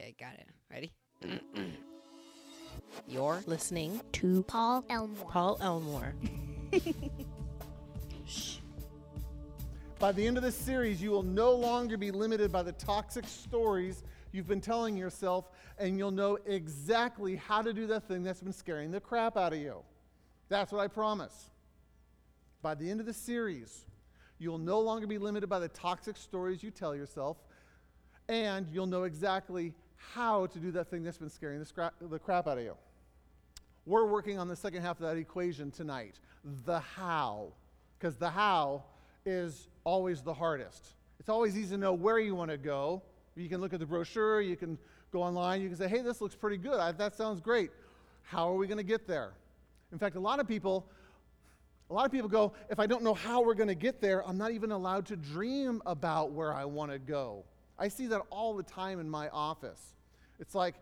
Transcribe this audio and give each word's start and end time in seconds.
Okay, 0.00 0.14
got 0.18 0.32
it. 0.32 0.48
Ready? 0.70 0.92
You're 3.06 3.42
Listening 3.46 4.00
to 4.12 4.42
Paul 4.44 4.82
Elmore. 4.88 5.30
Paul 5.30 5.58
Elmore. 5.60 6.14
By 9.98 10.12
the 10.12 10.26
end 10.26 10.38
of 10.38 10.42
this 10.42 10.56
series, 10.56 11.02
you 11.02 11.10
will 11.10 11.22
no 11.22 11.52
longer 11.52 11.98
be 11.98 12.10
limited 12.10 12.50
by 12.50 12.62
the 12.62 12.72
toxic 12.72 13.26
stories 13.26 14.02
you've 14.32 14.48
been 14.48 14.62
telling 14.62 14.96
yourself, 14.96 15.50
and 15.76 15.98
you'll 15.98 16.10
know 16.10 16.38
exactly 16.46 17.36
how 17.36 17.60
to 17.60 17.74
do 17.74 17.86
that 17.88 18.08
thing 18.08 18.22
that's 18.22 18.40
been 18.40 18.54
scaring 18.54 18.90
the 18.90 19.00
crap 19.00 19.36
out 19.36 19.52
of 19.52 19.58
you. 19.58 19.82
That's 20.48 20.72
what 20.72 20.80
I 20.80 20.88
promise. 20.88 21.50
By 22.62 22.74
the 22.74 22.90
end 22.90 23.00
of 23.00 23.06
the 23.06 23.12
series, 23.12 23.84
you'll 24.38 24.56
no 24.56 24.80
longer 24.80 25.06
be 25.06 25.18
limited 25.18 25.50
by 25.50 25.58
the 25.58 25.68
toxic 25.68 26.16
stories 26.16 26.62
you 26.62 26.70
tell 26.70 26.96
yourself, 26.96 27.36
and 28.30 28.66
you'll 28.72 28.86
know 28.86 29.02
exactly 29.02 29.74
how 30.14 30.46
to 30.46 30.58
do 30.58 30.70
that 30.72 30.90
thing 30.90 31.02
that's 31.02 31.18
been 31.18 31.30
scaring 31.30 31.58
the, 31.58 31.64
scra- 31.64 31.92
the 32.00 32.18
crap 32.18 32.46
out 32.46 32.58
of 32.58 32.64
you. 32.64 32.76
We're 33.86 34.06
working 34.06 34.38
on 34.38 34.48
the 34.48 34.56
second 34.56 34.82
half 34.82 35.00
of 35.00 35.06
that 35.06 35.16
equation 35.16 35.70
tonight 35.70 36.18
the 36.64 36.80
how. 36.80 37.52
Because 37.98 38.16
the 38.16 38.30
how 38.30 38.84
is 39.26 39.68
always 39.84 40.22
the 40.22 40.32
hardest. 40.32 40.94
It's 41.18 41.28
always 41.28 41.56
easy 41.56 41.74
to 41.74 41.80
know 41.80 41.92
where 41.92 42.18
you 42.18 42.34
want 42.34 42.50
to 42.50 42.56
go. 42.56 43.02
You 43.36 43.48
can 43.48 43.60
look 43.60 43.72
at 43.72 43.80
the 43.80 43.86
brochure, 43.86 44.40
you 44.40 44.56
can 44.56 44.78
go 45.12 45.22
online, 45.22 45.60
you 45.60 45.68
can 45.68 45.76
say, 45.76 45.88
hey, 45.88 46.02
this 46.02 46.20
looks 46.20 46.34
pretty 46.34 46.56
good. 46.56 46.78
I, 46.78 46.92
that 46.92 47.14
sounds 47.14 47.40
great. 47.40 47.70
How 48.22 48.48
are 48.48 48.54
we 48.54 48.66
going 48.66 48.78
to 48.78 48.84
get 48.84 49.06
there? 49.06 49.32
In 49.92 49.98
fact, 49.98 50.16
a 50.16 50.20
lot 50.20 50.40
of 50.40 50.48
people. 50.48 50.86
A 51.88 51.92
lot 51.92 52.06
of 52.06 52.12
people 52.12 52.28
go, 52.28 52.52
if 52.68 52.78
I 52.78 52.86
don't 52.86 53.02
know 53.02 53.14
how 53.14 53.42
we're 53.42 53.54
going 53.54 53.68
to 53.68 53.74
get 53.74 54.00
there, 54.00 54.24
I'm 54.24 54.38
not 54.38 54.52
even 54.52 54.70
allowed 54.70 55.06
to 55.06 55.16
dream 55.16 55.82
about 55.86 56.30
where 56.30 56.54
I 56.54 56.64
want 56.64 56.92
to 56.92 57.00
go. 57.00 57.42
I 57.80 57.88
see 57.88 58.06
that 58.08 58.20
all 58.30 58.54
the 58.54 58.62
time 58.62 59.00
in 59.00 59.08
my 59.08 59.28
office. 59.30 59.94
It's 60.38 60.54
like, 60.54 60.74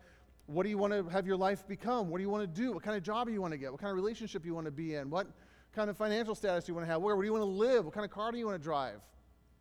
what 0.46 0.64
do 0.64 0.68
you 0.68 0.78
want 0.78 0.92
to 0.92 1.08
have 1.10 1.26
your 1.26 1.36
life 1.36 1.66
become? 1.68 2.10
What 2.10 2.18
do 2.18 2.22
you 2.22 2.30
want 2.30 2.42
to 2.42 2.60
do? 2.60 2.72
What 2.72 2.82
kind 2.82 2.96
of 2.96 3.02
job 3.02 3.28
do 3.28 3.32
you 3.32 3.40
want 3.40 3.52
to 3.52 3.58
get? 3.58 3.70
What 3.70 3.80
kind 3.80 3.90
of 3.90 3.96
relationship 3.96 4.44
you 4.44 4.54
want 4.54 4.66
to 4.66 4.72
be 4.72 4.94
in? 4.94 5.08
What 5.08 5.28
kind 5.74 5.88
of 5.88 5.96
financial 5.96 6.34
status 6.34 6.64
do 6.64 6.70
you 6.72 6.74
want 6.74 6.86
to 6.86 6.92
have? 6.92 7.00
Where, 7.00 7.14
where 7.14 7.22
do 7.22 7.26
you 7.26 7.32
want 7.32 7.42
to 7.42 7.50
live? 7.50 7.84
What 7.84 7.94
kind 7.94 8.04
of 8.04 8.10
car 8.10 8.32
do 8.32 8.38
you 8.38 8.46
want 8.46 8.60
to 8.60 8.62
drive? 8.62 9.00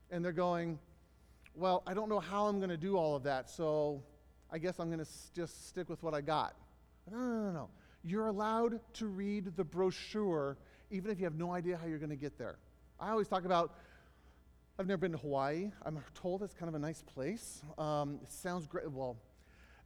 And 0.09 0.25
they're 0.25 0.31
going, 0.31 0.79
well, 1.55 1.83
I 1.85 1.93
don't 1.93 2.09
know 2.09 2.19
how 2.19 2.47
I'm 2.47 2.57
going 2.57 2.69
to 2.69 2.77
do 2.77 2.97
all 2.97 3.15
of 3.15 3.23
that, 3.23 3.49
so 3.49 4.01
I 4.51 4.57
guess 4.57 4.79
I'm 4.79 4.87
going 4.87 4.99
to 4.99 5.05
s- 5.05 5.31
just 5.35 5.67
stick 5.67 5.89
with 5.89 6.01
what 6.01 6.13
I 6.13 6.21
got. 6.21 6.55
No, 7.11 7.17
no, 7.17 7.43
no, 7.43 7.51
no. 7.51 7.69
You're 8.03 8.27
allowed 8.27 8.79
to 8.93 9.07
read 9.07 9.55
the 9.55 9.63
brochure 9.63 10.57
even 10.89 11.11
if 11.11 11.19
you 11.19 11.25
have 11.25 11.35
no 11.35 11.51
idea 11.51 11.77
how 11.77 11.85
you're 11.85 11.97
going 11.97 12.09
to 12.09 12.15
get 12.15 12.37
there. 12.37 12.57
I 12.99 13.09
always 13.09 13.27
talk 13.27 13.45
about 13.45 13.75
I've 14.79 14.85
never 14.85 14.99
been 14.99 15.13
to 15.13 15.17
Hawaii. 15.17 15.71
I'm 15.83 15.99
told 16.13 16.43
it's 16.43 16.53
kind 16.53 16.69
of 16.69 16.75
a 16.75 16.79
nice 16.79 17.01
place. 17.01 17.63
Um, 17.79 18.19
it 18.21 18.31
sounds 18.31 18.67
great. 18.67 18.91
Well, 18.91 19.17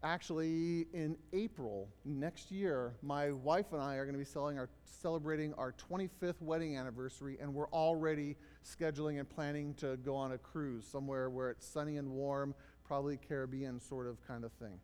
actually, 0.03 0.86
in 0.92 1.16
April 1.31 1.88
next 2.03 2.52
year, 2.52 2.95
my 3.02 3.31
wife 3.31 3.67
and 3.72 3.81
I 3.81 3.95
are 3.95 4.06
going 4.06 4.20
to 4.20 4.20
be 4.20 4.58
our, 4.58 4.67
celebrating 4.83 5.53
our 5.53 5.73
25th 5.89 6.42
wedding 6.42 6.75
anniversary, 6.75 7.38
and 7.39 7.53
we're 7.53 7.70
already 7.70 8.36
scheduling 8.66 9.17
and 9.20 9.30
planning 9.30 9.75
to 9.75 9.95
go 9.95 10.14
on 10.14 10.33
a 10.33 10.38
cruise 10.38 10.86
somewhere 10.86 11.30
where 11.30 11.52
it's 11.52 11.66
sunny 11.66 11.95
and 11.95 12.09
warm, 12.09 12.53
probably 12.83 13.16
Caribbean 13.16 13.80
sort 13.80 14.08
of 14.08 14.22
kind 14.28 14.44
of 14.44 14.52
thing 14.52 14.78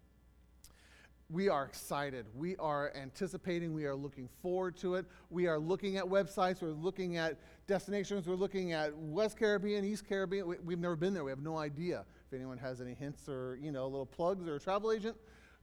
we 1.29 1.49
are 1.49 1.65
excited. 1.65 2.25
We 2.35 2.55
are 2.55 2.93
anticipating. 2.95 3.73
We 3.73 3.85
are 3.85 3.95
looking 3.95 4.29
forward 4.41 4.77
to 4.77 4.95
it. 4.95 5.05
We 5.29 5.47
are 5.47 5.59
looking 5.59 5.97
at 5.97 6.05
websites. 6.05 6.61
We're 6.61 6.69
looking 6.69 7.17
at 7.17 7.37
destinations. 7.67 8.27
We're 8.27 8.35
looking 8.35 8.71
at 8.71 8.97
West 8.97 9.37
Caribbean, 9.37 9.83
East 9.83 10.07
Caribbean. 10.07 10.47
We, 10.47 10.73
have 10.73 10.79
never 10.79 10.95
been 10.95 11.13
there. 11.13 11.25
We 11.25 11.31
have 11.31 11.41
no 11.41 11.57
idea. 11.57 12.05
If 12.27 12.33
anyone 12.33 12.57
has 12.57 12.79
any 12.79 12.93
hints 12.93 13.27
or 13.27 13.57
you 13.61 13.71
know 13.71 13.87
little 13.87 14.05
plugs 14.05 14.47
or 14.47 14.55
a 14.55 14.59
travel 14.59 14.91
agent, 14.91 15.17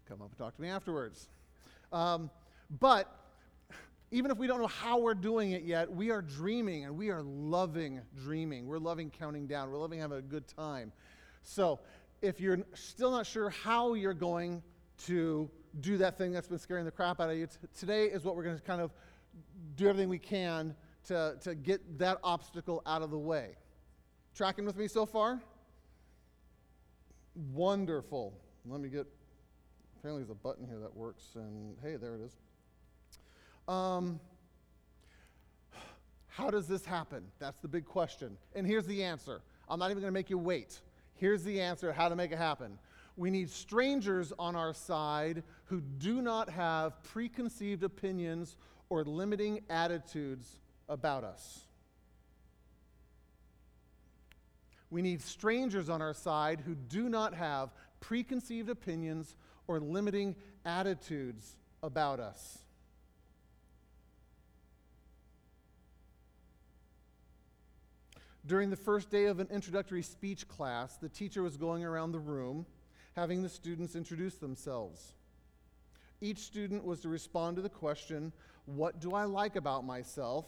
come 0.06 0.20
up 0.20 0.28
and 0.28 0.38
talk 0.38 0.54
to 0.56 0.62
me 0.62 0.68
afterwards. 0.68 1.28
Um, 1.92 2.30
but 2.78 3.10
even 4.10 4.30
if 4.30 4.36
we 4.36 4.46
don't 4.46 4.60
know 4.60 4.66
how 4.66 4.98
we're 4.98 5.14
doing 5.14 5.52
it 5.52 5.62
yet, 5.62 5.90
we 5.90 6.10
are 6.10 6.20
dreaming 6.20 6.84
and 6.84 6.96
we 6.96 7.08
are 7.08 7.22
loving 7.22 8.00
dreaming. 8.22 8.66
We're 8.66 8.78
loving 8.78 9.10
counting 9.10 9.46
down. 9.46 9.70
We're 9.70 9.78
loving 9.78 10.00
having 10.00 10.18
a 10.18 10.22
good 10.22 10.46
time. 10.46 10.92
So 11.42 11.80
if 12.20 12.38
you're 12.38 12.58
still 12.74 13.10
not 13.10 13.26
sure 13.26 13.48
how 13.50 13.94
you're 13.94 14.14
going 14.14 14.62
to 15.06 15.50
do 15.80 15.96
that 15.98 16.16
thing 16.16 16.32
that's 16.32 16.48
been 16.48 16.58
scaring 16.58 16.84
the 16.84 16.90
crap 16.90 17.20
out 17.20 17.30
of 17.30 17.36
you. 17.36 17.46
T- 17.46 17.56
today 17.78 18.04
is 18.04 18.24
what 18.24 18.36
we're 18.36 18.44
going 18.44 18.56
to 18.56 18.62
kind 18.62 18.80
of 18.80 18.92
do 19.76 19.88
everything 19.88 20.08
we 20.08 20.18
can 20.18 20.74
to, 21.06 21.36
to 21.42 21.54
get 21.54 21.98
that 21.98 22.18
obstacle 22.22 22.82
out 22.86 23.02
of 23.02 23.10
the 23.10 23.18
way. 23.18 23.56
Tracking 24.34 24.64
with 24.64 24.76
me 24.76 24.88
so 24.88 25.06
far? 25.06 25.40
Wonderful. 27.52 28.32
Let 28.66 28.80
me 28.80 28.88
get, 28.88 29.06
apparently 29.98 30.22
there's 30.22 30.30
a 30.30 30.34
button 30.34 30.66
here 30.66 30.78
that 30.78 30.96
works, 30.96 31.24
and 31.34 31.76
hey, 31.82 31.96
there 31.96 32.14
it 32.14 32.20
is. 32.20 32.36
Um, 33.68 34.20
how 36.28 36.50
does 36.50 36.66
this 36.66 36.84
happen? 36.84 37.24
That's 37.38 37.58
the 37.60 37.68
big 37.68 37.84
question. 37.84 38.36
And 38.54 38.66
here's 38.66 38.86
the 38.86 39.02
answer. 39.04 39.42
I'm 39.68 39.78
not 39.78 39.90
even 39.90 40.00
going 40.00 40.12
to 40.12 40.14
make 40.14 40.30
you 40.30 40.38
wait. 40.38 40.80
Here's 41.14 41.44
the 41.44 41.60
answer 41.60 41.92
how 41.92 42.08
to 42.08 42.16
make 42.16 42.32
it 42.32 42.38
happen. 42.38 42.78
We 43.16 43.30
need 43.30 43.50
strangers 43.50 44.32
on 44.38 44.56
our 44.56 44.74
side 44.74 45.44
who 45.66 45.80
do 45.80 46.20
not 46.20 46.50
have 46.50 47.02
preconceived 47.04 47.84
opinions 47.84 48.56
or 48.88 49.04
limiting 49.04 49.60
attitudes 49.70 50.58
about 50.88 51.22
us. 51.24 51.60
We 54.90 55.02
need 55.02 55.22
strangers 55.22 55.88
on 55.88 56.02
our 56.02 56.14
side 56.14 56.60
who 56.60 56.74
do 56.74 57.08
not 57.08 57.34
have 57.34 57.70
preconceived 58.00 58.68
opinions 58.68 59.34
or 59.66 59.80
limiting 59.80 60.36
attitudes 60.64 61.56
about 61.82 62.20
us. 62.20 62.58
During 68.46 68.68
the 68.68 68.76
first 68.76 69.08
day 69.08 69.24
of 69.24 69.40
an 69.40 69.48
introductory 69.50 70.02
speech 70.02 70.46
class, 70.48 70.96
the 70.96 71.08
teacher 71.08 71.42
was 71.42 71.56
going 71.56 71.82
around 71.84 72.12
the 72.12 72.18
room 72.18 72.66
having 73.14 73.42
the 73.42 73.48
students 73.48 73.94
introduce 73.94 74.36
themselves. 74.36 75.14
Each 76.20 76.38
student 76.38 76.84
was 76.84 77.00
to 77.00 77.08
respond 77.08 77.56
to 77.56 77.62
the 77.62 77.68
question, 77.68 78.32
What 78.66 79.00
do 79.00 79.12
I 79.12 79.24
like 79.24 79.56
about 79.56 79.84
myself? 79.84 80.46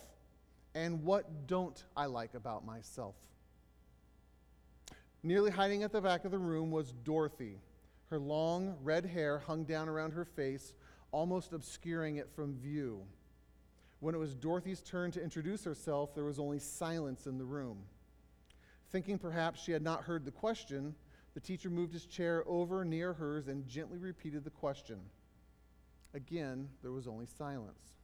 and 0.74 1.04
What 1.04 1.46
don't 1.46 1.82
I 1.96 2.06
like 2.06 2.34
about 2.34 2.64
myself? 2.66 3.14
Nearly 5.22 5.50
hiding 5.50 5.82
at 5.82 5.92
the 5.92 6.00
back 6.00 6.24
of 6.24 6.30
the 6.30 6.38
room 6.38 6.70
was 6.70 6.92
Dorothy. 6.92 7.58
Her 8.10 8.18
long 8.18 8.76
red 8.82 9.04
hair 9.04 9.38
hung 9.38 9.64
down 9.64 9.88
around 9.88 10.12
her 10.12 10.24
face, 10.24 10.74
almost 11.10 11.52
obscuring 11.52 12.16
it 12.16 12.30
from 12.34 12.54
view. 12.54 13.02
When 14.00 14.14
it 14.14 14.18
was 14.18 14.34
Dorothy's 14.34 14.82
turn 14.82 15.10
to 15.12 15.22
introduce 15.22 15.64
herself, 15.64 16.14
there 16.14 16.24
was 16.24 16.38
only 16.38 16.58
silence 16.58 17.26
in 17.26 17.38
the 17.38 17.44
room. 17.44 17.78
Thinking 18.92 19.18
perhaps 19.18 19.60
she 19.60 19.72
had 19.72 19.82
not 19.82 20.04
heard 20.04 20.24
the 20.24 20.30
question, 20.30 20.94
the 21.36 21.40
teacher 21.40 21.68
moved 21.68 21.92
his 21.92 22.06
chair 22.06 22.42
over 22.46 22.82
near 22.82 23.12
hers 23.12 23.48
and 23.48 23.68
gently 23.68 23.98
repeated 23.98 24.42
the 24.42 24.48
question. 24.48 24.98
Again, 26.14 26.66
there 26.80 26.92
was 26.92 27.06
only 27.06 27.26
silence. 27.26 27.98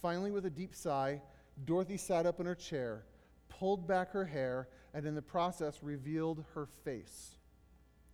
Finally, 0.00 0.30
with 0.30 0.46
a 0.46 0.50
deep 0.50 0.76
sigh, 0.76 1.20
Dorothy 1.64 1.96
sat 1.96 2.24
up 2.24 2.38
in 2.38 2.46
her 2.46 2.54
chair, 2.54 3.02
pulled 3.48 3.88
back 3.88 4.12
her 4.12 4.24
hair, 4.24 4.68
and 4.94 5.04
in 5.04 5.16
the 5.16 5.22
process 5.22 5.82
revealed 5.82 6.44
her 6.54 6.66
face. 6.84 7.34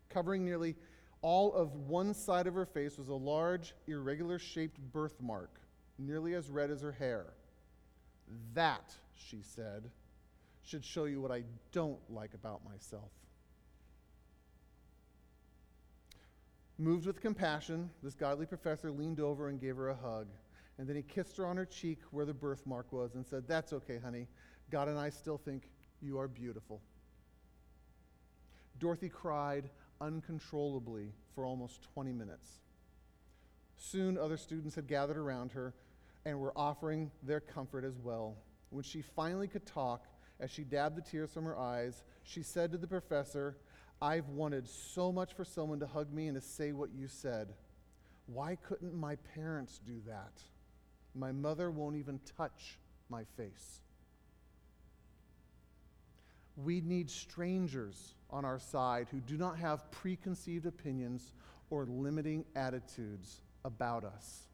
Covering 0.09 0.43
nearly 0.43 0.75
all 1.21 1.53
of 1.53 1.75
one 1.75 2.15
side 2.15 2.47
of 2.47 2.55
her 2.55 2.65
face 2.65 2.97
was 2.97 3.11
a 3.11 3.15
large, 3.15 3.75
irregular 3.87 4.39
shaped 4.39 4.81
birthmark, 4.95 5.61
nearly 5.99 6.33
as 6.33 6.49
red 6.49 6.71
as 6.71 6.81
her 6.81 6.93
hair. 6.93 7.35
That, 8.55 8.95
she 9.15 9.43
said, 9.43 9.91
should 10.63 10.87
show 10.87 11.05
you 11.05 11.21
what 11.21 11.31
I 11.31 11.45
don't 11.71 12.01
like 12.09 12.33
about 12.33 12.65
myself. 12.65 13.11
Moved 16.79 17.07
with 17.07 17.21
compassion, 17.21 17.91
this 18.03 18.15
godly 18.15 18.45
professor 18.47 18.91
leaned 18.91 19.21
over 19.21 19.49
and 19.49 19.61
gave 19.61 19.77
her 19.77 19.89
a 19.89 19.95
hug. 19.95 20.27
And 20.79 20.87
then 20.87 20.97
he 20.97 21.03
kissed 21.03 21.39
her 21.39 21.47
on 21.47 21.57
her 21.57 21.65
cheek 21.65 22.01
where 22.11 22.27
the 22.27 22.35
birthmark 22.35 22.93
was 22.93 23.15
and 23.15 23.27
said, 23.27 23.49
That's 23.49 23.73
okay, 23.73 23.99
honey. 23.99 24.27
God 24.71 24.89
and 24.89 24.99
I 24.99 25.09
still 25.09 25.39
think 25.39 25.71
you 26.03 26.19
are 26.19 26.29
beautiful. 26.29 26.83
Dorothy 28.79 29.09
cried 29.09 29.71
uncontrollably 30.01 31.13
for 31.35 31.47
almost 31.47 31.83
20 31.95 32.13
minutes. 32.13 32.61
Soon, 33.79 34.19
other 34.19 34.37
students 34.37 34.75
had 34.75 34.87
gathered 34.87 35.17
around 35.17 35.53
her 35.53 35.75
and 36.27 36.39
were 36.39 36.53
offering 36.57 37.11
their 37.23 37.41
comfort 37.41 37.85
as 37.85 37.99
well. 37.99 38.37
When 38.71 38.83
she 38.83 39.01
finally 39.01 39.49
could 39.49 39.65
talk, 39.65 40.07
as 40.41 40.51
she 40.51 40.65
dabbed 40.65 40.97
the 40.97 41.03
tears 41.03 41.31
from 41.33 41.45
her 41.45 41.57
eyes, 41.57 42.03
she 42.23 42.43
said 42.43 42.73
to 42.73 42.79
the 42.79 42.87
professor, 42.87 43.57
I've 44.01 44.29
wanted 44.29 44.69
so 44.69 45.11
much 45.11 45.35
for 45.35 45.45
someone 45.45 45.81
to 45.81 45.87
hug 45.87 46.13
me 46.13 46.29
and 46.29 46.35
to 46.35 46.47
say 46.47 46.73
what 46.73 46.91
you 46.95 47.09
said. 47.09 47.55
Why 48.27 48.57
couldn't 48.57 48.95
my 48.95 49.17
parents 49.35 49.81
do 49.87 50.01
that? 50.07 50.43
My 51.15 51.33
mother 51.33 51.71
won't 51.71 51.97
even 51.97 52.21
touch 52.37 52.79
my 53.09 53.25
face. 53.37 53.81
We 56.57 56.81
need 56.81 57.11
strangers 57.11 58.15
on 58.31 58.45
our 58.45 58.59
side 58.59 59.09
who 59.11 59.21
do 59.21 59.37
not 59.37 59.59
have 59.59 59.91
preconceived 59.91 60.67
opinions 60.67 61.33
or 61.71 61.87
limiting 61.87 62.45
attitudes 62.55 63.43
about 63.65 64.05
us. 64.05 64.49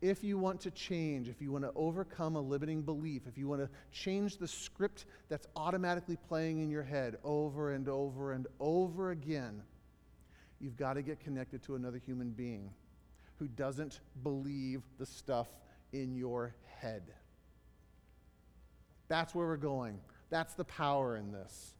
If 0.00 0.24
you 0.24 0.38
want 0.38 0.62
to 0.62 0.70
change, 0.70 1.28
if 1.28 1.42
you 1.42 1.52
want 1.52 1.64
to 1.64 1.72
overcome 1.74 2.36
a 2.36 2.40
limiting 2.40 2.82
belief, 2.82 3.22
if 3.26 3.36
you 3.36 3.48
want 3.48 3.60
to 3.60 3.68
change 3.92 4.38
the 4.38 4.48
script 4.48 5.04
that's 5.28 5.46
automatically 5.56 6.16
playing 6.28 6.62
in 6.62 6.70
your 6.70 6.82
head 6.82 7.18
over 7.22 7.72
and 7.72 7.88
over 7.88 8.32
and 8.32 8.46
over 8.60 9.10
again, 9.10 9.62
you've 10.58 10.76
got 10.76 10.94
to 10.94 11.02
get 11.02 11.20
connected 11.20 11.62
to 11.64 11.74
another 11.74 11.98
human 11.98 12.30
being 12.30 12.70
who 13.38 13.46
doesn't 13.48 14.00
believe 14.22 14.82
the 14.98 15.06
stuff 15.06 15.48
in 15.92 16.14
your 16.14 16.54
head. 16.80 17.02
That's 19.08 19.34
where 19.34 19.46
we're 19.46 19.56
going. 19.56 19.98
That's 20.30 20.54
the 20.54 20.64
power 20.64 21.16
in 21.16 21.32
this. 21.32 21.74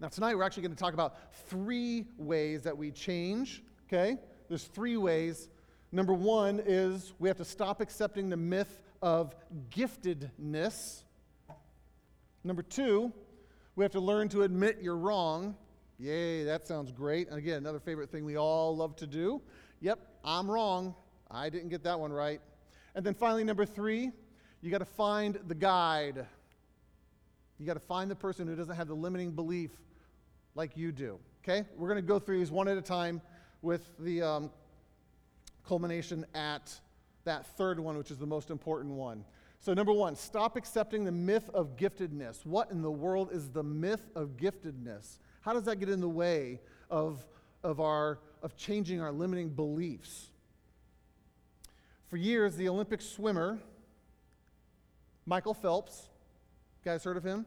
Now, 0.00 0.08
tonight 0.08 0.34
we're 0.34 0.42
actually 0.42 0.64
going 0.64 0.74
to 0.74 0.78
talk 0.78 0.92
about 0.92 1.16
three 1.48 2.04
ways 2.18 2.62
that 2.64 2.76
we 2.76 2.90
change, 2.90 3.62
okay? 3.86 4.18
There's 4.48 4.64
three 4.64 4.96
ways. 4.96 5.48
Number 5.96 6.12
one 6.12 6.60
is 6.66 7.14
we 7.18 7.26
have 7.30 7.38
to 7.38 7.44
stop 7.46 7.80
accepting 7.80 8.28
the 8.28 8.36
myth 8.36 8.82
of 9.00 9.34
giftedness. 9.70 11.04
Number 12.44 12.62
two, 12.62 13.10
we 13.76 13.82
have 13.82 13.92
to 13.92 14.00
learn 14.00 14.28
to 14.28 14.42
admit 14.42 14.76
you're 14.82 14.98
wrong. 14.98 15.56
Yay, 15.98 16.44
that 16.44 16.66
sounds 16.66 16.92
great. 16.92 17.30
And 17.30 17.38
again, 17.38 17.56
another 17.56 17.80
favorite 17.80 18.10
thing 18.10 18.26
we 18.26 18.36
all 18.36 18.76
love 18.76 18.94
to 18.96 19.06
do. 19.06 19.40
Yep, 19.80 19.98
I'm 20.22 20.50
wrong. 20.50 20.94
I 21.30 21.48
didn't 21.48 21.70
get 21.70 21.82
that 21.84 21.98
one 21.98 22.12
right. 22.12 22.42
And 22.94 23.02
then 23.02 23.14
finally, 23.14 23.42
number 23.42 23.64
three, 23.64 24.10
you 24.60 24.70
got 24.70 24.80
to 24.80 24.84
find 24.84 25.38
the 25.46 25.54
guide. 25.54 26.26
You 27.58 27.64
got 27.64 27.72
to 27.72 27.80
find 27.80 28.10
the 28.10 28.16
person 28.16 28.46
who 28.46 28.54
doesn't 28.54 28.76
have 28.76 28.88
the 28.88 28.94
limiting 28.94 29.30
belief 29.30 29.70
like 30.54 30.76
you 30.76 30.92
do. 30.92 31.18
Okay? 31.42 31.66
We're 31.74 31.88
going 31.88 32.02
to 32.02 32.06
go 32.06 32.18
through 32.18 32.40
these 32.40 32.50
one 32.50 32.68
at 32.68 32.76
a 32.76 32.82
time 32.82 33.22
with 33.62 33.82
the 33.98 34.20
um, 34.20 34.50
culmination 35.66 36.24
at 36.34 36.72
that 37.24 37.46
third 37.56 37.80
one, 37.80 37.98
which 37.98 38.10
is 38.10 38.18
the 38.18 38.26
most 38.26 38.50
important 38.50 38.94
one. 38.94 39.24
So, 39.60 39.74
number 39.74 39.92
one, 39.92 40.14
stop 40.14 40.56
accepting 40.56 41.04
the 41.04 41.12
myth 41.12 41.50
of 41.52 41.76
giftedness. 41.76 42.46
What 42.46 42.70
in 42.70 42.82
the 42.82 42.90
world 42.90 43.30
is 43.32 43.48
the 43.50 43.62
myth 43.62 44.08
of 44.14 44.36
giftedness? 44.36 45.18
How 45.40 45.52
does 45.52 45.64
that 45.64 45.76
get 45.76 45.88
in 45.88 46.00
the 46.00 46.08
way 46.08 46.60
of, 46.90 47.24
of, 47.62 47.80
our, 47.80 48.20
of 48.42 48.56
changing 48.56 49.00
our 49.00 49.12
limiting 49.12 49.48
beliefs? 49.48 50.30
For 52.08 52.16
years, 52.16 52.54
the 52.56 52.68
Olympic 52.68 53.00
swimmer, 53.00 53.58
Michael 55.24 55.54
Phelps, 55.54 56.04
you 56.84 56.90
guys 56.90 57.02
heard 57.02 57.16
of 57.16 57.24
him? 57.24 57.44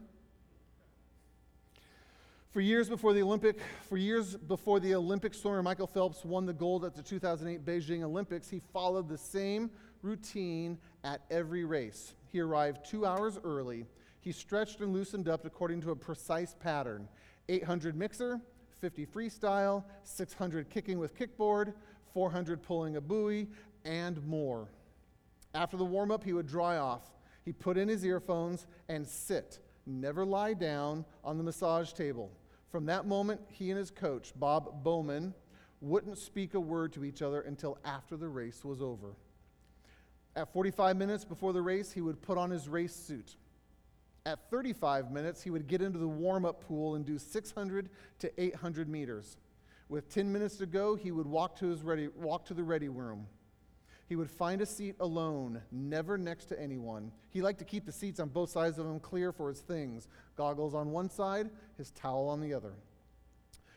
For 2.50 2.60
years 2.60 2.88
before 2.88 3.12
the 3.12 3.22
Olympic, 3.22 3.60
for 3.88 3.96
years 3.96 4.34
before 4.34 4.80
the 4.80 4.96
Olympic 4.96 5.34
swimmer 5.34 5.62
Michael 5.62 5.86
Phelps 5.86 6.24
won 6.24 6.46
the 6.46 6.52
gold 6.52 6.84
at 6.84 6.96
the 6.96 7.02
2008 7.02 7.64
Beijing 7.64 8.02
Olympics, 8.02 8.48
he 8.48 8.60
followed 8.72 9.08
the 9.08 9.16
same 9.16 9.70
routine 10.02 10.76
at 11.04 11.20
every 11.30 11.64
race. 11.64 12.14
He 12.32 12.40
arrived 12.40 12.84
two 12.84 13.06
hours 13.06 13.38
early. 13.44 13.86
He 14.20 14.32
stretched 14.32 14.80
and 14.80 14.92
loosened 14.92 15.28
up 15.28 15.44
according 15.44 15.80
to 15.82 15.92
a 15.92 15.96
precise 15.96 16.56
pattern 16.58 17.08
800 17.48 17.94
mixer, 17.94 18.40
50 18.80 19.06
freestyle, 19.06 19.84
600 20.02 20.68
kicking 20.70 20.98
with 20.98 21.16
kickboard, 21.16 21.72
400 22.12 22.64
pulling 22.64 22.96
a 22.96 23.00
buoy, 23.00 23.46
and 23.84 24.26
more. 24.26 24.66
After 25.54 25.76
the 25.76 25.84
warm 25.84 26.10
up, 26.10 26.24
he 26.24 26.32
would 26.32 26.48
dry 26.48 26.78
off. 26.78 27.12
He 27.44 27.52
put 27.52 27.78
in 27.78 27.86
his 27.86 28.04
earphones 28.04 28.66
and 28.88 29.06
sit, 29.06 29.60
never 29.86 30.24
lie 30.24 30.54
down 30.54 31.04
on 31.22 31.38
the 31.38 31.44
massage 31.44 31.92
table. 31.92 32.32
From 32.70 32.86
that 32.86 33.06
moment, 33.06 33.40
he 33.48 33.70
and 33.70 33.78
his 33.78 33.90
coach, 33.90 34.32
Bob 34.36 34.84
Bowman, 34.84 35.34
wouldn't 35.80 36.18
speak 36.18 36.54
a 36.54 36.60
word 36.60 36.92
to 36.92 37.04
each 37.04 37.22
other 37.22 37.40
until 37.40 37.78
after 37.84 38.16
the 38.16 38.28
race 38.28 38.64
was 38.64 38.80
over. 38.80 39.14
At 40.36 40.52
45 40.52 40.96
minutes 40.96 41.24
before 41.24 41.52
the 41.52 41.62
race, 41.62 41.90
he 41.90 42.00
would 42.00 42.22
put 42.22 42.38
on 42.38 42.50
his 42.50 42.68
race 42.68 42.94
suit. 42.94 43.36
At 44.24 44.50
35 44.50 45.10
minutes, 45.10 45.42
he 45.42 45.50
would 45.50 45.66
get 45.66 45.82
into 45.82 45.98
the 45.98 46.06
warm 46.06 46.44
up 46.44 46.64
pool 46.66 46.94
and 46.94 47.04
do 47.04 47.18
600 47.18 47.88
to 48.20 48.42
800 48.42 48.88
meters. 48.88 49.36
With 49.88 50.08
10 50.08 50.30
minutes 50.30 50.56
to 50.58 50.66
go, 50.66 50.94
he 50.94 51.10
would 51.10 51.26
walk 51.26 51.56
to, 51.56 51.68
his 51.68 51.82
ready, 51.82 52.08
walk 52.08 52.44
to 52.46 52.54
the 52.54 52.62
ready 52.62 52.88
room. 52.88 53.26
He 54.10 54.16
would 54.16 54.28
find 54.28 54.60
a 54.60 54.66
seat 54.66 54.96
alone, 54.98 55.62
never 55.70 56.18
next 56.18 56.46
to 56.46 56.60
anyone. 56.60 57.12
He 57.28 57.42
liked 57.42 57.60
to 57.60 57.64
keep 57.64 57.86
the 57.86 57.92
seats 57.92 58.18
on 58.18 58.28
both 58.28 58.50
sides 58.50 58.76
of 58.80 58.84
him 58.84 58.98
clear 58.98 59.30
for 59.30 59.48
his 59.48 59.60
things 59.60 60.08
goggles 60.36 60.74
on 60.74 60.90
one 60.90 61.08
side, 61.08 61.48
his 61.78 61.92
towel 61.92 62.28
on 62.28 62.40
the 62.40 62.52
other. 62.52 62.72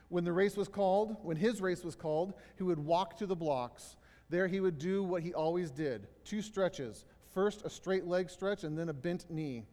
When 0.09 0.23
the 0.23 0.33
race 0.33 0.57
was 0.57 0.67
called, 0.67 1.17
when 1.21 1.37
his 1.37 1.61
race 1.61 1.83
was 1.83 1.95
called, 1.95 2.33
he 2.57 2.63
would 2.63 2.79
walk 2.79 3.15
to 3.17 3.27
the 3.27 3.35
blocks. 3.35 3.95
There 4.31 4.47
he 4.47 4.59
would 4.59 4.79
do 4.79 5.03
what 5.03 5.21
he 5.21 5.35
always 5.35 5.69
did 5.69 6.07
two 6.25 6.41
stretches. 6.41 7.05
First, 7.31 7.61
a 7.63 7.69
straight 7.69 8.07
leg 8.07 8.31
stretch, 8.31 8.63
and 8.63 8.75
then 8.75 8.89
a 8.89 8.93
bent 8.93 9.29
knee. 9.29 9.67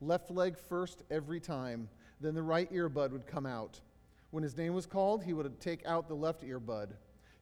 Left 0.00 0.30
leg 0.30 0.56
first 0.56 1.02
every 1.10 1.40
time. 1.40 1.88
Then 2.20 2.36
the 2.36 2.42
right 2.42 2.72
earbud 2.72 3.10
would 3.10 3.26
come 3.26 3.46
out. 3.46 3.80
When 4.30 4.44
his 4.44 4.56
name 4.56 4.74
was 4.74 4.86
called, 4.86 5.24
he 5.24 5.32
would 5.32 5.58
take 5.58 5.84
out 5.84 6.06
the 6.06 6.14
left 6.14 6.44
earbud. 6.44 6.90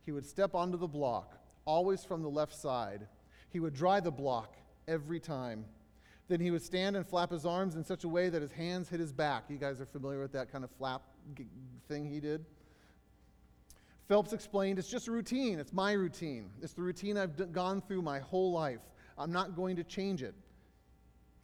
He 0.06 0.12
would 0.12 0.24
step 0.24 0.54
onto 0.54 0.78
the 0.78 0.88
block 0.88 1.36
always 1.64 2.04
from 2.04 2.22
the 2.22 2.28
left 2.28 2.54
side. 2.54 3.06
He 3.50 3.60
would 3.60 3.74
dry 3.74 4.00
the 4.00 4.10
block 4.10 4.56
every 4.88 5.20
time. 5.20 5.64
Then 6.28 6.40
he 6.40 6.50
would 6.50 6.62
stand 6.62 6.96
and 6.96 7.06
flap 7.06 7.30
his 7.30 7.44
arms 7.44 7.76
in 7.76 7.84
such 7.84 8.04
a 8.04 8.08
way 8.08 8.28
that 8.28 8.40
his 8.40 8.52
hands 8.52 8.88
hit 8.88 9.00
his 9.00 9.12
back. 9.12 9.44
You 9.48 9.58
guys 9.58 9.80
are 9.80 9.86
familiar 9.86 10.20
with 10.20 10.32
that 10.32 10.50
kind 10.50 10.64
of 10.64 10.70
flap 10.70 11.02
thing 11.88 12.06
he 12.06 12.20
did? 12.20 12.44
Phelps 14.08 14.32
explained, 14.32 14.78
It's 14.78 14.90
just 14.90 15.08
a 15.08 15.12
routine. 15.12 15.58
It's 15.58 15.72
my 15.72 15.92
routine. 15.92 16.50
It's 16.62 16.72
the 16.72 16.82
routine 16.82 17.16
I've 17.16 17.36
d- 17.36 17.44
gone 17.44 17.80
through 17.80 18.02
my 18.02 18.18
whole 18.18 18.52
life. 18.52 18.80
I'm 19.18 19.32
not 19.32 19.54
going 19.54 19.76
to 19.76 19.84
change 19.84 20.22
it. 20.22 20.34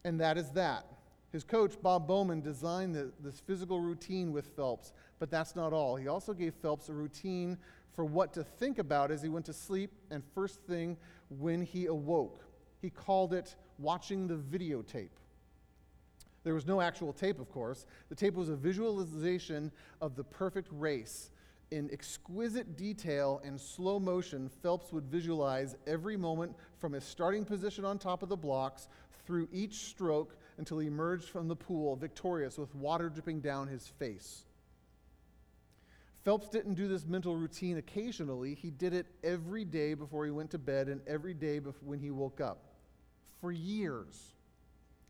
And 0.05 0.21
that 0.21 0.39
is 0.39 0.51
that. 0.53 0.87
His 1.33 1.45
coach, 1.45 1.81
Bob 1.83 2.07
Bowman, 2.07 2.41
designed 2.41 2.95
the, 2.95 3.13
this 3.21 3.41
physical 3.41 3.81
routine 3.81 4.33
with 4.33 4.47
Phelps, 4.57 4.93
but 5.19 5.31
that's 5.31 5.55
not 5.55 5.73
all. 5.73 5.97
He 5.97 6.09
also 6.09 6.33
gave 6.33 6.55
Phelps 6.55 6.89
a 6.89 6.95
routine 6.95 7.59
for 7.99 8.05
what 8.05 8.33
to 8.33 8.45
think 8.45 8.79
about 8.79 9.11
as 9.11 9.23
he 9.23 9.29
went 9.29 9.45
to 9.45 9.53
sleep 9.53 9.91
and 10.13 10.23
first 10.33 10.63
thing 10.69 10.97
when 11.31 11.61
he 11.61 11.87
awoke. 11.87 12.45
He 12.81 12.91
called 12.91 13.35
it 13.35 13.57
watching 13.81 14.29
the 14.29 14.37
videotape. 14.37 15.09
There 16.45 16.55
was 16.55 16.65
no 16.65 16.81
actual 16.81 17.13
tape, 17.13 17.41
of 17.41 17.51
course. 17.51 17.87
The 18.09 18.15
tape 18.15 18.35
was 18.35 18.51
a 18.51 18.55
visualization 18.55 19.73
of 20.01 20.15
the 20.15 20.23
perfect 20.23 20.69
race. 20.71 21.33
In 21.73 21.91
exquisite 21.93 22.77
detail 22.77 23.41
and 23.43 23.61
slow 23.61 23.99
motion, 23.99 24.49
Phelps 24.63 24.93
would 24.93 25.07
visualize 25.07 25.75
every 25.89 26.17
moment 26.17 26.55
from 26.79 26.93
his 26.93 27.03
starting 27.03 27.45
position 27.45 27.85
on 27.85 27.99
top 27.99 28.23
of 28.23 28.29
the 28.29 28.37
blocks 28.37 28.87
through 29.27 29.49
each 29.51 29.75
stroke 29.87 30.37
until 30.59 30.79
he 30.79 30.87
emerged 30.87 31.31
from 31.31 31.49
the 31.49 31.57
pool 31.57 31.97
victorious 31.97 32.59
with 32.59 32.73
water 32.77 33.09
dripping 33.09 33.41
down 33.41 33.67
his 33.67 33.89
face. 33.89 34.45
Phelps 36.25 36.49
didn't 36.49 36.75
do 36.75 36.89
this 36.89 37.07
mental 37.07 37.37
routine 37.37 37.79
occasionally. 37.79 38.55
He 38.55 38.71
did 38.71 38.93
it 38.93 39.07
every 39.23 39.65
day 39.65 39.95
before 39.95 40.25
he 40.25 40.31
went 40.31 40.51
to 40.51 40.59
bed 40.59 40.89
and 40.89 41.01
every 41.07 41.35
day 41.35 41.59
when 41.59 41.99
he 41.99 42.11
woke 42.11 42.41
up. 42.41 42.65
For 43.41 43.53
years. 43.53 44.35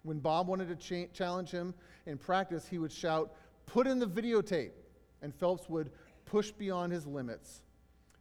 When 0.03 0.19
Bob 0.19 0.47
wanted 0.49 0.69
to 0.69 0.77
cha- 0.77 1.13
challenge 1.13 1.51
him 1.51 1.75
in 2.07 2.19
practice, 2.19 2.67
he 2.69 2.79
would 2.79 2.93
shout, 2.93 3.35
Put 3.67 3.87
in 3.87 3.99
the 3.99 4.07
videotape. 4.07 4.73
And 5.21 5.35
Phelps 5.35 5.69
would 5.69 5.91
push 6.25 6.51
beyond 6.51 6.93
his 6.93 7.07
limits. 7.07 7.63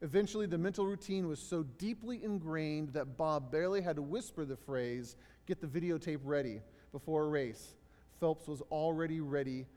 Eventually, 0.01 0.45
the 0.45 0.57
mental 0.57 0.85
routine 0.85 1.27
was 1.27 1.39
so 1.39 1.63
deeply 1.63 2.23
ingrained 2.23 2.89
that 2.89 3.17
Bob 3.17 3.51
barely 3.51 3.81
had 3.81 3.95
to 3.97 4.01
whisper 4.01 4.45
the 4.45 4.55
phrase, 4.55 5.15
Get 5.45 5.61
the 5.61 5.67
videotape 5.67 6.19
ready, 6.23 6.61
before 6.91 7.23
a 7.25 7.27
race. 7.27 7.75
Phelps 8.19 8.47
was 8.47 8.61
already 8.71 9.21
ready, 9.21 9.67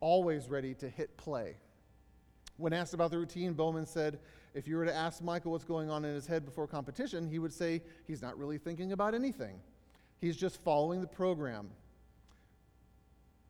always 0.00 0.48
ready 0.48 0.74
to 0.74 0.88
hit 0.88 1.16
play. 1.16 1.56
When 2.60 2.74
asked 2.74 2.92
about 2.92 3.10
the 3.10 3.18
routine, 3.18 3.54
Bowman 3.54 3.86
said, 3.86 4.18
if 4.52 4.68
you 4.68 4.76
were 4.76 4.84
to 4.84 4.94
ask 4.94 5.22
Michael 5.22 5.52
what's 5.52 5.64
going 5.64 5.88
on 5.88 6.04
in 6.04 6.14
his 6.14 6.26
head 6.26 6.44
before 6.44 6.66
competition, 6.66 7.26
he 7.26 7.38
would 7.38 7.52
say 7.52 7.80
he's 8.06 8.20
not 8.20 8.38
really 8.38 8.58
thinking 8.58 8.92
about 8.92 9.14
anything. 9.14 9.60
He's 10.20 10.36
just 10.36 10.62
following 10.62 11.00
the 11.00 11.06
program. 11.06 11.70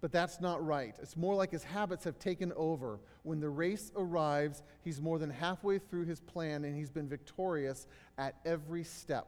But 0.00 0.12
that's 0.12 0.40
not 0.40 0.64
right. 0.64 0.94
It's 1.02 1.16
more 1.16 1.34
like 1.34 1.50
his 1.50 1.64
habits 1.64 2.04
have 2.04 2.18
taken 2.20 2.52
over. 2.54 3.00
When 3.24 3.40
the 3.40 3.50
race 3.50 3.90
arrives, 3.96 4.62
he's 4.82 5.00
more 5.00 5.18
than 5.18 5.28
halfway 5.28 5.78
through 5.78 6.04
his 6.04 6.20
plan 6.20 6.64
and 6.64 6.76
he's 6.76 6.90
been 6.90 7.08
victorious 7.08 7.88
at 8.16 8.36
every 8.46 8.84
step. 8.84 9.26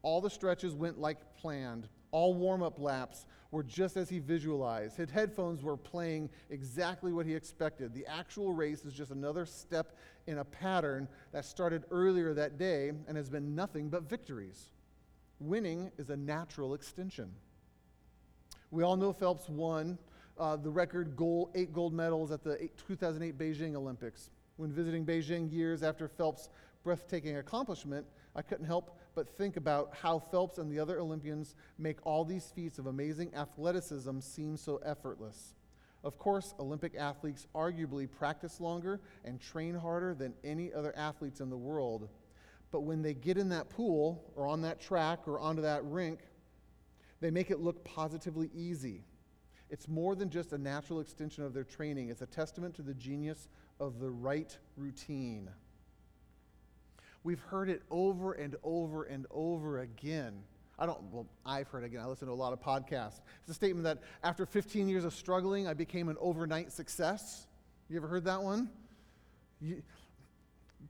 All 0.00 0.22
the 0.22 0.30
stretches 0.30 0.74
went 0.74 0.98
like 0.98 1.18
planned. 1.36 1.86
All 2.12 2.34
warm 2.34 2.62
up 2.62 2.78
laps 2.78 3.26
were 3.50 3.62
just 3.62 3.96
as 3.96 4.08
he 4.08 4.18
visualized. 4.18 4.96
His 4.96 5.10
headphones 5.10 5.62
were 5.62 5.76
playing 5.76 6.30
exactly 6.50 7.12
what 7.12 7.26
he 7.26 7.34
expected. 7.34 7.92
The 7.94 8.06
actual 8.06 8.52
race 8.52 8.84
is 8.84 8.92
just 8.92 9.10
another 9.10 9.44
step 9.44 9.96
in 10.26 10.38
a 10.38 10.44
pattern 10.44 11.08
that 11.32 11.44
started 11.44 11.84
earlier 11.90 12.34
that 12.34 12.58
day 12.58 12.92
and 13.08 13.16
has 13.16 13.28
been 13.28 13.54
nothing 13.54 13.88
but 13.88 14.04
victories. 14.04 14.70
Winning 15.40 15.90
is 15.98 16.10
a 16.10 16.16
natural 16.16 16.74
extension. 16.74 17.30
We 18.70 18.82
all 18.82 18.96
know 18.96 19.12
Phelps 19.12 19.48
won 19.48 19.98
uh, 20.38 20.56
the 20.56 20.70
record 20.70 21.16
gold, 21.16 21.50
eight 21.54 21.72
gold 21.72 21.92
medals 21.92 22.30
at 22.30 22.42
the 22.42 22.62
eight, 22.62 22.78
2008 22.88 23.38
Beijing 23.38 23.74
Olympics. 23.74 24.30
When 24.56 24.72
visiting 24.72 25.04
Beijing 25.04 25.52
years 25.52 25.82
after 25.82 26.08
Phelps' 26.08 26.48
breathtaking 26.84 27.36
accomplishment, 27.36 28.06
I 28.34 28.42
couldn't 28.42 28.66
help 28.66 28.98
but 29.14 29.28
think 29.28 29.56
about 29.56 29.94
how 30.00 30.18
Phelps 30.18 30.58
and 30.58 30.70
the 30.70 30.78
other 30.78 30.98
Olympians 30.98 31.54
make 31.78 31.98
all 32.04 32.24
these 32.24 32.52
feats 32.54 32.78
of 32.78 32.86
amazing 32.86 33.34
athleticism 33.34 34.20
seem 34.20 34.56
so 34.56 34.76
effortless. 34.78 35.54
Of 36.04 36.18
course, 36.18 36.54
Olympic 36.58 36.96
athletes 36.96 37.46
arguably 37.54 38.10
practice 38.10 38.60
longer 38.60 39.00
and 39.24 39.40
train 39.40 39.74
harder 39.74 40.14
than 40.14 40.34
any 40.42 40.72
other 40.72 40.94
athletes 40.96 41.40
in 41.40 41.48
the 41.48 41.56
world. 41.56 42.08
But 42.72 42.80
when 42.80 43.02
they 43.02 43.14
get 43.14 43.36
in 43.36 43.50
that 43.50 43.68
pool 43.68 44.32
or 44.34 44.46
on 44.46 44.62
that 44.62 44.80
track 44.80 45.28
or 45.28 45.38
onto 45.38 45.62
that 45.62 45.84
rink, 45.84 46.20
they 47.20 47.30
make 47.30 47.50
it 47.50 47.60
look 47.60 47.84
positively 47.84 48.50
easy. 48.52 49.04
It's 49.70 49.88
more 49.88 50.14
than 50.14 50.28
just 50.28 50.52
a 50.52 50.58
natural 50.58 51.00
extension 51.00 51.44
of 51.44 51.54
their 51.54 51.64
training, 51.64 52.08
it's 52.08 52.22
a 52.22 52.26
testament 52.26 52.74
to 52.76 52.82
the 52.82 52.94
genius 52.94 53.48
of 53.78 54.00
the 54.00 54.10
right 54.10 54.56
routine. 54.76 55.48
We've 57.24 57.40
heard 57.40 57.68
it 57.68 57.82
over 57.90 58.32
and 58.32 58.56
over 58.62 59.04
and 59.04 59.26
over 59.30 59.80
again. 59.80 60.42
I 60.78 60.86
don't, 60.86 61.00
well, 61.12 61.26
I've 61.46 61.68
heard 61.68 61.84
again. 61.84 62.00
I 62.00 62.06
listen 62.06 62.26
to 62.26 62.32
a 62.32 62.34
lot 62.34 62.52
of 62.52 62.60
podcasts. 62.60 63.20
It's 63.42 63.50
a 63.50 63.54
statement 63.54 63.84
that 63.84 63.98
after 64.24 64.46
15 64.46 64.88
years 64.88 65.04
of 65.04 65.14
struggling, 65.14 65.68
I 65.68 65.74
became 65.74 66.08
an 66.08 66.16
overnight 66.20 66.72
success. 66.72 67.46
You 67.88 67.96
ever 67.98 68.08
heard 68.08 68.24
that 68.24 68.42
one? 68.42 68.70
You, 69.60 69.82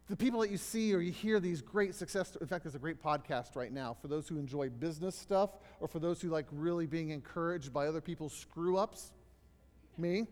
the 0.08 0.16
people 0.16 0.40
that 0.40 0.50
you 0.50 0.56
see 0.56 0.94
or 0.94 1.00
you 1.00 1.12
hear 1.12 1.40
these 1.40 1.60
great 1.60 1.94
success 1.94 2.36
in 2.40 2.46
fact 2.46 2.64
there's 2.64 2.74
a 2.74 2.78
great 2.78 3.02
podcast 3.02 3.56
right 3.56 3.72
now 3.72 3.96
for 4.00 4.08
those 4.08 4.28
who 4.28 4.38
enjoy 4.38 4.68
business 4.68 5.14
stuff 5.14 5.50
or 5.80 5.88
for 5.88 5.98
those 5.98 6.20
who 6.20 6.28
like 6.28 6.46
really 6.50 6.86
being 6.86 7.10
encouraged 7.10 7.72
by 7.72 7.86
other 7.86 8.00
people's 8.00 8.32
screw 8.32 8.76
ups 8.76 9.12
me 9.98 10.26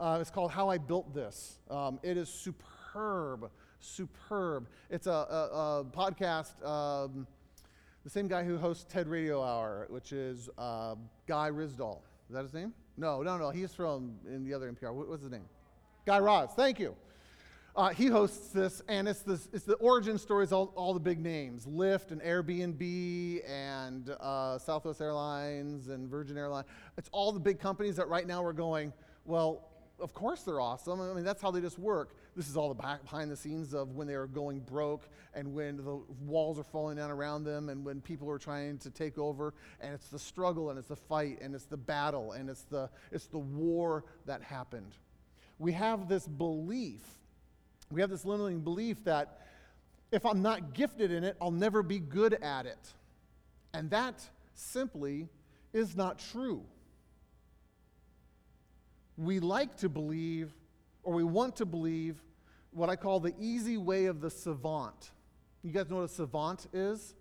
uh, 0.00 0.18
it's 0.20 0.30
called 0.30 0.50
how 0.50 0.68
i 0.68 0.78
built 0.78 1.14
this 1.14 1.58
um, 1.70 1.98
it 2.02 2.16
is 2.16 2.28
superb 2.28 3.50
superb 3.80 4.68
it's 4.90 5.06
a, 5.06 5.10
a, 5.10 5.80
a 5.80 5.84
podcast 5.84 6.64
um, 6.66 7.26
the 8.04 8.10
same 8.10 8.28
guy 8.28 8.44
who 8.44 8.56
hosts 8.56 8.86
ted 8.88 9.08
radio 9.08 9.42
hour 9.42 9.86
which 9.90 10.12
is 10.12 10.48
uh, 10.58 10.94
guy 11.26 11.50
Rizdahl. 11.50 12.00
is 12.28 12.34
that 12.34 12.42
his 12.42 12.54
name 12.54 12.72
no 12.96 13.22
no 13.22 13.36
no 13.36 13.50
he's 13.50 13.74
from 13.74 14.14
in 14.26 14.44
the 14.44 14.54
other 14.54 14.70
npr 14.72 14.92
what, 14.92 15.08
what's 15.08 15.22
his 15.22 15.30
name 15.30 15.44
guy 16.06 16.18
raz 16.18 16.50
thank 16.56 16.78
you 16.78 16.94
uh, 17.76 17.90
he 17.90 18.06
hosts 18.06 18.48
this, 18.48 18.80
and 18.88 19.06
it's, 19.06 19.20
this, 19.20 19.50
it's 19.52 19.64
the 19.64 19.74
origin 19.74 20.16
stories, 20.16 20.50
all, 20.50 20.72
all 20.76 20.94
the 20.94 21.00
big 21.00 21.20
names 21.20 21.66
Lyft 21.66 22.10
and 22.10 22.22
Airbnb 22.22 23.42
and 23.46 24.16
uh, 24.18 24.56
Southwest 24.58 25.02
Airlines 25.02 25.88
and 25.88 26.08
Virgin 26.08 26.38
Airlines. 26.38 26.66
It's 26.96 27.10
all 27.12 27.32
the 27.32 27.40
big 27.40 27.60
companies 27.60 27.96
that 27.96 28.08
right 28.08 28.26
now 28.26 28.42
are 28.42 28.54
going, 28.54 28.94
well, 29.26 29.68
of 30.00 30.14
course 30.14 30.40
they're 30.40 30.60
awesome. 30.60 31.02
I 31.02 31.12
mean, 31.12 31.24
that's 31.24 31.42
how 31.42 31.50
they 31.50 31.60
just 31.60 31.78
work. 31.78 32.16
This 32.36 32.48
is 32.48 32.56
all 32.56 32.68
the 32.68 32.74
back, 32.74 33.02
behind 33.02 33.30
the 33.30 33.36
scenes 33.36 33.72
of 33.72 33.94
when 33.94 34.06
they 34.06 34.14
are 34.14 34.26
going 34.26 34.60
broke 34.60 35.08
and 35.34 35.54
when 35.54 35.78
the 35.78 36.00
walls 36.26 36.58
are 36.58 36.64
falling 36.64 36.98
down 36.98 37.10
around 37.10 37.44
them 37.44 37.70
and 37.70 37.82
when 37.82 38.02
people 38.02 38.30
are 38.30 38.38
trying 38.38 38.76
to 38.78 38.90
take 38.90 39.16
over. 39.16 39.54
And 39.80 39.94
it's 39.94 40.08
the 40.08 40.18
struggle 40.18 40.68
and 40.68 40.78
it's 40.78 40.88
the 40.88 40.96
fight 40.96 41.38
and 41.40 41.54
it's 41.54 41.64
the 41.64 41.78
battle 41.78 42.32
and 42.32 42.50
it's 42.50 42.64
the, 42.64 42.90
it's 43.10 43.26
the 43.26 43.38
war 43.38 44.04
that 44.26 44.42
happened. 44.42 44.92
We 45.58 45.72
have 45.72 46.08
this 46.08 46.28
belief 46.28 47.00
we 47.90 48.00
have 48.00 48.10
this 48.10 48.24
limiting 48.24 48.60
belief 48.60 49.04
that 49.04 49.40
if 50.10 50.24
I'm 50.26 50.42
not 50.42 50.74
gifted 50.74 51.10
in 51.10 51.24
it, 51.24 51.36
I'll 51.40 51.50
never 51.50 51.82
be 51.82 51.98
good 51.98 52.34
at 52.34 52.66
it. 52.66 52.92
And 53.72 53.90
that 53.90 54.28
simply 54.54 55.28
is 55.72 55.96
not 55.96 56.18
true. 56.18 56.62
We 59.16 59.40
like 59.40 59.76
to 59.78 59.88
believe, 59.88 60.52
or 61.02 61.14
we 61.14 61.24
want 61.24 61.56
to 61.56 61.66
believe, 61.66 62.22
what 62.76 62.90
I 62.90 62.96
call 62.96 63.20
the 63.20 63.34
easy 63.40 63.78
way 63.78 64.04
of 64.04 64.20
the 64.20 64.30
savant. 64.30 65.12
You 65.62 65.72
guys 65.72 65.88
know 65.88 65.96
what 65.96 66.04
a 66.04 66.08
savant 66.08 66.66
is? 66.72 67.14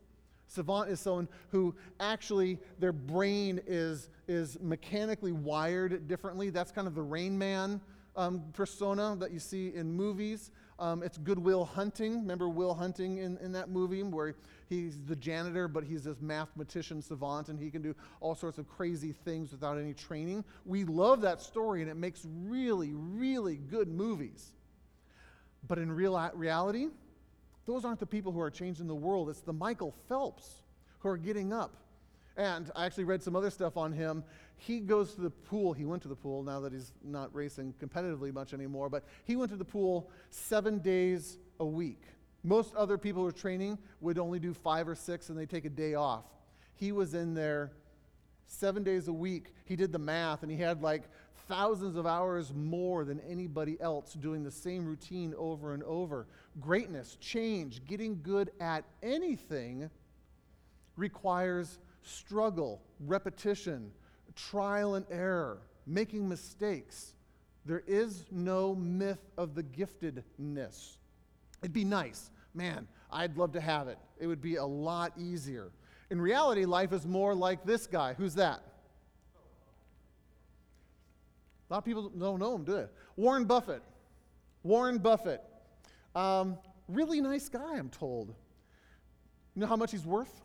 Savant 0.48 0.90
is 0.90 1.00
someone 1.00 1.28
who 1.50 1.74
actually 2.00 2.60
their 2.78 2.92
brain 2.92 3.60
is, 3.66 4.10
is 4.28 4.60
mechanically 4.62 5.32
wired 5.32 6.08
differently. 6.08 6.50
That's 6.50 6.72
kind 6.72 6.88
of 6.88 6.94
the 6.94 7.02
Rain 7.02 7.38
Man 7.38 7.82
um, 8.16 8.44
persona 8.54 9.16
that 9.20 9.32
you 9.32 9.40
see 9.40 9.74
in 9.74 9.92
movies. 9.92 10.52
Um, 10.78 11.04
it's 11.04 11.18
Good 11.18 11.40
Will 11.40 11.64
Hunting. 11.64 12.22
Remember 12.22 12.50
Will 12.50 12.74
Hunting 12.74 13.20
in, 13.20 13.38
in 13.38 13.54
that 13.54 13.70
movie 13.70 14.04
where 14.04 14.36
he's 14.68 15.02
the 15.04 15.16
janitor, 15.16 15.70
but 15.70 15.86
he's 15.86 16.04
this 16.04 16.20
mathematician 16.20 17.02
savant 17.02 17.48
and 17.48 17.58
he 17.58 17.72
can 17.72 17.82
do 17.82 17.96
all 18.20 18.36
sorts 18.36 18.58
of 18.58 18.68
crazy 18.68 19.14
things 19.14 19.52
without 19.52 19.78
any 19.78 19.94
training. 19.94 20.44
We 20.66 20.84
love 20.84 21.22
that 21.22 21.42
story 21.42 21.82
and 21.82 21.90
it 21.90 21.96
makes 21.96 22.26
really, 22.26 22.92
really 22.94 23.56
good 23.56 23.88
movies. 23.88 24.52
But 25.68 25.78
in 25.78 25.92
real 25.92 26.32
reality, 26.34 26.88
those 27.66 27.86
aren't 27.86 28.00
the 28.00 28.06
people 28.06 28.32
who 28.32 28.40
are 28.40 28.52
changing 28.52 28.88
the 28.88 28.96
world. 28.96 29.30
It's 29.30 29.42
the 29.42 29.54
Michael 29.54 29.94
Phelps 30.08 30.62
who 31.00 31.10
are 31.10 31.18
getting 31.18 31.54
up. 31.54 31.76
And 32.38 32.70
I 32.76 32.86
actually 32.86 33.06
read 33.06 33.24
some 33.24 33.36
other 33.36 33.50
stuff 33.50 33.78
on 33.78 33.94
him, 33.94 34.24
he 34.58 34.80
goes 34.80 35.14
to 35.16 35.22
the 35.22 35.30
pool. 35.30 35.74
He 35.74 35.86
went 35.86 36.02
to 36.04 36.08
the 36.08 36.16
pool 36.16 36.44
now 36.44 36.60
that 36.62 36.74
he's 36.74 36.92
not 37.04 37.34
racing 37.34 37.74
competitively 37.82 38.34
much 38.34 38.54
anymore, 38.54 38.90
but 38.90 39.04
he 39.26 39.36
went 39.36 39.52
to 39.52 39.58
the 39.58 39.66
pool 39.66 40.10
seven 40.30 40.80
days 40.80 41.38
a 41.60 41.66
week. 41.66 42.02
Most 42.44 42.76
other 42.76 42.98
people 42.98 43.22
who 43.22 43.28
are 43.28 43.34
training 43.34 43.78
would 44.02 44.18
only 44.18 44.40
do 44.40 44.54
five 44.54 44.88
or 44.88 44.96
six 44.96 45.30
and 45.30 45.38
they 45.38 45.46
take 45.46 45.66
a 45.66 45.70
day 45.70 45.96
off. 45.96 46.26
He 46.76 46.92
was 46.92 47.14
in 47.14 47.34
there 47.34 47.72
seven 48.48 48.84
days 48.84 49.08
a 49.08 49.14
week. 49.14 49.54
He 49.66 49.76
did 49.76 49.92
the 49.92 50.00
math 50.00 50.44
and 50.44 50.52
he 50.52 50.58
had 50.58 50.82
like 50.82 51.04
thousands 51.48 51.96
of 51.96 52.06
hours 52.06 52.54
more 52.54 53.06
than 53.06 53.20
anybody 53.22 53.78
else 53.80 54.14
doing 54.14 54.44
the 54.44 54.52
same 54.52 54.86
routine 54.86 55.34
over 55.38 55.74
and 55.74 55.84
over. 55.84 56.28
Greatness, 56.60 57.18
change, 57.20 57.86
getting 57.86 58.20
good 58.22 58.52
at 58.60 58.86
anything 59.04 59.90
requires 60.96 61.80
struggle, 62.04 62.82
repetition, 63.00 63.92
trial 64.36 64.96
and 64.96 65.06
error, 65.10 65.62
making 65.86 66.28
mistakes. 66.28 67.14
There 67.66 67.84
is 67.88 68.26
no 68.32 68.76
myth 68.76 69.32
of 69.38 69.56
the 69.56 69.64
giftedness. 69.64 70.98
It'd 71.62 71.74
be 71.74 71.86
nice. 71.86 72.30
Man, 72.54 72.88
I'd 73.12 73.38
love 73.38 73.52
to 73.54 73.62
have 73.62 73.88
it. 73.88 73.98
It 74.20 74.28
would 74.28 74.42
be 74.42 74.56
a 74.56 74.66
lot 74.66 75.14
easier. 75.18 75.72
In 76.10 76.22
reality, 76.22 76.66
life 76.66 76.94
is 76.94 77.06
more 77.06 77.34
like 77.34 77.66
this 77.66 77.88
guy. 77.88 78.14
Who's 78.14 78.36
that? 78.36 78.62
A 81.70 81.74
lot 81.74 81.78
of 81.80 81.86
people 81.86 82.10
don't 82.10 82.40
know 82.40 82.56
him, 82.56 82.64
do 82.64 82.74
they? 82.74 82.86
Warren 83.16 83.46
Buffett. 83.46 83.84
Warren 84.64 84.98
Buffett. 84.98 85.44
Um, 86.16 86.58
really 86.88 87.22
nice 87.22 87.50
guy, 87.50 87.78
I'm 87.78 87.90
told. 87.90 88.30
You 89.56 89.62
know 89.62 89.68
how 89.68 89.76
much 89.76 89.92
he's 89.92 90.06
worth? 90.06 90.42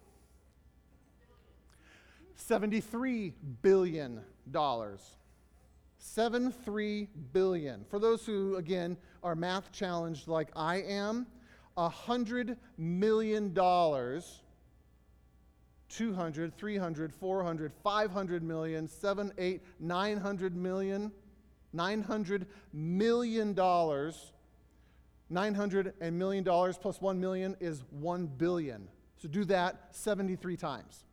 $73 2.49 3.33
billion. 3.63 4.21
$73 4.53 7.09
billion. 7.33 7.85
For 7.91 7.99
those 7.99 8.25
who, 8.25 8.57
again, 8.57 8.97
are 9.23 9.35
math 9.35 9.71
challenged 9.73 10.27
like 10.27 10.49
I 10.57 10.77
am, 10.77 11.27
$100 11.77 12.57
million, 12.79 13.53
200, 15.91 16.57
300, 16.57 17.13
400, 17.13 17.73
500 17.83 18.43
million, 18.43 18.89
7, 18.89 19.33
8, 19.37 19.63
900 19.79 20.57
million, 20.57 21.13
900 21.73 22.47
million 22.73 23.55
dollars. 23.55 24.33
900 25.31 25.95
and 26.01 26.19
million 26.19 26.43
dollars 26.43 26.77
plus 26.77 27.01
1 27.01 27.21
million 27.21 27.57
is 27.61 27.85
1 27.91 28.27
billion. 28.27 28.89
So 29.17 29.29
do 29.29 29.45
that 29.45 29.89
73 29.93 30.57
times. 30.57 31.05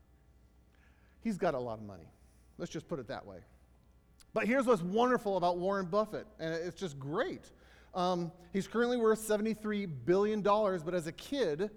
He's 1.21 1.37
got 1.37 1.53
a 1.53 1.59
lot 1.59 1.77
of 1.77 1.85
money. 1.85 2.09
Let's 2.57 2.71
just 2.71 2.87
put 2.87 2.99
it 2.99 3.07
that 3.09 3.25
way. 3.25 3.37
But 4.33 4.47
here's 4.47 4.65
what's 4.65 4.81
wonderful 4.81 5.37
about 5.37 5.57
Warren 5.57 5.85
Buffett, 5.85 6.25
and 6.39 6.53
it's 6.53 6.79
just 6.79 6.99
great. 6.99 7.51
Um, 7.93 8.31
he's 8.53 8.67
currently 8.67 8.97
worth 8.97 9.27
$73 9.27 9.89
billion, 10.05 10.41
but 10.41 10.93
as 10.93 11.07
a 11.07 11.11
kid, 11.11 11.69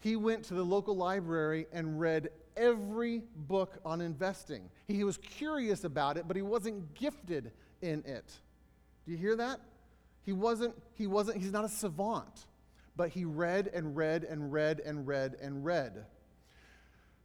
he 0.00 0.16
went 0.16 0.44
to 0.44 0.54
the 0.54 0.64
local 0.64 0.96
library 0.96 1.66
and 1.72 1.98
read 1.98 2.30
every 2.56 3.22
book 3.34 3.78
on 3.84 4.00
investing. 4.00 4.68
He 4.86 5.04
was 5.04 5.16
curious 5.16 5.84
about 5.84 6.16
it, 6.16 6.26
but 6.26 6.36
he 6.36 6.42
wasn't 6.42 6.94
gifted 6.94 7.52
in 7.82 8.04
it. 8.04 8.32
Do 9.04 9.12
you 9.12 9.18
hear 9.18 9.36
that? 9.36 9.60
He 10.24 10.32
wasn't, 10.32 10.74
he 10.94 11.06
wasn't, 11.06 11.38
he's 11.38 11.52
not 11.52 11.64
a 11.64 11.68
savant, 11.68 12.46
but 12.96 13.08
he 13.08 13.24
read 13.24 13.70
and 13.72 13.96
read 13.96 14.24
and 14.24 14.52
read 14.52 14.80
and 14.84 15.06
read 15.06 15.36
and 15.40 15.64
read. 15.64 16.04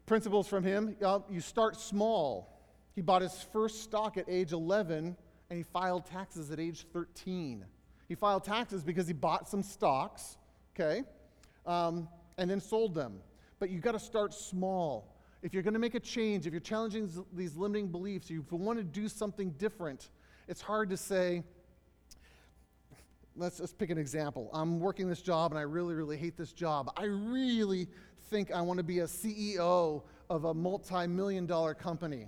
Principles 0.05 0.47
from 0.47 0.63
him 0.63 0.95
you 1.29 1.41
start 1.41 1.79
small. 1.79 2.61
He 2.95 3.01
bought 3.01 3.21
his 3.21 3.45
first 3.51 3.83
stock 3.83 4.17
at 4.17 4.25
age 4.27 4.51
11 4.51 5.15
and 5.49 5.57
he 5.57 5.63
filed 5.63 6.05
taxes 6.05 6.51
at 6.51 6.59
age 6.59 6.85
13. 6.93 7.65
He 8.07 8.15
filed 8.15 8.43
taxes 8.43 8.83
because 8.83 9.07
he 9.07 9.13
bought 9.13 9.47
some 9.47 9.63
stocks, 9.63 10.37
okay, 10.75 11.03
um, 11.65 12.07
and 12.37 12.49
then 12.49 12.59
sold 12.59 12.95
them. 12.95 13.19
But 13.59 13.69
you've 13.69 13.81
got 13.81 13.93
to 13.93 13.99
start 13.99 14.33
small. 14.33 15.15
if 15.41 15.53
you're 15.53 15.63
going 15.63 15.73
to 15.73 15.79
make 15.79 15.95
a 15.95 15.99
change, 15.99 16.47
if 16.47 16.53
you're 16.53 16.61
challenging 16.61 17.09
these 17.33 17.55
limiting 17.55 17.87
beliefs, 17.87 18.25
if 18.25 18.31
you 18.31 18.45
want 18.51 18.79
to 18.79 18.83
do 18.83 19.09
something 19.09 19.51
different, 19.51 20.09
it's 20.47 20.61
hard 20.61 20.89
to 20.89 20.97
say, 20.97 21.43
let's, 23.35 23.59
let's 23.59 23.73
pick 23.73 23.89
an 23.89 23.97
example. 23.97 24.49
I'm 24.53 24.79
working 24.79 25.07
this 25.07 25.21
job 25.21 25.51
and 25.51 25.59
I 25.59 25.63
really, 25.63 25.95
really 25.95 26.17
hate 26.17 26.37
this 26.37 26.53
job. 26.53 26.91
I 26.97 27.05
really 27.05 27.87
think 28.29 28.51
I 28.51 28.61
want 28.61 28.77
to 28.77 28.83
be 28.83 28.99
a 28.99 29.05
CEO 29.05 30.03
of 30.29 30.45
a 30.45 30.53
multi 30.53 31.07
million 31.07 31.45
dollar 31.45 31.73
company. 31.73 32.27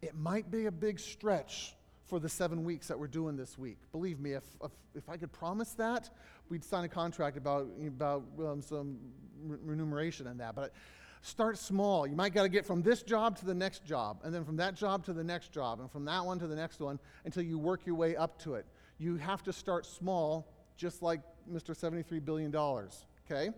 It 0.00 0.16
might 0.16 0.50
be 0.50 0.66
a 0.66 0.72
big 0.72 0.98
stretch 0.98 1.76
for 2.06 2.18
the 2.18 2.28
seven 2.28 2.64
weeks 2.64 2.88
that 2.88 2.98
we're 2.98 3.06
doing 3.06 3.36
this 3.36 3.56
week. 3.56 3.78
Believe 3.92 4.20
me, 4.20 4.32
if, 4.32 4.44
if, 4.62 4.72
if 4.94 5.08
I 5.08 5.16
could 5.16 5.32
promise 5.32 5.72
that, 5.74 6.10
we'd 6.52 6.62
sign 6.62 6.84
a 6.84 6.88
contract 6.88 7.38
about, 7.38 7.66
about 7.86 8.24
um, 8.38 8.60
some 8.60 8.98
re- 9.42 9.56
remuneration 9.64 10.26
and 10.26 10.38
that. 10.38 10.54
But 10.54 10.74
start 11.22 11.56
small. 11.56 12.06
You 12.06 12.14
might 12.14 12.34
got 12.34 12.42
to 12.42 12.50
get 12.50 12.66
from 12.66 12.82
this 12.82 13.02
job 13.02 13.38
to 13.38 13.46
the 13.46 13.54
next 13.54 13.86
job, 13.86 14.20
and 14.22 14.34
then 14.34 14.44
from 14.44 14.56
that 14.58 14.74
job 14.74 15.02
to 15.06 15.14
the 15.14 15.24
next 15.24 15.50
job, 15.50 15.80
and 15.80 15.90
from 15.90 16.04
that 16.04 16.22
one 16.22 16.38
to 16.40 16.46
the 16.46 16.54
next 16.54 16.78
one 16.78 16.98
until 17.24 17.42
you 17.42 17.58
work 17.58 17.86
your 17.86 17.94
way 17.94 18.16
up 18.16 18.38
to 18.42 18.54
it. 18.54 18.66
You 18.98 19.16
have 19.16 19.42
to 19.44 19.52
start 19.52 19.86
small, 19.86 20.52
just 20.76 21.00
like 21.00 21.22
Mr. 21.50 21.74
$73 21.74 22.22
billion, 22.22 22.54
okay? 22.54 23.50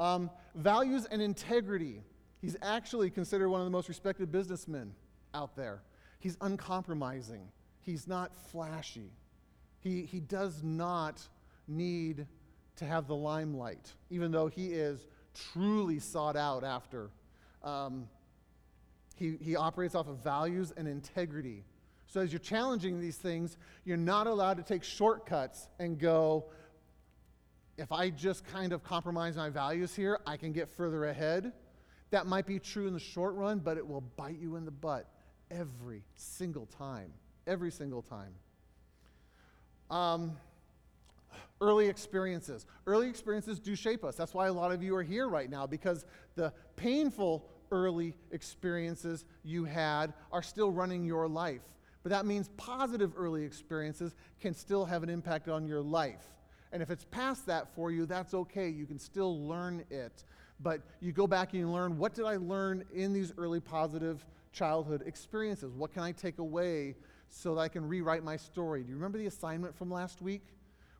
Um, 0.00 0.28
values 0.56 1.06
and 1.08 1.22
integrity. 1.22 2.02
He's 2.40 2.56
actually 2.62 3.10
considered 3.10 3.48
one 3.48 3.60
of 3.60 3.64
the 3.64 3.70
most 3.70 3.88
respected 3.88 4.32
businessmen 4.32 4.92
out 5.34 5.54
there. 5.54 5.82
He's 6.18 6.36
uncompromising, 6.40 7.46
he's 7.80 8.08
not 8.08 8.34
flashy. 8.50 9.12
He, 9.78 10.06
he 10.06 10.18
does 10.18 10.62
not 10.62 11.28
need 11.68 12.26
to 12.76 12.84
have 12.84 13.06
the 13.06 13.14
limelight, 13.14 13.92
even 14.10 14.32
though 14.32 14.48
he 14.48 14.68
is 14.68 15.06
truly 15.52 15.98
sought 15.98 16.36
out 16.36 16.64
after. 16.64 17.10
Um, 17.62 18.08
he, 19.16 19.36
he 19.40 19.56
operates 19.56 19.94
off 19.94 20.08
of 20.08 20.22
values 20.22 20.72
and 20.76 20.88
integrity. 20.88 21.64
So, 22.06 22.20
as 22.20 22.32
you're 22.32 22.40
challenging 22.40 23.00
these 23.00 23.16
things, 23.16 23.56
you're 23.84 23.96
not 23.96 24.26
allowed 24.26 24.56
to 24.58 24.62
take 24.62 24.84
shortcuts 24.84 25.68
and 25.78 25.98
go, 25.98 26.46
if 27.76 27.90
I 27.90 28.10
just 28.10 28.46
kind 28.46 28.72
of 28.72 28.84
compromise 28.84 29.36
my 29.36 29.50
values 29.50 29.94
here, 29.94 30.20
I 30.26 30.36
can 30.36 30.52
get 30.52 30.68
further 30.68 31.06
ahead. 31.06 31.52
That 32.10 32.26
might 32.26 32.46
be 32.46 32.58
true 32.58 32.86
in 32.86 32.92
the 32.92 33.00
short 33.00 33.34
run, 33.34 33.58
but 33.58 33.76
it 33.76 33.86
will 33.86 34.02
bite 34.02 34.38
you 34.38 34.56
in 34.56 34.64
the 34.64 34.70
butt 34.70 35.08
every 35.50 36.04
single 36.14 36.66
time. 36.66 37.12
Every 37.46 37.70
single 37.70 38.02
time. 38.02 38.34
Um, 39.90 40.36
early 41.64 41.88
experiences. 41.88 42.66
Early 42.86 43.08
experiences 43.08 43.58
do 43.58 43.74
shape 43.74 44.04
us. 44.04 44.16
That's 44.16 44.34
why 44.34 44.48
a 44.48 44.52
lot 44.52 44.70
of 44.70 44.82
you 44.82 44.94
are 44.96 45.02
here 45.02 45.28
right 45.28 45.48
now, 45.48 45.66
because 45.66 46.04
the 46.34 46.52
painful 46.76 47.48
early 47.72 48.14
experiences 48.32 49.24
you 49.42 49.64
had 49.64 50.12
are 50.30 50.42
still 50.42 50.70
running 50.70 51.06
your 51.06 51.26
life. 51.26 51.62
But 52.02 52.10
that 52.10 52.26
means 52.26 52.50
positive 52.58 53.14
early 53.16 53.44
experiences 53.44 54.14
can 54.40 54.52
still 54.52 54.84
have 54.84 55.02
an 55.02 55.08
impact 55.08 55.48
on 55.48 55.66
your 55.66 55.80
life. 55.80 56.26
And 56.70 56.82
if 56.82 56.90
it's 56.90 57.06
past 57.10 57.46
that 57.46 57.74
for 57.74 57.90
you, 57.90 58.04
that's 58.04 58.34
okay. 58.34 58.68
You 58.68 58.84
can 58.84 58.98
still 58.98 59.48
learn 59.48 59.84
it. 59.90 60.24
But 60.60 60.82
you 61.00 61.12
go 61.12 61.26
back 61.26 61.52
and 61.52 61.60
you 61.60 61.70
learn 61.70 61.96
what 61.96 62.12
did 62.12 62.26
I 62.26 62.36
learn 62.36 62.84
in 62.92 63.14
these 63.14 63.32
early 63.38 63.60
positive 63.60 64.26
childhood 64.52 65.02
experiences? 65.06 65.72
What 65.72 65.94
can 65.94 66.02
I 66.02 66.12
take 66.12 66.38
away 66.38 66.96
so 67.30 67.54
that 67.54 67.60
I 67.62 67.68
can 67.68 67.88
rewrite 67.88 68.22
my 68.22 68.36
story? 68.36 68.82
Do 68.82 68.90
you 68.90 68.96
remember 68.96 69.16
the 69.16 69.26
assignment 69.26 69.74
from 69.74 69.90
last 69.90 70.20
week? 70.20 70.42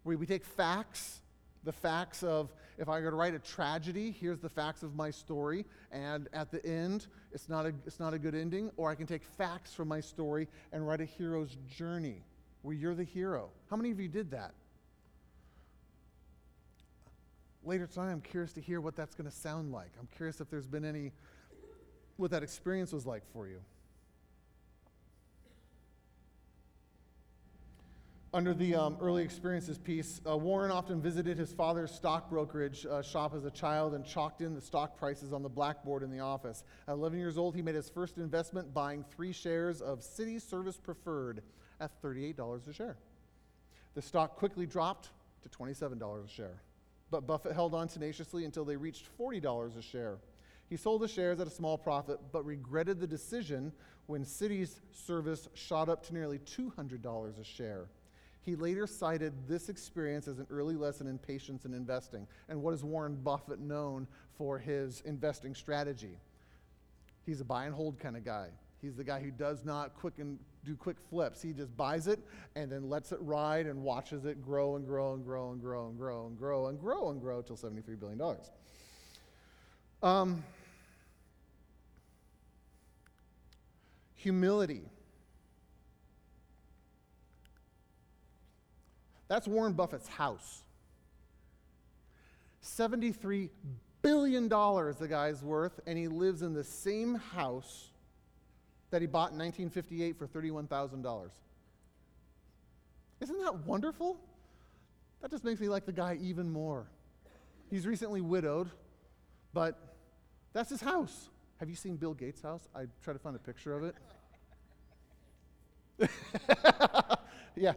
Where 0.04 0.16
we 0.16 0.26
take 0.26 0.44
facts, 0.44 1.20
the 1.64 1.73
facts 1.73 2.23
of 2.23 2.52
if 2.78 2.88
I 2.88 3.00
were 3.00 3.11
to 3.11 3.16
write 3.16 3.34
a 3.34 3.38
tragedy, 3.38 4.11
here's 4.11 4.40
the 4.40 4.49
facts 4.49 4.82
of 4.82 4.94
my 4.94 5.11
story, 5.11 5.64
and 5.92 6.28
at 6.32 6.50
the 6.50 6.64
end, 6.64 7.06
it's 7.32 7.49
not 7.49 7.66
a, 7.66 7.73
it's 7.87 8.00
not 8.00 8.14
a 8.14 8.18
good 8.18 8.34
ending. 8.34 8.70
Or 8.76 8.90
I 8.90 8.94
can 8.94 9.06
take 9.06 9.25
facts 9.25 9.75
from 9.75 9.88
my 9.88 10.00
story 10.00 10.49
and 10.73 10.87
write 10.87 11.00
a 11.00 11.04
hero's 11.04 11.56
journey 11.76 12.23
where 12.62 12.75
you're 12.75 12.94
the 12.94 13.04
hero. 13.04 13.50
How 13.68 13.76
many 13.76 13.90
of 13.90 14.00
you 14.00 14.08
did 14.08 14.30
that? 14.30 14.54
later 17.67 17.86
tonight, 17.86 18.10
I'm 18.10 18.21
curious 18.21 18.52
to 18.54 18.60
hear 18.60 18.80
what 18.80 18.97
that's 18.97 19.14
going 19.14 19.28
to 19.28 19.34
sound 19.34 19.73
like. 19.73 19.90
I'm 19.99 20.08
curious 20.17 20.40
if 20.40 20.50
there's 20.50 20.67
been 20.67 20.84
any, 20.84 21.12
what 22.17 22.30
that 22.30 22.43
experience 22.43 22.93
was 22.93 23.06
like 23.06 23.23
for 23.32 23.47
you. 23.47 23.60
Under 28.34 28.52
the 28.52 28.75
um, 28.75 28.97
early 29.00 29.23
experiences 29.23 29.78
piece, 29.78 30.20
uh, 30.28 30.36
Warren 30.36 30.73
often 30.73 31.00
visited 31.00 31.38
his 31.38 31.52
father's 31.52 31.92
stock 31.92 32.28
brokerage 32.28 32.84
uh, 32.84 33.00
shop 33.00 33.32
as 33.32 33.44
a 33.44 33.50
child 33.52 33.94
and 33.94 34.04
chalked 34.04 34.40
in 34.40 34.56
the 34.56 34.60
stock 34.60 34.99
prices 34.99 35.32
on 35.32 35.44
the 35.44 35.49
blackboard 35.49 36.02
in 36.02 36.10
the 36.10 36.18
office. 36.18 36.64
At 36.88 36.94
11 36.94 37.16
years 37.16 37.38
old, 37.38 37.54
he 37.54 37.62
made 37.62 37.76
his 37.76 37.88
first 37.88 38.18
investment 38.18 38.75
buying 38.75 39.04
three 39.14 39.30
shares 39.30 39.80
of 39.80 40.02
City 40.02 40.40
Service 40.40 40.76
Preferred 40.76 41.42
at 41.78 42.02
$38 42.02 42.66
a 42.66 42.73
share. 42.73 42.97
The 43.94 44.02
stock 44.02 44.34
quickly 44.34 44.66
dropped 44.66 45.10
to 45.44 45.49
$27 45.49 46.25
a 46.25 46.28
share. 46.28 46.60
But 47.12 47.28
Buffett 47.28 47.52
held 47.52 47.73
on 47.73 47.86
tenaciously 47.86 48.44
until 48.44 48.64
they 48.64 48.76
reached 48.76 49.06
$40 49.16 49.78
a 49.78 49.82
share. 49.82 50.18
He 50.68 50.76
sold 50.76 51.02
the 51.02 51.08
shares 51.08 51.38
at 51.38 51.47
a 51.47 51.50
small 51.50 51.78
profit, 51.78 52.18
but 52.32 52.44
regretted 52.44 52.99
the 52.99 53.06
decision 53.06 53.70
when 54.06 54.25
Cities 54.25 54.80
Service 54.90 55.49
shot 55.54 55.88
up 55.88 56.04
to 56.06 56.12
nearly 56.12 56.40
$200 56.40 57.40
a 57.40 57.44
share. 57.44 57.86
He 58.45 58.57
later 58.57 58.87
cited 58.87 59.33
this 59.49 59.71
experience 59.71 60.28
as 60.28 60.39
an 60.39 60.47
early 60.50 60.76
lesson 60.76 61.07
in 61.07 61.19
patience 61.19 61.65
and 61.65 61.75
investing. 61.75 62.26
And 62.49 62.63
what 62.63 62.75
is 62.75 62.85
Warren 62.85 63.17
Buffett 63.17 63.59
known 63.59 64.07
for 64.37 64.59
his 64.59 65.00
investing 65.07 65.54
strategy? 65.54 66.19
He's 67.25 67.41
a 67.41 67.45
buy 67.45 67.65
and 67.65 67.75
hold 67.75 67.99
kind 67.99 68.17
of 68.17 68.25
guy. 68.25 68.49
He's 68.83 68.97
the 68.97 69.04
guy 69.04 69.19
who 69.21 69.30
does 69.30 69.65
not 69.65 69.95
quick 69.95 70.19
and 70.19 70.39
do 70.63 70.76
quick 70.76 70.99
flips. 71.09 71.41
He 71.41 71.54
just 71.54 71.75
buys 71.75 72.07
it 72.07 72.21
and 72.54 72.71
then 72.71 72.91
lets 72.91 73.13
it 73.13 73.19
ride 73.23 73.65
and 73.65 73.83
watches 73.83 74.26
it 74.26 74.43
grow 74.43 74.76
and 74.76 74.87
grow 74.87 75.15
and 75.15 75.25
grow 75.25 75.52
and 75.52 75.61
grow 75.61 75.87
and 75.87 75.99
grow 75.99 76.26
and 76.26 76.39
grow 76.39 76.67
and 76.67 76.78
grow 76.78 77.11
and 77.11 77.21
grow 77.21 77.39
until 77.39 77.57
$73 77.57 77.99
billion. 77.99 78.21
Um, 80.02 80.45
humility. 84.17 84.83
That's 89.28 89.49
Warren 89.49 89.73
Buffett's 89.73 90.08
house. 90.08 90.63
$73 92.63 93.50
billion 94.02 94.49
the 94.49 95.06
guy's 95.08 95.43
worth, 95.43 95.80
and 95.87 95.99
he 95.99 96.08
lives 96.08 96.43
in 96.43 96.52
the 96.52 96.65
same 96.65 97.15
house 97.15 97.91
that 98.91 99.00
he 99.00 99.06
bought 99.06 99.32
in 99.32 99.39
1958 99.39 100.19
for 100.19 100.26
$31,000. 100.26 101.30
Isn't 103.21 103.39
that 103.43 103.67
wonderful? 103.67 104.19
That 105.23 105.30
just 105.30 105.45
makes 105.45 105.60
me 105.60 105.69
like 105.69 105.87
the 105.87 105.93
guy 105.93 106.19
even 106.21 106.50
more. 106.50 106.87
He's 107.71 107.87
recently 107.87 108.21
widowed, 108.21 108.71
but 109.52 109.78
that's 110.52 110.71
his 110.71 110.80
house. 110.80 111.30
Have 111.58 111.71
you 111.71 111.76
seen 111.76 111.97
Bill 111.97 112.15
Gates' 112.15 112.43
house? 112.43 112.69
I 112.75 112.84
try 113.02 113.13
to 113.15 113.19
find 113.19 113.34
a 113.34 113.39
picture 113.39 113.75
of 113.75 113.84
it. 113.84 113.95
yeah, 117.56 117.73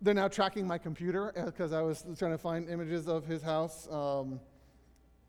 they're 0.00 0.14
now 0.14 0.28
tracking 0.28 0.66
my 0.66 0.78
computer 0.78 1.32
because 1.46 1.72
uh, 1.72 1.78
I 1.78 1.82
was 1.82 2.04
trying 2.18 2.32
to 2.32 2.38
find 2.38 2.68
images 2.68 3.08
of 3.08 3.26
his 3.26 3.42
house. 3.42 3.88
Um, 3.90 4.40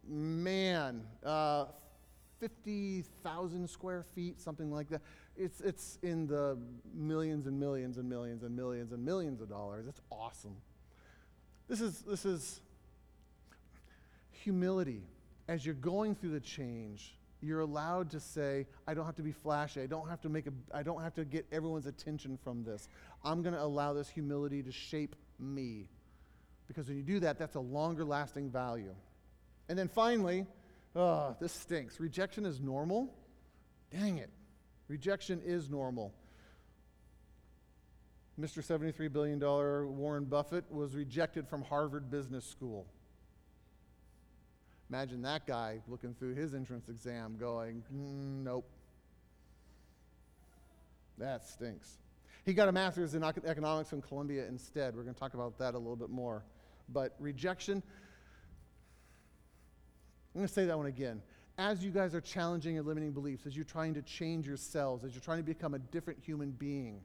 man, 0.07 1.03
uh, 1.25 1.65
50,000 2.39 3.69
square 3.69 4.03
feet, 4.15 4.39
something 4.39 4.71
like 4.71 4.89
that. 4.89 5.01
It's, 5.35 5.61
it's 5.61 5.99
in 6.03 6.27
the 6.27 6.57
millions 6.93 7.47
and 7.47 7.59
millions 7.59 7.97
and 7.97 8.09
millions 8.09 8.43
and 8.43 8.55
millions 8.55 8.91
and 8.91 9.03
millions 9.03 9.41
of 9.41 9.49
dollars. 9.49 9.87
It's 9.87 10.01
awesome. 10.11 10.55
This 11.67 11.81
is, 11.81 12.01
this 12.01 12.25
is 12.25 12.61
humility. 14.31 15.03
As 15.47 15.65
you're 15.65 15.75
going 15.75 16.15
through 16.15 16.31
the 16.31 16.39
change, 16.39 17.17
you're 17.41 17.59
allowed 17.59 18.11
to 18.11 18.19
say, 18.19 18.65
I 18.87 18.93
don't 18.93 19.05
have 19.05 19.15
to 19.15 19.23
be 19.23 19.31
flashy. 19.31 19.81
I 19.81 19.85
don't 19.85 20.09
have 20.09 20.21
to 20.21 20.29
make 20.29 20.47
a, 20.47 20.53
I 20.73 20.83
don't 20.83 21.01
have 21.01 21.13
to 21.15 21.25
get 21.25 21.45
everyone's 21.51 21.85
attention 21.85 22.37
from 22.43 22.63
this. 22.63 22.87
I'm 23.23 23.43
going 23.43 23.53
to 23.53 23.61
allow 23.61 23.93
this 23.93 24.09
humility 24.09 24.63
to 24.63 24.71
shape 24.71 25.15
me. 25.39 25.89
Because 26.67 26.87
when 26.87 26.97
you 26.97 27.03
do 27.03 27.19
that, 27.21 27.37
that's 27.37 27.55
a 27.55 27.59
longer 27.59 28.03
lasting 28.03 28.49
value. 28.49 28.95
And 29.69 29.77
then 29.77 29.87
finally, 29.87 30.45
oh, 30.95 31.35
this 31.39 31.51
stinks. 31.51 31.99
Rejection 31.99 32.45
is 32.45 32.59
normal. 32.59 33.13
Dang 33.91 34.17
it. 34.17 34.29
Rejection 34.87 35.41
is 35.45 35.69
normal. 35.69 36.13
Mr. 38.39 38.63
$73 38.63 39.11
billion 39.11 39.39
Warren 39.39 40.25
Buffett 40.25 40.65
was 40.71 40.95
rejected 40.95 41.47
from 41.47 41.63
Harvard 41.63 42.11
Business 42.11 42.45
School. 42.45 42.85
Imagine 44.89 45.21
that 45.23 45.45
guy 45.45 45.81
looking 45.87 46.13
through 46.13 46.35
his 46.35 46.53
entrance 46.53 46.87
exam 46.87 47.35
going, 47.37 47.83
mm, 47.93 48.43
nope. 48.43 48.69
That 51.17 51.45
stinks. 51.45 51.97
He 52.45 52.53
got 52.53 52.69
a 52.69 52.71
master's 52.71 53.13
in 53.13 53.23
economics 53.23 53.89
from 53.89 54.01
Columbia 54.01 54.45
instead. 54.47 54.95
We're 54.95 55.03
going 55.03 55.15
to 55.15 55.19
talk 55.19 55.33
about 55.33 55.57
that 55.59 55.73
a 55.73 55.77
little 55.77 55.97
bit 55.97 56.09
more. 56.09 56.43
But 56.89 57.15
rejection, 57.19 57.83
I'm 60.33 60.39
going 60.39 60.47
to 60.47 60.53
say 60.53 60.65
that 60.65 60.77
one 60.77 60.85
again. 60.85 61.21
as 61.57 61.83
you 61.83 61.89
guys 61.89 62.13
are 62.15 62.21
challenging 62.21 62.75
your 62.75 62.83
limiting 62.83 63.11
beliefs, 63.11 63.45
as 63.45 63.55
you're 63.55 63.65
trying 63.65 63.93
to 63.95 64.01
change 64.03 64.47
yourselves, 64.47 65.03
as 65.03 65.13
you're 65.13 65.21
trying 65.21 65.39
to 65.39 65.43
become 65.43 65.73
a 65.73 65.79
different 65.79 66.19
human 66.23 66.51
being, 66.51 67.01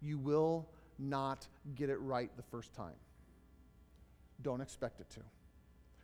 you 0.00 0.16
will 0.16 0.68
not 0.98 1.46
get 1.74 1.90
it 1.90 1.96
right 1.96 2.30
the 2.36 2.42
first 2.44 2.72
time. 2.72 2.94
Don't 4.42 4.60
expect 4.60 5.00
it 5.00 5.10
to. 5.10 5.20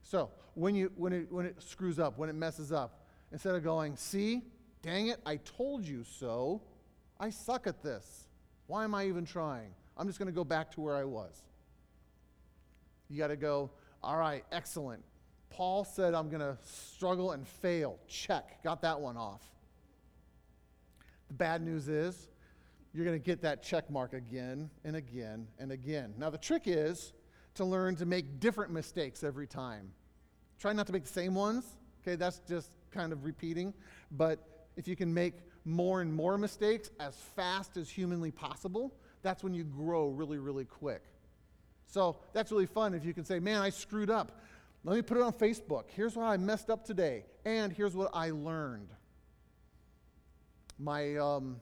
So, 0.03 0.31
when, 0.55 0.75
you, 0.75 0.91
when, 0.97 1.13
it, 1.13 1.33
when 1.33 1.47
it 1.47 1.63
screws 1.63 1.99
up, 1.99 2.19
when 2.19 2.29
it 2.29 2.35
messes 2.35 2.73
up, 2.73 3.05
instead 3.31 3.55
of 3.55 3.63
going, 3.63 3.97
see, 3.97 4.43
dang 4.83 5.09
it, 5.09 5.21
I 5.25 5.37
told 5.37 5.87
you 5.87 6.05
so, 6.05 6.63
I 7.19 7.31
suck 7.31 7.67
at 7.67 7.83
this. 7.83 8.29
Why 8.67 8.85
am 8.85 8.95
I 8.95 9.07
even 9.07 9.25
trying? 9.25 9.71
I'm 9.97 10.07
just 10.07 10.19
going 10.19 10.27
to 10.27 10.35
go 10.35 10.45
back 10.45 10.71
to 10.73 10.81
where 10.81 10.97
I 10.97 11.05
was. 11.05 11.43
You 13.09 13.19
got 13.19 13.29
to 13.29 13.37
go, 13.37 13.71
all 14.03 14.17
right, 14.17 14.45
excellent. 14.51 15.05
Paul 15.51 15.85
said, 15.85 16.15
I'm 16.15 16.29
going 16.29 16.41
to 16.41 16.57
struggle 16.65 17.33
and 17.33 17.47
fail. 17.47 17.99
Check. 18.09 18.63
Got 18.65 18.83
that 18.83 19.01
one 19.01 19.17
off. 19.17 19.43
The 21.29 21.35
bad 21.35 21.63
news 21.63 21.89
is, 21.89 22.29
you're 22.95 23.05
going 23.05 23.19
to 23.19 23.25
get 23.25 23.43
that 23.43 23.63
check 23.63 23.91
mark 23.91 24.13
again 24.13 24.71
and 24.85 24.97
again 24.97 25.47
and 25.59 25.73
again. 25.73 26.15
Now, 26.19 26.31
the 26.31 26.39
trick 26.39 26.63
is 26.67 27.13
to 27.55 27.65
learn 27.65 27.97
to 27.97 28.07
make 28.07 28.41
different 28.41 28.73
mistakes 28.73 29.23
every 29.23 29.47
time. 29.47 29.93
Try 30.59 30.73
not 30.73 30.87
to 30.87 30.93
make 30.93 31.05
the 31.05 31.13
same 31.13 31.35
ones. 31.35 31.65
Okay, 32.03 32.17
that's 32.17 32.41
just 32.49 32.71
kind 32.91 33.13
of 33.13 33.25
repeating. 33.25 33.75
But 34.11 34.67
if 34.77 34.89
you 34.89 34.97
can 34.97 35.13
make 35.13 35.35
more 35.65 36.01
and 36.01 36.13
more 36.13 36.39
mistakes 36.39 36.91
as 36.99 37.15
fast 37.37 37.77
as 37.77 37.89
humanly 37.89 38.31
possible, 38.31 38.95
that's 39.23 39.45
when 39.45 39.55
you 39.55 39.65
grow 39.65 40.09
really, 40.09 40.39
really 40.39 40.65
quick. 40.65 41.03
So 41.87 42.17
that's 42.33 42.51
really 42.51 42.67
fun 42.67 42.95
if 42.95 43.05
you 43.05 43.13
can 43.13 43.25
say, 43.25 43.39
man, 43.39 43.61
I 43.61 43.71
screwed 43.71 44.11
up. 44.11 44.41
Let 44.85 44.97
me 44.97 45.03
put 45.03 45.17
it 45.19 45.23
on 45.23 45.33
Facebook. 45.33 45.85
Here's 45.95 46.17
what 46.17 46.25
I 46.25 46.37
messed 46.37 46.71
up 46.71 46.85
today, 46.85 47.25
and 47.45 47.73
here's 47.73 47.95
what 47.95 48.11
I 48.13 48.31
learned. 48.31 48.89
My, 50.79 51.17
um, 51.17 51.61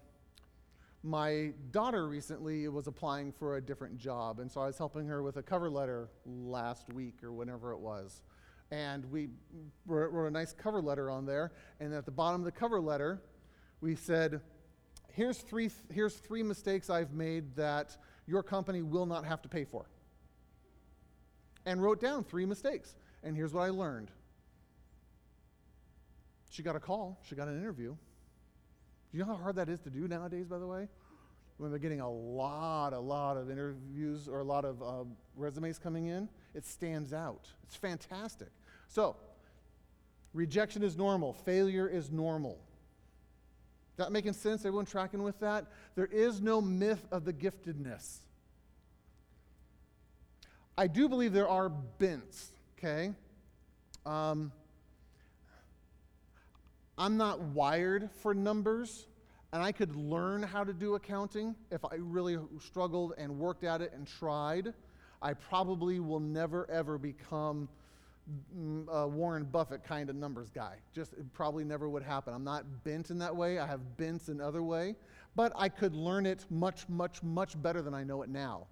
my 1.03 1.53
daughter 1.71 2.07
recently 2.07 2.69
was 2.69 2.87
applying 2.87 3.33
for 3.33 3.57
a 3.57 3.61
different 3.61 3.97
job, 3.97 4.39
and 4.41 4.51
so 4.51 4.61
I 4.61 4.67
was 4.67 4.77
helping 4.77 5.07
her 5.07 5.23
with 5.23 5.39
a 5.39 5.43
cover 5.43 5.71
letter 5.71 6.11
last 6.27 6.93
week 6.93 7.23
or 7.23 7.33
whenever 7.33 7.73
it 7.73 7.79
was. 7.79 8.23
And 8.71 9.05
we 9.11 9.31
wrote 9.87 10.29
a 10.29 10.31
nice 10.31 10.53
cover 10.53 10.81
letter 10.81 11.11
on 11.11 11.27
there, 11.27 11.53
and 11.81 11.93
at 11.95 12.05
the 12.05 12.11
bottom 12.11 12.43
of 12.43 12.45
the 12.45 12.53
cover 12.53 12.81
letter, 12.81 13.23
we 13.81 13.97
said, 13.97 14.41
here's 15.13 15.39
three, 15.39 15.71
here's 15.93 16.17
three 16.17 16.43
mistakes 16.43 16.91
I've 16.91 17.13
made 17.13 17.57
that 17.57 17.97
your 18.27 18.43
company 18.43 18.83
will 18.83 19.07
not 19.07 19.25
have 19.25 19.43
to 19.43 19.49
pay 19.49 19.65
for. 19.65 19.87
And 21.67 21.83
wrote 21.83 22.01
down 22.01 22.25
three 22.25 22.47
mistakes. 22.47 22.97
And 23.23 23.37
here's 23.37 23.53
what 23.53 23.63
I 23.63 23.71
learned. 23.71 24.11
She 26.51 26.63
got 26.63 26.77
a 26.77 26.81
call, 26.81 27.19
she 27.23 27.35
got 27.35 27.49
an 27.49 27.59
interview. 27.59 27.97
Do 29.11 29.19
you 29.19 29.25
know 29.25 29.33
how 29.33 29.43
hard 29.43 29.57
that 29.57 29.69
is 29.69 29.81
to 29.81 29.91
do 29.91 30.07
nowadays, 30.07 30.47
by 30.47 30.59
the 30.59 30.67
way? 30.67 30.89
When 31.59 31.71
they're 31.71 31.79
getting 31.81 32.01
a 32.01 32.11
lot, 32.11 32.93
a 32.93 32.99
lot 32.99 33.37
of 33.37 33.51
interviews 33.51 34.29
or 34.29 34.41
a 34.41 34.45
lot 34.45 34.65
of 34.65 34.83
uh, 34.83 35.05
resumes 35.37 35.79
coming 35.79 36.07
in, 36.07 36.29
it 36.55 36.65
stands 36.65 37.13
out. 37.13 37.49
It's 37.65 37.77
fantastic. 37.77 38.49
So, 38.89 39.17
rejection 40.33 40.83
is 40.83 40.97
normal, 40.97 41.33
failure 41.33 41.89
is 41.89 42.11
normal. 42.11 42.59
That 43.97 44.13
making 44.13 44.33
sense? 44.33 44.63
Everyone 44.63 44.87
tracking 44.87 45.23
with 45.23 45.39
that? 45.41 45.67
There 45.95 46.07
is 46.07 46.41
no 46.41 46.63
myth 46.63 47.07
of 47.11 47.27
the 47.27 47.35
giftedness. 47.35 48.21
I 50.79 50.87
do 50.87 51.07
believe 51.07 51.35
there 51.35 51.49
are 51.49 51.69
bents, 51.69 52.53
okay? 52.79 53.13
Um, 54.07 54.53
I'm 57.01 57.17
not 57.17 57.41
wired 57.41 58.11
for 58.23 58.33
numbers, 58.35 59.09
and 59.53 59.61
I 59.61 59.73
could 59.73 59.97
learn 59.97 60.45
how 60.45 60.63
to 60.63 60.73
do 60.73 60.95
accounting 60.95 61.57
if 61.73 61.85
I 61.85 61.97
really 61.97 62.39
struggled 62.61 63.15
and 63.19 63.41
worked 63.41 63.65
at 63.65 63.81
it 63.81 63.93
and 63.93 64.07
tried. 64.07 64.73
I 65.21 65.35
probably 65.35 65.99
will 65.99 66.21
never 66.21 66.71
ever 66.71 66.97
become 66.97 67.69
Mm, 68.57 68.89
a 68.89 69.09
Warren 69.09 69.45
Buffett 69.45 69.83
kind 69.83 70.11
of 70.11 70.17
numbers 70.17 70.51
guy. 70.51 70.77
Just 70.95 71.15
probably 71.33 71.65
never 71.65 71.89
would 71.89 72.03
happen. 72.03 72.35
I'm 72.35 72.45
not 72.45 72.65
bent 72.85 73.11
in 73.11 73.19
that 73.19 73.35
way. 73.35 73.59
I 73.59 73.67
have 73.67 73.97
bent 73.97 74.29
in 74.29 74.41
other 74.41 74.63
way, 74.63 74.95
but 75.35 75.53
I 75.57 75.69
could 75.69 75.95
learn 75.95 76.27
it 76.27 76.45
much, 76.51 76.89
much, 76.89 77.23
much 77.23 77.61
better 77.61 77.83
than 77.83 77.95
I 77.95 78.05
know 78.05 78.23
it 78.23 78.29
now. 78.29 78.67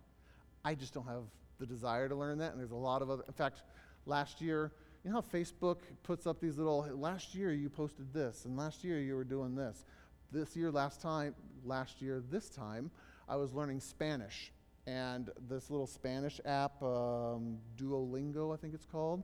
I 0.64 0.74
just 0.74 0.94
don't 0.94 1.06
have 1.06 1.24
the 1.58 1.66
desire 1.66 2.08
to 2.08 2.14
learn 2.14 2.38
that. 2.38 2.52
And 2.52 2.60
there's 2.60 2.72
a 2.72 2.76
lot 2.76 3.02
of 3.02 3.10
other. 3.10 3.24
In 3.26 3.32
fact, 3.32 3.62
last 4.06 4.40
year, 4.40 4.72
you 5.04 5.10
know 5.10 5.16
how 5.16 5.38
Facebook 5.38 5.78
puts 6.02 6.26
up 6.26 6.40
these 6.40 6.58
little. 6.58 6.88
Last 6.94 7.34
year 7.34 7.52
you 7.52 7.68
posted 7.68 8.12
this, 8.12 8.44
and 8.44 8.56
last 8.56 8.84
year 8.84 8.98
you 8.98 9.14
were 9.14 9.24
doing 9.24 9.54
this. 9.54 9.84
This 10.30 10.54
year, 10.56 10.70
last 10.70 11.00
time, 11.00 11.34
last 11.64 12.02
year, 12.02 12.22
this 12.30 12.50
time, 12.50 12.90
I 13.28 13.36
was 13.36 13.54
learning 13.54 13.80
Spanish. 13.80 14.52
And 14.86 15.30
this 15.48 15.70
little 15.70 15.86
Spanish 15.86 16.40
app, 16.44 16.82
um, 16.82 17.58
Duolingo, 17.76 18.52
I 18.52 18.56
think 18.56 18.74
it's 18.74 18.86
called 18.86 19.22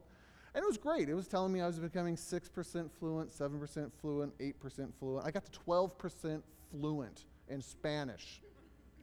and 0.54 0.62
it 0.62 0.66
was 0.66 0.78
great. 0.78 1.08
It 1.08 1.14
was 1.14 1.26
telling 1.26 1.52
me 1.52 1.60
I 1.60 1.66
was 1.66 1.80
becoming 1.80 2.16
6% 2.16 2.90
fluent, 2.92 3.30
7% 3.30 3.90
fluent, 4.00 4.38
8% 4.38 4.94
fluent. 4.98 5.26
I 5.26 5.30
got 5.32 5.44
to 5.52 5.58
12% 5.60 6.42
fluent 6.70 7.24
in 7.48 7.60
Spanish, 7.60 8.40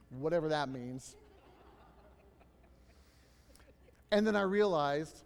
whatever 0.09 0.47
that 0.47 0.69
means. 0.69 1.17
And 4.11 4.25
then 4.25 4.37
I 4.37 4.43
realized 4.43 5.23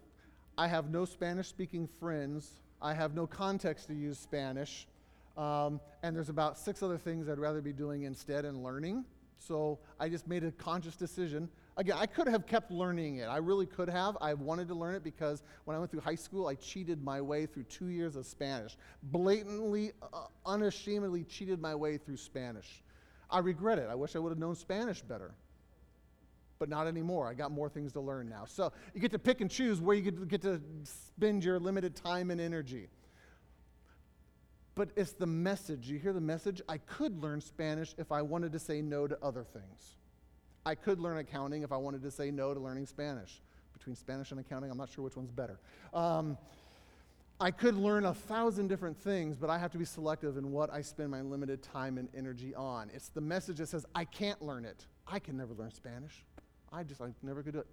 I 0.57 0.67
have 0.67 0.89
no 0.89 1.05
Spanish 1.05 1.47
speaking 1.47 1.87
friends. 1.87 2.51
I 2.81 2.93
have 2.93 3.13
no 3.13 3.27
context 3.27 3.87
to 3.87 3.93
use 3.93 4.17
Spanish. 4.17 4.87
Um, 5.37 5.81
and 6.03 6.15
there's 6.15 6.29
about 6.29 6.57
six 6.57 6.81
other 6.81 6.97
things 6.97 7.27
I'd 7.27 7.39
rather 7.39 7.61
be 7.61 7.73
doing 7.73 8.03
instead 8.03 8.45
and 8.45 8.63
learning. 8.63 9.05
So 9.37 9.79
I 9.99 10.07
just 10.09 10.27
made 10.27 10.43
a 10.43 10.51
conscious 10.51 10.95
decision 10.95 11.49
Again, 11.77 11.97
I 11.99 12.05
could 12.05 12.27
have 12.27 12.45
kept 12.45 12.71
learning 12.71 13.17
it. 13.17 13.25
I 13.25 13.37
really 13.37 13.65
could 13.65 13.89
have. 13.89 14.17
I 14.21 14.33
wanted 14.33 14.69
to 14.69 14.75
learn 14.75 14.95
it 14.95 15.03
because 15.03 15.43
when 15.65 15.75
I 15.75 15.79
went 15.79 15.91
through 15.91 15.99
high 15.99 16.15
school, 16.15 16.47
I 16.47 16.55
cheated 16.55 17.03
my 17.03 17.19
way 17.19 17.45
through 17.45 17.63
two 17.63 17.87
years 17.87 18.15
of 18.15 18.25
Spanish. 18.25 18.77
Blatantly, 19.03 19.91
uh, 20.01 20.27
unashamedly 20.45 21.25
cheated 21.25 21.59
my 21.59 21.75
way 21.75 21.97
through 21.97 22.15
Spanish. 22.15 22.81
I 23.29 23.39
regret 23.39 23.77
it. 23.77 23.89
I 23.89 23.95
wish 23.95 24.15
I 24.15 24.19
would 24.19 24.29
have 24.29 24.39
known 24.39 24.55
Spanish 24.55 25.01
better. 25.01 25.33
But 26.57 26.69
not 26.69 26.87
anymore. 26.87 27.27
I 27.27 27.33
got 27.33 27.51
more 27.51 27.67
things 27.67 27.91
to 27.93 27.99
learn 27.99 28.29
now. 28.29 28.45
So 28.45 28.71
you 28.93 29.01
get 29.01 29.11
to 29.11 29.19
pick 29.19 29.41
and 29.41 29.51
choose 29.51 29.81
where 29.81 29.95
you 29.95 30.11
get 30.11 30.41
to, 30.43 30.61
spend 30.83 31.43
your 31.43 31.59
limited 31.59 31.95
time 31.95 32.31
and 32.31 32.39
energy. 32.39 32.87
But 34.73 34.89
it's 34.95 35.13
the 35.13 35.25
message. 35.25 35.89
You 35.89 35.99
hear 35.99 36.13
the 36.13 36.21
message? 36.21 36.61
I 36.67 36.77
could 36.77 37.21
learn 37.21 37.41
Spanish 37.41 37.93
if 37.97 38.11
I 38.11 38.21
wanted 38.21 38.51
to 38.53 38.59
say 38.59 38.81
no 38.81 39.07
to 39.07 39.17
other 39.21 39.43
things. 39.43 39.95
I 40.65 40.75
could 40.75 40.99
learn 40.99 41.17
accounting 41.17 41.63
if 41.63 41.71
I 41.71 41.77
wanted 41.77 42.01
to 42.03 42.11
say 42.11 42.31
no 42.31 42.53
to 42.53 42.59
learning 42.59 42.85
Spanish. 42.87 43.41
Between 43.73 43.95
Spanish 43.95 44.31
and 44.31 44.39
accounting, 44.39 44.71
I'm 44.71 44.77
not 44.77 44.89
sure 44.89 45.03
which 45.03 45.15
one's 45.15 45.31
better. 45.31 45.59
Um, 45.93 46.37
I 47.39 47.51
could 47.51 47.75
learn 47.75 48.05
a 48.05 48.13
thousand 48.13 48.69
different 48.69 48.97
things, 48.97 49.37
but 49.37 49.49
I 49.49 49.57
have 49.57 49.71
to 49.73 49.77
be 49.77 49.85
selective 49.85 50.37
in 50.37 50.51
what 50.51 50.71
I 50.73 50.81
spend 50.81 51.11
my 51.11 51.21
limited 51.21 51.61
time 51.61 51.97
and 51.97 52.07
energy 52.15 52.55
on. 52.55 52.89
It's 52.93 53.09
the 53.09 53.21
message 53.21 53.57
that 53.57 53.67
says, 53.67 53.85
I 53.93 54.05
can't 54.05 54.41
learn 54.41 54.63
it. 54.63 54.85
I 55.05 55.19
can 55.19 55.37
never 55.37 55.53
learn 55.53 55.71
Spanish. 55.71 56.25
I 56.75 56.83
just, 56.83 57.01
I 57.01 57.07
never 57.23 57.41
could 57.41 57.53
do 57.53 57.59
it. 57.59 57.67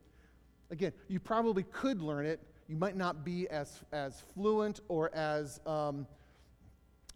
Again, 0.70 0.92
you 1.08 1.18
probably 1.18 1.64
could 1.64 2.00
learn 2.00 2.24
it. 2.24 2.40
You 2.68 2.76
might 2.76 2.96
not 2.96 3.24
be 3.24 3.48
as, 3.48 3.80
as 3.92 4.22
fluent 4.34 4.80
or 4.88 5.12
as 5.14 5.60
um, 5.66 6.06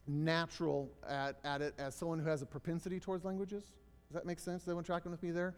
natural 0.06 0.90
at, 1.08 1.36
at 1.44 1.62
it 1.62 1.74
as 1.78 1.94
someone 1.94 2.18
who 2.18 2.28
has 2.28 2.42
a 2.42 2.46
propensity 2.46 2.98
towards 2.98 3.24
languages. 3.24 3.64
Does 4.08 4.14
that 4.14 4.26
make 4.26 4.40
sense? 4.40 4.62
Is 4.62 4.68
everyone 4.68 4.84
tracking 4.84 5.10
with 5.10 5.22
me 5.22 5.30
there? 5.30 5.54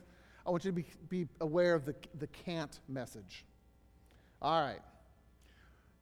I 0.46 0.50
want 0.50 0.64
you 0.64 0.70
to 0.70 0.74
be, 0.74 0.84
be 1.08 1.28
aware 1.40 1.74
of 1.74 1.84
the, 1.84 1.94
the 2.18 2.26
can't 2.28 2.78
message. 2.88 3.44
All 4.40 4.62
right. 4.62 4.80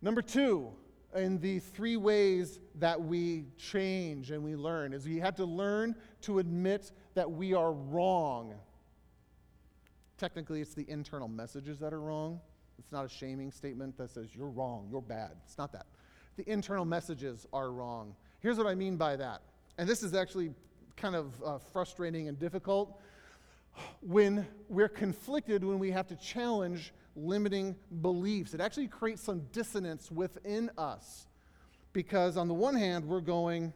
Number 0.02 0.22
two, 0.22 0.70
in 1.14 1.38
the 1.38 1.60
three 1.60 1.96
ways 1.96 2.58
that 2.76 3.00
we 3.00 3.44
change 3.56 4.32
and 4.32 4.42
we 4.44 4.56
learn, 4.56 4.92
is 4.92 5.06
we 5.06 5.18
have 5.18 5.36
to 5.36 5.44
learn 5.44 5.94
to 6.22 6.40
admit 6.40 6.90
that 7.14 7.30
we 7.30 7.54
are 7.54 7.72
wrong. 7.72 8.54
Technically, 10.18 10.60
it's 10.60 10.74
the 10.74 10.88
internal 10.88 11.28
messages 11.28 11.78
that 11.80 11.92
are 11.92 12.00
wrong. 12.00 12.40
It's 12.78 12.92
not 12.92 13.04
a 13.04 13.08
shaming 13.08 13.50
statement 13.50 13.96
that 13.98 14.10
says 14.10 14.28
you're 14.34 14.48
wrong, 14.48 14.88
you're 14.90 15.00
bad. 15.00 15.32
It's 15.44 15.58
not 15.58 15.72
that. 15.72 15.86
The 16.36 16.48
internal 16.50 16.84
messages 16.84 17.46
are 17.52 17.70
wrong. 17.70 18.14
Here's 18.40 18.58
what 18.58 18.66
I 18.66 18.74
mean 18.74 18.96
by 18.96 19.16
that. 19.16 19.42
And 19.78 19.88
this 19.88 20.02
is 20.02 20.14
actually 20.14 20.52
kind 20.96 21.14
of 21.14 21.42
uh, 21.42 21.58
frustrating 21.72 22.28
and 22.28 22.38
difficult 22.38 23.00
when 24.00 24.46
we're 24.68 24.88
conflicted, 24.88 25.64
when 25.64 25.78
we 25.78 25.90
have 25.90 26.06
to 26.08 26.16
challenge 26.16 26.92
limiting 27.14 27.76
beliefs. 28.02 28.54
It 28.54 28.60
actually 28.60 28.88
creates 28.88 29.22
some 29.22 29.40
dissonance 29.52 30.10
within 30.10 30.70
us 30.78 31.26
because, 31.92 32.36
on 32.36 32.48
the 32.48 32.54
one 32.54 32.74
hand, 32.74 33.04
we're 33.06 33.20
going, 33.20 33.72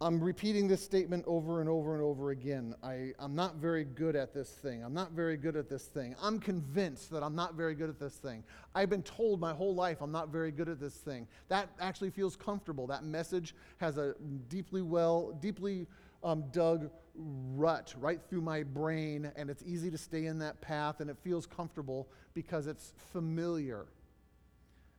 I'm 0.00 0.22
repeating 0.22 0.68
this 0.68 0.80
statement 0.80 1.24
over 1.26 1.60
and 1.60 1.68
over 1.68 1.94
and 1.94 2.02
over 2.04 2.30
again. 2.30 2.72
I, 2.84 3.10
I'm 3.18 3.34
not 3.34 3.56
very 3.56 3.82
good 3.82 4.14
at 4.14 4.32
this 4.32 4.48
thing. 4.48 4.84
I'm 4.84 4.94
not 4.94 5.10
very 5.10 5.36
good 5.36 5.56
at 5.56 5.68
this 5.68 5.86
thing. 5.86 6.14
I'm 6.22 6.38
convinced 6.38 7.10
that 7.10 7.24
I'm 7.24 7.34
not 7.34 7.54
very 7.54 7.74
good 7.74 7.88
at 7.88 7.98
this 7.98 8.14
thing. 8.14 8.44
I've 8.76 8.90
been 8.90 9.02
told 9.02 9.40
my 9.40 9.52
whole 9.52 9.74
life 9.74 10.00
I'm 10.00 10.12
not 10.12 10.28
very 10.28 10.52
good 10.52 10.68
at 10.68 10.78
this 10.78 10.94
thing. 10.94 11.26
That 11.48 11.70
actually 11.80 12.10
feels 12.10 12.36
comfortable. 12.36 12.86
That 12.86 13.02
message 13.02 13.56
has 13.78 13.98
a 13.98 14.14
deeply 14.48 14.82
well, 14.82 15.36
deeply 15.40 15.88
um, 16.22 16.44
dug 16.52 16.90
rut 17.16 17.92
right 17.98 18.20
through 18.30 18.42
my 18.42 18.62
brain, 18.62 19.32
and 19.34 19.50
it's 19.50 19.64
easy 19.66 19.90
to 19.90 19.98
stay 19.98 20.26
in 20.26 20.38
that 20.38 20.60
path, 20.60 21.00
and 21.00 21.10
it 21.10 21.16
feels 21.24 21.44
comfortable 21.44 22.08
because 22.34 22.68
it's 22.68 22.92
familiar. 23.12 23.86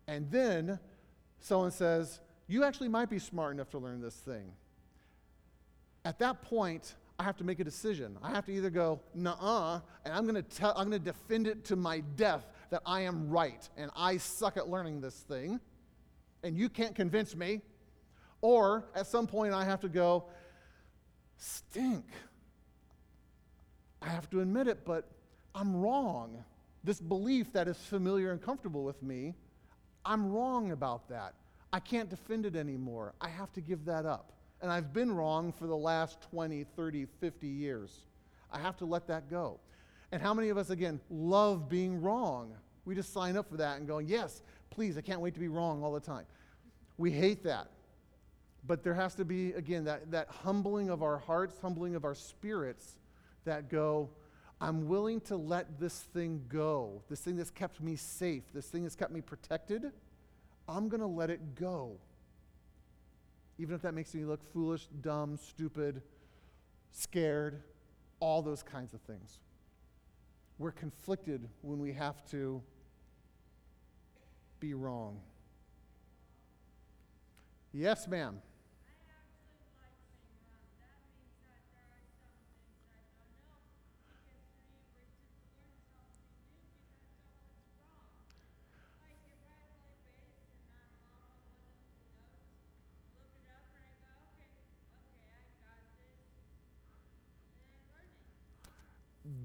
And 0.10 0.30
then 0.30 0.78
someone 1.40 1.72
says, 1.72 2.20
You 2.50 2.66
actually 2.66 2.90
might 2.90 3.10
be 3.10 3.20
smart 3.20 3.54
enough 3.54 3.70
to 3.70 3.78
learn 3.78 4.02
this 4.02 4.16
thing 4.16 4.52
at 6.06 6.20
that 6.20 6.42
point, 6.42 6.96
I 7.20 7.24
have 7.24 7.36
to 7.38 7.44
make 7.44 7.60
a 7.60 7.64
decision. 7.64 8.18
I 8.24 8.30
have 8.32 8.46
to 8.46 8.54
either 8.54 8.70
go, 8.70 9.02
nah, 9.14 9.82
and 10.06 10.14
I'm 10.14 10.26
gonna 10.26 10.42
tell, 10.42 10.74
I'm 10.78 10.86
gonna 10.86 11.00
defend 11.00 11.48
it 11.48 11.66
to 11.66 11.76
my 11.76 12.00
death 12.16 12.48
that 12.70 12.82
I 12.86 13.02
am 13.02 13.30
right 13.30 13.68
and 13.78 13.92
I 13.96 14.18
suck 14.18 14.56
at 14.56 14.70
learning 14.70 15.02
this 15.02 15.16
thing, 15.16 15.60
and 16.44 16.58
you 16.58 16.70
can't 16.70 16.96
convince 16.96 17.36
me. 17.36 17.62
Or 18.42 18.86
at 18.96 19.06
some 19.06 19.28
point, 19.28 19.54
I 19.54 19.66
have 19.66 19.82
to 19.82 19.90
go, 19.90 20.26
stink. 21.36 22.06
I 24.02 24.08
have 24.08 24.30
to 24.30 24.40
admit 24.40 24.70
it, 24.70 24.86
but 24.86 25.10
I'm 25.54 25.76
wrong. 25.76 26.42
This 26.86 27.02
belief 27.02 27.52
that 27.52 27.68
is 27.68 27.76
familiar 27.76 28.32
and 28.32 28.42
comfortable 28.42 28.86
with 28.86 29.04
me, 29.04 29.36
I'm 30.06 30.32
wrong 30.32 30.72
about 30.72 31.10
that. 31.10 31.34
I 31.74 31.82
can't 31.82 32.10
defend 32.10 32.46
it 32.46 32.56
anymore. 32.56 33.14
I 33.20 33.28
have 33.28 33.52
to 33.54 33.62
give 33.62 33.84
that 33.86 34.06
up 34.06 34.39
and 34.62 34.72
I've 34.72 34.94
been 34.94 35.12
wrong 35.12 35.52
for 35.52 35.68
the 35.68 35.76
last 35.76 36.22
20, 36.30 36.66
30, 36.76 37.06
50 37.20 37.48
years. 37.48 38.06
I 38.52 38.60
have 38.60 38.78
to 38.78 38.86
let 38.86 39.08
that 39.08 39.30
go. 39.30 39.60
And 40.12 40.22
how 40.22 40.34
many 40.34 40.50
of 40.50 40.58
us, 40.58 40.70
again, 40.70 41.00
love 41.10 41.70
being 41.70 42.02
wrong? 42.02 42.54
We 42.86 42.96
just 42.96 43.14
sign 43.14 43.38
up 43.38 43.50
for 43.50 43.58
that 43.58 43.78
and 43.78 43.88
going, 43.88 44.08
yes, 44.08 44.42
please, 44.70 44.98
I 44.98 45.02
can't 45.02 45.22
wait 45.22 45.34
to 45.36 45.40
be 45.40 45.48
wrong 45.48 45.84
all 45.84 45.94
the 45.94 46.00
time. 46.00 46.26
We 46.98 47.12
hate 47.12 47.44
that. 47.44 47.70
But 48.66 48.84
there 48.84 48.94
has 48.94 49.16
to 49.16 49.26
be, 49.26 49.54
again, 49.54 49.86
that, 49.86 50.12
that 50.12 50.28
humbling 50.28 50.90
of 50.90 51.02
our 51.04 51.18
hearts, 51.18 51.58
humbling 51.62 51.96
of 51.96 52.04
our 52.04 52.16
spirits 52.16 52.98
that 53.46 53.70
go, 53.70 54.10
I'm 54.60 54.88
willing 54.88 55.22
to 55.22 55.38
let 55.38 55.80
this 55.80 55.98
thing 55.98 56.44
go, 56.50 57.02
this 57.10 57.22
thing 57.22 57.38
that's 57.38 57.52
kept 57.52 57.80
me 57.80 57.96
safe, 57.96 58.44
this 58.54 58.66
thing 58.66 58.84
that's 58.84 58.96
kept 58.96 59.14
me 59.14 59.22
protected. 59.22 59.92
I'm 60.68 60.90
going 60.90 61.00
to 61.00 61.08
let 61.08 61.30
it 61.30 61.56
go 61.56 61.98
even 63.60 63.76
if 63.76 63.82
that 63.82 63.94
makes 63.94 64.16
me 64.16 64.24
look 64.24 64.42
foolish, 64.54 64.88
dumb, 65.02 65.38
stupid, 65.38 66.02
scared, 66.92 67.62
all 68.22 68.42
those 68.42 68.64
kinds 68.64 68.94
of 68.94 69.02
things. 69.02 69.40
We're 70.58 70.72
conflicted 70.72 71.48
when 71.62 71.80
we 71.80 71.92
have 71.94 72.26
to 72.32 72.62
be 74.62 74.74
wrong. 74.74 75.20
Yes, 77.74 78.08
ma'am. 78.08 78.42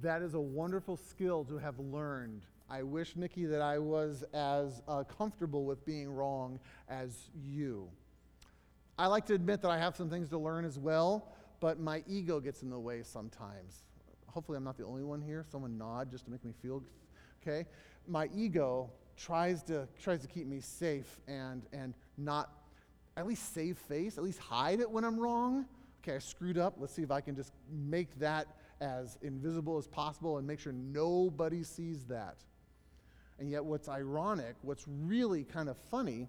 That 0.02 0.22
is 0.22 0.35
a 0.35 0.40
wonderful 0.40 0.96
skill 0.96 1.44
to 1.44 1.59
have 1.59 1.78
learned. 1.78 2.42
I 2.70 2.83
wish, 2.83 3.16
Nikki, 3.16 3.44
that 3.46 3.61
I 3.61 3.78
was 3.78 4.24
as 4.33 4.83
uh, 4.88 5.04
comfortable 5.04 5.64
with 5.64 5.85
being 5.85 6.12
wrong 6.12 6.59
as 6.88 7.28
you. 7.46 7.88
I 8.98 9.07
like 9.07 9.26
to 9.26 9.35
admit 9.35 9.61
that 9.62 9.70
I 9.70 9.78
have 9.78 9.96
some 9.96 10.09
things 10.09 10.28
to 10.30 10.38
learn 10.38 10.64
as 10.64 10.78
well, 10.78 11.35
but 11.61 11.78
my 11.78 12.02
ego 12.09 12.40
gets 12.40 12.62
in 12.62 12.70
the 12.70 12.78
way 12.78 13.02
sometimes. 13.02 13.83
Hopefully, 14.28 14.57
I'm 14.57 14.64
not 14.64 14.76
the 14.76 14.85
only 14.85 15.02
one 15.02 15.20
here. 15.20 15.44
Someone 15.50 15.76
nod 15.76 16.11
just 16.11 16.24
to 16.24 16.30
make 16.30 16.44
me 16.44 16.52
feel 16.62 16.83
okay. 17.42 17.66
My 18.07 18.28
ego 18.35 18.90
tries 19.16 19.62
to 19.64 19.87
tries 20.02 20.20
to 20.22 20.28
keep 20.28 20.46
me 20.46 20.61
safe 20.61 21.20
and 21.28 21.62
and 21.72 21.94
not 22.16 22.50
at 23.16 23.26
least 23.26 23.54
save 23.54 23.78
face, 23.78 24.18
at 24.18 24.24
least 24.24 24.38
hide 24.38 24.80
it 24.80 24.90
when 24.90 25.04
I'm 25.04 25.18
wrong. 25.18 25.66
Okay, 26.02 26.16
I 26.16 26.18
screwed 26.18 26.59
up. 26.59 26.74
Let's 26.78 26.92
see 26.92 27.02
if 27.02 27.11
I 27.11 27.20
can 27.20 27.37
just 27.37 27.52
make 27.70 28.18
that 28.18 28.46
as 28.85 29.16
invisible 29.23 29.79
as 29.79 29.87
possible 29.87 30.37
and 30.38 30.47
make 30.47 30.61
sure 30.61 30.73
nobody 30.73 31.62
sees 31.64 32.05
that. 32.05 32.37
And 33.38 33.51
yet, 33.51 33.64
what's 33.64 33.88
ironic, 33.88 34.55
what's 34.62 34.85
really 34.87 35.42
kind 35.44 35.68
of 35.68 35.77
funny, 35.90 36.29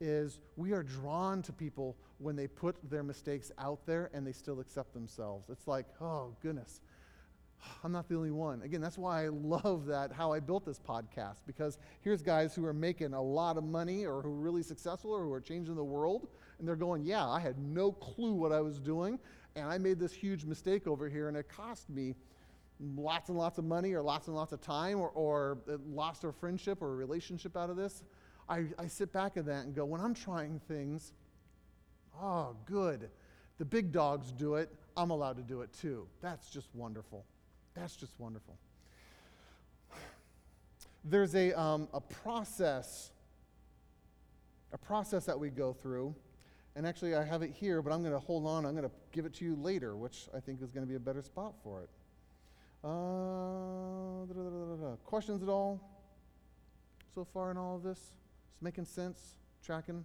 is 0.00 0.40
we 0.56 0.72
are 0.72 0.82
drawn 0.82 1.42
to 1.42 1.52
people 1.52 1.96
when 2.18 2.36
they 2.36 2.46
put 2.46 2.76
their 2.90 3.02
mistakes 3.02 3.50
out 3.58 3.86
there 3.86 4.10
and 4.12 4.26
they 4.26 4.32
still 4.32 4.60
accept 4.60 4.92
themselves. 4.92 5.48
It's 5.48 5.66
like, 5.66 5.86
oh, 6.00 6.36
goodness. 6.42 6.80
I'm 7.84 7.90
not 7.90 8.08
the 8.08 8.16
only 8.16 8.30
one. 8.30 8.62
Again, 8.62 8.80
that's 8.80 8.98
why 8.98 9.24
I 9.24 9.28
love 9.28 9.86
that 9.86 10.12
how 10.12 10.32
I 10.32 10.40
built 10.40 10.64
this 10.64 10.78
podcast 10.78 11.38
because 11.46 11.78
here's 12.02 12.22
guys 12.22 12.54
who 12.54 12.64
are 12.66 12.74
making 12.74 13.14
a 13.14 13.22
lot 13.22 13.56
of 13.56 13.64
money 13.64 14.04
or 14.04 14.22
who 14.22 14.28
are 14.28 14.40
really 14.40 14.62
successful 14.62 15.10
or 15.12 15.22
who 15.22 15.32
are 15.32 15.40
changing 15.40 15.74
the 15.74 15.84
world 15.84 16.28
and 16.58 16.68
they're 16.68 16.76
going, 16.76 17.04
"Yeah, 17.04 17.26
I 17.26 17.40
had 17.40 17.58
no 17.58 17.92
clue 17.92 18.32
what 18.32 18.52
I 18.52 18.60
was 18.60 18.78
doing 18.78 19.18
and 19.56 19.68
I 19.68 19.78
made 19.78 19.98
this 19.98 20.12
huge 20.12 20.44
mistake 20.44 20.86
over 20.86 21.08
here, 21.08 21.28
and 21.28 21.36
it 21.36 21.48
cost 21.48 21.88
me 21.88 22.14
lots 22.96 23.28
and 23.28 23.38
lots 23.38 23.58
of 23.58 23.64
money 23.64 23.92
or 23.92 24.02
lots 24.02 24.26
and 24.26 24.36
lots 24.36 24.52
of 24.52 24.60
time 24.60 24.98
or, 24.98 25.08
or 25.10 25.58
lost 25.88 26.24
our 26.24 26.32
friendship 26.32 26.82
or 26.82 26.92
a 26.92 26.96
relationship 26.96 27.56
out 27.56 27.70
of 27.70 27.76
this. 27.76 28.02
I, 28.48 28.64
I 28.78 28.88
sit 28.88 29.12
back 29.12 29.36
at 29.36 29.46
that 29.46 29.64
and 29.64 29.74
go, 29.74 29.84
when 29.84 30.00
I'm 30.00 30.14
trying 30.14 30.60
things, 30.66 31.12
oh, 32.20 32.56
good. 32.66 33.08
The 33.58 33.64
big 33.64 33.92
dogs 33.92 34.32
do 34.32 34.56
it. 34.56 34.70
I'm 34.96 35.10
allowed 35.10 35.36
to 35.36 35.42
do 35.42 35.62
it 35.62 35.72
too. 35.72 36.06
That's 36.20 36.50
just 36.50 36.68
wonderful. 36.74 37.24
That's 37.74 37.96
just 37.96 38.18
wonderful. 38.18 38.56
There's 41.04 41.34
a, 41.34 41.52
um, 41.58 41.88
a 41.92 42.00
process, 42.00 43.10
a 44.72 44.78
process 44.78 45.26
that 45.26 45.38
we 45.38 45.50
go 45.50 45.72
through 45.72 46.14
and 46.76 46.86
actually, 46.86 47.14
I 47.14 47.24
have 47.24 47.42
it 47.42 47.52
here, 47.52 47.80
but 47.82 47.92
I'm 47.92 48.00
going 48.00 48.12
to 48.12 48.18
hold 48.18 48.46
on. 48.46 48.66
I'm 48.66 48.72
going 48.72 48.88
to 48.88 48.94
give 49.12 49.26
it 49.26 49.34
to 49.34 49.44
you 49.44 49.56
later, 49.56 49.96
which 49.96 50.28
I 50.36 50.40
think 50.40 50.60
is 50.60 50.72
going 50.72 50.84
to 50.84 50.88
be 50.88 50.96
a 50.96 51.00
better 51.00 51.22
spot 51.22 51.54
for 51.62 51.82
it. 51.82 51.88
Uh, 52.82 54.26
da, 54.26 54.34
da, 54.34 54.90
da, 54.90 54.96
Questions 55.04 55.42
at 55.42 55.48
all 55.48 55.80
so 57.14 57.24
far 57.32 57.52
in 57.52 57.56
all 57.56 57.76
of 57.76 57.82
this? 57.82 57.98
Is 57.98 58.12
making 58.60 58.86
sense? 58.86 59.20
Tracking? 59.64 60.04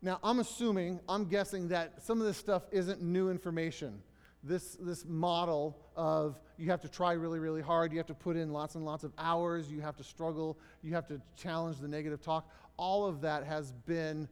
Now, 0.00 0.20
I'm 0.22 0.38
assuming, 0.38 1.00
I'm 1.08 1.24
guessing 1.24 1.68
that 1.68 2.04
some 2.04 2.20
of 2.20 2.26
this 2.26 2.36
stuff 2.36 2.62
isn't 2.70 3.02
new 3.02 3.30
information. 3.30 4.00
This, 4.44 4.76
this 4.80 5.04
model 5.04 5.76
of 5.96 6.38
you 6.56 6.70
have 6.70 6.80
to 6.82 6.88
try 6.88 7.12
really, 7.14 7.40
really 7.40 7.60
hard, 7.60 7.90
you 7.90 7.98
have 7.98 8.06
to 8.06 8.14
put 8.14 8.36
in 8.36 8.52
lots 8.52 8.76
and 8.76 8.84
lots 8.84 9.02
of 9.02 9.12
hours, 9.18 9.70
you 9.70 9.80
have 9.80 9.96
to 9.96 10.04
struggle, 10.04 10.56
you 10.82 10.94
have 10.94 11.08
to 11.08 11.20
challenge 11.36 11.78
the 11.78 11.88
negative 11.88 12.22
talk 12.22 12.48
all 12.78 13.04
of 13.04 13.20
that 13.20 13.44
has 13.44 13.72
been 13.72 14.28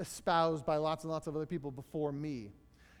espoused 0.00 0.66
by 0.66 0.76
lots 0.76 1.04
and 1.04 1.12
lots 1.12 1.26
of 1.26 1.36
other 1.36 1.46
people 1.46 1.70
before 1.70 2.10
me. 2.10 2.50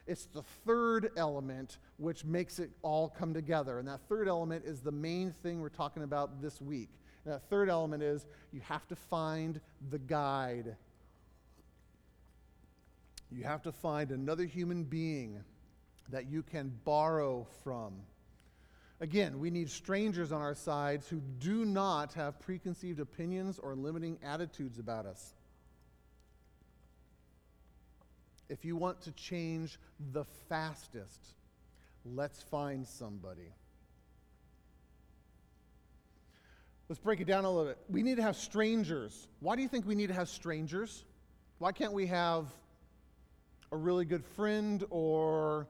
It's 0.06 0.26
the 0.26 0.42
third 0.66 1.10
element 1.16 1.78
which 1.96 2.24
makes 2.24 2.58
it 2.58 2.70
all 2.82 3.08
come 3.08 3.32
together. 3.32 3.78
And 3.78 3.88
that 3.88 4.00
third 4.08 4.28
element 4.28 4.64
is 4.66 4.80
the 4.80 4.92
main 4.92 5.34
thing 5.42 5.60
we're 5.60 5.70
talking 5.70 6.02
about 6.02 6.42
this 6.42 6.60
week. 6.60 6.90
And 7.24 7.34
that 7.34 7.48
third 7.48 7.70
element 7.70 8.02
is 8.02 8.26
you 8.52 8.60
have 8.60 8.86
to 8.88 8.96
find 8.96 9.60
the 9.90 9.98
guide. 9.98 10.76
You 13.30 13.44
have 13.44 13.62
to 13.62 13.72
find 13.72 14.10
another 14.10 14.44
human 14.44 14.84
being 14.84 15.42
that 16.10 16.26
you 16.26 16.42
can 16.42 16.72
borrow 16.84 17.46
from. 17.62 17.94
Again, 19.04 19.38
we 19.38 19.50
need 19.50 19.68
strangers 19.68 20.32
on 20.32 20.40
our 20.40 20.54
sides 20.54 21.06
who 21.06 21.20
do 21.38 21.66
not 21.66 22.14
have 22.14 22.40
preconceived 22.40 23.00
opinions 23.00 23.58
or 23.58 23.74
limiting 23.74 24.16
attitudes 24.24 24.78
about 24.78 25.04
us. 25.04 25.34
If 28.48 28.64
you 28.64 28.76
want 28.76 29.02
to 29.02 29.12
change 29.12 29.78
the 30.14 30.24
fastest, 30.48 31.20
let's 32.06 32.42
find 32.44 32.88
somebody. 32.88 33.52
Let's 36.88 36.98
break 36.98 37.20
it 37.20 37.26
down 37.26 37.44
a 37.44 37.50
little 37.50 37.66
bit. 37.66 37.78
We 37.90 38.02
need 38.02 38.16
to 38.16 38.22
have 38.22 38.36
strangers. 38.36 39.28
Why 39.40 39.54
do 39.54 39.60
you 39.60 39.68
think 39.68 39.86
we 39.86 39.94
need 39.94 40.06
to 40.06 40.14
have 40.14 40.30
strangers? 40.30 41.04
Why 41.58 41.72
can't 41.72 41.92
we 41.92 42.06
have 42.06 42.46
a 43.70 43.76
really 43.76 44.06
good 44.06 44.24
friend 44.24 44.82
or 44.88 45.66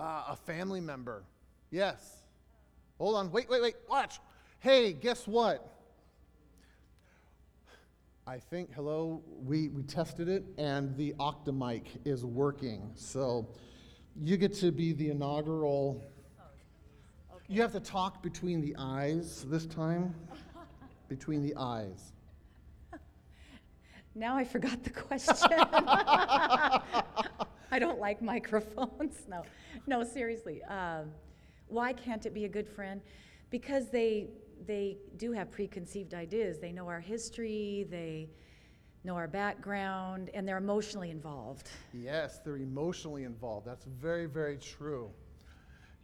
uh, 0.00 0.24
a 0.28 0.36
family 0.36 0.80
member. 0.80 1.24
Yes. 1.70 2.22
Hold 2.98 3.16
on. 3.16 3.30
Wait, 3.30 3.48
wait, 3.48 3.62
wait. 3.62 3.74
Watch. 3.88 4.18
Hey, 4.58 4.92
guess 4.92 5.26
what? 5.26 5.76
I 8.26 8.38
think, 8.38 8.72
hello, 8.74 9.22
we, 9.44 9.68
we 9.68 9.82
tested 9.82 10.28
it 10.28 10.44
and 10.56 10.96
the 10.96 11.14
Octamic 11.18 11.84
is 12.04 12.24
working. 12.24 12.90
So 12.94 13.48
you 14.16 14.36
get 14.36 14.54
to 14.54 14.70
be 14.70 14.92
the 14.92 15.10
inaugural. 15.10 16.04
You 17.48 17.60
have 17.62 17.72
to 17.72 17.80
talk 17.80 18.22
between 18.22 18.60
the 18.60 18.76
eyes 18.78 19.44
this 19.48 19.66
time. 19.66 20.14
between 21.08 21.42
the 21.42 21.54
eyes. 21.56 22.12
Now 24.16 24.36
I 24.36 24.42
forgot 24.42 24.82
the 24.82 24.90
question. 24.90 25.50
I 27.72 27.78
don't 27.78 27.98
like 27.98 28.20
microphones. 28.22 29.16
No, 29.28 29.42
no, 29.86 30.04
seriously. 30.04 30.62
Um, 30.64 31.12
why 31.68 31.92
can't 31.92 32.26
it 32.26 32.34
be 32.34 32.44
a 32.44 32.48
good 32.48 32.68
friend? 32.68 33.00
Because 33.50 33.88
they 33.90 34.28
they 34.66 34.98
do 35.16 35.32
have 35.32 35.50
preconceived 35.50 36.12
ideas. 36.14 36.58
They 36.58 36.72
know 36.72 36.88
our 36.88 37.00
history. 37.00 37.86
They 37.88 38.28
know 39.04 39.14
our 39.14 39.28
background, 39.28 40.30
and 40.34 40.46
they're 40.46 40.58
emotionally 40.58 41.10
involved. 41.10 41.70
Yes, 41.94 42.40
they're 42.44 42.58
emotionally 42.58 43.24
involved. 43.24 43.66
That's 43.66 43.84
very, 43.84 44.26
very 44.26 44.58
true. 44.58 45.10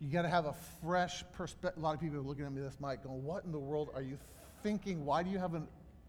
You 0.00 0.11
got 0.11 0.22
to 0.22 0.29
have 0.29 0.46
a 0.46 0.55
fresh 0.83 1.24
perspective. 1.33 1.83
A 1.83 1.85
lot 1.85 1.94
of 1.94 2.00
people 2.00 2.18
are 2.18 2.22
looking 2.22 2.44
at 2.44 2.52
me 2.52 2.62
this 2.62 2.79
mic 2.81 3.02
going, 3.02 3.22
What 3.24 3.44
in 3.44 3.52
the 3.52 3.59
world 3.59 3.90
are 3.94 4.02
you 4.02 4.18
thinking? 4.62 5.05
Why 5.05 5.22
do 5.22 5.31
you 5.31 5.38
have 5.38 5.55
an 5.55 5.66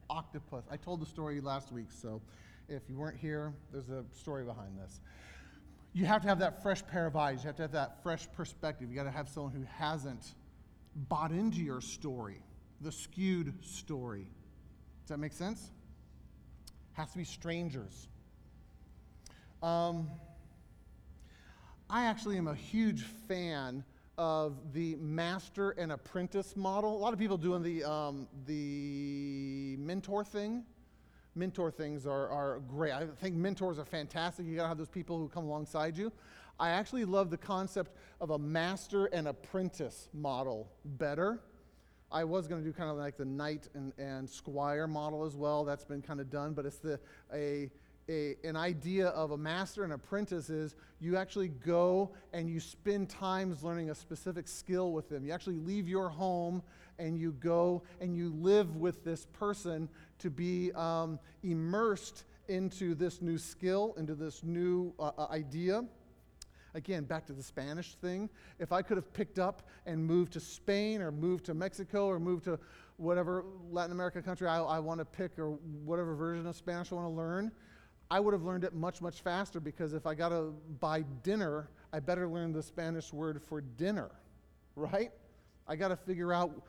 octopus? 0.10 0.65
I 0.72 0.78
told 0.78 1.02
the 1.02 1.06
story 1.06 1.41
last 1.41 1.72
week, 1.72 1.88
so 1.91 2.22
if 2.70 2.84
you 2.89 2.96
weren't 2.98 3.17
here, 3.17 3.54
there's 3.72 3.89
a 3.89 4.04
story 4.13 4.43
behind 4.43 4.78
this. 4.78 5.02
You 5.97 6.05
have 6.05 6.21
to 6.21 6.27
have 6.27 6.38
that 6.39 6.62
fresh 6.62 6.86
pair 6.86 7.07
of 7.07 7.15
eyes. 7.15 7.43
You 7.43 7.47
have 7.47 7.55
to 7.55 7.63
have 7.63 7.71
that 7.71 8.03
fresh 8.03 8.27
perspective. 8.33 8.88
You 8.91 8.95
got 8.95 9.05
to 9.05 9.10
have 9.10 9.27
someone 9.27 9.51
who 9.51 9.63
hasn't 9.79 10.36
bought 10.95 11.31
into 11.31 11.57
your 11.57 11.81
story, 11.81 12.43
the 12.81 12.91
skewed 12.91 13.65
story. 13.65 14.27
Does 15.01 15.10
that 15.10 15.17
make 15.17 15.33
sense? 15.33 15.71
Has 16.91 17.10
to 17.13 17.17
be 17.17 17.23
strangers. 17.23 18.10
Um, 19.63 20.12
I 21.89 22.05
actually 22.05 22.38
am 22.38 22.47
a 22.47 22.53
huge 22.53 23.01
fan 23.27 23.83
of 24.19 24.73
the 24.73 24.97
master 24.97 25.71
and 25.71 25.91
apprentice 25.91 26.55
model. 26.55 26.95
A 26.95 26.99
lot 26.99 27.13
of 27.13 27.17
people 27.17 27.38
doing 27.38 27.63
the, 27.63 27.83
um, 27.83 28.27
the 28.45 29.77
mentor 29.79 30.23
thing. 30.23 30.63
Mentor 31.38 31.71
things 31.71 32.06
are, 32.06 32.28
are 32.30 32.60
great. 32.67 32.91
I 32.91 33.06
think 33.21 33.36
mentors 33.36 33.80
are 33.80 33.86
fantastic. 33.86 34.45
You 34.45 34.56
gotta 34.56 34.67
have 34.67 34.78
those 34.78 34.89
people 34.89 35.17
who 35.17 35.30
come 35.30 35.45
alongside 35.45 35.97
you. 35.97 36.12
I 36.60 36.69
actually 36.69 37.06
love 37.06 37.30
the 37.30 37.38
concept 37.38 37.91
of 38.19 38.32
a 38.32 38.39
master 38.39 39.06
and 39.08 39.28
apprentice 39.28 40.10
model 40.13 40.71
better. 40.84 41.39
I 42.12 42.23
was 42.23 42.47
going 42.47 42.63
to 42.63 42.67
do 42.67 42.73
kind 42.73 42.89
of 42.89 42.97
like 42.97 43.17
the 43.17 43.26
knight 43.26 43.67
and, 43.73 43.91
and 43.97 44.30
squire 44.30 44.88
model 44.88 45.26
as 45.26 45.36
well. 45.36 45.65
That's 45.65 45.84
been 45.84 46.02
kind 46.02 46.19
of 46.19 46.30
done, 46.30 46.54
but 46.54 46.65
it's 46.65 46.78
the 46.78 47.00
a, 47.34 47.69
a, 48.10 48.36
an 48.43 48.56
idea 48.56 49.08
of 49.10 49.32
a 49.32 49.38
master 49.38 49.84
and 49.84 49.91
apprentice 49.91 50.50
is 50.50 50.76
you 51.00 51.17
actually 51.17 51.50
go 51.50 52.12
and 52.34 52.50
you 52.50 52.60
spend 52.60 53.10
times 53.10 53.62
learning 53.62 53.89
a 53.89 53.95
specific 53.95 54.47
skill 54.47 54.93
with 54.93 55.10
them. 55.10 55.26
You 55.26 55.34
actually 55.34 55.58
leave 55.58 55.88
your 55.88 56.10
home 56.10 56.63
and 56.99 57.17
you 57.17 57.31
go 57.33 57.83
and 58.01 58.15
you 58.15 58.29
live 58.29 58.75
with 58.75 59.03
this 59.03 59.25
person 59.25 59.89
to 60.19 60.29
be 60.29 60.71
um, 60.73 61.19
immersed 61.43 62.23
into 62.47 62.95
this 62.95 63.21
new 63.21 63.38
skill, 63.38 63.93
into 63.97 64.15
this 64.15 64.43
new 64.43 64.93
uh, 64.99 65.12
uh 65.17 65.27
idea. 65.31 65.83
Again, 66.73 67.05
back 67.05 67.25
to 67.27 67.33
the 67.33 67.41
Spanish 67.43 67.95
thing. 67.95 68.29
If 68.60 68.71
I 68.71 68.81
could 68.81 68.97
have 68.97 69.12
picked 69.13 69.39
up 69.39 69.63
and 69.86 70.05
moved 70.05 70.33
to 70.33 70.39
Spain 70.39 71.01
or 71.01 71.12
moved 71.12 71.45
to 71.45 71.53
Mexico 71.53 72.05
or 72.05 72.19
moved 72.19 72.43
to 72.45 72.60
whatever 72.97 73.45
Latin 73.71 73.91
America 73.91 74.21
country 74.21 74.47
I, 74.47 74.62
I 74.62 74.79
want 74.79 74.99
to 74.99 75.05
pick 75.05 75.39
or 75.39 75.51
whatever 75.86 76.15
version 76.15 76.45
of 76.45 76.55
Spanish 76.55 76.91
I 76.91 76.95
want 76.95 77.07
to 77.07 77.13
learn, 77.13 77.51
I 78.10 78.19
would 78.19 78.33
have 78.33 78.43
learned 78.43 78.63
it 78.63 78.73
much, 78.73 79.01
much 79.01 79.21
faster 79.21 79.60
because 79.60 79.93
if 79.93 80.05
I 80.05 80.15
got 80.15 80.29
to 80.29 80.53
buy 80.79 81.03
dinner, 81.23 81.69
I 81.91 81.99
better 81.99 82.27
learn 82.27 82.53
the 82.53 82.63
Spanish 82.63 83.12
word 83.12 83.41
for 83.41 83.62
dinner, 83.62 84.12
right? 84.75 85.12
I 85.67 85.75
got 85.75 85.89
to 85.89 85.95
figure 85.95 86.31
out 86.31 86.63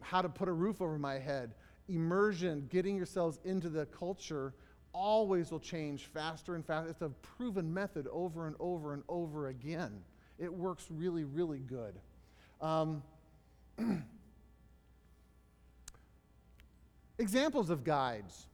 how 0.00 0.22
to 0.22 0.28
put 0.28 0.48
a 0.48 0.52
roof 0.52 0.80
over 0.80 0.98
my 0.98 1.18
head. 1.18 1.54
Immersion, 1.88 2.66
getting 2.70 2.96
yourselves 2.96 3.40
into 3.44 3.68
the 3.68 3.86
culture 3.86 4.54
always 4.92 5.50
will 5.50 5.60
change 5.60 6.06
faster 6.06 6.54
and 6.54 6.64
faster. 6.64 6.90
It's 6.90 7.02
a 7.02 7.08
proven 7.08 7.72
method 7.72 8.06
over 8.10 8.46
and 8.46 8.56
over 8.58 8.94
and 8.94 9.02
over 9.08 9.48
again. 9.48 10.00
It 10.38 10.52
works 10.52 10.86
really, 10.90 11.24
really 11.24 11.60
good. 11.60 11.94
Um, 12.60 13.02
examples 17.18 17.70
of 17.70 17.84
guides. 17.84 18.46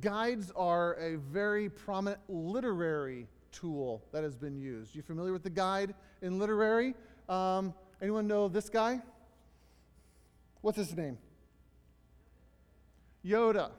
Guides 0.00 0.50
are 0.56 0.94
a 0.94 1.16
very 1.16 1.68
prominent 1.68 2.20
literary 2.28 3.26
tool 3.52 4.02
that 4.12 4.22
has 4.22 4.36
been 4.36 4.56
used. 4.56 4.94
You 4.94 5.02
familiar 5.02 5.32
with 5.32 5.42
the 5.42 5.50
guide 5.50 5.94
in 6.22 6.38
literary? 6.38 6.94
Um, 7.28 7.74
anyone 8.00 8.26
know 8.26 8.48
this 8.48 8.70
guy? 8.70 9.00
What's 10.62 10.78
his 10.78 10.96
name? 10.96 11.18
Yoda. 13.24 13.70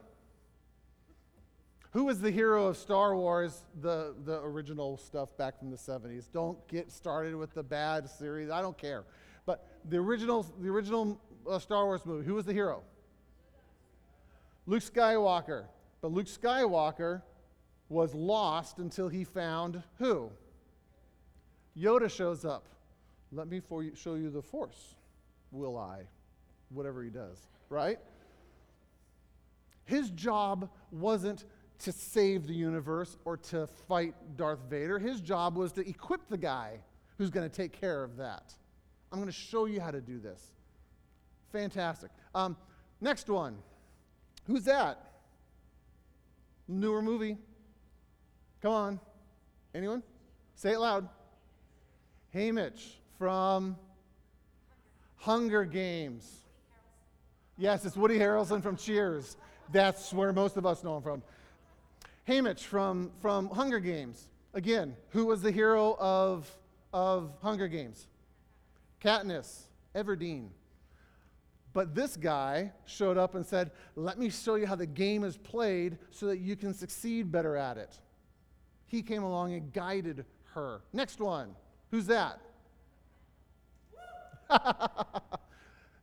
Who 1.92 2.04
was 2.04 2.20
the 2.20 2.30
hero 2.30 2.66
of 2.66 2.76
Star 2.76 3.16
Wars, 3.16 3.64
the, 3.80 4.14
the 4.24 4.40
original 4.40 4.96
stuff 4.96 5.36
back 5.36 5.58
from 5.58 5.70
the 5.70 5.76
70s? 5.76 6.30
Don't 6.32 6.66
get 6.68 6.90
started 6.90 7.36
with 7.36 7.54
the 7.54 7.62
bad 7.62 8.10
series. 8.10 8.50
I 8.50 8.60
don't 8.60 8.76
care. 8.76 9.04
But 9.46 9.66
the 9.88 9.98
original, 9.98 10.44
the 10.60 10.68
original 10.68 11.20
uh, 11.48 11.58
Star 11.58 11.84
Wars 11.84 12.04
movie, 12.04 12.26
who 12.26 12.34
was 12.34 12.46
the 12.46 12.52
hero? 12.52 12.82
Luke 14.66 14.82
Skywalker. 14.82 15.64
But 16.00 16.12
Luke 16.12 16.26
Skywalker 16.26 17.22
was 17.88 18.14
lost 18.14 18.78
until 18.78 19.08
he 19.08 19.24
found 19.24 19.82
who? 19.98 20.30
Yoda 21.78 22.10
shows 22.10 22.44
up. 22.44 22.66
Let 23.32 23.48
me 23.48 23.60
for 23.60 23.82
you, 23.82 23.94
show 23.94 24.14
you 24.14 24.30
the 24.30 24.42
Force, 24.42 24.96
will 25.50 25.76
I? 25.78 26.02
Whatever 26.70 27.02
he 27.02 27.10
does, 27.10 27.38
right? 27.68 27.98
His 29.84 30.10
job 30.10 30.70
wasn't 30.90 31.44
to 31.80 31.92
save 31.92 32.46
the 32.46 32.54
universe 32.54 33.16
or 33.24 33.36
to 33.36 33.66
fight 33.66 34.14
Darth 34.36 34.60
Vader. 34.70 34.98
His 34.98 35.20
job 35.20 35.56
was 35.56 35.72
to 35.72 35.86
equip 35.88 36.28
the 36.28 36.38
guy 36.38 36.78
who's 37.18 37.30
going 37.30 37.48
to 37.48 37.54
take 37.54 37.78
care 37.78 38.02
of 38.02 38.16
that. 38.16 38.54
I'm 39.12 39.18
going 39.18 39.30
to 39.30 39.32
show 39.32 39.66
you 39.66 39.80
how 39.80 39.90
to 39.90 40.00
do 40.00 40.18
this. 40.18 40.42
Fantastic. 41.52 42.10
Um, 42.34 42.56
next 43.00 43.28
one. 43.28 43.56
Who's 44.46 44.64
that? 44.64 45.12
Newer 46.66 47.02
movie. 47.02 47.36
Come 48.62 48.72
on. 48.72 49.00
Anyone? 49.74 50.02
Say 50.54 50.72
it 50.72 50.78
loud. 50.78 51.08
Haymitch 52.34 52.94
from 53.18 53.76
Hunger 55.16 55.64
Games. 55.64 56.43
Yes, 57.56 57.84
it's 57.84 57.96
Woody 57.96 58.18
Harrelson 58.18 58.62
from 58.62 58.76
Cheers. 58.76 59.36
That's 59.70 60.12
where 60.12 60.32
most 60.32 60.56
of 60.56 60.66
us 60.66 60.82
know 60.82 60.96
him 60.96 61.02
from. 61.02 61.22
Haymitch 62.28 62.60
from, 62.60 63.12
from 63.20 63.48
Hunger 63.48 63.78
Games. 63.78 64.28
Again, 64.54 64.96
who 65.10 65.26
was 65.26 65.40
the 65.40 65.52
hero 65.52 65.96
of, 66.00 66.50
of 66.92 67.32
Hunger 67.42 67.68
Games? 67.68 68.08
Katniss, 69.00 69.62
Everdeen. 69.94 70.48
But 71.72 71.94
this 71.94 72.16
guy 72.16 72.72
showed 72.86 73.18
up 73.18 73.34
and 73.34 73.46
said, 73.46 73.70
Let 73.94 74.18
me 74.18 74.30
show 74.30 74.56
you 74.56 74.66
how 74.66 74.76
the 74.76 74.86
game 74.86 75.22
is 75.22 75.36
played 75.36 75.98
so 76.10 76.26
that 76.26 76.38
you 76.38 76.56
can 76.56 76.74
succeed 76.74 77.30
better 77.30 77.56
at 77.56 77.76
it. 77.76 77.98
He 78.86 79.02
came 79.02 79.22
along 79.22 79.54
and 79.54 79.72
guided 79.72 80.24
her. 80.54 80.82
Next 80.92 81.20
one. 81.20 81.54
Who's 81.90 82.06
that? 82.06 82.40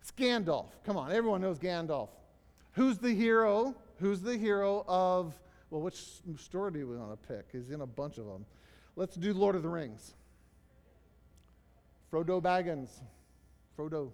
it's 0.02 0.12
Gandalf. 0.12 0.70
Come 0.86 0.98
on, 0.98 1.12
everyone 1.12 1.42
knows 1.42 1.60
Gandalf. 1.60 2.10
Who's 2.74 2.98
the 2.98 3.14
hero? 3.14 3.76
Who's 4.00 4.22
the 4.22 4.36
hero 4.36 4.84
of 4.88 5.34
well, 5.70 5.82
which 5.82 6.04
story 6.38 6.72
do 6.74 6.86
we 6.86 6.98
want 6.98 7.12
to 7.12 7.28
pick? 7.28 7.46
He's 7.52 7.72
in 7.72 7.80
a 7.80 7.88
bunch 7.88 8.18
of 8.18 8.26
them. 8.26 8.46
Let's 8.98 9.16
do 9.16 9.34
Lord 9.34 9.56
of 9.56 9.64
the 9.64 9.70
Rings. 9.70 10.14
Frodo 12.12 12.42
Baggins. 12.42 12.90
Frodo. 13.78 14.12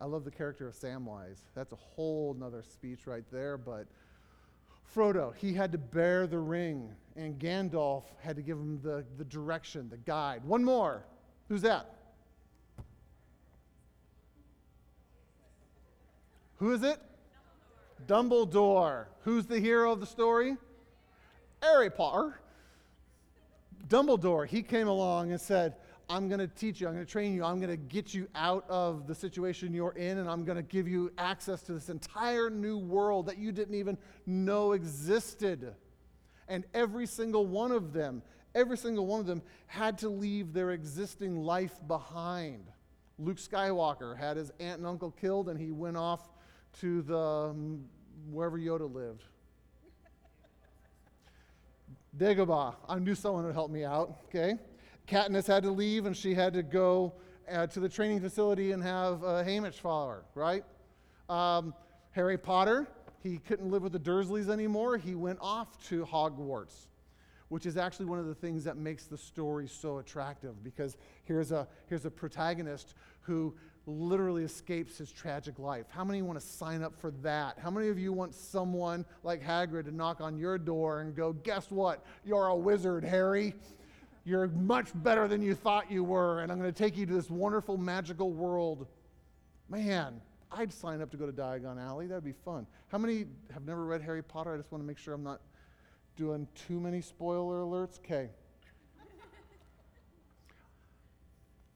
I 0.00 0.04
love 0.04 0.24
the 0.24 0.30
character 0.30 0.68
of 0.68 0.74
Samwise. 0.74 1.40
That's 1.56 1.72
a 1.72 1.76
whole 1.76 2.34
nother 2.38 2.62
speech 2.62 3.06
right 3.06 3.24
there, 3.32 3.58
but 3.58 3.88
Frodo, 4.94 5.34
he 5.34 5.52
had 5.52 5.72
to 5.72 5.78
bear 5.78 6.28
the 6.28 6.38
ring, 6.38 6.90
and 7.16 7.36
Gandalf 7.38 8.04
had 8.20 8.36
to 8.36 8.42
give 8.42 8.58
him 8.58 8.78
the, 8.84 9.04
the 9.18 9.24
direction, 9.24 9.88
the 9.88 9.96
guide. 9.96 10.44
One 10.44 10.62
more. 10.62 11.04
Who's 11.48 11.62
that? 11.62 11.95
Who 16.58 16.72
is 16.72 16.82
it? 16.82 16.98
Dumbledore. 18.06 19.06
Who's 19.22 19.46
the 19.46 19.60
hero 19.60 19.92
of 19.92 20.00
the 20.00 20.06
story? 20.06 20.56
Harry 21.62 21.90
Potter. 21.90 22.40
Dumbledore, 23.88 24.46
he 24.46 24.62
came 24.62 24.88
along 24.88 25.30
and 25.30 25.40
said, 25.40 25.76
I'm 26.08 26.28
going 26.28 26.40
to 26.40 26.46
teach 26.46 26.80
you, 26.80 26.86
I'm 26.86 26.94
going 26.94 27.04
to 27.04 27.10
train 27.10 27.34
you, 27.34 27.44
I'm 27.44 27.58
going 27.58 27.70
to 27.70 27.76
get 27.76 28.14
you 28.14 28.28
out 28.34 28.64
of 28.68 29.06
the 29.06 29.14
situation 29.14 29.74
you're 29.74 29.92
in, 29.92 30.18
and 30.18 30.28
I'm 30.28 30.44
going 30.44 30.56
to 30.56 30.62
give 30.62 30.86
you 30.86 31.12
access 31.18 31.62
to 31.62 31.72
this 31.72 31.88
entire 31.88 32.48
new 32.48 32.78
world 32.78 33.26
that 33.26 33.38
you 33.38 33.50
didn't 33.50 33.74
even 33.74 33.98
know 34.24 34.72
existed. 34.72 35.74
And 36.48 36.64
every 36.74 37.06
single 37.06 37.46
one 37.46 37.72
of 37.72 37.92
them, 37.92 38.22
every 38.54 38.76
single 38.76 39.06
one 39.06 39.20
of 39.20 39.26
them 39.26 39.42
had 39.66 39.98
to 39.98 40.08
leave 40.08 40.52
their 40.52 40.70
existing 40.70 41.38
life 41.38 41.74
behind. 41.88 42.66
Luke 43.18 43.38
Skywalker 43.38 44.16
had 44.16 44.36
his 44.36 44.52
aunt 44.60 44.78
and 44.78 44.86
uncle 44.86 45.10
killed, 45.10 45.48
and 45.48 45.58
he 45.58 45.72
went 45.72 45.96
off 45.96 46.20
to 46.80 47.02
the 47.02 47.18
um, 47.18 47.84
wherever 48.30 48.58
Yoda 48.58 48.92
lived. 48.92 49.24
Dagobah, 52.18 52.76
I 52.88 52.98
knew 52.98 53.14
someone 53.14 53.44
would 53.44 53.54
help 53.54 53.70
me 53.70 53.84
out, 53.84 54.16
okay? 54.28 54.54
Katniss 55.06 55.46
had 55.46 55.62
to 55.64 55.70
leave 55.70 56.06
and 56.06 56.16
she 56.16 56.34
had 56.34 56.54
to 56.54 56.62
go 56.62 57.12
uh, 57.50 57.66
to 57.68 57.80
the 57.80 57.88
training 57.88 58.20
facility 58.20 58.72
and 58.72 58.82
have 58.82 59.22
uh, 59.22 59.44
Haymitch 59.44 59.74
follow 59.74 60.08
her, 60.08 60.22
right? 60.34 60.64
Um, 61.28 61.74
Harry 62.12 62.38
Potter, 62.38 62.88
he 63.22 63.38
couldn't 63.38 63.70
live 63.70 63.82
with 63.82 63.92
the 63.92 64.00
Dursleys 64.00 64.48
anymore. 64.48 64.96
He 64.96 65.14
went 65.14 65.38
off 65.42 65.86
to 65.88 66.04
Hogwarts, 66.06 66.86
which 67.48 67.66
is 67.66 67.76
actually 67.76 68.06
one 68.06 68.18
of 68.18 68.26
the 68.26 68.34
things 68.34 68.64
that 68.64 68.76
makes 68.76 69.04
the 69.04 69.18
story 69.18 69.68
so 69.68 69.98
attractive 69.98 70.64
because 70.64 70.96
here's 71.24 71.52
a, 71.52 71.68
here's 71.88 72.06
a 72.06 72.10
protagonist 72.10 72.94
who 73.20 73.54
literally 73.86 74.42
escapes 74.42 74.98
his 74.98 75.12
tragic 75.12 75.58
life. 75.58 75.86
How 75.88 76.04
many 76.04 76.20
want 76.22 76.40
to 76.40 76.44
sign 76.44 76.82
up 76.82 76.98
for 77.00 77.12
that? 77.22 77.58
How 77.58 77.70
many 77.70 77.88
of 77.88 77.98
you 77.98 78.12
want 78.12 78.34
someone 78.34 79.04
like 79.22 79.42
Hagrid 79.42 79.84
to 79.84 79.94
knock 79.94 80.20
on 80.20 80.36
your 80.36 80.58
door 80.58 81.00
and 81.00 81.14
go, 81.14 81.32
Guess 81.32 81.70
what? 81.70 82.04
You're 82.24 82.46
a 82.46 82.56
wizard, 82.56 83.04
Harry. 83.04 83.54
You're 84.24 84.48
much 84.48 84.88
better 84.92 85.28
than 85.28 85.40
you 85.40 85.54
thought 85.54 85.90
you 85.90 86.02
were, 86.02 86.40
and 86.40 86.50
I'm 86.50 86.58
going 86.58 86.72
to 86.72 86.76
take 86.76 86.96
you 86.96 87.06
to 87.06 87.12
this 87.12 87.30
wonderful, 87.30 87.76
magical 87.76 88.32
world. 88.32 88.88
Man, 89.68 90.20
I'd 90.50 90.72
sign 90.72 91.00
up 91.00 91.10
to 91.12 91.16
go 91.16 91.26
to 91.26 91.32
Diagon 91.32 91.80
Alley. 91.80 92.08
That'd 92.08 92.24
be 92.24 92.34
fun. 92.44 92.66
How 92.88 92.98
many 92.98 93.26
have 93.52 93.64
never 93.64 93.84
read 93.84 94.02
Harry 94.02 94.24
Potter? 94.24 94.52
I 94.52 94.56
just 94.56 94.72
want 94.72 94.82
to 94.82 94.86
make 94.86 94.98
sure 94.98 95.14
I'm 95.14 95.22
not 95.22 95.40
doing 96.16 96.48
too 96.66 96.80
many 96.80 97.00
spoiler 97.00 97.62
alerts. 97.62 98.00
Okay. 98.00 98.30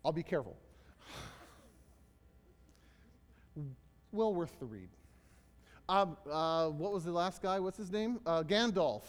I'll 0.05 0.13
be 0.13 0.23
careful. 0.23 0.57
Well 4.13 4.35
worth 4.35 4.59
the 4.59 4.67
read. 4.67 4.89
Um, 5.89 6.17
uh, 6.31 6.69
what 6.69 6.93
was 6.93 7.05
the 7.05 7.13
last 7.13 7.43
guy? 7.43 7.59
What's 7.59 7.79
his 7.79 7.91
name? 7.91 8.21
Uh, 8.25 8.43
Gandalf. 8.43 9.03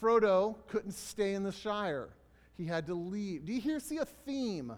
Frodo 0.00 0.56
couldn't 0.68 0.92
stay 0.92 1.34
in 1.34 1.42
the 1.42 1.52
Shire. 1.52 2.08
He 2.56 2.64
had 2.64 2.86
to 2.86 2.94
leave. 2.94 3.44
Do 3.44 3.52
you 3.52 3.60
hear, 3.60 3.80
see 3.80 3.98
a 3.98 4.04
theme? 4.04 4.72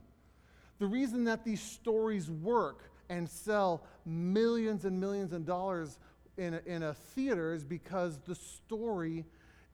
The 0.78 0.87
reason 0.87 1.24
that 1.24 1.45
these 1.45 1.61
stories 1.61 2.30
work 2.30 2.91
and 3.09 3.28
sell 3.28 3.85
millions 4.07 4.85
and 4.85 4.99
millions 4.99 5.33
of 5.33 5.45
dollars 5.45 5.99
in 6.39 6.55
a, 6.55 6.61
in 6.64 6.83
a 6.83 6.95
theater 6.95 7.53
is 7.53 7.64
because 7.64 8.18
the 8.26 8.35
story 8.35 9.24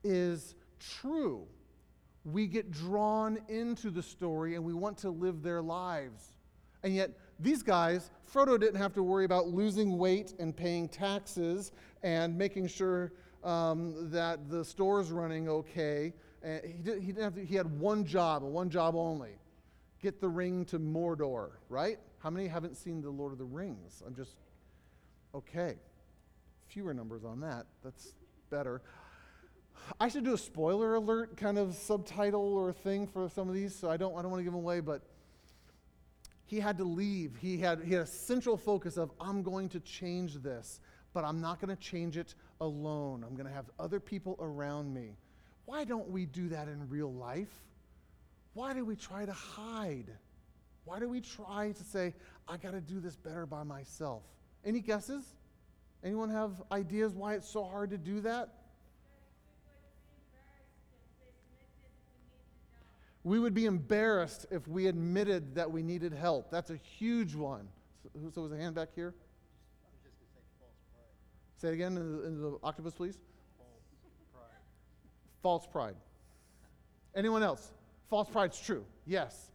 is 0.02 0.54
true. 1.00 1.46
We 2.24 2.46
get 2.46 2.70
drawn 2.70 3.38
into 3.48 3.90
the 3.90 4.02
story 4.02 4.54
and 4.54 4.64
we 4.64 4.74
want 4.74 4.98
to 4.98 5.10
live 5.10 5.42
their 5.42 5.62
lives. 5.62 6.32
And 6.82 6.94
yet, 6.94 7.10
these 7.38 7.62
guys, 7.62 8.10
Frodo 8.32 8.58
didn't 8.58 8.76
have 8.76 8.92
to 8.94 9.02
worry 9.02 9.24
about 9.24 9.48
losing 9.48 9.96
weight 9.96 10.34
and 10.38 10.56
paying 10.56 10.88
taxes 10.88 11.72
and 12.02 12.36
making 12.36 12.68
sure 12.68 13.12
um, 13.44 14.10
that 14.10 14.48
the 14.48 14.64
store's 14.64 15.10
running 15.10 15.48
okay. 15.48 16.12
And 16.42 16.64
he, 16.64 16.82
did, 16.82 17.00
he, 17.00 17.06
didn't 17.08 17.24
have 17.24 17.34
to, 17.34 17.44
he 17.44 17.54
had 17.54 17.78
one 17.78 18.04
job, 18.04 18.42
one 18.42 18.70
job 18.70 18.94
only 18.94 19.38
get 20.00 20.20
the 20.20 20.28
ring 20.28 20.64
to 20.66 20.78
Mordor, 20.78 21.50
right? 21.68 21.98
How 22.18 22.30
many 22.30 22.46
haven't 22.46 22.76
seen 22.76 23.02
The 23.02 23.10
Lord 23.10 23.32
of 23.32 23.38
the 23.38 23.44
Rings? 23.44 24.02
I'm 24.06 24.14
just, 24.14 24.36
okay. 25.34 25.76
Fewer 26.68 26.94
numbers 26.94 27.24
on 27.24 27.40
that. 27.40 27.66
That's 27.82 28.14
better. 28.50 28.82
I 29.98 30.08
should 30.08 30.24
do 30.24 30.34
a 30.34 30.38
spoiler 30.38 30.94
alert 30.96 31.36
kind 31.36 31.58
of 31.58 31.74
subtitle 31.74 32.54
or 32.54 32.72
thing 32.72 33.06
for 33.06 33.28
some 33.28 33.48
of 33.48 33.54
these, 33.54 33.74
so 33.74 33.90
I 33.90 33.96
don't, 33.96 34.16
I 34.16 34.22
don't 34.22 34.30
want 34.30 34.40
to 34.40 34.44
give 34.44 34.52
them 34.52 34.62
away, 34.62 34.80
but 34.80 35.02
he 36.48 36.58
had 36.58 36.78
to 36.78 36.84
leave. 36.84 37.36
He 37.36 37.58
had, 37.58 37.82
he 37.84 37.92
had 37.92 38.04
a 38.04 38.06
central 38.06 38.56
focus 38.56 38.96
of, 38.96 39.12
I'm 39.20 39.42
going 39.42 39.68
to 39.68 39.80
change 39.80 40.36
this, 40.36 40.80
but 41.12 41.22
I'm 41.22 41.42
not 41.42 41.60
going 41.60 41.74
to 41.74 41.80
change 41.80 42.16
it 42.16 42.34
alone. 42.62 43.22
I'm 43.22 43.34
going 43.34 43.46
to 43.46 43.52
have 43.52 43.66
other 43.78 44.00
people 44.00 44.34
around 44.40 44.92
me. 44.92 45.18
Why 45.66 45.84
don't 45.84 46.08
we 46.08 46.24
do 46.24 46.48
that 46.48 46.66
in 46.66 46.88
real 46.88 47.12
life? 47.12 47.52
Why 48.54 48.72
do 48.72 48.82
we 48.82 48.96
try 48.96 49.26
to 49.26 49.32
hide? 49.32 50.10
Why 50.86 50.98
do 50.98 51.06
we 51.06 51.20
try 51.20 51.72
to 51.72 51.84
say, 51.84 52.14
I 52.48 52.56
got 52.56 52.70
to 52.70 52.80
do 52.80 52.98
this 52.98 53.14
better 53.14 53.44
by 53.44 53.62
myself? 53.62 54.22
Any 54.64 54.80
guesses? 54.80 55.24
Anyone 56.02 56.30
have 56.30 56.62
ideas 56.72 57.14
why 57.14 57.34
it's 57.34 57.48
so 57.48 57.62
hard 57.62 57.90
to 57.90 57.98
do 57.98 58.22
that? 58.22 58.54
We 63.24 63.38
would 63.38 63.54
be 63.54 63.66
embarrassed 63.66 64.46
if 64.50 64.66
we 64.68 64.86
admitted 64.86 65.54
that 65.56 65.70
we 65.70 65.82
needed 65.82 66.12
help. 66.12 66.50
That's 66.50 66.70
a 66.70 66.76
huge 66.76 67.34
one. 67.34 67.68
So, 68.02 68.30
so 68.34 68.42
was 68.42 68.52
a 68.52 68.56
hand 68.56 68.74
back 68.74 68.88
here? 68.94 69.14
Say 71.60 71.68
it 71.68 71.74
again 71.74 71.96
in 71.96 72.16
the, 72.16 72.26
in 72.26 72.40
the 72.40 72.58
octopus, 72.62 72.94
please. 72.94 73.18
False 73.58 74.22
pride. 74.32 74.44
False 75.42 75.66
pride. 75.66 75.96
Anyone 77.16 77.42
else? 77.42 77.72
False 78.08 78.28
pride's 78.28 78.60
true. 78.60 78.84
Yes. 79.06 79.50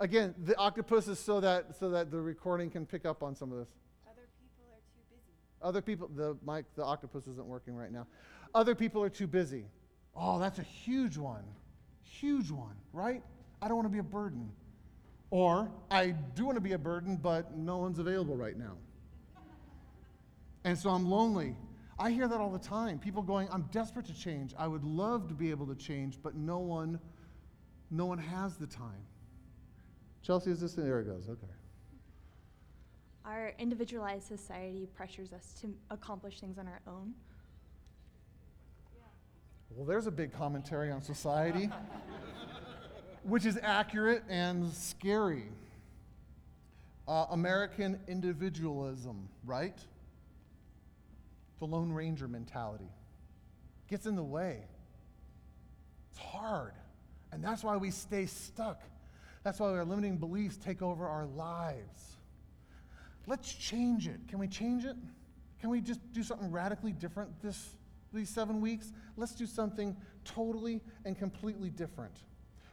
Again, 0.00 0.34
the 0.44 0.56
octopus 0.58 1.06
is 1.06 1.20
so 1.20 1.38
that 1.40 1.76
so 1.78 1.90
that 1.90 2.10
the 2.10 2.20
recording 2.20 2.68
can 2.68 2.84
pick 2.84 3.06
up 3.06 3.22
on 3.22 3.36
some 3.36 3.52
of 3.52 3.58
this. 3.58 3.68
Other 4.04 4.20
people 4.40 4.64
are 4.72 4.80
too 4.90 5.04
busy. 5.08 5.32
Other 5.62 5.80
people, 5.80 6.10
the 6.12 6.36
mic, 6.44 6.64
the 6.74 6.84
octopus 6.84 7.28
isn't 7.28 7.46
working 7.46 7.76
right 7.76 7.92
now. 7.92 8.08
Other 8.52 8.74
people 8.74 9.00
are 9.04 9.08
too 9.08 9.28
busy. 9.28 9.66
Oh, 10.14 10.38
that's 10.38 10.58
a 10.58 10.62
huge 10.62 11.16
one. 11.16 11.44
Huge 12.02 12.50
one, 12.50 12.76
right? 12.92 13.22
I 13.60 13.68
don't 13.68 13.76
want 13.76 13.86
to 13.86 13.92
be 13.92 13.98
a 13.98 14.02
burden. 14.02 14.50
Or 15.30 15.70
I 15.90 16.10
do 16.34 16.44
want 16.44 16.56
to 16.56 16.60
be 16.60 16.72
a 16.72 16.78
burden, 16.78 17.16
but 17.16 17.56
no 17.56 17.78
one's 17.78 17.98
available 17.98 18.36
right 18.36 18.56
now. 18.56 18.76
And 20.64 20.78
so 20.78 20.90
I'm 20.90 21.08
lonely. 21.08 21.56
I 21.98 22.10
hear 22.10 22.28
that 22.28 22.38
all 22.38 22.50
the 22.50 22.58
time. 22.58 22.98
People 22.98 23.22
going, 23.22 23.48
I'm 23.50 23.62
desperate 23.72 24.06
to 24.06 24.14
change. 24.14 24.54
I 24.58 24.66
would 24.66 24.84
love 24.84 25.28
to 25.28 25.34
be 25.34 25.50
able 25.50 25.66
to 25.66 25.74
change, 25.74 26.18
but 26.22 26.34
no 26.34 26.58
one, 26.58 27.00
no 27.90 28.06
one 28.06 28.18
has 28.18 28.56
the 28.56 28.66
time. 28.66 29.06
Chelsea, 30.22 30.50
is 30.50 30.60
this? 30.60 30.74
There 30.74 31.00
it 31.00 31.04
goes. 31.04 31.28
Okay. 31.28 31.46
Our 33.24 33.52
individualized 33.58 34.26
society 34.26 34.88
pressures 34.94 35.32
us 35.32 35.54
to 35.60 35.74
accomplish 35.90 36.40
things 36.40 36.58
on 36.58 36.66
our 36.66 36.80
own. 36.86 37.14
Well, 39.76 39.86
there's 39.86 40.06
a 40.06 40.10
big 40.10 40.32
commentary 40.32 40.90
on 40.90 41.00
society, 41.00 41.70
which 43.22 43.46
is 43.46 43.58
accurate 43.62 44.22
and 44.28 44.70
scary. 44.72 45.48
Uh, 47.08 47.26
American 47.30 47.98
individualism, 48.06 49.28
right? 49.44 49.78
The 51.58 51.66
Lone 51.66 51.90
Ranger 51.90 52.28
mentality 52.28 52.90
gets 53.88 54.06
in 54.06 54.14
the 54.14 54.22
way. 54.22 54.58
It's 56.10 56.20
hard. 56.20 56.74
And 57.32 57.42
that's 57.42 57.64
why 57.64 57.76
we 57.76 57.90
stay 57.90 58.26
stuck. 58.26 58.82
That's 59.42 59.58
why 59.58 59.68
our 59.68 59.84
limiting 59.84 60.18
beliefs 60.18 60.58
take 60.58 60.82
over 60.82 61.06
our 61.08 61.26
lives. 61.26 62.16
Let's 63.26 63.52
change 63.52 64.06
it. 64.06 64.20
Can 64.28 64.38
we 64.38 64.48
change 64.48 64.84
it? 64.84 64.96
Can 65.60 65.70
we 65.70 65.80
just 65.80 66.00
do 66.12 66.22
something 66.22 66.50
radically 66.50 66.92
different 66.92 67.40
this 67.40 67.76
these 68.12 68.30
seven 68.30 68.60
weeks, 68.60 68.92
let's 69.16 69.34
do 69.34 69.46
something 69.46 69.96
totally 70.24 70.80
and 71.04 71.18
completely 71.18 71.70
different. 71.70 72.14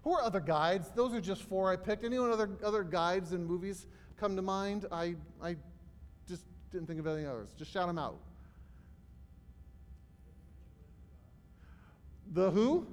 Who 0.04 0.14
are 0.14 0.22
other 0.22 0.40
guides? 0.40 0.90
Those 0.96 1.14
are 1.14 1.22
just 1.22 1.44
four 1.44 1.72
I 1.72 1.76
picked. 1.76 2.04
Anyone 2.04 2.32
other, 2.32 2.50
other 2.64 2.84
guides 2.84 3.34
and 3.34 3.46
movies 3.46 3.88
come 4.18 4.36
to 4.36 4.42
mind? 4.42 4.86
I, 4.92 5.16
I 5.42 5.56
just 6.28 6.44
didn't 6.72 6.88
think 6.88 7.00
of 7.00 7.08
any 7.08 7.26
others. 7.26 7.50
Just 7.58 7.72
shout 7.72 7.88
them 7.88 7.98
out. 7.98 8.20
The 12.34 12.52
who? 12.52 12.88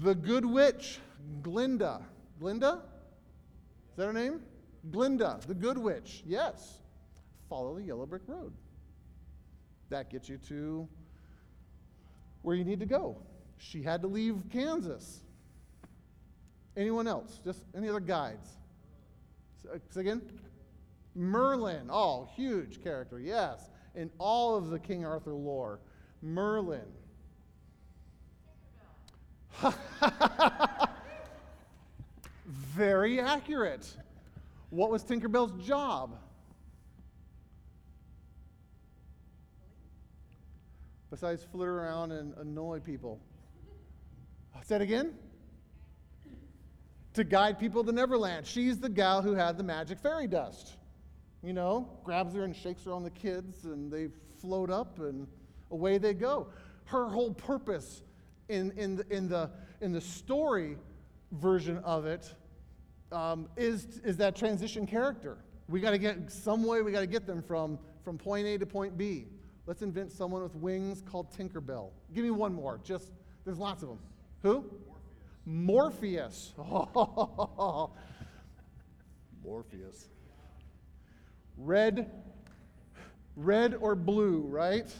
The 0.00 0.14
Good 0.14 0.44
Witch, 0.44 0.98
Glinda. 1.42 2.02
Glinda? 2.38 2.82
Is 3.90 3.96
that 3.96 4.06
her 4.06 4.12
name? 4.12 4.42
Glinda, 4.90 5.40
the 5.46 5.54
Good 5.54 5.78
Witch. 5.78 6.22
Yes. 6.26 6.78
Follow 7.48 7.74
the 7.74 7.82
yellow 7.82 8.06
brick 8.06 8.22
road. 8.26 8.52
That 9.88 10.10
gets 10.10 10.28
you 10.28 10.36
to 10.48 10.86
where 12.42 12.56
you 12.56 12.64
need 12.64 12.80
to 12.80 12.86
go. 12.86 13.16
She 13.58 13.82
had 13.82 14.02
to 14.02 14.08
leave 14.08 14.42
Kansas. 14.52 15.20
Anyone 16.76 17.08
else? 17.08 17.40
Just 17.44 17.64
any 17.76 17.88
other 17.88 18.00
guides? 18.00 18.48
Say 19.90 20.00
again, 20.00 20.22
Merlin. 21.14 21.88
Oh, 21.90 22.28
huge 22.36 22.82
character. 22.82 23.18
Yes, 23.18 23.68
in 23.94 24.10
all 24.18 24.54
of 24.56 24.70
the 24.70 24.78
King 24.78 25.04
Arthur 25.04 25.34
lore, 25.34 25.80
Merlin. 26.22 26.86
Very 32.46 33.20
accurate. 33.20 33.92
What 34.70 34.90
was 34.90 35.02
Tinkerbell's 35.02 35.66
job? 35.66 36.16
Besides 41.10 41.46
flitter 41.50 41.80
around 41.80 42.12
and 42.12 42.34
annoy 42.36 42.80
people. 42.80 43.20
Say 44.64 44.76
it 44.76 44.82
again? 44.82 45.14
To 47.14 47.24
guide 47.24 47.58
people 47.58 47.84
to 47.84 47.92
Neverland. 47.92 48.46
She's 48.46 48.78
the 48.78 48.88
gal 48.88 49.22
who 49.22 49.34
had 49.34 49.56
the 49.56 49.64
magic 49.64 49.98
fairy 49.98 50.26
dust. 50.26 50.76
You 51.42 51.52
know, 51.52 51.88
grabs 52.04 52.34
her 52.34 52.44
and 52.44 52.54
shakes 52.54 52.84
her 52.84 52.92
on 52.92 53.04
the 53.04 53.10
kids, 53.10 53.64
and 53.64 53.90
they 53.90 54.08
float 54.40 54.70
up, 54.70 54.98
and 54.98 55.26
away 55.70 55.98
they 55.98 56.12
go. 56.14 56.48
Her 56.84 57.08
whole 57.08 57.32
purpose 57.32 58.02
in, 58.48 58.72
in, 58.72 58.96
the, 58.96 59.06
in, 59.10 59.28
the, 59.28 59.50
in 59.80 59.92
the 59.92 60.00
story 60.00 60.76
version 61.32 61.78
of 61.78 62.06
it 62.06 62.34
um, 63.12 63.48
is 63.56 64.00
is 64.04 64.16
that 64.18 64.36
transition 64.36 64.86
character. 64.86 65.38
We 65.68 65.80
got 65.80 65.90
to 65.90 65.98
get 65.98 66.30
some 66.30 66.64
way, 66.64 66.82
we 66.82 66.92
got 66.92 67.00
to 67.00 67.06
get 67.06 67.26
them 67.26 67.42
from, 67.42 67.78
from 68.02 68.18
point 68.18 68.46
A 68.46 68.58
to 68.58 68.66
point 68.66 68.96
B. 68.96 69.26
Let's 69.68 69.82
invent 69.82 70.10
someone 70.12 70.42
with 70.42 70.54
wings 70.54 71.02
called 71.02 71.30
Tinkerbell. 71.30 71.90
Give 72.14 72.24
me 72.24 72.30
one 72.30 72.54
more. 72.54 72.80
Just, 72.82 73.12
there's 73.44 73.58
lots 73.58 73.82
of 73.82 73.90
them. 73.90 73.98
Who? 74.42 74.64
Morpheus. 75.44 76.54
Morpheus. 79.44 80.08
Red, 81.58 82.10
red 83.36 83.74
or 83.78 83.94
blue, 83.94 84.40
right? 84.48 84.90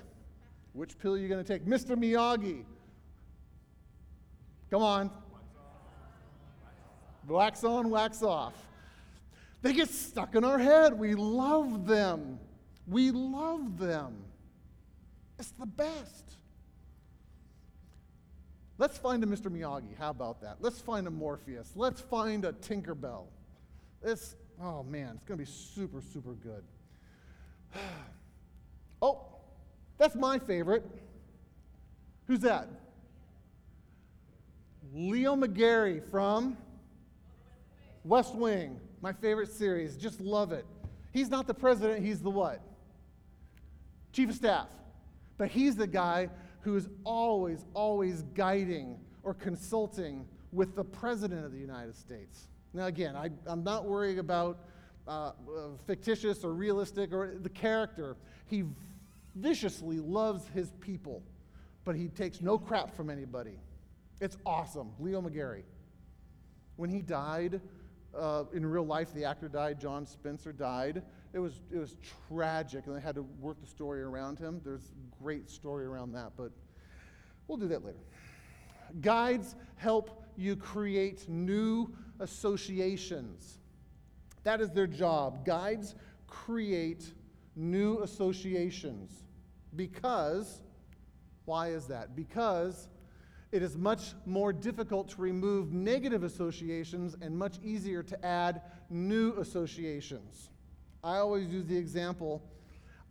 Which 0.74 0.98
pill 0.98 1.14
are 1.14 1.18
you 1.18 1.28
going 1.30 1.42
to 1.42 1.50
take? 1.50 1.64
Mr. 1.64 1.96
Miyagi. 1.96 2.64
Come 4.70 4.82
on. 4.82 5.10
Wax 7.26 7.64
on, 7.64 7.88
wax 7.88 8.22
off. 8.22 8.52
They 9.62 9.72
get 9.72 9.88
stuck 9.88 10.34
in 10.34 10.44
our 10.44 10.58
head. 10.58 10.92
We 10.92 11.14
love 11.14 11.86
them. 11.86 12.38
We 12.86 13.10
love 13.12 13.78
them. 13.78 14.24
It's 15.38 15.52
the 15.52 15.66
best. 15.66 16.36
Let's 18.78 18.96
find 18.96 19.22
a 19.24 19.26
Mr. 19.26 19.50
Miyagi. 19.50 19.96
How 19.98 20.10
about 20.10 20.40
that? 20.42 20.56
Let's 20.60 20.80
find 20.80 21.06
a 21.06 21.10
Morpheus. 21.10 21.72
Let's 21.74 22.00
find 22.00 22.44
a 22.44 22.52
Tinkerbell. 22.52 23.24
This, 24.02 24.36
oh 24.62 24.84
man, 24.84 25.14
it's 25.16 25.24
going 25.24 25.38
to 25.38 25.44
be 25.44 25.50
super, 25.50 26.00
super 26.00 26.34
good. 26.34 26.62
oh, 29.02 29.20
that's 29.98 30.14
my 30.14 30.38
favorite. 30.38 30.84
Who's 32.28 32.40
that? 32.40 32.68
Leo 34.94 35.34
McGarry 35.36 36.02
from 36.10 36.56
West 38.04 38.34
Wing, 38.34 38.80
my 39.00 39.12
favorite 39.12 39.50
series. 39.50 39.96
Just 39.96 40.20
love 40.20 40.52
it. 40.52 40.64
He's 41.12 41.30
not 41.30 41.46
the 41.46 41.54
president, 41.54 42.04
he's 42.04 42.20
the 42.20 42.30
what? 42.30 42.60
Chief 44.12 44.30
of 44.30 44.36
staff. 44.36 44.68
But 45.38 45.48
he's 45.48 45.76
the 45.76 45.86
guy 45.86 46.28
who 46.60 46.76
is 46.76 46.88
always, 47.04 47.64
always 47.72 48.22
guiding 48.34 48.98
or 49.22 49.32
consulting 49.32 50.26
with 50.52 50.74
the 50.74 50.84
President 50.84 51.44
of 51.44 51.52
the 51.52 51.58
United 51.58 51.96
States. 51.96 52.48
Now, 52.74 52.86
again, 52.86 53.16
I, 53.16 53.30
am 53.50 53.64
not 53.64 53.86
worrying 53.86 54.18
about 54.18 54.58
uh, 55.06 55.10
uh, 55.10 55.32
fictitious 55.86 56.44
or 56.44 56.52
realistic 56.52 57.12
or 57.12 57.34
the 57.40 57.48
character. 57.48 58.16
He 58.46 58.64
viciously 59.36 60.00
loves 60.00 60.46
his 60.48 60.72
people, 60.80 61.22
but 61.84 61.96
he 61.96 62.08
takes 62.08 62.40
no 62.42 62.58
crap 62.58 62.94
from 62.94 63.08
anybody. 63.08 63.58
It's 64.20 64.36
awesome. 64.44 64.90
Leo 64.98 65.22
McGarry. 65.22 65.62
When 66.76 66.90
he 66.90 67.00
died, 67.00 67.60
uh, 68.16 68.44
in 68.52 68.66
real 68.66 68.86
life, 68.86 69.12
the 69.14 69.24
actor 69.24 69.48
died, 69.48 69.80
John 69.80 70.06
Spencer 70.06 70.52
died. 70.52 71.02
It 71.32 71.38
was, 71.38 71.60
it 71.70 71.78
was 71.78 71.96
tragic, 72.28 72.86
and 72.86 72.96
they 72.96 73.00
had 73.00 73.14
to 73.16 73.22
work 73.40 73.60
the 73.60 73.66
story 73.66 74.02
around 74.02 74.38
him. 74.38 74.60
There's 74.64 74.92
great 75.22 75.50
story 75.50 75.84
around 75.84 76.12
that, 76.12 76.32
but 76.36 76.52
we'll 77.46 77.58
do 77.58 77.68
that 77.68 77.84
later. 77.84 77.98
Guides 79.00 79.54
help 79.76 80.24
you 80.36 80.56
create 80.56 81.28
new 81.28 81.92
associations. 82.20 83.58
That 84.44 84.60
is 84.60 84.70
their 84.70 84.86
job. 84.86 85.44
Guides 85.44 85.94
create 86.26 87.12
new 87.54 87.98
associations. 87.98 89.24
Because, 89.76 90.62
why 91.44 91.68
is 91.68 91.86
that? 91.88 92.16
Because 92.16 92.88
it 93.52 93.62
is 93.62 93.76
much 93.76 94.14
more 94.24 94.52
difficult 94.52 95.10
to 95.10 95.20
remove 95.20 95.72
negative 95.72 96.22
associations 96.22 97.16
and 97.20 97.36
much 97.36 97.58
easier 97.62 98.02
to 98.02 98.24
add 98.24 98.62
new 98.88 99.34
associations. 99.34 100.50
I 101.02 101.18
always 101.18 101.48
use 101.48 101.66
the 101.66 101.76
example 101.76 102.42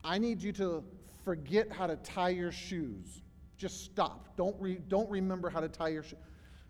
I 0.04 0.18
need 0.18 0.42
you 0.42 0.54
to 0.54 0.84
forget 1.26 1.72
how 1.72 1.88
to 1.88 1.98
tie 1.98 2.30
your 2.30 2.52
shoes. 2.52 3.22
Just 3.58 3.84
stop. 3.84 4.38
Don't, 4.38 4.56
re- 4.60 4.80
don't 4.88 5.10
remember 5.10 5.50
how 5.50 5.60
to 5.60 5.68
tie 5.68 5.90
your 5.90 6.04
shoes. 6.04 6.20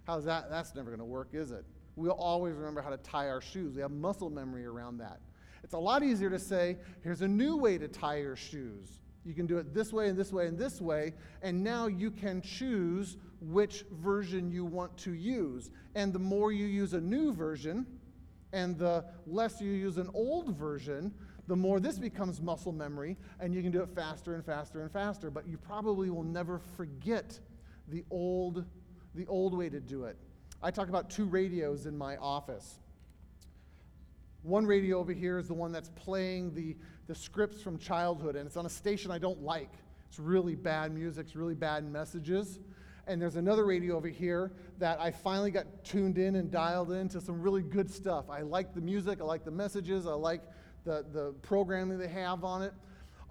How's 0.06 0.26
that? 0.26 0.50
That's 0.50 0.74
never 0.74 0.90
going 0.90 1.00
to 1.00 1.06
work, 1.06 1.30
is 1.34 1.52
it? 1.52 1.66
We'll 1.96 2.14
always 2.14 2.56
remember 2.56 2.82
how 2.82 2.90
to 2.90 2.98
tie 2.98 3.28
our 3.28 3.42
shoes. 3.42 3.76
We 3.76 3.82
have 3.82 3.92
muscle 3.92 4.30
memory 4.30 4.66
around 4.66 4.98
that. 5.00 5.20
It's 5.64 5.74
a 5.74 5.78
lot 5.78 6.02
easier 6.02 6.30
to 6.30 6.40
say, 6.40 6.78
here's 7.04 7.22
a 7.22 7.28
new 7.28 7.58
way 7.58 7.78
to 7.78 7.88
tie 7.88 8.18
your 8.18 8.36
shoes. 8.36 9.02
You 9.26 9.34
can 9.34 9.46
do 9.46 9.58
it 9.58 9.74
this 9.74 9.92
way 9.92 10.08
and 10.08 10.18
this 10.18 10.32
way 10.32 10.48
and 10.48 10.58
this 10.58 10.80
way, 10.80 11.14
and 11.42 11.62
now 11.62 11.88
you 11.88 12.10
can 12.10 12.42
choose 12.42 13.18
which 13.42 13.84
version 13.92 14.50
you 14.50 14.64
want 14.64 14.96
to 15.00 15.14
use. 15.14 15.70
And 15.96 16.14
the 16.14 16.20
more 16.20 16.54
you 16.54 16.66
use 16.66 16.94
a 16.94 17.02
new 17.02 17.34
version, 17.34 17.86
and 18.54 18.78
the 18.78 19.06
less 19.26 19.62
you 19.62 19.72
use 19.72 19.98
an 19.98 20.10
old 20.14 20.56
version, 20.56 21.14
the 21.48 21.56
more 21.56 21.80
this 21.80 21.98
becomes 21.98 22.42
muscle 22.42 22.72
memory, 22.72 23.18
and 23.40 23.54
you 23.54 23.62
can 23.62 23.72
do 23.72 23.82
it 23.82 23.90
faster 23.96 24.36
and 24.36 24.46
faster 24.46 24.82
and 24.82 24.92
faster. 24.92 25.30
But 25.30 25.48
you 25.48 25.58
probably 25.58 26.10
will 26.10 26.24
never 26.24 26.60
forget 26.76 27.40
the 27.88 28.04
old, 28.12 28.66
the 29.16 29.26
old 29.28 29.58
way 29.58 29.70
to 29.70 29.80
do 29.80 30.04
it. 30.06 30.18
I 30.62 30.72
talk 30.72 30.90
about 30.90 31.10
two 31.10 31.26
radios 31.26 31.86
in 31.86 31.98
my 31.98 32.18
office. 32.18 32.80
One 34.44 34.66
radio 34.66 34.98
over 35.00 35.14
here 35.14 35.38
is 35.38 35.48
the 35.48 35.54
one 35.54 35.72
that's 35.72 35.90
playing 35.90 36.54
the, 36.54 36.76
the 37.08 37.16
scripts 37.16 37.62
from 37.62 37.78
childhood, 37.78 38.36
and 38.36 38.48
it's 38.48 38.58
on 38.58 38.66
a 38.66 38.70
station 38.70 39.12
I 39.12 39.18
don't 39.18 39.42
like. 39.42 39.72
It's 40.08 40.20
really 40.20 40.56
bad 40.56 40.94
music, 40.94 41.28
it's 41.28 41.36
really 41.36 41.56
bad 41.56 41.90
messages. 41.90 42.60
And 43.08 43.22
there's 43.22 43.38
another 43.38 43.66
radio 43.66 43.96
over 43.96 44.10
here 44.10 44.52
that 44.80 45.00
I 45.00 45.12
finally 45.12 45.50
got 45.50 45.66
tuned 45.86 46.18
in 46.18 46.36
and 46.36 46.52
dialed 46.52 46.92
into 46.92 47.22
some 47.22 47.42
really 47.42 47.62
good 47.64 47.90
stuff. 47.90 48.30
I 48.30 48.42
like 48.42 48.74
the 48.76 48.82
music, 48.82 49.22
I 49.22 49.24
like 49.24 49.46
the 49.46 49.52
messages, 49.52 50.06
I 50.06 50.12
like 50.12 50.42
the, 50.84 51.06
the 51.14 51.34
programming 51.42 51.98
they 51.98 52.10
have 52.10 52.44
on 52.44 52.62
it. 52.62 52.74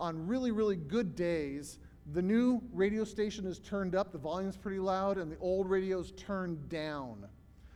On 0.00 0.26
really, 0.26 0.50
really 0.50 0.76
good 0.76 1.14
days, 1.14 1.78
the 2.12 2.22
new 2.22 2.62
radio 2.72 3.04
station 3.04 3.46
is 3.46 3.58
turned 3.58 3.94
up, 3.94 4.12
the 4.12 4.18
volume's 4.18 4.56
pretty 4.56 4.78
loud, 4.78 5.18
and 5.18 5.30
the 5.30 5.38
old 5.38 5.68
radio's 5.68 6.12
turned 6.12 6.68
down. 6.68 7.26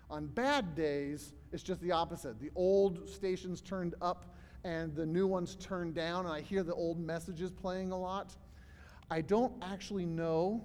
On 0.08 0.26
bad 0.26 0.74
days, 0.74 1.34
it's 1.52 1.62
just 1.62 1.80
the 1.82 1.92
opposite. 1.92 2.40
The 2.40 2.50
old 2.54 3.08
station's 3.08 3.60
turned 3.60 3.94
up 4.00 4.34
and 4.64 4.94
the 4.94 5.06
new 5.06 5.26
one's 5.26 5.56
turned 5.56 5.94
down, 5.94 6.26
and 6.26 6.34
I 6.34 6.40
hear 6.40 6.62
the 6.62 6.74
old 6.74 6.98
messages 6.98 7.50
playing 7.50 7.92
a 7.92 7.98
lot. 7.98 8.36
I 9.10 9.20
don't 9.22 9.52
actually 9.62 10.06
know 10.06 10.62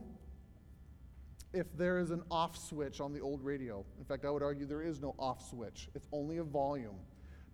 if 1.56 1.76
there 1.78 1.98
is 2.00 2.12
an 2.12 2.22
off 2.30 2.58
switch 2.58 3.00
on 3.00 3.14
the 3.14 3.22
old 3.22 3.44
radio. 3.44 3.86
In 3.98 4.06
fact, 4.06 4.26
I 4.26 4.30
would 4.30 4.44
argue 4.44 4.66
there 4.66 4.82
is 4.82 5.00
no 5.00 5.16
off 5.18 5.50
switch, 5.50 5.90
it's 5.96 6.08
only 6.12 6.38
a 6.38 6.44
volume 6.44 6.98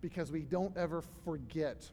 because 0.00 0.32
we 0.32 0.42
don't 0.42 0.76
ever 0.76 1.02
forget. 1.24 1.88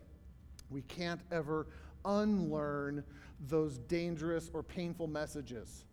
We 0.70 0.82
can't 0.84 1.22
ever 1.32 1.68
unlearn 2.06 3.04
those 3.48 3.78
dangerous 3.78 4.50
or 4.54 4.64
painful 4.64 5.08
messages. 5.08 5.86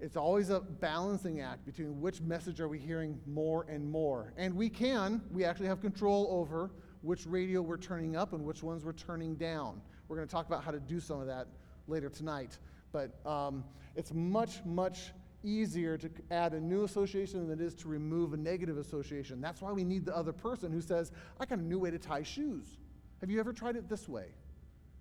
It's 0.00 0.16
always 0.16 0.50
a 0.50 0.60
balancing 0.60 1.40
act 1.40 1.64
between 1.64 2.00
which 2.00 2.20
message 2.20 2.60
are 2.60 2.68
we 2.68 2.78
hearing 2.78 3.18
more 3.26 3.64
and 3.68 3.88
more. 3.88 4.32
And 4.36 4.54
we 4.54 4.68
can, 4.68 5.22
we 5.30 5.44
actually 5.44 5.68
have 5.68 5.80
control 5.80 6.26
over 6.30 6.70
which 7.02 7.26
radio 7.26 7.62
we're 7.62 7.78
turning 7.78 8.16
up 8.16 8.32
and 8.32 8.44
which 8.44 8.62
ones 8.62 8.84
we're 8.84 8.92
turning 8.92 9.36
down. 9.36 9.80
We're 10.08 10.16
going 10.16 10.28
to 10.28 10.32
talk 10.32 10.46
about 10.46 10.64
how 10.64 10.72
to 10.72 10.80
do 10.80 11.00
some 11.00 11.20
of 11.20 11.26
that 11.28 11.46
later 11.86 12.08
tonight. 12.08 12.58
But 12.90 13.24
um, 13.26 13.64
it's 13.94 14.12
much, 14.12 14.64
much 14.64 15.12
easier 15.44 15.96
to 15.98 16.10
add 16.30 16.54
a 16.54 16.60
new 16.60 16.84
association 16.84 17.46
than 17.48 17.60
it 17.60 17.64
is 17.64 17.74
to 17.76 17.88
remove 17.88 18.32
a 18.32 18.36
negative 18.36 18.78
association. 18.78 19.40
That's 19.40 19.60
why 19.60 19.72
we 19.72 19.84
need 19.84 20.04
the 20.04 20.16
other 20.16 20.32
person 20.32 20.72
who 20.72 20.80
says, 20.80 21.12
I 21.40 21.46
got 21.46 21.58
a 21.58 21.62
new 21.62 21.78
way 21.78 21.90
to 21.90 21.98
tie 21.98 22.22
shoes. 22.22 22.78
Have 23.20 23.30
you 23.30 23.40
ever 23.40 23.52
tried 23.52 23.76
it 23.76 23.88
this 23.88 24.08
way? 24.08 24.26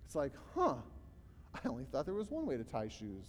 It's 0.05 0.15
like, 0.15 0.33
huh, 0.55 0.75
I 1.53 1.67
only 1.67 1.85
thought 1.85 2.05
there 2.05 2.13
was 2.13 2.29
one 2.29 2.45
way 2.45 2.57
to 2.57 2.63
tie 2.63 2.87
shoes. 2.87 3.25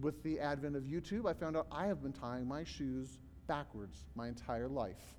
With 0.00 0.22
the 0.22 0.38
advent 0.38 0.76
of 0.76 0.84
YouTube, 0.84 1.28
I 1.28 1.32
found 1.32 1.56
out 1.56 1.66
I 1.72 1.86
have 1.86 2.02
been 2.02 2.12
tying 2.12 2.46
my 2.46 2.62
shoes 2.62 3.18
backwards 3.46 4.04
my 4.14 4.28
entire 4.28 4.68
life. 4.68 5.16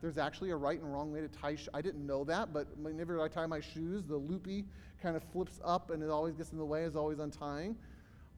There's 0.00 0.16
actually 0.16 0.50
a 0.50 0.56
right 0.56 0.80
and 0.80 0.90
wrong 0.90 1.12
way 1.12 1.20
to 1.20 1.28
tie. 1.28 1.56
Sh- 1.56 1.68
I 1.74 1.82
didn't 1.82 2.06
know 2.06 2.24
that, 2.24 2.52
but 2.52 2.66
whenever 2.78 3.20
I 3.20 3.28
tie 3.28 3.46
my 3.46 3.60
shoes, 3.60 4.04
the 4.06 4.16
loopy 4.16 4.64
kind 5.02 5.16
of 5.16 5.22
flips 5.22 5.60
up 5.62 5.90
and 5.90 6.02
it 6.02 6.08
always 6.08 6.34
gets 6.34 6.52
in 6.52 6.58
the 6.58 6.64
way, 6.64 6.84
is 6.84 6.96
always 6.96 7.18
untying. 7.18 7.76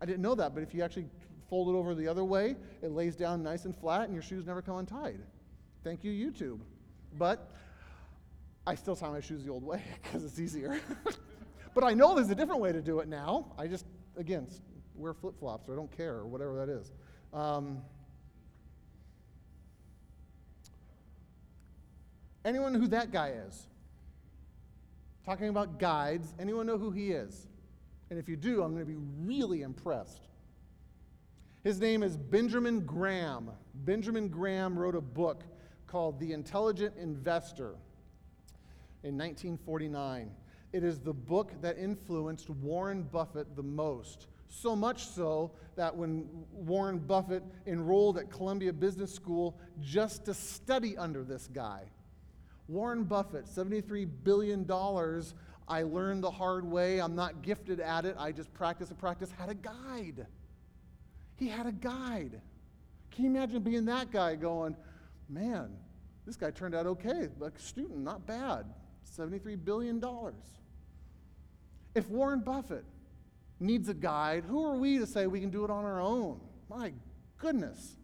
I 0.03 0.05
didn't 0.05 0.21
know 0.21 0.35
that, 0.35 0.53
but 0.53 0.65
if 0.65 0.75
you 0.75 0.83
actually 0.83 1.07
fold 1.49 1.69
it 1.69 1.79
over 1.79 1.95
the 1.95 2.09
other 2.09 2.25
way, 2.25 2.57
it 2.83 2.91
lays 2.91 3.15
down 3.15 3.41
nice 3.45 3.67
and 3.67 3.77
flat 3.77 4.03
and 4.03 4.13
your 4.13 4.23
shoes 4.23 4.45
never 4.45 4.61
come 4.61 4.79
untied. 4.79 5.21
Thank 5.85 6.03
you, 6.03 6.11
YouTube. 6.11 6.59
But 7.17 7.53
I 8.67 8.75
still 8.75 8.97
tie 8.97 9.11
my 9.11 9.21
shoes 9.21 9.45
the 9.45 9.51
old 9.53 9.63
way 9.63 9.81
because 10.03 10.25
it's 10.25 10.41
easier. 10.41 10.81
but 11.75 11.85
I 11.85 11.95
know 11.95 12.17
there's 12.17 12.31
a 12.31 12.35
different 12.35 12.61
way 12.61 12.73
to 12.73 12.83
do 12.83 12.99
it 12.99 13.07
now. 13.07 13.53
I 13.57 13.69
just, 13.69 13.87
again, 14.17 14.49
wear 14.97 15.15
flip 15.15 15.39
flops 15.39 15.69
or 15.69 15.75
I 15.75 15.77
don't 15.77 15.97
care 15.97 16.15
or 16.15 16.27
whatever 16.27 16.57
that 16.57 16.69
is. 16.69 16.91
Um, 17.33 17.81
anyone 22.45 22.75
who 22.75 22.89
that 22.89 23.13
guy 23.13 23.35
is? 23.47 23.69
Talking 25.25 25.49
about 25.49 25.79
guides, 25.79 26.35
anyone 26.41 26.67
know 26.67 26.77
who 26.77 26.91
he 26.91 27.13
is? 27.13 27.47
And 28.13 28.19
if 28.19 28.29
you 28.29 28.37
do, 28.37 28.63
I'm 28.63 28.75
going 28.75 28.85
to 28.85 28.93
be 28.93 29.01
really 29.25 29.63
impressed. 29.63 30.29
His 31.65 31.81
name 31.81 32.03
is 32.03 32.19
Benjamin 32.19 32.81
Graham. 32.81 33.51
Benjamin 33.73 34.29
Graham 34.29 34.79
wrote 34.79 34.95
a 34.95 35.01
book 35.01 35.45
called 35.87 36.21
The 36.21 36.35
Intelligent 36.35 36.95
Investor 36.99 37.71
in 39.03 39.17
1949. 39.17 40.31
It 40.75 40.85
is 40.85 41.01
the 41.01 41.15
book 41.15 41.53
that 41.63 41.79
influenced 41.79 42.51
Warren 42.51 43.05
Buffett 43.05 43.57
the 43.57 43.63
most. 43.63 44.27
So 44.47 44.77
much 44.77 45.07
so 45.07 45.53
that 45.77 45.97
when 45.97 46.29
Warren 46.53 46.99
Buffett 46.99 47.43
enrolled 47.67 48.19
at 48.19 48.31
Columbia 48.31 48.75
Business 48.75 49.11
School 49.15 49.59
just 49.81 50.27
to 50.27 50.35
study 50.35 50.99
under 50.99 51.25
this 51.25 51.49
guy, 51.51 51.85
Warren 52.69 53.05
Buffett, 53.05 53.47
$73 53.47 54.07
billion. 54.23 54.71
I 55.69 55.83
learned 55.83 56.23
the 56.23 56.31
hard 56.31 56.65
way. 56.65 57.01
I'm 57.01 57.15
not 57.15 57.43
gifted 57.43 57.81
at 57.81 58.05
it. 58.05 58.17
I 58.19 58.33
just 58.33 58.53
practice 58.53 58.91
and 58.91 58.99
practice. 58.99 59.31
Had 59.39 59.49
a 59.49 59.55
guide. 59.55 60.27
He 61.37 61.49
had 61.49 61.67
a 61.67 61.73
guide. 61.73 62.41
Can 63.11 63.25
you 63.25 63.31
imagine 63.31 63.63
being 63.63 63.85
that 63.87 64.11
guy 64.11 64.37
going, 64.37 64.77
man, 65.29 65.77
this 66.27 66.37
guy 66.37 66.51
turned 66.51 66.75
out 66.75 66.87
okay, 66.87 67.29
like 67.39 67.57
a 67.57 67.61
student, 67.61 67.99
not 67.99 68.27
bad. 68.27 68.67
$73 69.19 69.63
billion. 69.65 70.03
If 71.95 72.09
Warren 72.09 72.41
Buffett 72.41 72.85
needs 73.61 73.89
a 73.89 73.95
guide, 73.95 74.45
who 74.45 74.65
are 74.65 74.77
we 74.77 74.99
to 74.99 75.07
say 75.07 75.27
we 75.27 75.41
can 75.41 75.51
do 75.51 75.65
it 75.65 75.71
on 75.71 75.85
our 75.85 76.01
own? 76.01 76.41
My 76.69 76.93
goodness. 77.39 77.97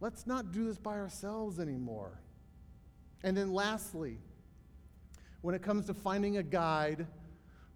Let's 0.00 0.26
not 0.26 0.52
do 0.52 0.66
this 0.66 0.78
by 0.78 0.98
ourselves 0.98 1.58
anymore. 1.58 2.20
And 3.22 3.36
then, 3.36 3.52
lastly, 3.52 4.18
when 5.44 5.54
it 5.54 5.60
comes 5.60 5.84
to 5.84 5.92
finding 5.92 6.38
a 6.38 6.42
guide, 6.42 7.06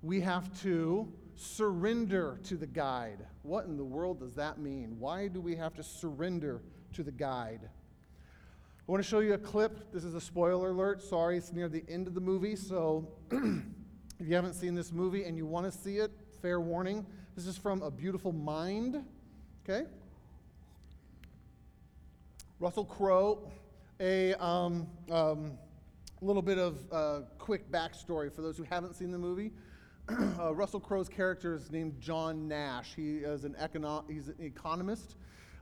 we 0.01 0.23
have 0.23 0.59
to 0.63 1.07
surrender 1.37 2.41
to 2.43 2.57
the 2.57 2.67
guide. 2.67 3.19
What 3.43 3.67
in 3.67 3.77
the 3.77 3.85
world 3.85 4.21
does 4.21 4.33
that 4.37 4.59
mean? 4.59 4.97
Why 4.99 5.29
do 5.29 5.39
we 5.39 5.55
have 5.57 5.75
to 5.75 5.83
surrender 5.83 6.63
to 6.95 7.03
the 7.03 7.13
guide? 7.13 7.61
I 7.63 8.91
want 8.91 9.05
to 9.05 9.07
show 9.07 9.19
you 9.19 9.35
a 9.35 9.39
clip. 9.39 9.93
This 9.93 10.03
is 10.03 10.15
a 10.15 10.21
spoiler 10.21 10.71
alert. 10.71 11.03
Sorry, 11.03 11.37
it's 11.37 11.53
near 11.53 11.69
the 11.69 11.85
end 11.91 12.07
of 12.07 12.15
the 12.15 12.23
movie. 12.23 12.57
So 12.57 13.07
if 13.31 14.27
you 14.27 14.35
haven't 14.35 14.55
seen 14.55 14.75
this 14.75 14.91
movie 14.91 15.25
and 15.25 15.37
you 15.37 15.45
want 15.45 15.71
to 15.71 15.79
see 15.79 15.99
it, 15.99 16.11
fair 16.41 16.63
warning. 16.63 17.05
This 17.37 17.47
is 17.47 17.59
from 17.59 17.83
A 17.83 17.91
Beautiful 17.91 18.33
Mind. 18.33 19.05
Okay? 19.69 19.85
Russell 22.61 22.87
Crowe, 22.87 23.53
a 24.01 24.33
um, 24.43 24.87
um, 25.11 25.59
little 26.25 26.43
bit 26.43 26.59
of 26.59 26.79
uh, 26.93 27.21
quick 27.39 27.71
backstory 27.71 28.33
for 28.33 28.43
those 28.43 28.57
who 28.57 28.65
haven't 28.65 28.95
seen 28.95 29.11
the 29.11 29.19
movie. 29.19 29.53
uh, 30.41 30.55
Russell 30.55 30.81
Crowe's 30.81 31.09
character 31.09 31.55
is 31.55 31.71
named 31.71 32.01
John 32.01 32.49
Nash. 32.49 32.95
He 32.95 33.19
is 33.19 33.45
an, 33.45 33.55
econo- 33.61 34.11
he's 34.11 34.29
an 34.29 34.37
economist, 34.41 35.17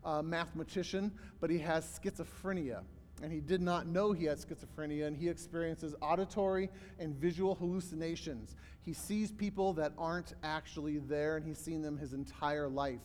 uh, 0.04 0.22
mathematician, 0.22 1.12
but 1.40 1.50
he 1.50 1.58
has 1.58 1.84
schizophrenia 1.84 2.82
and 3.22 3.32
he 3.32 3.40
did 3.40 3.62
not 3.62 3.86
know 3.86 4.12
he 4.12 4.26
had 4.26 4.38
schizophrenia, 4.38 5.06
and 5.06 5.16
he 5.16 5.28
experiences 5.28 5.94
auditory 6.02 6.68
and 6.98 7.14
visual 7.14 7.54
hallucinations. 7.54 8.56
He 8.82 8.92
sees 8.92 9.32
people 9.32 9.72
that 9.74 9.92
aren't 9.96 10.34
actually 10.42 10.98
there, 10.98 11.36
and 11.36 11.46
he's 11.46 11.58
seen 11.58 11.82
them 11.82 11.96
his 11.96 12.12
entire 12.12 12.68
life. 12.68 13.00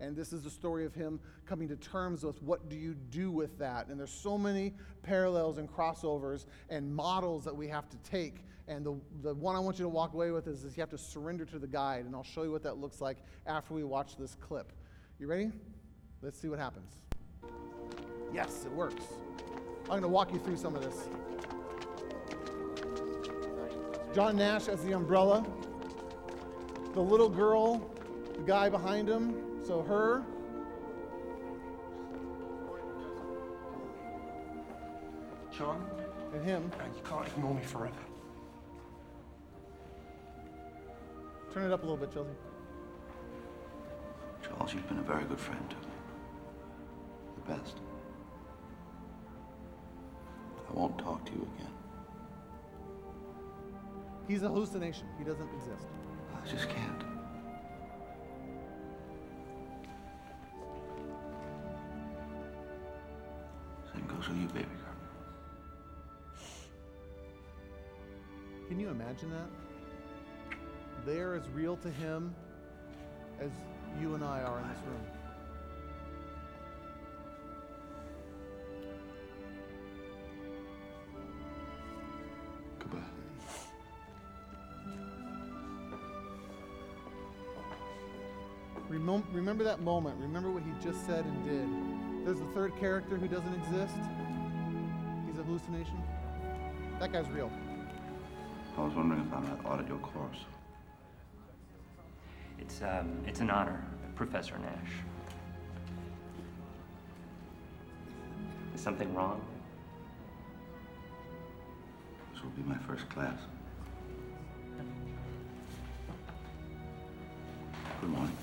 And 0.00 0.16
this 0.16 0.32
is 0.32 0.42
the 0.42 0.50
story 0.50 0.84
of 0.84 0.94
him 0.94 1.20
coming 1.46 1.68
to 1.68 1.76
terms 1.76 2.24
with 2.24 2.42
what 2.42 2.68
do 2.68 2.76
you 2.76 2.94
do 2.94 3.30
with 3.30 3.58
that. 3.58 3.88
And 3.88 3.98
there's 3.98 4.10
so 4.10 4.36
many 4.36 4.74
parallels 5.02 5.58
and 5.58 5.70
crossovers 5.70 6.46
and 6.68 6.94
models 6.94 7.44
that 7.44 7.54
we 7.54 7.68
have 7.68 7.88
to 7.90 7.96
take. 7.98 8.44
And 8.66 8.84
the, 8.84 8.96
the 9.22 9.34
one 9.34 9.54
I 9.54 9.60
want 9.60 9.78
you 9.78 9.84
to 9.84 9.88
walk 9.88 10.14
away 10.14 10.30
with 10.30 10.48
is, 10.48 10.64
is 10.64 10.76
you 10.76 10.80
have 10.80 10.90
to 10.90 10.98
surrender 10.98 11.44
to 11.46 11.58
the 11.58 11.66
guide. 11.66 12.06
And 12.06 12.14
I'll 12.14 12.24
show 12.24 12.42
you 12.42 12.50
what 12.50 12.62
that 12.64 12.78
looks 12.78 13.00
like 13.00 13.18
after 13.46 13.74
we 13.74 13.84
watch 13.84 14.16
this 14.16 14.36
clip. 14.40 14.72
You 15.18 15.28
ready? 15.28 15.52
Let's 16.22 16.40
see 16.40 16.48
what 16.48 16.58
happens. 16.58 16.90
Yes, 18.32 18.64
it 18.64 18.72
works. 18.72 19.04
I'm 19.84 19.90
going 19.90 20.02
to 20.02 20.08
walk 20.08 20.32
you 20.32 20.40
through 20.40 20.56
some 20.56 20.74
of 20.74 20.82
this. 20.82 21.08
John 24.14 24.36
Nash 24.36 24.68
as 24.68 24.82
the 24.84 24.92
umbrella. 24.92 25.46
The 26.94 27.00
little 27.00 27.28
girl, 27.28 27.90
the 28.36 28.42
guy 28.42 28.68
behind 28.68 29.08
him, 29.08 29.53
so 29.66 29.82
her. 29.82 30.22
John, 35.56 35.84
and 36.34 36.44
him. 36.44 36.70
And 36.82 36.94
you 36.94 37.02
can't 37.02 37.26
ignore 37.26 37.54
me 37.54 37.62
forever. 37.62 37.94
Turn 41.52 41.70
it 41.70 41.72
up 41.72 41.82
a 41.82 41.86
little 41.86 41.96
bit, 41.96 42.12
Chelsea. 42.12 42.30
Charles, 44.42 44.74
you've 44.74 44.88
been 44.88 44.98
a 44.98 45.02
very 45.02 45.24
good 45.24 45.38
friend 45.38 45.70
to 45.70 45.76
me. 45.76 45.82
The 47.36 47.54
best. 47.54 47.76
I 50.68 50.72
won't 50.72 50.98
talk 50.98 51.24
to 51.26 51.32
you 51.32 51.48
again. 51.56 51.70
He's 54.26 54.42
a 54.42 54.48
hallucination. 54.48 55.06
He 55.18 55.24
doesn't 55.24 55.48
exist. 55.54 55.86
I 56.34 56.48
just 56.48 56.68
can't. 56.68 57.13
You, 64.32 64.46
baby 64.48 64.64
girl. 64.64 64.94
Can 68.68 68.80
you 68.80 68.88
imagine 68.88 69.30
that? 69.30 70.56
They're 71.06 71.34
as 71.34 71.48
real 71.50 71.76
to 71.76 71.90
him 71.90 72.34
as 73.38 73.50
you 74.00 74.14
and 74.14 74.24
I 74.24 74.40
are 74.42 74.58
in 74.60 74.68
this 74.68 74.78
room. 74.86 75.06
Remem- 88.90 89.24
remember 89.32 89.64
that 89.64 89.80
moment. 89.80 90.16
Remember 90.20 90.50
what 90.50 90.62
he 90.62 90.70
just 90.82 91.04
said 91.04 91.24
and 91.24 91.44
did. 91.44 92.03
There's 92.24 92.38
the 92.38 92.46
third 92.46 92.74
character 92.80 93.18
who 93.18 93.28
doesn't 93.28 93.52
exist. 93.52 93.98
He's 95.26 95.38
a 95.38 95.42
hallucination. 95.42 96.02
That 96.98 97.12
guy's 97.12 97.28
real. 97.28 97.52
I 98.78 98.80
was 98.80 98.94
wondering 98.94 99.20
if 99.20 99.32
I 99.32 99.40
might 99.40 99.62
audit 99.66 99.86
your 99.88 99.98
course. 99.98 100.38
It's, 102.58 102.80
um, 102.80 103.22
it's 103.26 103.40
an 103.40 103.50
honor, 103.50 103.84
Professor 104.16 104.56
Nash. 104.56 104.92
Is 108.74 108.80
something 108.80 109.12
wrong? 109.14 109.42
This 112.32 112.42
will 112.42 112.50
be 112.50 112.62
my 112.62 112.78
first 112.78 113.06
class. 113.10 113.38
Good 118.00 118.10
morning. 118.10 118.36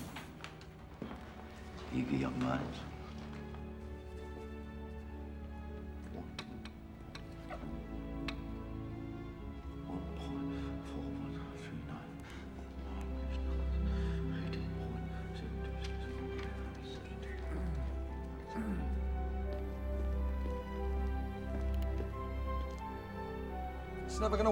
Eager 1.96 2.16
young 2.16 2.40
minds. 2.44 2.78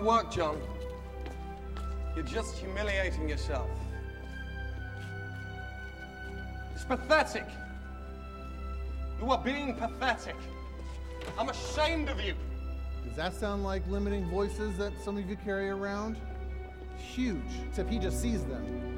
Work, 0.10 0.32
John. 0.32 0.60
You're 2.16 2.26
just 2.26 2.56
humiliating 2.56 3.30
yourself. 3.30 3.70
It's 6.74 6.84
pathetic. 6.84 7.46
You 9.22 9.30
are 9.30 9.38
being 9.38 9.76
pathetic. 9.76 10.36
I'm 11.38 11.50
ashamed 11.50 12.10
of 12.10 12.20
you. 12.20 12.34
Does 13.06 13.18
that 13.18 13.36
sound 13.36 13.64
like 13.64 13.86
limiting 13.88 14.28
voices 14.32 14.76
that 14.80 14.94
some 15.06 15.16
of 15.16 15.30
you 15.30 15.36
carry 15.46 15.70
around? 15.70 16.18
Huge, 16.98 17.54
except 17.68 17.92
he 17.92 18.00
just 18.00 18.20
sees 18.20 18.44
them. 18.46 18.89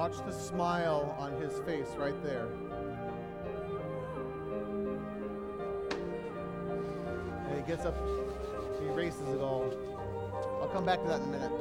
Watch 0.00 0.24
the 0.24 0.32
smile 0.32 1.14
on 1.18 1.38
his 1.42 1.58
face 1.66 1.88
right 1.98 2.14
there. 2.22 2.48
And 7.46 7.54
he 7.54 7.62
gets 7.70 7.84
up, 7.84 7.94
he 8.80 8.86
erases 8.86 9.28
it 9.28 9.42
all. 9.42 9.70
I'll 10.62 10.68
come 10.68 10.86
back 10.86 11.02
to 11.02 11.06
that 11.06 11.20
in 11.20 11.28
a 11.28 11.32
minute. 11.32 11.52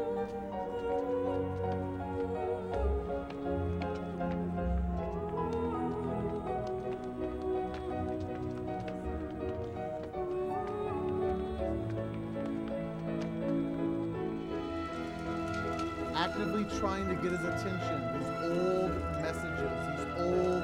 Trying 16.79 17.09
to 17.09 17.15
get 17.15 17.31
his 17.33 17.41
attention. 17.41 17.99
These 18.13 18.51
old 18.51 18.91
messages, 19.21 19.69
these 19.89 20.07
old 20.17 20.63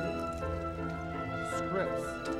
scripts. 1.58 2.35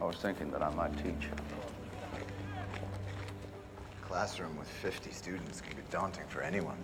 I 0.00 0.04
was 0.04 0.16
thinking 0.16 0.50
that 0.52 0.62
I 0.62 0.70
might 0.74 0.96
teach. 0.96 1.28
A 3.90 4.06
classroom 4.06 4.56
with 4.56 4.68
50 4.68 5.10
students 5.10 5.60
can 5.60 5.74
be 5.74 5.82
daunting 5.90 6.26
for 6.28 6.40
anyone. 6.40 6.78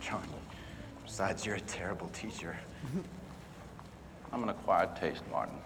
John, 0.00 0.22
besides, 1.04 1.44
you're 1.44 1.56
a 1.56 1.60
terrible 1.60 2.08
teacher. 2.08 2.56
I'm 4.32 4.42
an 4.42 4.50
acquired 4.50 4.94
taste, 4.96 5.22
Martin. 5.30 5.56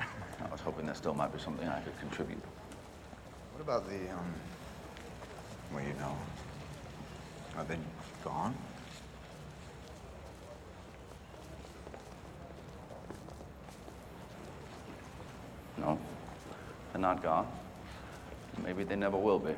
I 0.00 0.50
was 0.50 0.60
hoping 0.60 0.86
there 0.86 0.94
still 0.94 1.14
might 1.14 1.32
be 1.32 1.38
something 1.38 1.68
I 1.68 1.80
could 1.80 1.98
contribute. 2.00 2.42
What 3.52 3.60
about 3.60 3.88
the, 3.88 3.96
um, 4.10 4.34
well, 5.72 5.82
you 5.84 5.94
know, 6.00 6.16
are 7.56 7.64
they 7.64 7.76
gone? 8.24 8.54
No, 15.78 15.98
they're 16.92 17.01
not 17.12 17.22
gone. 17.22 17.46
Maybe 18.64 18.84
they 18.84 18.96
never 18.96 19.18
will 19.18 19.38
be. 19.38 19.54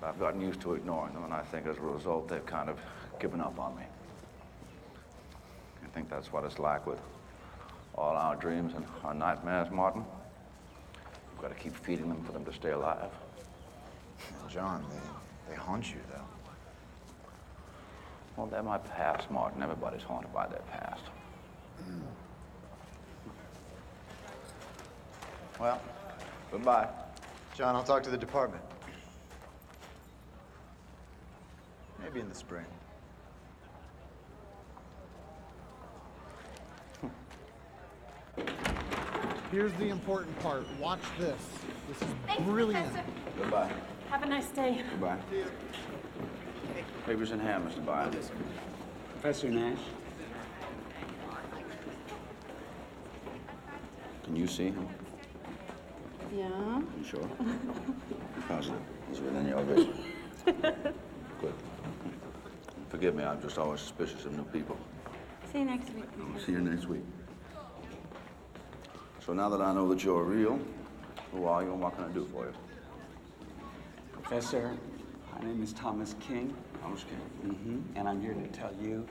But 0.00 0.08
I've 0.08 0.18
gotten 0.18 0.40
used 0.40 0.60
to 0.62 0.72
ignoring 0.74 1.12
them, 1.12 1.24
and 1.24 1.34
I 1.34 1.42
think 1.42 1.66
as 1.66 1.76
a 1.76 1.80
result, 1.80 2.28
they've 2.28 2.46
kind 2.46 2.70
of 2.70 2.78
given 3.20 3.40
up 3.40 3.58
on 3.58 3.76
me. 3.76 3.82
I 5.84 5.88
think 5.88 6.08
that's 6.08 6.32
what 6.32 6.44
it's 6.44 6.58
like 6.58 6.86
with 6.86 6.98
all 7.94 8.16
our 8.16 8.36
dreams 8.36 8.72
and 8.74 8.86
our 9.04 9.12
nightmares, 9.12 9.70
Martin. 9.70 10.02
We've 11.32 11.42
got 11.42 11.54
to 11.54 11.62
keep 11.62 11.76
feeding 11.76 12.08
them 12.08 12.22
for 12.24 12.32
them 12.32 12.44
to 12.46 12.52
stay 12.54 12.70
alive. 12.70 13.10
John, 14.48 14.82
they, 14.90 15.50
they 15.50 15.56
haunt 15.60 15.90
you, 15.90 16.00
though. 16.10 16.24
Well, 18.36 18.46
they're 18.46 18.62
my 18.62 18.78
past, 18.78 19.30
Martin. 19.30 19.62
Everybody's 19.62 20.02
haunted 20.02 20.32
by 20.32 20.46
their 20.46 20.62
past. 20.70 21.02
Well, 25.60 25.80
goodbye. 26.50 26.88
John, 27.54 27.74
I'll 27.76 27.82
talk 27.82 28.02
to 28.04 28.10
the 28.10 28.16
department. 28.16 28.62
Maybe 32.02 32.20
in 32.20 32.28
the 32.28 32.34
spring. 32.34 32.64
Here's 39.50 39.72
the 39.74 39.88
important 39.88 40.38
part. 40.40 40.64
Watch 40.78 41.00
this. 41.18 41.40
This 41.88 42.00
is 42.02 42.08
Thank 42.26 42.40
you, 42.40 42.44
brilliant. 42.46 42.86
Professor. 42.92 43.12
Goodbye. 43.38 43.72
Have 44.10 44.22
a 44.22 44.26
nice 44.26 44.48
day. 44.50 44.82
Goodbye. 44.90 45.18
Papers 47.04 47.32
in 47.32 47.40
hand, 47.40 47.68
Mr. 47.68 47.84
Byers. 47.84 48.30
Professor 49.12 49.50
Nash? 49.50 49.78
Can 54.24 54.36
you 54.36 54.46
see 54.46 54.66
him? 54.66 54.88
Yeah. 56.34 56.80
You 56.98 57.04
sure? 57.04 57.28
Positive. 58.48 58.80
He's 59.10 59.20
within 59.20 59.48
your 59.48 59.62
vision. 59.62 59.94
Good. 60.44 61.54
Forgive 62.88 63.14
me, 63.14 63.24
I'm 63.24 63.40
just 63.40 63.58
always 63.58 63.80
suspicious 63.80 64.24
of 64.24 64.36
new 64.36 64.44
people. 64.44 64.76
See 65.52 65.58
you 65.60 65.64
next 65.64 65.92
week. 65.94 66.04
I'll 66.34 66.40
see 66.40 66.52
you 66.52 66.60
next 66.60 66.86
week. 66.86 67.02
So 69.24 69.32
now 69.32 69.48
that 69.50 69.60
I 69.60 69.72
know 69.74 69.88
that 69.90 70.02
you're 70.04 70.22
real, 70.22 70.58
who 71.32 71.46
are 71.46 71.62
you 71.62 71.72
and 71.72 71.80
what 71.80 71.94
can 71.96 72.04
I 72.04 72.08
do 72.08 72.26
for 72.32 72.44
you? 72.46 72.54
Professor, 74.12 74.76
my 75.34 75.46
name 75.46 75.62
is 75.62 75.72
Thomas 75.72 76.14
King, 76.20 76.54
Thomas 76.82 77.04
King. 77.04 77.54
hmm 77.54 77.98
and 77.98 78.08
I'm 78.08 78.20
here 78.20 78.34
to 78.34 78.46
tell 78.48 78.72
you 78.80 79.06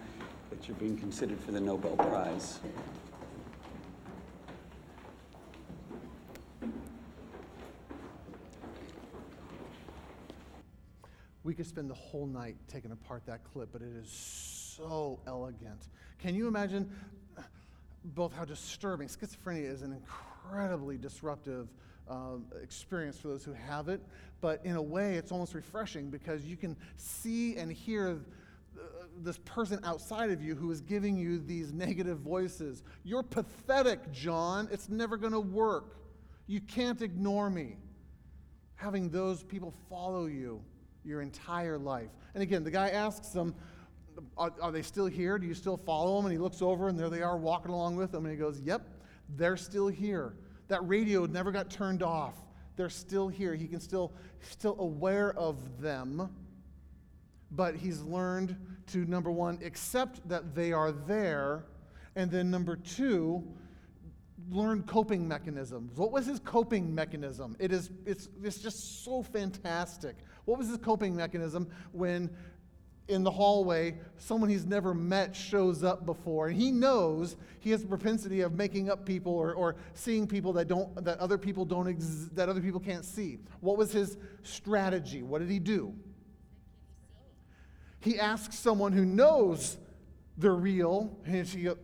that 0.49 0.67
you're 0.67 0.77
being 0.77 0.97
considered 0.97 1.39
for 1.39 1.51
the 1.51 1.59
Nobel 1.61 1.95
Prize. 1.97 2.59
We 11.47 11.53
could 11.53 11.65
spend 11.65 11.89
the 11.89 11.95
whole 11.95 12.27
night 12.27 12.57
taking 12.67 12.91
apart 12.91 13.25
that 13.27 13.41
clip, 13.45 13.69
but 13.71 13.81
it 13.81 13.95
is 13.95 14.09
so 14.11 15.21
elegant. 15.25 15.87
Can 16.19 16.35
you 16.35 16.45
imagine 16.45 16.91
both 18.03 18.35
how 18.35 18.43
disturbing 18.43 19.07
schizophrenia 19.07 19.63
is 19.63 19.81
an 19.81 19.93
incredibly 19.93 20.97
disruptive 20.97 21.69
um, 22.09 22.47
experience 22.61 23.17
for 23.17 23.29
those 23.29 23.45
who 23.45 23.53
have 23.53 23.87
it, 23.87 24.01
but 24.41 24.59
in 24.65 24.75
a 24.75 24.81
way, 24.81 25.15
it's 25.15 25.31
almost 25.31 25.53
refreshing 25.53 26.09
because 26.09 26.43
you 26.43 26.57
can 26.57 26.75
see 26.97 27.55
and 27.55 27.71
hear 27.71 28.19
uh, 28.77 28.81
this 29.21 29.37
person 29.45 29.79
outside 29.85 30.31
of 30.31 30.41
you 30.41 30.53
who 30.53 30.69
is 30.69 30.81
giving 30.81 31.15
you 31.15 31.39
these 31.39 31.71
negative 31.71 32.17
voices. 32.17 32.83
You're 33.05 33.23
pathetic, 33.23 34.11
John. 34.11 34.67
It's 34.69 34.89
never 34.89 35.15
going 35.15 35.31
to 35.31 35.39
work. 35.39 35.95
You 36.45 36.59
can't 36.59 37.01
ignore 37.01 37.49
me. 37.49 37.77
Having 38.75 39.11
those 39.11 39.43
people 39.43 39.73
follow 39.89 40.25
you 40.25 40.61
your 41.07 41.21
entire 41.21 41.77
life. 41.77 42.09
And 42.33 42.43
again, 42.43 42.63
the 42.63 42.71
guy 42.71 42.89
asks 42.89 43.29
them, 43.29 43.55
are, 44.37 44.53
are, 44.61 44.71
they 44.71 44.81
still 44.81 45.05
here? 45.05 45.37
Do 45.37 45.47
you 45.47 45.53
still 45.53 45.77
follow 45.77 46.17
them? 46.17 46.25
And 46.25 46.33
he 46.33 46.39
looks 46.39 46.61
over 46.61 46.89
and 46.89 46.99
there 46.99 47.09
they 47.09 47.21
are 47.21 47.37
walking 47.37 47.71
along 47.71 47.95
with 47.95 48.11
them. 48.11 48.25
And 48.25 48.33
he 48.33 48.39
goes, 48.39 48.59
Yep, 48.61 48.81
they're 49.35 49.57
still 49.57 49.87
here. 49.87 50.33
That 50.67 50.87
radio 50.87 51.25
never 51.25 51.51
got 51.51 51.69
turned 51.69 52.03
off. 52.03 52.35
They're 52.75 52.89
still 52.89 53.27
here. 53.27 53.55
He 53.55 53.67
can 53.67 53.79
still, 53.79 54.13
still 54.41 54.75
aware 54.79 55.33
of 55.33 55.81
them. 55.81 56.29
But 57.51 57.75
he's 57.75 58.01
learned 58.01 58.55
to, 58.87 59.05
number 59.05 59.31
one, 59.31 59.59
accept 59.63 60.27
that 60.29 60.53
they 60.53 60.73
are 60.73 60.91
there. 60.91 61.65
And 62.15 62.29
then, 62.29 62.51
number 62.51 62.75
two, 62.75 63.43
learn 64.49 64.83
coping 64.83 65.27
mechanisms. 65.27 65.97
What 65.97 66.11
was 66.11 66.25
his 66.25 66.39
coping 66.39 66.93
mechanism? 66.93 67.55
It 67.59 67.71
is, 67.71 67.89
it's, 68.05 68.29
it's 68.43 68.59
just 68.59 69.03
so 69.03 69.23
fantastic. 69.23 70.17
What 70.47 70.57
was 70.57 70.69
his 70.69 70.77
coping 70.77 71.15
mechanism 71.15 71.67
when 71.91 72.31
in 73.07 73.23
the 73.23 73.31
hallway 73.31 73.99
someone 74.17 74.49
he's 74.49 74.65
never 74.65 74.93
met 74.93 75.35
shows 75.35 75.83
up 75.83 76.05
before 76.05 76.47
and 76.47 76.57
he 76.57 76.71
knows 76.71 77.37
he 77.59 77.69
has 77.71 77.83
a 77.83 77.87
propensity 77.87 78.41
of 78.41 78.53
making 78.53 78.89
up 78.89 79.05
people 79.05 79.33
or, 79.33 79.53
or 79.53 79.75
seeing 79.93 80.27
people 80.27 80.51
that 80.53 80.67
don't 80.67 81.05
that 81.05 81.17
other 81.19 81.37
people 81.37 81.63
don't 81.63 81.87
ex- 81.87 82.27
that 82.33 82.49
other 82.49 82.59
people 82.59 82.81
can't 82.81 83.05
see 83.05 83.39
what 83.61 83.77
was 83.77 83.93
his 83.93 84.17
strategy 84.43 85.23
what 85.23 85.39
did 85.39 85.49
he 85.49 85.57
do 85.59 85.93
He 88.01 88.19
asks 88.19 88.57
someone 88.57 88.91
who 88.91 89.05
knows 89.05 89.77
they're 90.37 90.53
real, 90.53 91.17
and 91.25 91.47
she 91.47 91.63
goes, 91.63 91.77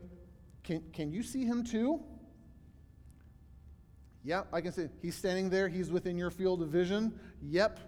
can, 0.63 0.83
can 0.93 1.11
you 1.11 1.23
see 1.23 1.43
him 1.43 1.63
too? 1.63 1.99
Yep, 4.23 4.47
I 4.53 4.61
can 4.61 4.71
see. 4.71 4.87
He's 5.01 5.15
standing 5.15 5.49
there. 5.49 5.67
He's 5.67 5.91
within 5.91 6.17
your 6.17 6.31
field 6.31 6.61
of 6.61 6.69
vision. 6.69 7.19
Yep. 7.41 7.79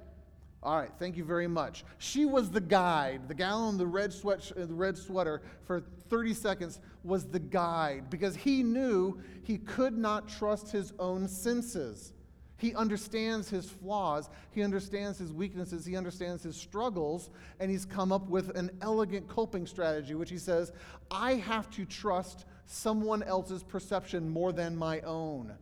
All 0.65 0.75
right, 0.75 0.89
thank 0.97 1.15
you 1.15 1.23
very 1.23 1.47
much. 1.47 1.85
She 1.99 2.25
was 2.25 2.49
the 2.49 2.59
guide. 2.59 3.27
The 3.27 3.35
gal 3.35 3.69
in 3.69 3.77
the 3.77 3.85
red, 3.85 4.11
sweat, 4.11 4.51
uh, 4.57 4.65
the 4.65 4.73
red 4.73 4.97
sweater 4.97 5.43
for 5.63 5.83
30 6.09 6.33
seconds 6.33 6.79
was 7.03 7.25
the 7.25 7.37
guide 7.37 8.09
because 8.09 8.35
he 8.35 8.63
knew 8.63 9.21
he 9.43 9.59
could 9.59 9.95
not 9.95 10.27
trust 10.27 10.71
his 10.71 10.91
own 10.97 11.27
senses. 11.27 12.13
He 12.57 12.73
understands 12.73 13.47
his 13.47 13.69
flaws, 13.69 14.27
he 14.49 14.63
understands 14.63 15.19
his 15.19 15.31
weaknesses, 15.31 15.85
he 15.85 15.95
understands 15.95 16.41
his 16.41 16.55
struggles, 16.55 17.29
and 17.59 17.69
he's 17.69 17.85
come 17.85 18.11
up 18.11 18.27
with 18.27 18.57
an 18.57 18.71
elegant 18.81 19.27
coping 19.27 19.67
strategy, 19.67 20.15
which 20.15 20.31
he 20.31 20.39
says, 20.39 20.71
I 21.11 21.33
have 21.33 21.69
to 21.71 21.85
trust 21.85 22.45
someone 22.65 23.21
else's 23.21 23.61
perception 23.61 24.27
more 24.27 24.51
than 24.51 24.75
my 24.75 25.01
own. 25.01 25.53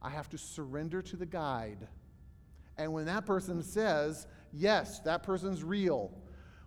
I 0.00 0.08
have 0.08 0.30
to 0.30 0.38
surrender 0.38 1.02
to 1.02 1.16
the 1.16 1.26
guide. 1.26 1.88
And 2.78 2.92
when 2.92 3.06
that 3.06 3.26
person 3.26 3.62
says, 3.62 4.26
Yes, 4.58 5.00
that 5.00 5.22
person's 5.22 5.62
real, 5.62 6.10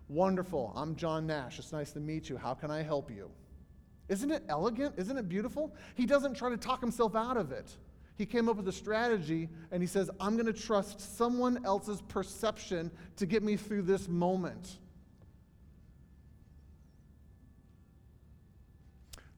wonderful, 0.08 0.72
I'm 0.76 0.94
John 0.94 1.26
Nash, 1.26 1.58
it's 1.58 1.72
nice 1.72 1.90
to 1.92 2.00
meet 2.00 2.28
you, 2.28 2.36
how 2.36 2.54
can 2.54 2.70
I 2.70 2.82
help 2.82 3.10
you? 3.10 3.28
Isn't 4.08 4.30
it 4.30 4.44
elegant? 4.48 4.94
Isn't 4.96 5.16
it 5.16 5.28
beautiful? 5.28 5.74
He 5.96 6.06
doesn't 6.06 6.34
try 6.34 6.50
to 6.50 6.56
talk 6.56 6.80
himself 6.80 7.16
out 7.16 7.36
of 7.36 7.50
it. 7.50 7.76
He 8.16 8.26
came 8.26 8.48
up 8.48 8.56
with 8.56 8.68
a 8.68 8.72
strategy 8.72 9.48
and 9.72 9.82
he 9.82 9.88
says, 9.88 10.08
I'm 10.20 10.34
going 10.34 10.46
to 10.46 10.52
trust 10.52 11.16
someone 11.16 11.64
else's 11.64 12.00
perception 12.02 12.92
to 13.16 13.26
get 13.26 13.42
me 13.42 13.56
through 13.56 13.82
this 13.82 14.08
moment. 14.08 14.78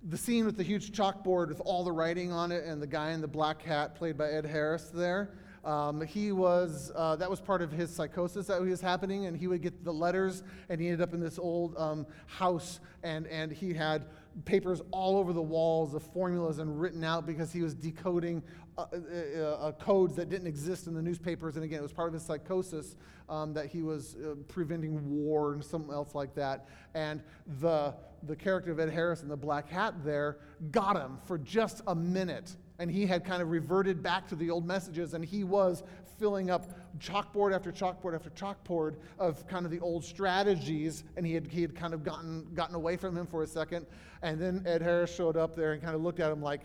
the 0.05 0.19
scene 0.19 0.45
with 0.45 0.57
the 0.57 0.63
huge 0.65 0.91
chalkboard 0.91 1.49
with 1.49 1.61
all 1.65 1.85
the 1.85 1.93
writing 1.93 2.33
on 2.33 2.51
it 2.51 2.65
and 2.65 2.83
the 2.83 2.87
guy 2.87 3.13
in 3.13 3.21
the 3.21 3.29
black 3.29 3.63
hat 3.63 3.95
played 3.95 4.19
by 4.19 4.29
ed 4.29 4.45
harris 4.45 4.91
there 4.93 5.31
um, 5.65 6.01
he 6.01 6.33
was 6.33 6.91
uh, 6.95 7.17
that 7.17 7.31
was 7.31 7.41
part 7.41 7.63
of 7.63 7.71
his 7.71 7.91
psychosis 7.91 8.47
that 8.49 8.61
was 8.61 8.81
happening 8.81 9.27
and 9.27 9.37
he 9.37 9.47
would 9.47 9.63
get 9.63 9.85
the 9.85 9.93
letters 9.93 10.43
and 10.69 10.81
he 10.81 10.89
ended 10.89 11.01
up 11.01 11.15
in 11.15 11.21
this 11.21 11.39
old 11.39 11.77
um, 11.77 12.07
house 12.27 12.81
and, 13.03 13.27
and 13.29 13.53
he 13.53 13.73
had 13.73 14.07
papers 14.45 14.81
all 14.91 15.19
over 15.19 15.33
the 15.33 15.43
walls 15.43 15.95
of 15.95 16.03
formulas 16.03 16.59
and 16.59 16.81
written 16.81 17.05
out 17.05 17.27
because 17.27 17.53
he 17.53 17.63
was 17.63 17.75
decoding 17.75 18.43
uh, 18.79 18.87
uh, 18.93 19.41
uh, 19.41 19.73
codes 19.73 20.17
that 20.17 20.31
didn't 20.31 20.47
exist 20.47 20.87
in 20.87 20.95
the 20.95 21.03
newspapers. 21.03 21.57
And 21.57 21.65
again, 21.65 21.81
it 21.81 21.83
was 21.83 21.93
part 21.93 22.09
of 22.09 22.15
his 22.15 22.23
psychosis 22.23 22.97
um, 23.29 23.53
that 23.53 23.67
he 23.67 23.83
was 23.83 24.17
uh, 24.17 24.35
preventing 24.49 25.09
war 25.11 25.53
and 25.53 25.63
something 25.63 25.93
else 25.93 26.15
like 26.15 26.35
that. 26.37 26.67
And 26.95 27.23
the, 27.61 27.95
the 28.23 28.35
character 28.35 28.73
of 28.73 28.81
Ed 28.81 28.91
Harris 28.91 29.23
in 29.23 29.29
the 29.29 29.37
black 29.37 29.69
hat 29.69 29.95
there 30.05 30.39
got 30.71 30.97
him 30.97 31.19
for 31.27 31.37
just 31.37 31.83
a 31.87 31.95
minute. 31.95 32.57
And 32.83 32.91
he 32.91 33.07
had 33.07 33.25
kind 33.25 33.41
of 33.41 33.53
reverted 33.53 34.03
back 34.03 34.27
to 34.31 34.35
the 34.35 34.51
old 34.51 34.67
messages, 34.67 35.15
and 35.15 35.25
he 35.25 35.45
was 35.45 35.85
filling 36.19 36.51
up 36.51 36.67
chalkboard 36.99 37.55
after 37.55 37.71
chalkboard 37.71 38.13
after 38.13 38.29
chalkboard 38.31 38.97
of 39.21 39.47
kind 39.47 39.65
of 39.65 39.71
the 39.71 39.79
old 39.79 40.05
strategies, 40.05 41.05
and 41.17 41.25
he 41.25 41.33
had, 41.33 41.47
he 41.47 41.63
had 41.63 41.77
kind 41.77 41.95
of 41.95 42.03
gotten, 42.03 42.45
gotten 42.55 42.75
away 42.75 42.97
from 42.97 43.17
him 43.17 43.25
for 43.25 43.45
a 43.45 43.47
second. 43.47 43.87
And 44.23 44.41
then 44.41 44.65
Ed 44.67 44.83
Harris 44.83 45.15
showed 45.15 45.37
up 45.37 45.55
there 45.55 45.75
and 45.75 45.81
kind 45.81 45.95
of 45.95 46.03
looked 46.03 46.19
at 46.19 46.33
him 46.33 46.43
like, 46.43 46.63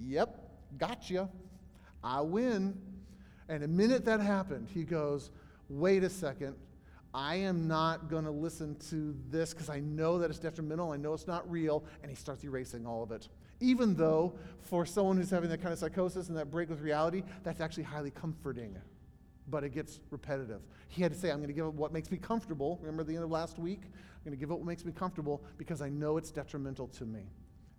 Yep, 0.00 0.40
gotcha. 0.76 1.28
I 2.02 2.20
win. 2.20 2.76
And 3.48 3.62
the 3.62 3.68
minute 3.68 4.04
that 4.06 4.18
happened, 4.18 4.66
he 4.74 4.82
goes, 4.82 5.30
Wait 5.68 6.02
a 6.02 6.10
second. 6.10 6.56
I 7.14 7.36
am 7.36 7.68
not 7.68 8.10
going 8.10 8.24
to 8.24 8.32
listen 8.32 8.74
to 8.90 9.14
this 9.30 9.54
because 9.54 9.70
I 9.70 9.78
know 9.78 10.18
that 10.18 10.30
it's 10.30 10.40
detrimental. 10.40 10.90
I 10.90 10.96
know 10.96 11.14
it's 11.14 11.28
not 11.28 11.48
real. 11.48 11.84
And 12.02 12.10
he 12.10 12.16
starts 12.16 12.42
erasing 12.42 12.88
all 12.88 13.04
of 13.04 13.12
it. 13.12 13.28
Even 13.64 13.94
though, 13.94 14.34
for 14.60 14.84
someone 14.84 15.16
who's 15.16 15.30
having 15.30 15.48
that 15.48 15.62
kind 15.62 15.72
of 15.72 15.78
psychosis 15.78 16.28
and 16.28 16.36
that 16.36 16.50
break 16.50 16.68
with 16.68 16.80
reality, 16.80 17.22
that's 17.42 17.60
actually 17.60 17.84
highly 17.84 18.10
comforting. 18.10 18.76
But 19.48 19.64
it 19.64 19.70
gets 19.70 20.00
repetitive. 20.10 20.60
He 20.88 21.02
had 21.02 21.12
to 21.12 21.18
say, 21.18 21.30
I'm 21.30 21.38
going 21.38 21.48
to 21.48 21.54
give 21.54 21.66
up 21.66 21.74
what 21.74 21.92
makes 21.92 22.10
me 22.10 22.18
comfortable. 22.18 22.78
Remember 22.82 23.04
the 23.04 23.14
end 23.14 23.24
of 23.24 23.30
last 23.30 23.58
week? 23.58 23.80
I'm 23.84 24.24
going 24.24 24.36
to 24.36 24.40
give 24.40 24.52
up 24.52 24.58
what 24.58 24.66
makes 24.66 24.84
me 24.84 24.92
comfortable 24.92 25.42
because 25.56 25.80
I 25.80 25.88
know 25.88 26.18
it's 26.18 26.30
detrimental 26.30 26.88
to 26.88 27.04
me 27.04 27.24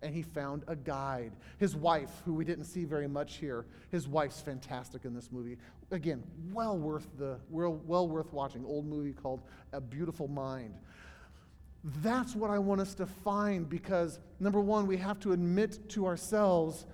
and 0.02 0.14
he 0.14 0.22
found 0.22 0.64
a 0.68 0.76
guide. 0.76 1.32
His 1.58 1.74
wife, 1.74 2.10
who 2.24 2.34
we 2.34 2.44
didn't 2.44 2.64
see 2.64 2.84
very 2.84 3.08
much 3.08 3.36
here, 3.36 3.66
his 3.90 4.06
wife's 4.06 4.40
fantastic 4.40 5.04
in 5.04 5.14
this 5.14 5.32
movie. 5.32 5.56
Again, 5.90 6.22
well 6.52 6.76
worth 6.76 7.08
the 7.18 7.38
well, 7.48 7.80
well 7.86 8.08
worth 8.08 8.32
watching. 8.32 8.64
Old 8.64 8.86
movie 8.86 9.12
called 9.12 9.42
A 9.72 9.80
Beautiful 9.80 10.28
Mind. 10.28 10.74
That's 12.02 12.34
what 12.34 12.50
I 12.50 12.58
want 12.58 12.80
us 12.80 12.94
to 12.96 13.06
find 13.06 13.68
because 13.68 14.18
number 14.40 14.60
one, 14.60 14.88
we 14.88 14.96
have 14.96 15.20
to 15.20 15.30
admit 15.30 15.88
to 15.90 16.06
ourselves, 16.06 16.84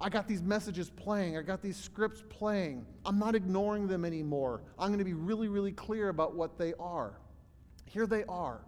I 0.00 0.08
got 0.08 0.26
these 0.26 0.42
messages 0.42 0.90
playing, 0.90 1.36
I 1.36 1.42
got 1.42 1.62
these 1.62 1.76
scripts 1.76 2.24
playing. 2.28 2.84
I'm 3.06 3.16
not 3.16 3.36
ignoring 3.36 3.86
them 3.86 4.04
anymore. 4.04 4.62
I'm 4.76 4.88
going 4.88 4.98
to 4.98 5.04
be 5.04 5.14
really, 5.14 5.46
really 5.46 5.70
clear 5.70 6.08
about 6.08 6.34
what 6.34 6.58
they 6.58 6.74
are. 6.80 7.20
Here 7.84 8.08
they 8.08 8.24
are. 8.24 8.60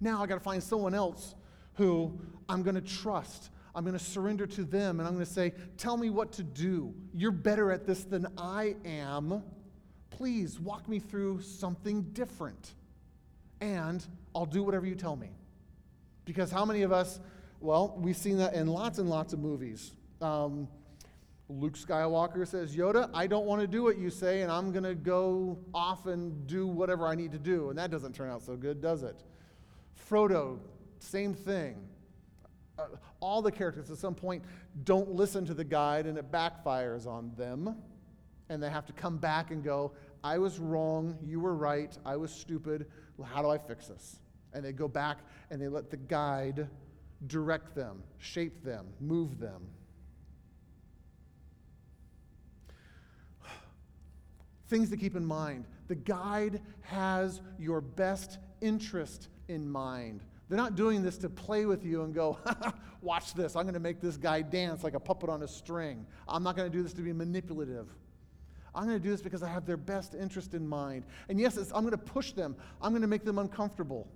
Now 0.00 0.22
I 0.22 0.26
got 0.26 0.34
to 0.34 0.40
find 0.40 0.60
someone 0.60 0.92
else 0.92 1.36
who 1.74 2.18
I'm 2.48 2.64
going 2.64 2.74
to 2.74 2.80
trust. 2.80 3.50
I'm 3.76 3.84
going 3.84 3.96
to 3.96 4.04
surrender 4.04 4.46
to 4.48 4.64
them 4.64 4.98
and 4.98 5.06
I'm 5.06 5.14
going 5.14 5.26
to 5.26 5.32
say, 5.32 5.52
Tell 5.76 5.96
me 5.96 6.10
what 6.10 6.32
to 6.32 6.42
do. 6.42 6.92
You're 7.14 7.30
better 7.30 7.70
at 7.70 7.86
this 7.86 8.02
than 8.02 8.26
I 8.36 8.74
am. 8.84 9.44
Please 10.10 10.58
walk 10.58 10.88
me 10.88 10.98
through 10.98 11.42
something 11.42 12.02
different. 12.12 12.74
And 13.60 14.04
I'll 14.38 14.46
do 14.46 14.62
whatever 14.62 14.86
you 14.86 14.94
tell 14.94 15.16
me. 15.16 15.30
Because 16.24 16.48
how 16.48 16.64
many 16.64 16.82
of 16.82 16.92
us, 16.92 17.18
well, 17.58 17.98
we've 17.98 18.16
seen 18.16 18.38
that 18.38 18.54
in 18.54 18.68
lots 18.68 18.98
and 18.98 19.10
lots 19.10 19.32
of 19.32 19.40
movies. 19.40 19.90
Um, 20.20 20.68
Luke 21.48 21.76
Skywalker 21.76 22.46
says, 22.46 22.76
Yoda, 22.76 23.10
I 23.12 23.26
don't 23.26 23.46
want 23.46 23.62
to 23.62 23.66
do 23.66 23.82
what 23.82 23.98
you 23.98 24.10
say, 24.10 24.42
and 24.42 24.52
I'm 24.52 24.70
going 24.70 24.84
to 24.84 24.94
go 24.94 25.58
off 25.74 26.06
and 26.06 26.46
do 26.46 26.68
whatever 26.68 27.04
I 27.04 27.16
need 27.16 27.32
to 27.32 27.38
do. 27.38 27.70
And 27.70 27.78
that 27.80 27.90
doesn't 27.90 28.14
turn 28.14 28.30
out 28.30 28.42
so 28.42 28.54
good, 28.54 28.80
does 28.80 29.02
it? 29.02 29.24
Frodo 30.08 30.60
same 31.00 31.34
thing. 31.34 31.76
Uh, 32.78 32.84
all 33.18 33.42
the 33.42 33.50
characters 33.50 33.90
at 33.90 33.98
some 33.98 34.14
point 34.14 34.44
don't 34.84 35.10
listen 35.10 35.44
to 35.46 35.54
the 35.54 35.64
guide 35.64 36.06
and 36.06 36.16
it 36.16 36.30
backfires 36.30 37.08
on 37.08 37.32
them. 37.36 37.74
And 38.50 38.62
they 38.62 38.70
have 38.70 38.86
to 38.86 38.92
come 38.92 39.18
back 39.18 39.50
and 39.50 39.64
go, 39.64 39.94
I 40.22 40.38
was 40.38 40.60
wrong, 40.60 41.18
you 41.24 41.40
were 41.40 41.56
right, 41.56 41.96
I 42.06 42.16
was 42.16 42.30
stupid, 42.30 42.86
well, 43.16 43.28
how 43.28 43.42
do 43.42 43.48
I 43.48 43.58
fix 43.58 43.88
this? 43.88 44.20
And 44.52 44.64
they 44.64 44.72
go 44.72 44.88
back 44.88 45.18
and 45.50 45.60
they 45.60 45.68
let 45.68 45.90
the 45.90 45.96
guide 45.96 46.68
direct 47.26 47.74
them, 47.74 48.02
shape 48.18 48.64
them, 48.64 48.86
move 49.00 49.38
them. 49.38 49.66
Things 54.68 54.90
to 54.90 54.96
keep 54.96 55.16
in 55.16 55.24
mind 55.24 55.64
the 55.88 55.94
guide 55.94 56.60
has 56.82 57.40
your 57.58 57.80
best 57.80 58.38
interest 58.60 59.28
in 59.48 59.68
mind. 59.68 60.22
They're 60.48 60.58
not 60.58 60.76
doing 60.76 61.02
this 61.02 61.18
to 61.18 61.28
play 61.28 61.66
with 61.66 61.84
you 61.84 62.02
and 62.04 62.14
go, 62.14 62.38
watch 63.02 63.34
this. 63.34 63.56
I'm 63.56 63.64
going 63.64 63.74
to 63.74 63.80
make 63.80 64.00
this 64.00 64.16
guy 64.16 64.42
dance 64.42 64.84
like 64.84 64.94
a 64.94 65.00
puppet 65.00 65.28
on 65.28 65.42
a 65.42 65.48
string. 65.48 66.06
I'm 66.26 66.42
not 66.42 66.56
going 66.56 66.70
to 66.70 66.76
do 66.76 66.82
this 66.82 66.92
to 66.94 67.02
be 67.02 67.12
manipulative. 67.12 67.88
I'm 68.74 68.84
going 68.84 68.96
to 68.96 69.02
do 69.02 69.10
this 69.10 69.22
because 69.22 69.42
I 69.42 69.48
have 69.48 69.66
their 69.66 69.76
best 69.76 70.14
interest 70.14 70.54
in 70.54 70.66
mind. 70.66 71.04
And 71.28 71.40
yes, 71.40 71.56
I'm 71.56 71.82
going 71.82 71.90
to 71.90 71.98
push 71.98 72.32
them, 72.32 72.54
I'm 72.80 72.92
going 72.92 73.02
to 73.02 73.08
make 73.08 73.24
them 73.24 73.38
uncomfortable. 73.38 74.06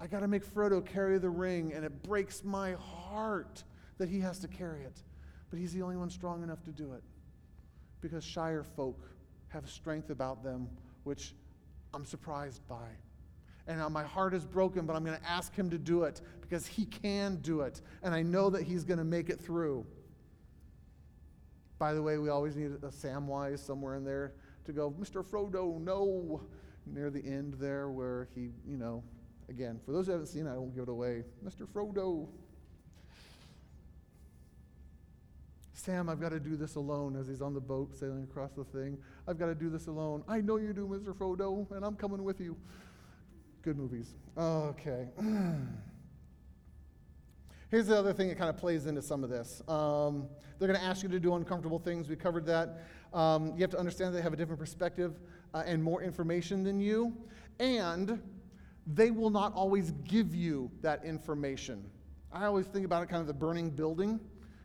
I 0.00 0.06
got 0.06 0.20
to 0.20 0.28
make 0.28 0.44
Frodo 0.44 0.84
carry 0.84 1.18
the 1.18 1.30
ring, 1.30 1.72
and 1.74 1.84
it 1.84 2.02
breaks 2.02 2.44
my 2.44 2.72
heart 2.74 3.64
that 3.98 4.08
he 4.08 4.20
has 4.20 4.38
to 4.40 4.48
carry 4.48 4.82
it. 4.82 5.02
But 5.50 5.58
he's 5.58 5.72
the 5.72 5.82
only 5.82 5.96
one 5.96 6.10
strong 6.10 6.42
enough 6.42 6.62
to 6.64 6.70
do 6.70 6.92
it 6.92 7.02
because 8.00 8.22
Shire 8.22 8.62
folk 8.62 9.00
have 9.48 9.68
strength 9.68 10.10
about 10.10 10.44
them, 10.44 10.68
which 11.04 11.34
I'm 11.92 12.04
surprised 12.04 12.66
by 12.68 12.86
and 13.68 13.78
now 13.78 13.88
my 13.90 14.02
heart 14.02 14.32
is 14.32 14.46
broken, 14.46 14.86
but 14.86 14.96
I'm 14.96 15.04
going 15.04 15.18
to 15.18 15.28
ask 15.28 15.54
him 15.54 15.68
to 15.70 15.78
do 15.78 16.04
it 16.04 16.22
because 16.40 16.66
he 16.66 16.86
can 16.86 17.36
do 17.36 17.60
it. 17.60 17.82
And 18.02 18.14
I 18.14 18.22
know 18.22 18.48
that 18.50 18.62
he's 18.62 18.82
going 18.82 18.98
to 18.98 19.04
make 19.04 19.28
it 19.28 19.38
through. 19.38 19.86
By 21.78 21.92
the 21.92 22.02
way, 22.02 22.16
we 22.16 22.30
always 22.30 22.56
need 22.56 22.72
a 22.82 22.88
Samwise 22.88 23.58
somewhere 23.58 23.94
in 23.96 24.04
there 24.04 24.32
to 24.64 24.72
go, 24.72 24.90
Mr. 24.90 25.22
Frodo, 25.22 25.78
no, 25.78 26.40
near 26.86 27.10
the 27.10 27.24
end 27.24 27.54
there 27.60 27.90
where 27.90 28.28
he, 28.34 28.50
you 28.66 28.78
know, 28.78 29.04
again, 29.48 29.80
for 29.84 29.92
those 29.92 30.06
who 30.06 30.12
haven't 30.12 30.26
seen 30.28 30.46
it, 30.46 30.50
I 30.50 30.56
won't 30.56 30.74
give 30.74 30.84
it 30.84 30.88
away. 30.88 31.24
Mr. 31.44 31.66
Frodo. 31.66 32.28
Sam, 35.72 36.08
I've 36.08 36.20
got 36.20 36.30
to 36.30 36.40
do 36.40 36.56
this 36.56 36.74
alone 36.74 37.16
as 37.16 37.28
he's 37.28 37.40
on 37.40 37.54
the 37.54 37.60
boat 37.60 37.94
sailing 37.94 38.24
across 38.24 38.52
the 38.52 38.64
thing. 38.64 38.98
I've 39.26 39.38
got 39.38 39.46
to 39.46 39.54
do 39.54 39.70
this 39.70 39.86
alone. 39.86 40.24
I 40.28 40.40
know 40.40 40.56
you 40.56 40.72
do, 40.72 40.86
Mr. 40.86 41.14
Frodo, 41.14 41.70
and 41.70 41.84
I'm 41.84 41.94
coming 41.94 42.24
with 42.24 42.40
you. 42.40 42.56
Good 43.62 43.78
movies. 43.78 44.14
Okay. 44.36 45.08
Here's 47.70 47.86
the 47.86 47.98
other 47.98 48.12
thing 48.12 48.28
that 48.28 48.38
kind 48.38 48.50
of 48.50 48.56
plays 48.56 48.86
into 48.86 49.02
some 49.02 49.22
of 49.22 49.30
this. 49.30 49.62
Um, 49.68 50.26
they're 50.58 50.68
going 50.68 50.80
to 50.80 50.84
ask 50.84 51.02
you 51.02 51.08
to 51.10 51.20
do 51.20 51.34
uncomfortable 51.34 51.78
things. 51.78 52.08
We 52.08 52.16
covered 52.16 52.46
that. 52.46 52.82
Um, 53.12 53.52
you 53.54 53.62
have 53.62 53.70
to 53.70 53.78
understand 53.78 54.14
they 54.14 54.22
have 54.22 54.32
a 54.32 54.36
different 54.36 54.58
perspective 54.58 55.20
uh, 55.54 55.62
and 55.66 55.82
more 55.82 56.02
information 56.02 56.64
than 56.64 56.80
you. 56.80 57.16
And 57.60 58.20
they 58.94 59.10
will 59.10 59.30
not 59.30 59.52
always 59.54 59.90
give 60.04 60.34
you 60.34 60.70
that 60.80 61.04
information. 61.04 61.84
I 62.32 62.46
always 62.46 62.66
think 62.66 62.86
about 62.86 63.02
it 63.02 63.08
kind 63.08 63.20
of 63.20 63.26
the 63.26 63.34
burning 63.34 63.70
building. 63.70 64.18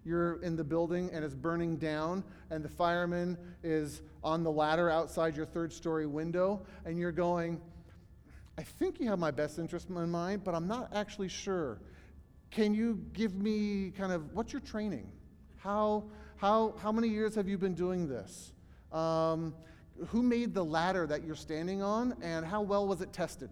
You're 0.05 0.41
in 0.41 0.55
the 0.55 0.63
building 0.63 1.09
and 1.13 1.23
it's 1.23 1.35
burning 1.35 1.77
down, 1.77 2.23
and 2.49 2.63
the 2.63 2.69
fireman 2.69 3.37
is 3.63 4.01
on 4.23 4.43
the 4.43 4.51
ladder 4.51 4.89
outside 4.89 5.35
your 5.35 5.45
third 5.45 5.71
story 5.71 6.05
window, 6.05 6.65
and 6.85 6.97
you're 6.97 7.11
going, 7.11 7.61
I 8.57 8.63
think 8.63 8.99
you 8.99 9.09
have 9.09 9.19
my 9.19 9.31
best 9.31 9.59
interest 9.59 9.89
in 9.89 10.09
mind, 10.09 10.43
but 10.43 10.53
I'm 10.55 10.67
not 10.67 10.89
actually 10.93 11.29
sure. 11.29 11.81
Can 12.51 12.73
you 12.73 13.03
give 13.13 13.35
me 13.35 13.91
kind 13.97 14.11
of 14.11 14.33
what's 14.33 14.53
your 14.53 14.61
training? 14.61 15.11
How, 15.57 16.03
how, 16.37 16.75
how 16.77 16.91
many 16.91 17.07
years 17.07 17.35
have 17.35 17.47
you 17.47 17.57
been 17.57 17.73
doing 17.73 18.07
this? 18.07 18.51
Um, 18.91 19.55
who 20.07 20.21
made 20.21 20.53
the 20.53 20.63
ladder 20.63 21.07
that 21.07 21.23
you're 21.23 21.35
standing 21.35 21.81
on, 21.81 22.15
and 22.21 22.45
how 22.45 22.61
well 22.61 22.87
was 22.87 23.01
it 23.01 23.11
tested? 23.11 23.49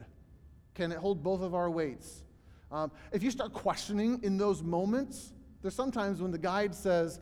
Can 0.81 0.91
it 0.91 0.97
hold 0.97 1.21
both 1.21 1.43
of 1.43 1.53
our 1.53 1.69
weights? 1.69 2.23
Um, 2.71 2.91
if 3.11 3.21
you 3.21 3.29
start 3.29 3.53
questioning 3.53 4.19
in 4.23 4.35
those 4.35 4.63
moments, 4.63 5.31
there's 5.61 5.75
sometimes 5.75 6.23
when 6.23 6.31
the 6.31 6.39
guide 6.39 6.73
says, 6.73 7.19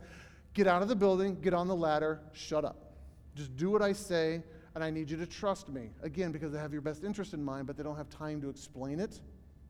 Get 0.54 0.66
out 0.66 0.80
of 0.80 0.88
the 0.88 0.96
building, 0.96 1.38
get 1.42 1.52
on 1.52 1.68
the 1.68 1.76
ladder, 1.76 2.22
shut 2.32 2.64
up. 2.64 2.94
Just 3.34 3.54
do 3.58 3.68
what 3.68 3.82
I 3.82 3.92
say, 3.92 4.42
and 4.74 4.82
I 4.82 4.88
need 4.88 5.10
you 5.10 5.18
to 5.18 5.26
trust 5.26 5.68
me. 5.68 5.90
Again, 6.02 6.32
because 6.32 6.52
they 6.52 6.58
have 6.58 6.72
your 6.72 6.80
best 6.80 7.04
interest 7.04 7.34
in 7.34 7.44
mind, 7.44 7.66
but 7.66 7.76
they 7.76 7.82
don't 7.82 7.98
have 7.98 8.08
time 8.08 8.40
to 8.40 8.48
explain 8.48 8.98
it. 8.98 9.20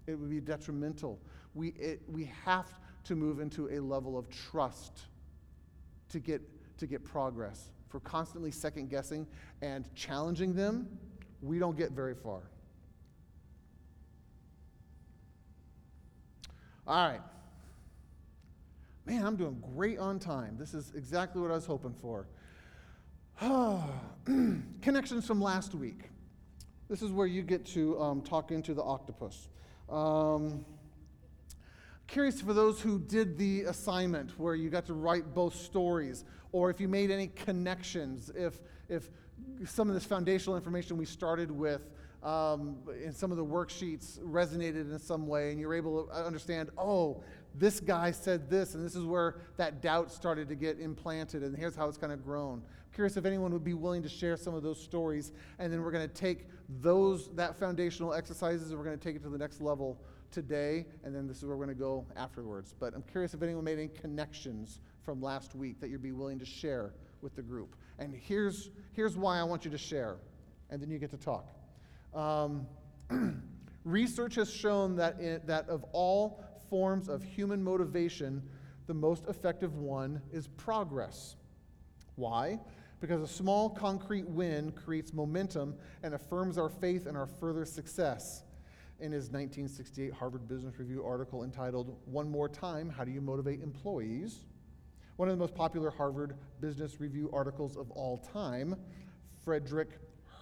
It 0.07 0.14
would 0.14 0.30
be 0.30 0.41
detrimental. 0.41 1.18
We, 1.55 1.70
it, 1.70 2.01
we 2.07 2.30
have 2.45 2.68
to 3.07 3.16
move 3.16 3.41
into 3.41 3.70
a 3.76 3.80
level 3.80 4.16
of 4.16 4.30
trust 4.30 5.01
to 6.11 6.20
get, 6.20 6.43
to 6.78 6.86
get 6.86 7.05
progress. 7.05 7.72
For 7.88 7.99
constantly 7.99 8.53
second 8.53 8.88
guessing 8.88 9.26
and 9.62 9.93
challenging 9.97 10.55
them, 10.55 10.88
we 11.43 11.59
don't 11.59 11.76
get 11.76 11.91
very 11.91 12.14
far. 12.14 12.43
All 16.86 17.08
right. 17.08 17.20
Man, 19.06 19.24
I'm 19.24 19.36
doing 19.36 19.62
great 19.74 19.98
on 19.98 20.18
time. 20.18 20.56
This 20.58 20.74
is 20.74 20.92
exactly 20.94 21.40
what 21.40 21.50
I 21.50 21.54
was 21.54 21.66
hoping 21.66 21.94
for. 21.94 22.26
Connections 24.82 25.26
from 25.26 25.40
last 25.40 25.74
week. 25.74 26.10
This 26.88 27.02
is 27.02 27.12
where 27.12 27.26
you 27.26 27.42
get 27.42 27.64
to 27.66 28.00
um, 28.00 28.22
talk 28.22 28.50
into 28.50 28.74
the 28.74 28.82
octopus. 28.82 29.48
Um, 29.88 30.64
curious 32.06 32.40
for 32.40 32.52
those 32.52 32.80
who 32.80 32.98
did 32.98 33.38
the 33.38 33.62
assignment 33.62 34.38
where 34.38 34.54
you 34.54 34.70
got 34.70 34.86
to 34.86 34.94
write 34.94 35.34
both 35.34 35.54
stories, 35.54 36.24
or 36.52 36.70
if 36.70 36.80
you 36.80 36.88
made 36.88 37.10
any 37.10 37.28
connections, 37.28 38.30
if, 38.34 38.60
if 38.88 39.08
some 39.66 39.88
of 39.88 39.94
this 39.94 40.04
foundational 40.04 40.56
information 40.56 40.96
we 40.96 41.04
started 41.04 41.50
with 41.50 41.82
um, 42.22 42.76
in 43.02 43.12
some 43.12 43.30
of 43.30 43.36
the 43.36 43.44
worksheets 43.44 44.18
resonated 44.20 44.90
in 44.90 44.98
some 44.98 45.26
way, 45.26 45.50
and 45.50 45.60
you're 45.60 45.74
able 45.74 46.04
to 46.04 46.12
understand, 46.12 46.70
oh, 46.76 47.22
this 47.54 47.80
guy 47.80 48.10
said 48.10 48.48
this, 48.48 48.74
and 48.74 48.84
this 48.84 48.94
is 48.94 49.04
where 49.04 49.36
that 49.56 49.80
doubt 49.80 50.12
started 50.12 50.48
to 50.48 50.54
get 50.54 50.78
implanted, 50.78 51.42
and 51.42 51.56
here's 51.56 51.74
how 51.74 51.88
it's 51.88 51.98
kind 51.98 52.12
of 52.12 52.22
grown. 52.24 52.58
I'm 52.58 52.94
Curious 52.94 53.16
if 53.16 53.24
anyone 53.24 53.52
would 53.52 53.64
be 53.64 53.74
willing 53.74 54.02
to 54.02 54.08
share 54.08 54.36
some 54.36 54.54
of 54.54 54.62
those 54.62 54.80
stories, 54.80 55.32
and 55.58 55.72
then 55.72 55.82
we're 55.82 55.90
going 55.90 56.08
to 56.08 56.14
take 56.14 56.46
those 56.80 57.28
that 57.34 57.58
foundational 57.58 58.12
exercises, 58.12 58.70
and 58.70 58.78
we're 58.78 58.84
going 58.84 58.98
to 58.98 59.02
take 59.02 59.16
it 59.16 59.22
to 59.22 59.28
the 59.28 59.38
next 59.38 59.60
level 59.60 60.00
today, 60.30 60.86
and 61.02 61.14
then 61.14 61.26
this 61.26 61.38
is 61.38 61.44
where 61.44 61.56
we're 61.56 61.64
going 61.64 61.76
to 61.76 61.82
go 61.82 62.06
afterwards. 62.16 62.74
But 62.78 62.94
I'm 62.94 63.02
curious 63.02 63.34
if 63.34 63.42
anyone 63.42 63.64
made 63.64 63.78
any 63.78 63.88
connections 63.88 64.80
from 65.02 65.20
last 65.20 65.54
week 65.54 65.80
that 65.80 65.90
you'd 65.90 66.02
be 66.02 66.12
willing 66.12 66.38
to 66.38 66.44
share 66.44 66.92
with 67.22 67.34
the 67.34 67.42
group. 67.42 67.74
And 67.98 68.14
here's 68.14 68.70
here's 68.92 69.16
why 69.16 69.38
I 69.38 69.42
want 69.42 69.64
you 69.64 69.70
to 69.70 69.78
share, 69.78 70.16
and 70.70 70.80
then 70.80 70.90
you 70.90 70.98
get 70.98 71.10
to 71.10 71.16
talk. 71.16 71.59
Um, 72.14 72.66
research 73.84 74.34
has 74.36 74.50
shown 74.50 74.96
that, 74.96 75.46
that 75.46 75.68
of 75.68 75.84
all 75.92 76.44
forms 76.68 77.08
of 77.08 77.22
human 77.22 77.62
motivation, 77.62 78.42
the 78.86 78.94
most 78.94 79.26
effective 79.28 79.76
one 79.76 80.20
is 80.32 80.48
progress. 80.48 81.36
Why? 82.16 82.61
Because 83.00 83.22
a 83.22 83.32
small 83.32 83.70
concrete 83.70 84.28
win 84.28 84.72
creates 84.72 85.12
momentum 85.12 85.74
and 86.02 86.14
affirms 86.14 86.58
our 86.58 86.68
faith 86.68 87.06
in 87.06 87.16
our 87.16 87.26
further 87.26 87.64
success. 87.64 88.42
In 89.00 89.12
his 89.12 89.30
1968 89.30 90.12
Harvard 90.12 90.46
Business 90.46 90.78
Review 90.78 91.02
article 91.02 91.42
entitled, 91.44 91.96
One 92.04 92.30
More 92.30 92.48
Time 92.48 92.90
How 92.90 93.04
Do 93.04 93.11
You 93.11 93.22
Motivate 93.22 93.62
Employees? 93.62 94.44
One 95.16 95.28
of 95.28 95.34
the 95.36 95.40
most 95.40 95.54
popular 95.54 95.90
Harvard 95.90 96.34
Business 96.61 97.00
Review 97.00 97.30
articles 97.32 97.76
of 97.76 97.90
all 97.92 98.18
time, 98.18 98.76
Frederick 99.42 99.88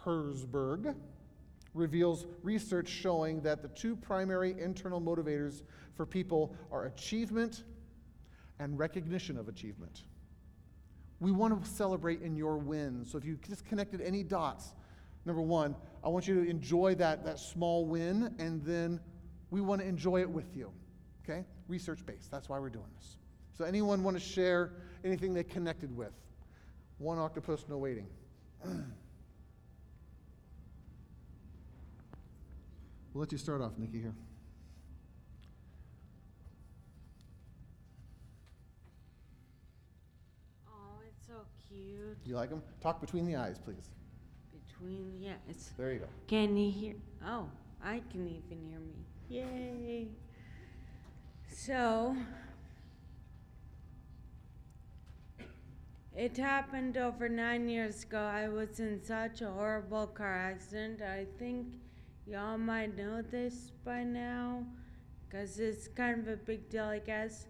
Herzberg 0.04 0.96
reveals 1.78 2.26
research 2.42 2.88
showing 2.88 3.40
that 3.42 3.62
the 3.62 3.68
two 3.68 3.96
primary 3.96 4.54
internal 4.60 5.00
motivators 5.00 5.62
for 5.94 6.04
people 6.04 6.54
are 6.70 6.86
achievement 6.86 7.64
and 8.58 8.78
recognition 8.78 9.38
of 9.38 9.48
achievement. 9.48 10.02
We 11.20 11.32
want 11.32 11.62
to 11.62 11.68
celebrate 11.68 12.22
in 12.22 12.36
your 12.36 12.58
wins. 12.58 13.10
So 13.10 13.18
if 13.18 13.24
you 13.24 13.38
just 13.48 13.64
connected 13.64 14.00
any 14.00 14.22
dots, 14.22 14.74
number 15.24 15.42
one, 15.42 15.74
I 16.04 16.08
want 16.08 16.28
you 16.28 16.44
to 16.44 16.48
enjoy 16.48 16.94
that, 16.96 17.24
that 17.24 17.38
small 17.38 17.86
win, 17.86 18.34
and 18.38 18.62
then 18.64 19.00
we 19.50 19.60
want 19.60 19.80
to 19.80 19.86
enjoy 19.86 20.20
it 20.20 20.30
with 20.30 20.56
you. 20.56 20.70
Okay? 21.24 21.44
Research 21.66 22.04
based. 22.06 22.30
That's 22.30 22.48
why 22.48 22.58
we're 22.58 22.70
doing 22.70 22.86
this. 22.96 23.16
So 23.56 23.64
anyone 23.64 24.02
want 24.02 24.16
to 24.16 24.22
share 24.22 24.72
anything 25.04 25.34
they 25.34 25.44
connected 25.44 25.96
with? 25.96 26.12
One 26.98 27.18
octopus, 27.18 27.64
no 27.68 27.78
waiting. 27.78 28.06
We'll 33.12 33.20
let 33.22 33.32
you 33.32 33.38
start 33.38 33.62
off, 33.62 33.72
Nikki, 33.78 34.00
here. 34.00 34.14
Oh, 40.68 41.00
it's 41.08 41.26
so 41.26 41.34
cute. 41.68 42.18
You 42.24 42.36
like 42.36 42.50
them? 42.50 42.62
Talk 42.80 43.00
between 43.00 43.26
the 43.26 43.36
eyes, 43.36 43.58
please. 43.58 43.88
Between, 44.52 45.14
yeah, 45.20 45.34
it's. 45.48 45.70
There 45.78 45.92
you 45.92 46.00
go. 46.00 46.06
Can 46.26 46.56
you 46.56 46.70
hear? 46.70 46.94
Oh, 47.26 47.48
I 47.82 48.02
can 48.10 48.28
even 48.28 48.64
hear 48.68 48.78
me. 48.78 48.94
Yay. 49.28 50.08
So, 51.50 52.14
it 56.14 56.36
happened 56.36 56.98
over 56.98 57.28
nine 57.28 57.68
years 57.68 58.04
ago. 58.04 58.20
I 58.20 58.48
was 58.48 58.78
in 58.80 59.02
such 59.02 59.40
a 59.40 59.50
horrible 59.50 60.06
car 60.06 60.34
accident. 60.34 61.00
I 61.00 61.26
think 61.38 61.66
y'all 62.28 62.58
might 62.58 62.94
know 62.94 63.22
this 63.22 63.72
by 63.86 64.04
now, 64.04 64.62
because 65.24 65.58
it's 65.58 65.88
kind 65.88 66.20
of 66.20 66.28
a 66.28 66.36
big 66.36 66.68
deal, 66.68 66.84
I 66.84 66.98
guess. 66.98 67.46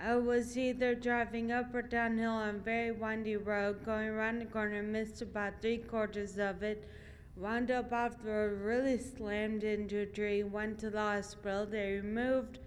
I 0.00 0.16
was 0.16 0.56
either 0.56 0.94
driving 0.94 1.52
up 1.52 1.74
or 1.74 1.82
downhill 1.82 2.32
on 2.32 2.54
a 2.56 2.58
very 2.58 2.90
windy 2.90 3.36
road, 3.36 3.84
going 3.84 4.08
around 4.08 4.38
the 4.38 4.46
corner, 4.46 4.82
missed 4.82 5.20
about 5.20 5.60
three 5.60 5.76
quarters 5.76 6.38
of 6.38 6.62
it, 6.62 6.88
wound 7.36 7.70
up 7.70 7.92
off 7.92 8.22
the 8.22 8.30
road, 8.30 8.62
really 8.62 8.98
slammed 8.98 9.62
into 9.62 9.98
a 9.98 10.06
tree, 10.06 10.42
went 10.42 10.78
to 10.78 10.88
the 10.88 10.98
hospital. 10.98 11.66
They 11.66 12.00
removed 12.02 12.60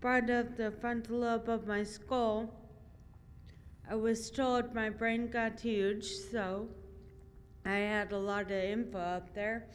part 0.00 0.30
of 0.30 0.56
the 0.56 0.70
frontal 0.70 1.18
lobe 1.18 1.48
of 1.50 1.66
my 1.66 1.82
skull. 1.84 2.54
I 3.88 3.96
was 3.96 4.30
told 4.30 4.74
my 4.74 4.88
brain 4.88 5.28
got 5.28 5.60
huge, 5.60 6.06
so 6.06 6.68
I 7.66 7.76
had 7.76 8.12
a 8.12 8.18
lot 8.18 8.46
of 8.46 8.52
info 8.52 8.98
up 8.98 9.34
there. 9.34 9.66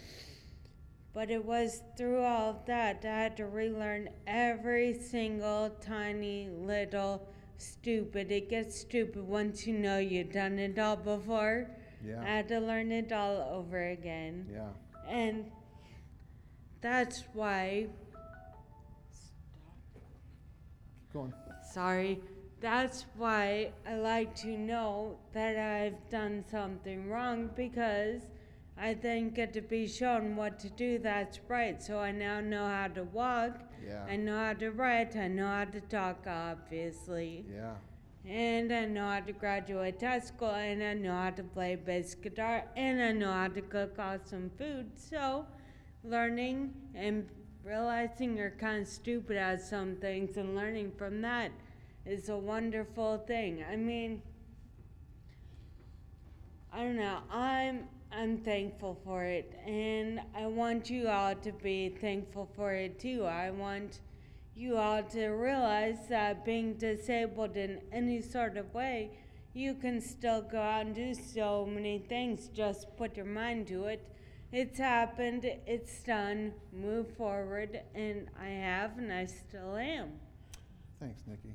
But 1.18 1.32
it 1.32 1.44
was 1.44 1.82
through 1.98 2.22
all 2.22 2.62
that 2.68 3.04
I 3.04 3.08
had 3.08 3.38
to 3.38 3.48
relearn 3.48 4.10
every 4.28 4.94
single 4.94 5.72
tiny 5.82 6.48
little 6.48 7.28
stupid. 7.58 8.32
It 8.32 8.52
gets 8.52 8.80
stupid 8.82 9.28
once 9.28 9.66
you 9.66 9.80
know 9.80 9.98
you've 9.98 10.32
done 10.32 10.60
it 10.60 10.78
all 10.78 10.96
before. 10.96 11.72
Yeah. 12.06 12.22
I 12.22 12.26
had 12.26 12.48
to 12.50 12.60
learn 12.60 12.92
it 12.92 13.12
all 13.12 13.36
over 13.52 13.90
again. 13.90 14.48
Yeah. 14.54 14.70
And 15.10 15.50
that's 16.82 17.24
why, 17.34 17.88
Go 21.12 21.22
on. 21.22 21.34
sorry, 21.74 22.22
that's 22.62 23.08
why 23.16 23.72
I 23.88 23.96
like 23.96 24.36
to 24.42 24.50
know 24.56 25.18
that 25.34 25.58
I've 25.58 26.12
done 26.12 26.46
something 26.48 27.10
wrong 27.10 27.50
because 27.56 28.22
I 28.80 28.94
then 28.94 29.32
get 29.32 29.54
to 29.54 29.62
be 29.62 29.88
shown 29.88 30.36
what 30.36 30.60
to 30.60 30.70
do 30.70 31.00
that's 31.00 31.40
right. 31.48 31.82
So 31.82 32.00
I 32.00 32.12
now 32.12 32.40
know 32.42 32.68
how 32.68 32.88
to 32.90 33.04
walk. 33.04 33.60
Yeah. 33.86 34.06
I 34.08 34.16
know 34.18 34.38
how 34.38 34.54
to 34.54 34.70
write. 34.70 35.16
I 35.16 35.28
know 35.28 35.48
how 35.48 35.66
to 35.66 35.82
talk, 35.82 36.26
obviously. 36.28 37.46
Yeah. 37.52 37.76
And 38.26 38.72
I 38.72 38.86
know 38.86 39.08
how 39.08 39.22
to 39.22 39.32
graduate 39.32 40.02
high 40.02 40.20
school, 40.20 40.50
and 40.50 40.84
I 40.84 40.94
know 40.94 41.14
how 41.14 41.30
to 41.30 41.44
play 41.44 41.76
bass 41.76 42.14
guitar, 42.14 42.66
and 42.76 43.02
I 43.02 43.14
know 43.14 43.32
how 43.32 43.48
to 43.48 43.62
cook 43.62 43.98
awesome 43.98 44.52
food. 44.58 44.92
So, 44.98 45.46
learning 46.04 46.74
and 46.94 47.30
realizing 47.64 48.36
you're 48.36 48.52
kind 48.52 48.82
of 48.82 48.88
stupid 48.88 49.38
at 49.38 49.62
some 49.62 49.96
things 49.96 50.38
and 50.38 50.56
learning 50.56 50.92
from 50.98 51.22
that 51.22 51.52
is 52.06 52.30
a 52.30 52.38
wonderful 52.38 53.18
thing. 53.20 53.64
I 53.70 53.76
mean, 53.76 54.22
I 56.72 56.84
don't 56.84 56.98
know. 56.98 57.20
I'm 57.32 57.88
I'm 58.18 58.40
thankful 58.40 58.98
for 59.06 59.24
it, 59.24 59.54
and 59.64 60.20
I 60.36 60.48
want 60.48 60.90
you 60.90 61.08
all 61.08 61.36
to 61.36 61.52
be 61.52 61.90
thankful 62.02 62.50
for 62.56 62.74
it 62.74 63.00
too. 63.00 63.26
I 63.26 63.52
want 63.52 64.00
you 64.56 64.76
all 64.76 65.04
to 65.04 65.28
realize 65.28 66.08
that 66.10 66.44
being 66.44 66.74
disabled 66.74 67.56
in 67.56 67.80
any 67.92 68.24
sort 68.24 68.58
of 68.58 68.74
way, 68.74 69.12
you 69.54 69.76
can 69.76 70.02
still 70.02 70.42
go 70.42 70.60
out 70.60 70.88
and 70.88 70.96
do 70.96 71.14
so 71.14 71.68
many 71.72 72.00
things. 72.00 72.48
Just 72.48 72.88
put 72.98 73.16
your 73.16 73.28
mind 73.28 73.68
to 73.68 73.86
it. 73.86 74.04
It's 74.52 74.80
happened, 74.80 75.46
it's 75.68 76.02
done, 76.02 76.54
move 76.74 77.16
forward, 77.18 77.82
and 77.94 78.30
I 78.42 78.48
have, 78.48 78.98
and 78.98 79.14
I 79.14 79.26
still 79.26 79.76
am. 79.76 80.14
Thanks, 81.00 81.22
Nikki. 81.28 81.54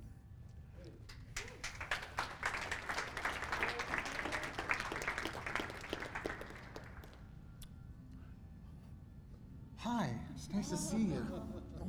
Hi, 9.84 10.10
it's 10.32 10.48
nice 10.54 10.68
to 10.68 10.76
see 10.76 10.96
you. 10.96 11.26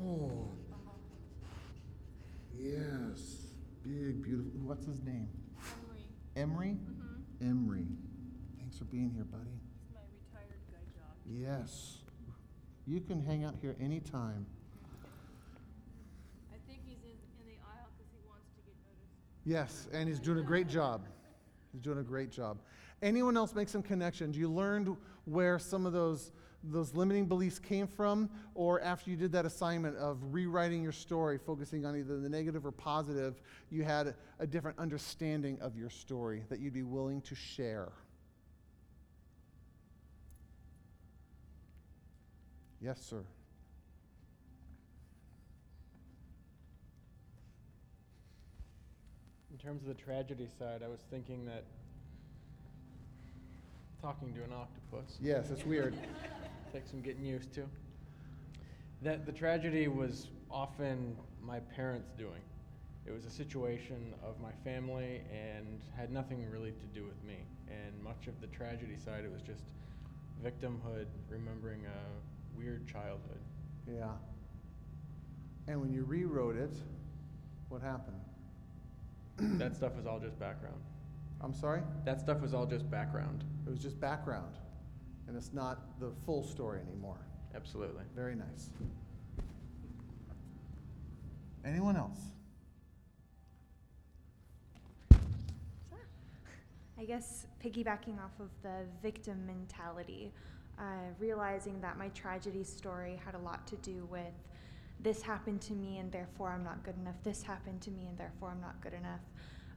Oh. 0.03 0.49
Yes. 2.57 3.45
Big, 3.83 4.23
beautiful. 4.23 4.51
What's 4.63 4.87
his 4.87 5.03
name? 5.03 5.29
Emery. 6.35 6.71
Emery? 6.71 6.77
Mm-hmm. 6.79 7.49
Emery. 7.51 7.85
Thanks 8.57 8.79
for 8.79 8.85
being 8.85 9.11
here, 9.13 9.25
buddy. 9.25 9.43
He's 9.43 9.93
my 9.93 10.39
retired 10.39 10.63
guy 10.71 10.79
job. 10.95 11.13
Yes. 11.29 11.99
You 12.87 12.99
can 12.99 13.23
hang 13.23 13.43
out 13.43 13.53
here 13.61 13.75
anytime. 13.79 14.47
I 16.51 16.57
think 16.67 16.79
he's 16.87 16.97
in, 17.03 17.11
in 17.11 17.45
the 17.45 17.59
aisle 17.61 17.91
because 17.95 18.11
he 18.11 18.27
wants 18.27 18.49
to 18.55 18.61
get 18.65 18.75
noticed. 18.87 19.45
Yes, 19.45 19.87
and 19.93 20.09
he's 20.09 20.19
doing 20.19 20.39
a 20.39 20.43
great 20.43 20.67
job. 20.67 21.05
He's 21.71 21.81
doing 21.81 21.99
a 21.99 22.03
great 22.03 22.31
job. 22.31 22.57
Anyone 23.03 23.37
else 23.37 23.53
make 23.53 23.69
some 23.69 23.83
connections? 23.83 24.35
You 24.35 24.49
learned 24.49 24.97
where 25.25 25.59
some 25.59 25.85
of 25.85 25.93
those 25.93 26.31
those 26.63 26.95
limiting 26.95 27.25
beliefs 27.25 27.59
came 27.59 27.87
from, 27.87 28.29
or 28.55 28.81
after 28.81 29.09
you 29.09 29.17
did 29.17 29.31
that 29.33 29.45
assignment 29.45 29.97
of 29.97 30.17
rewriting 30.33 30.81
your 30.81 30.91
story, 30.91 31.37
focusing 31.37 31.85
on 31.85 31.95
either 31.97 32.19
the 32.19 32.29
negative 32.29 32.65
or 32.65 32.71
positive, 32.71 33.41
you 33.69 33.83
had 33.83 34.15
a 34.39 34.47
different 34.47 34.79
understanding 34.79 35.59
of 35.61 35.75
your 35.75 35.89
story 35.89 36.43
that 36.49 36.59
you'd 36.59 36.73
be 36.73 36.83
willing 36.83 37.21
to 37.21 37.35
share. 37.35 37.91
Yes, 42.81 43.01
sir. 43.01 43.23
In 49.51 49.57
terms 49.57 49.81
of 49.83 49.87
the 49.87 50.01
tragedy 50.01 50.47
side, 50.59 50.81
I 50.83 50.89
was 50.89 50.99
thinking 51.09 51.45
that 51.45 51.63
talking 54.01 54.33
to 54.33 54.43
an 54.43 54.51
octopus. 54.51 55.17
Yes, 55.21 55.49
it's 55.49 55.65
weird. 55.65 55.95
Some 56.81 57.01
getting 57.01 57.25
used 57.25 57.53
to. 57.53 57.63
That 59.03 59.25
the 59.27 59.31
tragedy 59.31 59.87
was 59.87 60.27
often 60.49 61.15
my 61.41 61.59
parents' 61.59 62.11
doing. 62.17 62.41
It 63.05 63.11
was 63.11 63.25
a 63.25 63.29
situation 63.29 64.13
of 64.23 64.39
my 64.41 64.51
family 64.63 65.21
and 65.31 65.81
had 65.95 66.11
nothing 66.11 66.43
really 66.49 66.71
to 66.71 66.85
do 66.99 67.05
with 67.05 67.21
me. 67.23 67.37
And 67.67 68.03
much 68.03 68.27
of 68.27 68.39
the 68.41 68.47
tragedy 68.47 68.95
side, 68.97 69.23
it 69.23 69.31
was 69.31 69.41
just 69.41 69.63
victimhood, 70.43 71.05
remembering 71.29 71.81
a 71.85 72.57
weird 72.57 72.87
childhood. 72.87 73.39
Yeah. 73.87 74.13
And 75.67 75.79
when 75.79 75.93
you 75.93 76.03
rewrote 76.03 76.57
it, 76.57 76.73
what 77.69 77.81
happened? 77.81 78.19
that 79.59 79.75
stuff 79.75 79.95
was 79.95 80.05
all 80.05 80.19
just 80.19 80.39
background. 80.39 80.81
I'm 81.41 81.53
sorry? 81.53 81.81
That 82.05 82.19
stuff 82.19 82.41
was 82.41 82.53
all 82.53 82.65
just 82.65 82.89
background. 82.89 83.43
It 83.67 83.69
was 83.69 83.79
just 83.79 83.99
background. 83.99 84.55
And 85.27 85.37
it's 85.37 85.53
not 85.53 85.99
the 85.99 86.11
full 86.25 86.43
story 86.43 86.81
anymore. 86.81 87.19
Absolutely. 87.55 88.03
Very 88.15 88.35
nice. 88.35 88.69
Anyone 91.65 91.95
else? 91.95 92.19
I 97.03 97.05
guess 97.05 97.47
piggybacking 97.61 98.17
off 98.23 98.39
of 98.39 98.49
the 98.61 98.85
victim 99.01 99.45
mentality, 99.45 100.31
uh, 100.79 100.83
realizing 101.19 101.81
that 101.81 101.97
my 101.97 102.07
tragedy 102.09 102.63
story 102.63 103.19
had 103.25 103.35
a 103.35 103.39
lot 103.39 103.67
to 103.67 103.75
do 103.77 104.07
with 104.09 104.33
this 105.01 105.21
happened 105.21 105.61
to 105.61 105.73
me 105.73 105.97
and 105.97 106.11
therefore 106.11 106.49
I'm 106.49 106.63
not 106.63 106.81
good 106.83 106.95
enough, 106.97 107.15
this 107.23 107.43
happened 107.43 107.81
to 107.81 107.91
me 107.91 108.05
and 108.07 108.17
therefore 108.17 108.51
I'm 108.51 108.61
not 108.61 108.79
good 108.81 108.93
enough. 108.93 109.19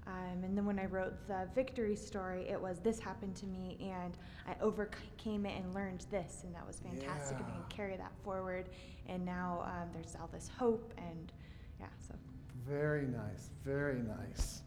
Um, 0.07 0.45
and 0.45 0.57
then 0.57 0.65
when 0.65 0.79
I 0.79 0.87
wrote 0.87 1.27
the 1.27 1.49
victory 1.55 1.97
story, 1.97 2.49
it 2.49 2.61
was 2.61 2.79
this 2.79 3.01
happened 3.01 3.35
to 3.37 3.47
me 3.47 3.77
and 3.81 4.17
I 4.47 4.55
overcame 4.63 5.47
it 5.47 5.57
and 5.57 5.75
learned 5.75 6.07
this, 6.11 6.43
and 6.45 6.55
that 6.55 6.65
was 6.67 6.79
fantastic. 6.79 7.39
And 7.39 7.47
I 7.47 7.51
can 7.51 7.65
carry 7.69 7.97
that 7.97 8.13
forward. 8.23 8.69
And 9.09 9.25
now 9.25 9.65
um, 9.65 9.89
there's 9.93 10.17
all 10.21 10.29
this 10.33 10.49
hope, 10.57 10.93
and 10.97 11.33
yeah, 11.81 11.87
so. 12.07 12.15
Very 12.69 13.07
nice. 13.07 13.51
Very 13.65 14.01
nice. 14.01 14.63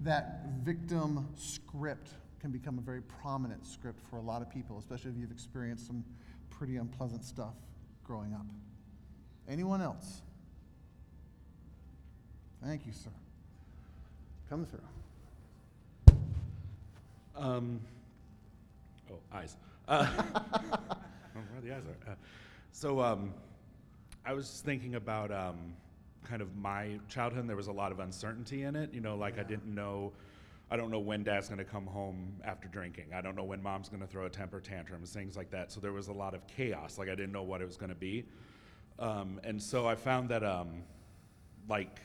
That 0.00 0.46
victim 0.62 1.28
script 1.36 2.10
can 2.40 2.50
become 2.50 2.78
a 2.78 2.80
very 2.80 3.02
prominent 3.02 3.66
script 3.66 4.00
for 4.08 4.16
a 4.16 4.22
lot 4.22 4.40
of 4.40 4.50
people, 4.50 4.78
especially 4.78 5.10
if 5.10 5.16
you've 5.18 5.30
experienced 5.30 5.86
some 5.86 6.04
pretty 6.48 6.76
unpleasant 6.76 7.24
stuff 7.24 7.54
growing 8.04 8.32
up. 8.32 8.46
Anyone 9.48 9.82
else? 9.82 10.22
Thank 12.62 12.86
you, 12.86 12.92
sir. 12.92 13.10
Come 14.50 14.66
through. 14.66 16.16
Um, 17.36 17.80
oh, 19.08 19.14
eyes. 19.32 19.56
Uh, 19.86 20.08
oh, 20.18 20.56
where 21.52 21.62
the 21.62 21.72
eyes 21.72 21.84
are. 21.86 22.10
Uh, 22.10 22.14
so 22.72 23.00
um, 23.00 23.32
I 24.26 24.32
was 24.32 24.60
thinking 24.64 24.96
about 24.96 25.30
um, 25.30 25.74
kind 26.28 26.42
of 26.42 26.56
my 26.56 26.98
childhood. 27.08 27.42
and 27.42 27.48
There 27.48 27.56
was 27.56 27.68
a 27.68 27.72
lot 27.72 27.92
of 27.92 28.00
uncertainty 28.00 28.64
in 28.64 28.74
it. 28.74 28.92
You 28.92 29.00
know, 29.00 29.14
like 29.14 29.38
I 29.38 29.44
didn't 29.44 29.72
know. 29.72 30.10
I 30.68 30.76
don't 30.76 30.90
know 30.90 30.98
when 30.98 31.22
dad's 31.22 31.46
going 31.46 31.58
to 31.58 31.64
come 31.64 31.86
home 31.86 32.34
after 32.44 32.66
drinking. 32.66 33.06
I 33.14 33.20
don't 33.20 33.36
know 33.36 33.44
when 33.44 33.62
mom's 33.62 33.88
going 33.88 34.02
to 34.02 34.08
throw 34.08 34.26
a 34.26 34.30
temper 34.30 34.58
tantrum, 34.58 35.04
things 35.04 35.36
like 35.36 35.52
that. 35.52 35.70
So 35.70 35.78
there 35.78 35.92
was 35.92 36.08
a 36.08 36.12
lot 36.12 36.34
of 36.34 36.44
chaos. 36.48 36.98
Like 36.98 37.08
I 37.08 37.14
didn't 37.14 37.32
know 37.32 37.44
what 37.44 37.60
it 37.60 37.66
was 37.66 37.76
going 37.76 37.90
to 37.90 37.96
be. 37.96 38.24
Um, 38.98 39.40
and 39.44 39.62
so 39.62 39.86
I 39.86 39.94
found 39.94 40.28
that, 40.30 40.42
um, 40.42 40.82
like, 41.68 42.00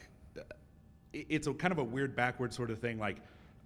it's 1.29 1.47
a 1.47 1.53
kind 1.53 1.71
of 1.71 1.77
a 1.77 1.83
weird 1.83 2.15
backward 2.15 2.53
sort 2.53 2.69
of 2.69 2.79
thing. 2.79 2.99
Like, 2.99 3.17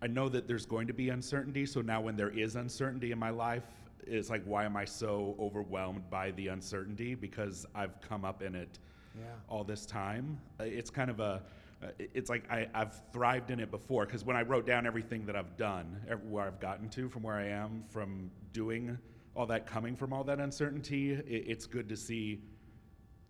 I 0.01 0.07
know 0.07 0.29
that 0.29 0.47
there's 0.47 0.65
going 0.65 0.87
to 0.87 0.93
be 0.93 1.09
uncertainty. 1.09 1.65
So 1.65 1.81
now 1.81 2.01
when 2.01 2.15
there 2.15 2.29
is 2.29 2.55
uncertainty 2.55 3.11
in 3.11 3.19
my 3.19 3.29
life, 3.31 3.63
it's 4.05 4.29
like, 4.29 4.43
why 4.45 4.63
am 4.65 4.77
I 4.77 4.85
so 4.85 5.35
overwhelmed 5.39 6.09
by 6.09 6.31
the 6.31 6.47
uncertainty? 6.47 7.15
Because 7.15 7.65
I've 7.75 7.99
come 8.01 8.23
up 8.23 8.41
in 8.41 8.55
it 8.55 8.79
Yeah. 9.17 9.23
all 9.49 9.63
this 9.63 9.85
time. 9.85 10.39
It's 10.59 10.89
kind 10.89 11.09
of 11.11 11.19
a, 11.19 11.41
uh, 11.83 11.87
it's 12.13 12.29
like 12.29 12.49
I, 12.49 12.67
I've 12.73 13.01
thrived 13.11 13.51
in 13.51 13.59
it 13.59 13.71
before 13.71 14.05
because 14.05 14.23
when 14.23 14.35
I 14.37 14.43
wrote 14.43 14.65
down 14.65 14.85
everything 14.85 15.25
that 15.25 15.35
I've 15.35 15.57
done, 15.57 15.97
where 16.29 16.45
I've 16.45 16.59
gotten 16.59 16.87
to 16.89 17.09
from 17.09 17.23
where 17.23 17.35
I 17.35 17.47
am, 17.47 17.83
from 17.89 18.31
doing 18.53 18.97
all 19.35 19.45
that, 19.47 19.65
coming 19.65 19.95
from 19.95 20.13
all 20.13 20.23
that 20.25 20.39
uncertainty, 20.39 21.11
it, 21.13 21.25
it's 21.27 21.65
good 21.65 21.89
to 21.89 21.97
see 21.97 22.41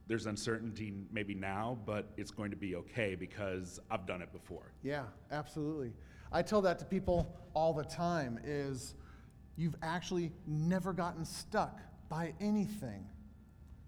there's 0.10 0.26
uncertainty 0.26 0.91
maybe 1.11 1.36
now, 1.36 1.77
but 1.86 2.11
it's 2.18 2.31
going 2.31 2.49
to 2.49 2.57
be 2.57 2.76
okay 2.76 3.14
because 3.14 3.80
I've 3.91 4.07
done 4.07 4.23
it 4.23 4.34
before. 4.34 4.73
Yeah, 4.81 5.03
absolutely. 5.31 5.94
I 6.31 6.41
tell 6.41 6.61
that 6.64 6.80
to 6.80 6.86
people 6.86 7.40
all 7.53 7.73
the 7.73 7.84
time 7.84 8.40
is 8.44 8.95
you've 9.56 9.76
actually 9.84 10.31
never 10.48 10.94
gotten 10.94 11.23
stuck 11.23 11.80
by 12.10 12.34
anything. 12.41 13.06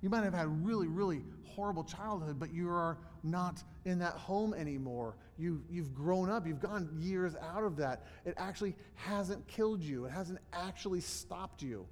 You 0.02 0.10
might 0.10 0.24
have 0.24 0.34
had 0.34 0.46
a 0.46 0.50
really, 0.50 0.88
really 0.88 1.24
horrible 1.44 1.84
childhood, 1.84 2.40
but 2.40 2.54
you 2.54 2.70
are 2.70 3.00
not 3.24 3.64
in 3.86 3.98
that 4.00 4.14
home 4.14 4.54
anymore. 4.54 5.18
You, 5.40 5.64
you've 5.72 5.94
grown 5.94 6.30
up, 6.30 6.46
you've 6.46 6.62
gone 6.62 6.88
years 7.00 7.36
out 7.36 7.64
of 7.64 7.76
that. 7.78 8.06
It 8.26 8.36
actually 8.38 8.76
hasn't 8.94 9.48
killed 9.48 9.82
you, 9.82 10.06
it 10.06 10.12
hasn't 10.12 10.40
actually 10.54 11.02
stopped 11.02 11.64
you. 11.64 11.88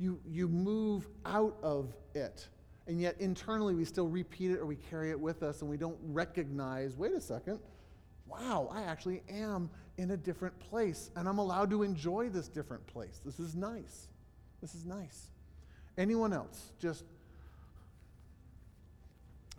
You, 0.00 0.20
you 0.28 0.48
move 0.48 1.08
out 1.24 1.56
of 1.62 1.94
it. 2.14 2.48
And 2.88 2.98
yet 2.98 3.16
internally, 3.20 3.74
we 3.74 3.84
still 3.84 4.08
repeat 4.08 4.50
it 4.50 4.58
or 4.58 4.66
we 4.66 4.76
carry 4.76 5.10
it 5.10 5.20
with 5.20 5.42
us 5.42 5.60
and 5.60 5.70
we 5.70 5.76
don't 5.76 5.98
recognize 6.02 6.96
wait 6.96 7.12
a 7.12 7.20
second, 7.20 7.60
wow, 8.26 8.68
I 8.72 8.82
actually 8.82 9.22
am 9.28 9.68
in 9.98 10.12
a 10.12 10.16
different 10.16 10.58
place 10.58 11.10
and 11.14 11.28
I'm 11.28 11.36
allowed 11.36 11.68
to 11.70 11.82
enjoy 11.82 12.30
this 12.30 12.48
different 12.48 12.86
place. 12.86 13.20
This 13.24 13.38
is 13.38 13.54
nice. 13.54 14.08
This 14.62 14.74
is 14.74 14.86
nice. 14.86 15.28
Anyone 15.98 16.32
else? 16.32 16.72
Just, 16.80 17.04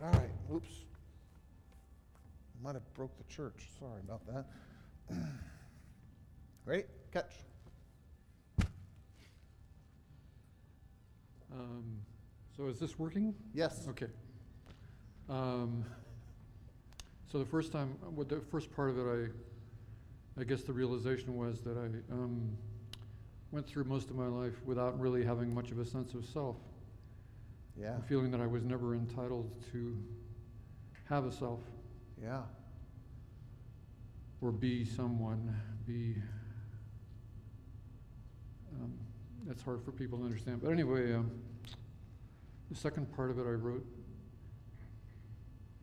all 0.04 0.10
right, 0.10 0.32
oops. 0.52 0.70
Might 2.64 2.74
have 2.74 2.94
broke 2.96 3.16
the 3.18 3.32
church. 3.32 3.70
Sorry 3.80 4.02
about 4.04 4.26
that. 4.26 5.16
Ready? 6.66 6.84
Catch. 7.14 7.32
Um, 11.54 12.02
so 12.60 12.68
is 12.68 12.78
this 12.78 13.00
working? 13.00 13.34
Yes. 13.54 13.88
Okay. 13.88 14.08
Um, 15.30 15.86
so 17.32 17.40
the 17.40 17.46
first 17.46 17.72
time, 17.72 17.96
what 18.14 18.28
the 18.28 18.42
first 18.52 18.70
part 18.76 18.90
of 18.90 19.00
it, 19.00 19.32
I, 20.38 20.42
I 20.42 20.44
guess 20.44 20.64
the 20.64 20.74
realization 20.74 21.38
was 21.38 21.62
that 21.62 21.78
I, 21.78 21.86
um, 22.14 22.58
went 23.52 23.66
through 23.66 23.86
most 23.86 24.10
of 24.10 24.18
my 24.18 24.28
life 24.28 24.56
without 24.66 25.00
really 25.00 25.24
having 25.24 25.54
much 25.54 25.72
of 25.72 25.80
a 25.80 25.86
sense 25.86 26.14
of 26.14 26.26
self. 26.26 26.58
Yeah. 27.80 27.94
And 27.94 28.06
feeling 28.06 28.30
that 28.32 28.42
I 28.42 28.46
was 28.46 28.66
never 28.66 28.94
entitled 28.94 29.50
to 29.72 29.98
have 31.08 31.26
a 31.26 31.32
self 31.32 31.62
Yeah. 32.22 32.42
or 34.42 34.52
be 34.52 34.84
someone, 34.84 35.56
be. 35.88 36.16
Um, 38.82 38.92
that's 39.48 39.62
hard 39.62 39.82
for 39.82 39.94
people 39.94 40.18
to 40.18 40.26
understand. 40.26 40.62
But 40.62 40.72
anyway, 40.74 41.14
um, 41.14 41.32
the 42.70 42.76
second 42.76 43.14
part 43.16 43.32
of 43.32 43.40
it 43.40 43.44
I 43.44 43.52
wrote. 43.52 43.86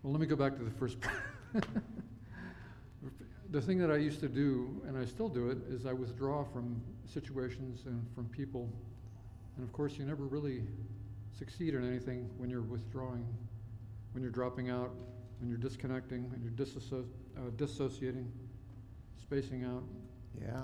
Well, 0.03 0.13
let 0.13 0.21
me 0.21 0.27
go 0.27 0.37
back 0.37 0.57
to 0.57 0.63
the 0.63 0.71
first 0.71 0.99
part. 1.01 1.17
the 3.51 3.61
thing 3.61 3.79
that 3.79 3.91
I 3.91 3.97
used 3.97 4.21
to 4.21 4.29
do, 4.29 4.83
and 4.87 4.97
I 4.97 5.05
still 5.05 5.29
do 5.29 5.51
it, 5.51 5.59
is 5.69 5.85
I 5.87 5.93
withdraw 5.93 6.45
from 6.45 6.81
situations 7.13 7.83
and 7.87 8.07
from 8.15 8.27
people. 8.27 8.69
And 9.57 9.65
of 9.65 9.73
course, 9.73 9.99
you 9.99 10.05
never 10.05 10.25
really 10.25 10.63
succeed 11.37 11.75
in 11.75 11.87
anything 11.87 12.31
when 12.39 12.51
you're 12.51 12.63
withdrawing, 12.63 13.27
when 14.13 14.23
you're 14.23 14.33
dropping 14.33 14.71
out, 14.71 14.95
when 15.41 15.49
you're 15.49 15.59
disconnecting, 15.59 16.31
when 16.31 16.41
you're 16.41 16.53
disasso- 16.53 17.07
uh, 17.37 17.51
dissociating, 17.57 18.31
spacing 19.21 19.65
out. 19.65 19.83
Yeah. 20.41 20.63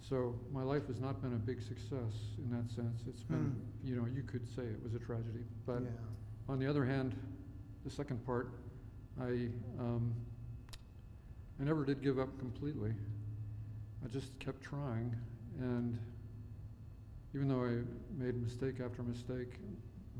So 0.00 0.34
my 0.52 0.62
life 0.62 0.86
has 0.88 1.00
not 1.00 1.20
been 1.22 1.34
a 1.34 1.38
big 1.38 1.62
success 1.62 2.12
in 2.38 2.50
that 2.50 2.70
sense. 2.74 3.02
It's 3.08 3.22
been, 3.22 3.54
you 3.84 3.96
know, 3.96 4.06
you 4.06 4.22
could 4.22 4.46
say 4.48 4.62
it 4.62 4.82
was 4.82 4.94
a 4.94 4.98
tragedy. 4.98 5.44
But 5.66 5.82
Yeah. 5.82 5.90
on 6.48 6.58
the 6.58 6.66
other 6.66 6.84
hand, 6.84 7.14
the 7.84 7.90
second 7.90 8.24
part, 8.26 8.50
I, 9.20 9.48
um, 9.78 10.14
I 11.60 11.64
never 11.64 11.84
did 11.84 12.02
give 12.02 12.18
up 12.18 12.36
completely. 12.38 12.94
I 14.04 14.08
just 14.08 14.36
kept 14.38 14.62
trying, 14.62 15.14
and 15.58 15.98
even 17.34 17.48
though 17.48 17.64
I 17.64 17.82
made 18.18 18.40
mistake 18.40 18.80
after 18.80 19.02
mistake, 19.02 19.58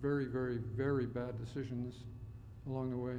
very, 0.01 0.27
very, 0.27 0.59
very 0.59 1.07
bad 1.07 1.39
decisions 1.39 2.05
along 2.66 2.90
the 2.90 2.97
way, 2.97 3.16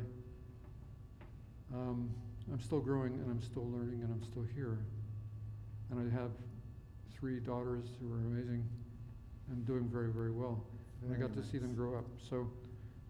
um, 1.73 2.09
I'm 2.51 2.59
still 2.59 2.79
growing 2.79 3.13
and 3.13 3.29
I'm 3.29 3.41
still 3.41 3.67
learning 3.69 4.01
and 4.03 4.11
I'm 4.13 4.23
still 4.23 4.43
here. 4.55 4.77
And 5.89 5.99
I 5.99 6.13
have 6.15 6.31
three 7.21 7.39
daughters 7.39 7.85
who 8.01 8.11
are 8.11 8.17
amazing 8.17 8.67
and 9.51 9.65
doing 9.67 9.87
very, 9.87 10.11
very 10.11 10.31
well. 10.31 10.63
And 11.03 11.13
I 11.13 11.17
Very 11.17 11.29
got 11.29 11.37
to 11.39 11.47
see 11.47 11.59
them 11.59 11.75
grow 11.75 11.95
up. 11.95 12.05
So 12.27 12.49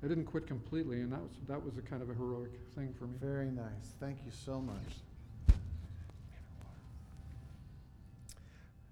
I 0.04 0.08
didn't 0.08 0.26
quit 0.26 0.46
completely, 0.46 1.00
and 1.00 1.12
that 1.14 1.22
was, 1.22 1.32
that 1.48 1.64
was 1.64 1.78
a 1.78 1.82
kind 1.82 2.02
of 2.02 2.10
a 2.10 2.14
heroic 2.14 2.52
thing 2.76 2.94
for 3.00 3.06
me. 3.06 3.16
Very 3.22 3.50
nice. 3.50 3.96
Thank 4.02 4.18
you 4.26 4.32
so 4.32 4.60
much. 4.60 5.56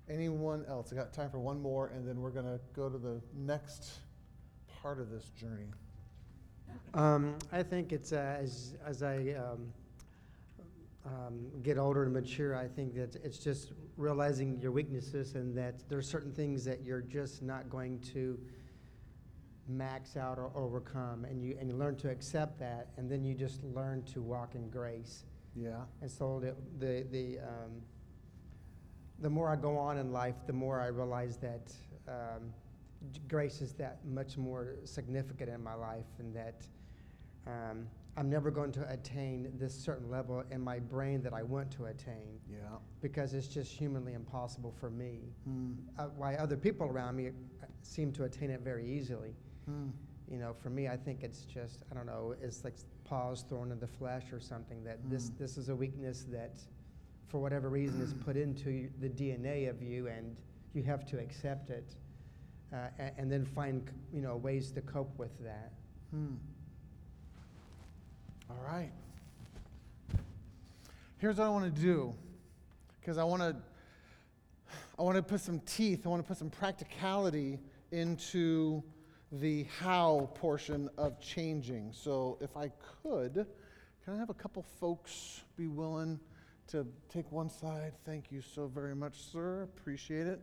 Anyone 0.09 0.63
else? 0.69 0.93
I 0.93 0.95
got 0.95 1.13
time 1.13 1.29
for 1.29 1.39
one 1.39 1.61
more, 1.61 1.87
and 1.87 2.07
then 2.07 2.21
we're 2.21 2.31
going 2.31 2.45
to 2.45 2.59
go 2.73 2.89
to 2.89 2.97
the 2.97 3.21
next 3.35 3.99
part 4.81 4.99
of 4.99 5.11
this 5.11 5.25
journey. 5.37 5.67
Um, 6.93 7.35
I 7.51 7.61
think 7.61 7.91
it's 7.91 8.13
uh, 8.13 8.37
as 8.39 8.75
as 8.85 9.03
I 9.03 9.35
um, 9.37 9.73
um, 11.05 11.47
get 11.61 11.77
older 11.77 12.03
and 12.03 12.13
mature, 12.13 12.55
I 12.55 12.67
think 12.67 12.95
that 12.95 13.15
it's 13.23 13.37
just 13.37 13.73
realizing 13.99 14.57
your 14.61 14.71
weaknesses 14.71 15.35
and 15.35 15.55
that 15.57 15.87
there 15.89 15.97
are 15.97 16.01
certain 16.01 16.31
things 16.31 16.63
that 16.63 16.83
you're 16.83 17.01
just 17.01 17.41
not 17.41 17.69
going 17.69 17.99
to 17.99 18.39
max 19.67 20.17
out 20.17 20.39
or 20.39 20.51
overcome, 20.55 21.25
and 21.25 21.43
you 21.43 21.55
and 21.59 21.69
you 21.69 21.75
learn 21.75 21.95
to 21.97 22.09
accept 22.09 22.57
that, 22.59 22.87
and 22.97 23.11
then 23.11 23.23
you 23.23 23.35
just 23.35 23.63
learn 23.63 24.01
to 24.03 24.21
walk 24.21 24.55
in 24.55 24.69
grace. 24.69 25.25
Yeah. 25.55 25.81
And 26.01 26.09
so 26.09 26.39
the 26.39 26.55
the 26.79 27.05
the 27.11 27.39
um, 27.39 27.81
the 29.19 29.29
more 29.29 29.49
I 29.49 29.57
go 29.57 29.77
on 29.77 29.97
in 29.97 30.11
life, 30.13 30.35
the 30.47 30.53
more 30.53 30.79
I 30.79 30.87
realize 30.87 31.37
that 31.37 31.73
um, 32.07 32.53
grace 33.27 33.61
is 33.61 33.73
that 33.73 33.99
much 34.05 34.37
more 34.37 34.75
significant 34.85 35.49
in 35.49 35.61
my 35.61 35.75
life, 35.75 36.07
and 36.19 36.33
that 36.33 36.63
um, 37.45 37.85
I'm 38.17 38.29
never 38.29 38.51
going 38.51 38.71
to 38.73 38.89
attain 38.91 39.49
this 39.57 39.73
certain 39.73 40.09
level 40.09 40.43
in 40.51 40.61
my 40.61 40.79
brain 40.79 41.21
that 41.21 41.33
I 41.33 41.43
want 41.43 41.71
to 41.71 41.85
attain. 41.85 42.39
Yeah. 42.51 42.57
Because 43.01 43.33
it's 43.33 43.47
just 43.47 43.71
humanly 43.71 44.13
impossible 44.13 44.73
for 44.79 44.89
me. 44.89 45.33
Hmm. 45.45 45.71
Uh, 45.97 46.05
why 46.17 46.35
other 46.35 46.57
people 46.57 46.87
around 46.87 47.15
me 47.15 47.27
uh, 47.27 47.65
seem 47.81 48.11
to 48.13 48.25
attain 48.25 48.49
it 48.49 48.61
very 48.61 48.85
easily. 48.85 49.35
Hmm. 49.65 49.89
You 50.29 50.37
know, 50.37 50.53
for 50.61 50.69
me, 50.69 50.87
I 50.87 50.97
think 50.97 51.23
it's 51.23 51.41
just 51.41 51.83
I 51.91 51.95
don't 51.95 52.05
know. 52.05 52.35
It's 52.41 52.63
like 52.63 52.75
Paul's 53.03 53.43
thorn 53.43 53.71
in 53.71 53.79
the 53.79 53.87
flesh 53.87 54.31
or 54.31 54.39
something. 54.39 54.83
That 54.83 54.99
this 55.09 55.29
Mm. 55.31 55.37
this 55.39 55.57
is 55.57 55.69
a 55.69 55.75
weakness 55.75 56.25
that, 56.29 56.59
for 57.27 57.39
whatever 57.39 57.69
reason, 57.69 57.99
is 58.01 58.13
put 58.13 58.37
into 58.37 58.89
the 58.99 59.09
DNA 59.09 59.67
of 59.69 59.81
you, 59.81 60.07
and 60.07 60.35
you 60.75 60.83
have 60.83 61.03
to 61.07 61.17
accept 61.19 61.71
it, 61.71 61.95
uh, 62.71 62.89
and, 62.99 63.11
and 63.17 63.31
then 63.31 63.43
find 63.45 63.89
you 64.13 64.21
know 64.21 64.35
ways 64.35 64.71
to 64.73 64.81
cope 64.81 65.17
with 65.17 65.35
that. 65.43 65.71
All 68.49 68.57
right. 68.65 68.89
Here's 71.19 71.37
what 71.37 71.45
I 71.45 71.49
want 71.49 71.75
to 71.75 71.81
do, 71.81 72.15
because 72.99 73.19
I 73.19 73.23
want 73.23 73.43
to, 73.43 73.55
I 74.97 75.03
want 75.03 75.17
to 75.17 75.21
put 75.21 75.41
some 75.41 75.59
teeth. 75.59 76.07
I 76.07 76.09
want 76.09 76.23
to 76.23 76.27
put 76.27 76.37
some 76.37 76.49
practicality 76.49 77.59
into 77.91 78.81
the 79.31 79.67
how 79.79 80.31
portion 80.33 80.89
of 80.97 81.19
changing. 81.21 81.91
So 81.93 82.39
if 82.41 82.57
I 82.57 82.71
could, 83.03 83.45
can 84.03 84.15
I 84.15 84.17
have 84.17 84.31
a 84.31 84.33
couple 84.33 84.63
folks 84.79 85.41
be 85.55 85.67
willing 85.67 86.19
to 86.69 86.87
take 87.07 87.31
one 87.31 87.51
side? 87.51 87.93
Thank 88.03 88.31
you 88.31 88.41
so 88.41 88.65
very 88.65 88.95
much, 88.95 89.21
sir. 89.31 89.61
Appreciate 89.63 90.25
it. 90.25 90.39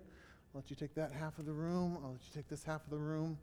I'll 0.54 0.60
let 0.60 0.70
you 0.70 0.76
take 0.76 0.94
that 0.94 1.10
half 1.12 1.40
of 1.40 1.46
the 1.46 1.52
room. 1.52 1.98
I'll 2.04 2.12
let 2.12 2.20
you 2.22 2.32
take 2.32 2.48
this 2.48 2.62
half 2.62 2.84
of 2.84 2.90
the 2.90 2.98
room. 2.98 3.36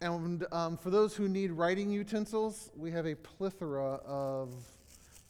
And 0.00 0.46
um, 0.52 0.76
for 0.76 0.90
those 0.90 1.14
who 1.16 1.28
need 1.28 1.50
writing 1.50 1.90
utensils, 1.90 2.70
we 2.76 2.90
have 2.92 3.06
a 3.06 3.14
plethora 3.14 3.94
of. 4.06 4.54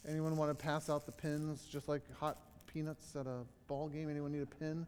Anyone 0.07 0.37
want 0.37 0.51
to 0.51 0.55
pass 0.55 0.89
out 0.89 1.05
the 1.05 1.13
pins, 1.13 1.67
just 1.71 1.89
like 1.89 2.03
hot 2.19 2.39
peanuts 2.67 3.15
at 3.17 3.27
a 3.27 3.41
ball 3.67 3.89
game? 3.89 4.09
Anyone 4.09 4.33
need 4.33 4.43
a 4.43 4.47
pin? 4.47 4.87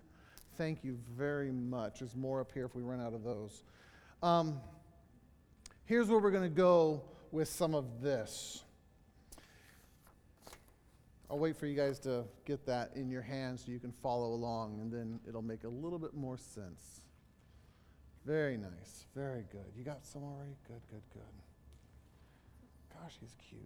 Thank 0.56 0.82
you 0.82 0.98
very 1.16 1.50
much. 1.50 1.98
There's 1.98 2.16
more 2.16 2.40
up 2.40 2.52
here 2.52 2.64
if 2.64 2.74
we 2.74 2.82
run 2.82 3.00
out 3.00 3.12
of 3.12 3.22
those. 3.22 3.64
Um, 4.22 4.60
here's 5.84 6.08
where 6.08 6.20
we're 6.20 6.30
going 6.30 6.48
to 6.48 6.48
go 6.48 7.02
with 7.32 7.48
some 7.48 7.74
of 7.74 8.00
this. 8.00 8.62
I'll 11.28 11.38
wait 11.38 11.56
for 11.56 11.66
you 11.66 11.76
guys 11.76 11.98
to 12.00 12.24
get 12.44 12.64
that 12.66 12.92
in 12.94 13.10
your 13.10 13.22
hands 13.22 13.64
so 13.64 13.72
you 13.72 13.78
can 13.78 13.92
follow 13.92 14.32
along, 14.32 14.80
and 14.80 14.92
then 14.92 15.20
it'll 15.28 15.42
make 15.42 15.64
a 15.64 15.68
little 15.68 15.98
bit 15.98 16.14
more 16.14 16.38
sense. 16.38 16.99
Very 18.24 18.56
nice. 18.56 19.06
Very 19.14 19.44
good. 19.50 19.72
You 19.76 19.84
got 19.84 20.04
some 20.04 20.22
already? 20.22 20.56
Good, 20.68 20.82
good, 20.90 21.02
good. 21.12 21.22
Gosh, 22.94 23.16
he's 23.20 23.34
cute. 23.48 23.62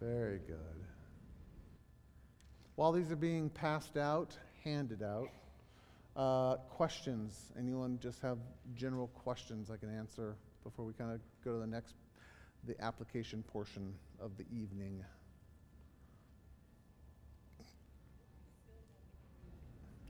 Very 0.00 0.40
good. 0.46 0.58
While 2.74 2.92
these 2.92 3.10
are 3.10 3.16
being 3.16 3.48
passed 3.48 3.96
out, 3.96 4.36
handed 4.62 5.02
out, 5.02 5.30
uh, 6.16 6.56
questions. 6.68 7.52
Anyone 7.58 7.98
just 8.02 8.20
have 8.20 8.38
general 8.74 9.08
questions 9.08 9.70
I 9.70 9.76
can 9.76 9.88
answer 9.88 10.36
before 10.64 10.84
we 10.84 10.92
kind 10.94 11.12
of 11.12 11.20
go 11.44 11.52
to 11.52 11.58
the 11.58 11.66
next, 11.66 11.94
the 12.66 12.80
application 12.82 13.44
portion 13.52 13.94
of 14.20 14.36
the 14.36 14.44
evening? 14.52 15.04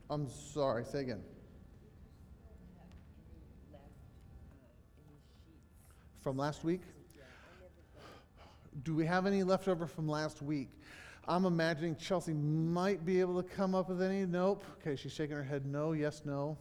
I'm 0.09 0.27
sorry, 0.29 0.85
say 0.85 1.01
again. 1.01 1.21
From 6.21 6.37
last 6.37 6.63
week? 6.63 6.81
Do 8.83 8.95
we 8.95 9.05
have 9.05 9.25
any 9.25 9.43
left 9.43 9.67
over 9.67 9.87
from 9.87 10.07
last 10.07 10.41
week? 10.41 10.69
I'm 11.27 11.45
imagining 11.45 11.95
Chelsea 11.95 12.33
might 12.33 13.05
be 13.05 13.19
able 13.19 13.41
to 13.41 13.47
come 13.47 13.73
up 13.73 13.89
with 13.89 14.01
any. 14.01 14.25
Nope. 14.25 14.63
Okay, 14.79 14.95
she's 14.95 15.11
shaking 15.11 15.35
her 15.35 15.43
head. 15.43 15.65
No, 15.65 15.93
yes, 15.93 16.21
no. 16.23 16.57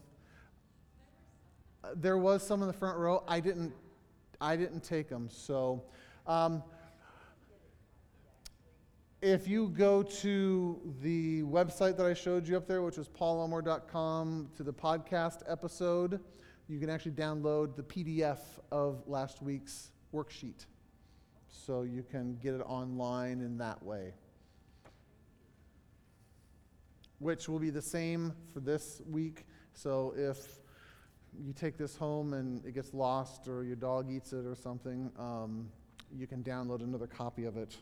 Uh, 1.82 1.88
there 1.96 2.16
was 2.16 2.46
some 2.46 2.62
in 2.62 2.68
the 2.68 2.72
front 2.74 2.96
row. 2.96 3.24
I 3.28 3.40
didn't. 3.40 3.72
I 4.40 4.56
didn't 4.56 4.82
take 4.82 5.09
them. 5.09 5.28
So, 5.31 5.85
um, 6.27 6.62
if 9.23 9.48
you 9.48 9.69
go 9.69 10.02
to 10.02 10.94
the 11.01 11.43
website 11.44 11.97
that 11.97 12.05
I 12.05 12.12
showed 12.12 12.47
you 12.47 12.59
up 12.59 12.69
there, 12.69 12.82
which 12.82 12.98
was 12.98 13.09
paulelmore.com, 13.09 14.51
to 14.55 14.62
the 14.62 14.73
podcast 14.73 15.40
episode, 15.48 16.20
you 16.69 16.78
can 16.78 16.90
actually 16.90 17.12
download 17.12 17.74
the 17.74 17.82
PDF 17.82 18.40
of 18.70 19.02
last 19.06 19.40
week's 19.40 19.93
worksheet. 20.12 20.66
So 21.48 21.82
you 21.82 22.02
can 22.02 22.36
get 22.36 22.55
it 22.55 22.61
online 22.66 23.40
in 23.40 23.56
that 23.59 23.82
way. 23.82 24.12
Which 27.19 27.48
will 27.48 27.59
be 27.59 27.70
the 27.70 27.82
same 27.82 28.35
for 28.52 28.61
this 28.61 29.01
week. 29.09 29.47
So 29.73 30.12
if 30.16 30.59
you 31.40 31.52
take 31.52 31.77
this 31.77 31.97
home 31.97 32.35
and 32.35 32.65
it 32.65 32.74
gets 32.74 32.94
lost 32.94 33.48
or 33.48 33.65
your 33.65 33.77
dog 33.77 34.11
eats 34.11 34.32
it 34.32 34.47
or 34.47 34.55
something, 34.55 35.11
um, 35.19 35.69
you 36.16 36.27
can 36.27 36.43
download 36.43 36.82
another 36.82 37.06
copy 37.06 37.44
of 37.44 37.56
it 37.56 37.77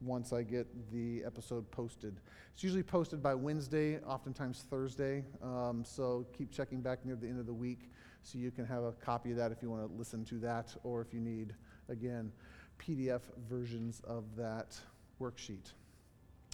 once 0.00 0.32
I 0.32 0.42
get 0.42 0.66
the 0.92 1.24
episode 1.24 1.70
posted. 1.70 2.20
It's 2.52 2.62
usually 2.62 2.82
posted 2.82 3.22
by 3.22 3.34
Wednesday, 3.34 3.98
oftentimes 4.00 4.64
Thursday. 4.68 5.24
Um, 5.42 5.84
so 5.84 6.26
keep 6.36 6.50
checking 6.50 6.80
back 6.80 7.04
near 7.04 7.16
the 7.16 7.26
end 7.26 7.40
of 7.40 7.46
the 7.46 7.54
week 7.54 7.90
so 8.22 8.38
you 8.38 8.50
can 8.50 8.64
have 8.66 8.84
a 8.84 8.92
copy 8.92 9.30
of 9.30 9.36
that 9.38 9.52
if 9.52 9.62
you 9.62 9.70
want 9.70 9.88
to 9.88 9.96
listen 9.96 10.24
to 10.26 10.36
that 10.36 10.74
or 10.82 11.00
if 11.00 11.12
you 11.12 11.20
need, 11.20 11.54
again, 11.88 12.32
PDF 12.78 13.20
versions 13.48 14.00
of 14.06 14.24
that 14.36 14.78
worksheet. 15.20 15.72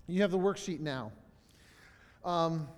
You 0.06 0.22
have 0.22 0.30
the 0.30 0.38
worksheet 0.38 0.80
now. 0.80 1.12
Um, 2.24 2.68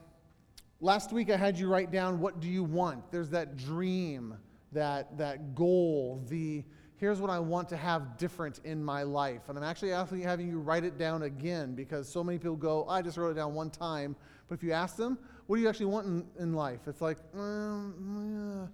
last 0.82 1.12
week 1.12 1.30
I 1.30 1.36
had 1.36 1.58
you 1.58 1.68
write 1.68 1.90
down 1.90 2.20
what 2.20 2.40
do 2.40 2.48
you 2.48 2.64
want. 2.64 3.10
There's 3.10 3.30
that 3.30 3.56
dream, 3.56 4.36
that, 4.72 5.16
that 5.16 5.54
goal, 5.54 6.22
the 6.28 6.64
here's 6.96 7.20
what 7.20 7.30
I 7.30 7.38
want 7.38 7.68
to 7.70 7.76
have 7.76 8.16
different 8.16 8.60
in 8.64 8.84
my 8.84 9.02
life. 9.02 9.48
And 9.48 9.58
I'm 9.58 9.64
actually 9.64 9.92
asking, 9.92 10.20
having 10.20 10.48
you 10.48 10.60
write 10.60 10.84
it 10.84 10.98
down 10.98 11.22
again 11.22 11.74
because 11.74 12.08
so 12.08 12.22
many 12.22 12.38
people 12.38 12.56
go, 12.56 12.86
I 12.88 13.02
just 13.02 13.16
wrote 13.16 13.30
it 13.30 13.34
down 13.34 13.54
one 13.54 13.70
time. 13.70 14.14
But 14.48 14.56
if 14.56 14.62
you 14.62 14.72
ask 14.72 14.96
them, 14.96 15.18
what 15.46 15.56
do 15.56 15.62
you 15.62 15.68
actually 15.68 15.86
want 15.86 16.06
in, 16.06 16.24
in 16.38 16.52
life? 16.52 16.80
It's 16.86 17.00
like, 17.00 17.18
um, 17.34 18.68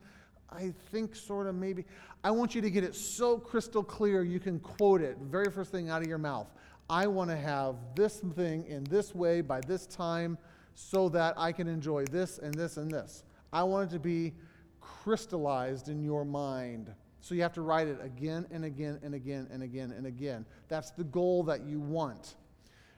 yeah, 0.52 0.59
I 0.59 0.74
think 0.90 1.14
sort 1.14 1.47
of 1.47 1.55
maybe. 1.55 1.85
I 2.22 2.30
want 2.30 2.55
you 2.55 2.60
to 2.60 2.70
get 2.70 2.85
it 2.85 2.94
so 2.94 3.39
crystal 3.39 3.82
clear 3.82 4.22
you 4.22 4.40
can 4.40 4.60
quote 4.60 5.01
it, 5.01 5.16
very 5.22 5.51
first 5.51 5.72
thing 5.72 5.89
out 5.89 6.02
of 6.02 6.09
your 6.09 6.18
mouth. 6.18 6.48
I 6.90 7.06
want 7.06 7.30
to 7.30 7.36
have 7.36 7.76
this 7.94 8.18
thing 8.35 8.66
in 8.66 8.85
this 8.85 9.14
way 9.14 9.40
by 9.40 9.60
this 9.60 9.86
time 9.86 10.36
so 10.80 11.09
that 11.09 11.34
I 11.36 11.50
can 11.50 11.66
enjoy 11.66 12.05
this 12.05 12.38
and 12.38 12.55
this 12.55 12.76
and 12.76 12.88
this. 12.88 13.24
I 13.52 13.64
want 13.64 13.90
it 13.90 13.94
to 13.94 13.98
be 13.98 14.32
crystallized 14.80 15.88
in 15.88 16.05
your 16.05 16.24
mind. 16.24 16.94
So 17.20 17.34
you 17.34 17.42
have 17.42 17.52
to 17.55 17.62
write 17.62 17.88
it 17.88 17.98
again 18.00 18.46
and 18.52 18.64
again 18.64 19.00
and 19.02 19.12
again 19.12 19.48
and 19.50 19.64
again 19.64 19.90
and 19.90 20.06
again. 20.06 20.46
That's 20.68 20.92
the 20.92 21.02
goal 21.02 21.42
that 21.44 21.66
you 21.66 21.80
want. 21.80 22.36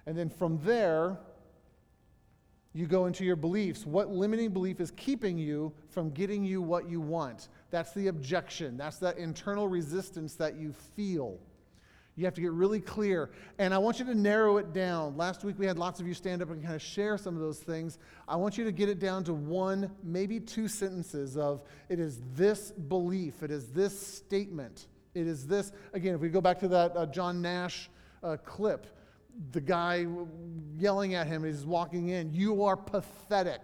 And 0.05 0.17
then 0.17 0.29
from 0.29 0.59
there, 0.63 1.17
you 2.75 2.87
go 2.87 3.07
into 3.07 3.25
your 3.25 3.35
beliefs. 3.35 3.87
What 3.87 4.11
limiting 4.11 4.51
belief 4.51 4.79
is 4.79 4.91
keeping 4.91 5.39
you 5.39 5.73
from 5.89 6.11
getting 6.11 6.45
you 6.45 6.61
what 6.61 6.87
you 6.87 7.01
want? 7.01 7.49
That's 7.71 7.93
the 7.93 8.09
objection. 8.09 8.77
That's 8.77 8.99
that 8.99 9.17
internal 9.17 9.69
resistance 9.69 10.35
that 10.35 10.55
you 10.57 10.75
feel. 10.97 11.39
You 12.21 12.27
have 12.27 12.35
to 12.35 12.43
get 12.43 12.53
really 12.53 12.83
clear. 12.83 13.31
And 13.59 13.73
I 13.73 13.79
want 13.79 13.99
you 13.99 14.05
to 14.05 14.15
narrow 14.15 14.59
it 14.59 14.75
down. 14.75 15.17
Last 15.17 15.43
week 15.43 15.59
we 15.59 15.65
had 15.65 15.79
lots 15.79 16.01
of 16.01 16.07
you 16.07 16.13
stand 16.13 16.43
up 16.43 16.51
and 16.51 16.63
kind 16.63 16.75
of 16.75 16.83
share 16.83 17.17
some 17.17 17.35
of 17.35 17.41
those 17.41 17.61
things. 17.61 17.97
I 18.29 18.37
want 18.37 18.59
you 18.59 18.65
to 18.65 18.73
get 18.73 18.91
it 18.91 18.99
down 18.99 19.25
to 19.25 19.33
one, 19.33 19.91
maybe 20.03 20.39
two 20.39 20.69
sentences 20.69 21.39
of 21.39 21.63
it 21.89 21.99
is 21.99 22.21
this 22.35 22.73
belief, 22.73 23.43
it 23.43 23.51
is 23.51 23.69
this 23.69 23.99
statement, 23.99 24.89
it 25.15 25.27
is 25.27 25.47
this. 25.47 25.73
Again, 25.95 26.15
if 26.15 26.21
we 26.21 26.29
go 26.29 26.43
back 26.43 26.59
to 26.61 26.69
that 26.69 26.95
uh, 26.95 27.07
John 27.07 27.41
Nash 27.41 27.89
uh, 28.23 28.37
clip, 28.45 28.87
the 29.53 29.61
guy 29.63 30.07
yelling 30.77 31.15
at 31.15 31.27
him 31.27 31.43
he's 31.43 31.65
walking 31.65 32.11
in, 32.11 32.35
You 32.35 32.65
are 32.65 32.77
pathetic. 32.77 33.63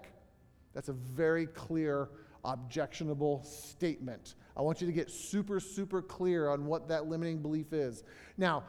That's 0.72 0.88
a 0.88 0.94
very 0.94 1.44
clear, 1.44 2.08
objectionable 2.42 3.42
statement. 3.44 4.34
I 4.56 4.62
want 4.62 4.80
you 4.80 4.86
to 4.86 4.92
get 4.92 5.10
super, 5.10 5.60
super 5.60 6.00
clear 6.00 6.48
on 6.48 6.66
what 6.66 6.88
that 6.88 7.06
limiting 7.06 7.42
belief 7.42 7.72
is. 7.72 8.04
Now, 8.38 8.64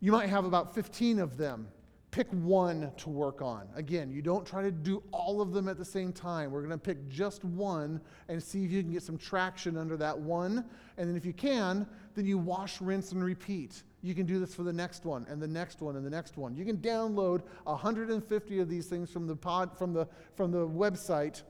you 0.00 0.10
might 0.10 0.28
have 0.28 0.44
about 0.44 0.74
15 0.74 1.20
of 1.20 1.36
them. 1.36 1.68
Pick 2.10 2.28
one 2.30 2.92
to 2.98 3.08
work 3.08 3.40
on. 3.40 3.68
Again, 3.74 4.10
you 4.10 4.20
don't 4.20 4.44
try 4.44 4.60
to 4.60 4.70
do 4.70 5.02
all 5.12 5.40
of 5.40 5.52
them 5.52 5.66
at 5.66 5.78
the 5.78 5.84
same 5.84 6.12
time. 6.12 6.50
We're 6.50 6.60
going 6.60 6.72
to 6.72 6.78
pick 6.78 7.08
just 7.08 7.42
one 7.42 8.02
and 8.28 8.42
see 8.42 8.64
if 8.64 8.70
you 8.70 8.82
can 8.82 8.92
get 8.92 9.02
some 9.02 9.16
traction 9.16 9.78
under 9.78 9.96
that 9.96 10.18
one. 10.18 10.66
And 10.98 11.08
then, 11.08 11.16
if 11.16 11.24
you 11.24 11.32
can, 11.32 11.86
then 12.14 12.26
you 12.26 12.36
wash, 12.36 12.82
rinse, 12.82 13.12
and 13.12 13.24
repeat. 13.24 13.82
You 14.02 14.14
can 14.14 14.26
do 14.26 14.40
this 14.40 14.54
for 14.54 14.64
the 14.64 14.72
next 14.72 15.04
one 15.04 15.24
and 15.30 15.40
the 15.40 15.46
next 15.46 15.80
one 15.80 15.96
and 15.96 16.04
the 16.04 16.10
next 16.10 16.36
one. 16.36 16.56
You 16.56 16.64
can 16.64 16.78
download 16.78 17.42
150 17.64 18.58
of 18.58 18.68
these 18.68 18.86
things 18.86 19.10
from 19.10 19.26
the 19.28 19.36
pod 19.36 19.78
from 19.78 19.92
the 19.92 20.08
from 20.34 20.50
the 20.50 20.66
website 20.66 21.42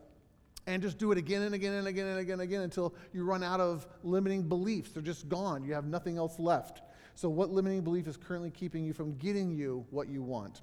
and 0.66 0.82
just 0.82 0.98
do 0.98 1.10
it 1.12 1.18
again 1.18 1.42
and 1.42 1.54
again 1.54 1.72
and 1.72 1.86
again 1.86 2.06
and 2.06 2.18
again 2.18 2.34
and 2.34 2.42
again 2.42 2.60
until 2.62 2.94
you 3.12 3.24
run 3.24 3.42
out 3.42 3.60
of 3.60 3.86
limiting 4.04 4.48
beliefs. 4.48 4.92
They're 4.92 5.02
just 5.02 5.28
gone. 5.28 5.64
You 5.64 5.74
have 5.74 5.86
nothing 5.86 6.16
else 6.16 6.38
left. 6.38 6.82
So, 7.14 7.28
what 7.28 7.50
limiting 7.50 7.82
belief 7.82 8.06
is 8.06 8.16
currently 8.16 8.50
keeping 8.50 8.84
you 8.84 8.92
from 8.92 9.16
getting 9.16 9.50
you 9.50 9.84
what 9.90 10.08
you 10.08 10.22
want? 10.22 10.62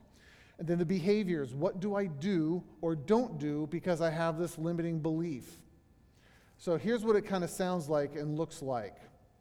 And 0.57 0.67
then 0.67 0.77
the 0.77 0.85
behaviors. 0.85 1.53
What 1.53 1.80
do 1.80 1.95
I 1.95 2.07
do 2.07 2.63
or 2.81 2.95
don't 2.95 3.39
do 3.39 3.67
because 3.69 4.01
I 4.01 4.09
have 4.09 4.38
this 4.38 4.57
limiting 4.57 4.99
belief? 4.99 5.57
So, 6.57 6.77
here's 6.77 7.03
what 7.03 7.15
it 7.15 7.23
kind 7.23 7.43
of 7.43 7.49
sounds 7.49 7.89
like 7.89 8.15
and 8.15 8.38
looks 8.38 8.61
like 8.61 8.95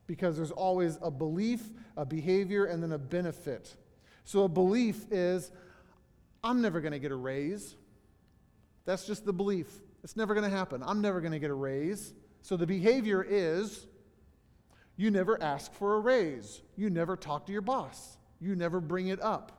because 0.06 0.36
there's 0.36 0.50
always 0.50 0.98
a 1.02 1.10
belief, 1.10 1.62
a 1.96 2.04
behavior, 2.04 2.64
and 2.64 2.82
then 2.82 2.92
a 2.92 2.98
benefit. 2.98 3.76
So, 4.24 4.44
a 4.44 4.48
belief 4.48 5.06
is, 5.10 5.50
I'm 6.42 6.60
never 6.60 6.80
going 6.80 6.92
to 6.92 6.98
get 6.98 7.12
a 7.12 7.16
raise. 7.16 7.76
That's 8.84 9.06
just 9.06 9.24
the 9.24 9.32
belief. 9.32 9.68
It's 10.04 10.16
never 10.16 10.34
going 10.34 10.48
to 10.48 10.56
happen. 10.56 10.82
I'm 10.84 11.00
never 11.00 11.20
going 11.20 11.32
to 11.32 11.38
get 11.38 11.50
a 11.50 11.54
raise. 11.54 12.14
So 12.42 12.56
the 12.56 12.66
behavior 12.66 13.24
is 13.28 13.86
you 14.96 15.10
never 15.10 15.40
ask 15.42 15.72
for 15.74 15.96
a 15.96 16.00
raise. 16.00 16.62
You 16.76 16.90
never 16.90 17.16
talk 17.16 17.46
to 17.46 17.52
your 17.52 17.62
boss. 17.62 18.16
You 18.40 18.54
never 18.54 18.80
bring 18.80 19.08
it 19.08 19.20
up. 19.20 19.52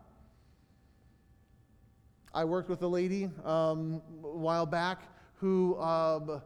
I 2.34 2.46
worked 2.46 2.70
with 2.70 2.82
a 2.84 2.88
lady 2.88 3.30
um, 3.44 4.02
a 4.24 4.28
while 4.28 4.66
back 4.66 5.04
who 5.36 5.76
uh, 5.76 6.40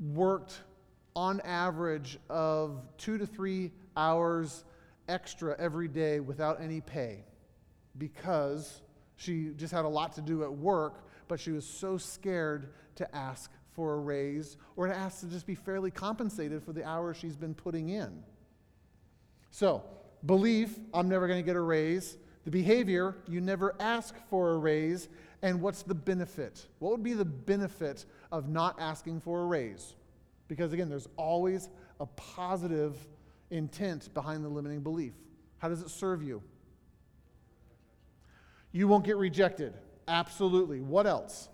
worked 0.00 0.60
on 1.14 1.40
average 1.40 2.18
of 2.30 2.82
two 2.98 3.18
to 3.18 3.26
three 3.26 3.72
hours 3.96 4.64
extra 5.08 5.56
every 5.58 5.88
day 5.88 6.20
without 6.20 6.60
any 6.60 6.80
pay 6.80 7.24
because 7.98 8.80
she 9.16 9.50
just 9.56 9.72
had 9.72 9.84
a 9.84 9.88
lot 9.88 10.14
to 10.14 10.22
do 10.22 10.42
at 10.44 10.52
work 10.52 11.06
but 11.28 11.40
she 11.40 11.50
was 11.50 11.66
so 11.66 11.96
scared 11.98 12.68
to 12.96 13.14
ask 13.14 13.50
for 13.72 13.94
a 13.94 13.98
raise 13.98 14.56
or 14.76 14.86
to 14.86 14.94
ask 14.94 15.20
to 15.20 15.26
just 15.26 15.46
be 15.46 15.54
fairly 15.54 15.90
compensated 15.90 16.62
for 16.62 16.72
the 16.72 16.84
hours 16.84 17.16
she's 17.16 17.36
been 17.36 17.54
putting 17.54 17.88
in. 17.88 18.22
So, 19.50 19.82
belief, 20.24 20.78
I'm 20.92 21.08
never 21.08 21.26
going 21.26 21.38
to 21.38 21.46
get 21.46 21.56
a 21.56 21.60
raise. 21.60 22.16
The 22.44 22.50
behavior, 22.50 23.16
you 23.28 23.40
never 23.40 23.74
ask 23.80 24.14
for 24.28 24.52
a 24.52 24.58
raise. 24.58 25.08
And 25.42 25.60
what's 25.60 25.82
the 25.82 25.94
benefit? 25.94 26.66
What 26.78 26.92
would 26.92 27.02
be 27.02 27.14
the 27.14 27.24
benefit 27.24 28.04
of 28.30 28.48
not 28.48 28.80
asking 28.80 29.20
for 29.20 29.42
a 29.42 29.46
raise? 29.46 29.94
Because 30.48 30.72
again, 30.72 30.88
there's 30.88 31.08
always 31.16 31.68
a 31.98 32.06
positive 32.06 32.96
intent 33.50 34.12
behind 34.14 34.44
the 34.44 34.48
limiting 34.48 34.80
belief. 34.80 35.14
How 35.58 35.68
does 35.68 35.82
it 35.82 35.90
serve 35.90 36.22
you? 36.22 36.42
You 38.72 38.88
won't 38.88 39.04
get 39.04 39.16
rejected. 39.16 39.74
Absolutely. 40.08 40.80
What 40.80 41.06
else? 41.06 41.48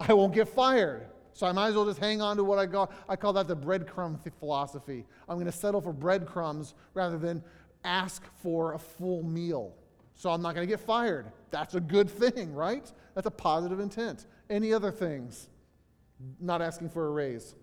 I 0.00 0.12
won't 0.12 0.34
get 0.34 0.48
fired. 0.48 1.06
So 1.32 1.46
I 1.46 1.52
might 1.52 1.68
as 1.68 1.74
well 1.74 1.84
just 1.84 1.98
hang 1.98 2.22
on 2.22 2.36
to 2.36 2.44
what 2.44 2.58
I 2.58 2.66
got. 2.66 2.92
I 3.08 3.16
call 3.16 3.32
that 3.32 3.48
the 3.48 3.56
breadcrumb 3.56 4.18
philosophy. 4.38 5.04
I'm 5.28 5.36
going 5.36 5.46
to 5.46 5.52
settle 5.52 5.80
for 5.80 5.92
breadcrumbs 5.92 6.74
rather 6.94 7.18
than 7.18 7.42
ask 7.82 8.22
for 8.40 8.74
a 8.74 8.78
full 8.78 9.24
meal. 9.24 9.74
So 10.14 10.30
I'm 10.30 10.42
not 10.42 10.54
going 10.54 10.66
to 10.66 10.70
get 10.70 10.80
fired. 10.80 11.26
That's 11.50 11.74
a 11.74 11.80
good 11.80 12.08
thing, 12.08 12.54
right? 12.54 12.90
That's 13.14 13.26
a 13.26 13.32
positive 13.32 13.80
intent. 13.80 14.26
Any 14.48 14.72
other 14.72 14.92
things? 14.92 15.48
Not 16.40 16.62
asking 16.62 16.90
for 16.90 17.06
a 17.08 17.10
raise. 17.10 17.56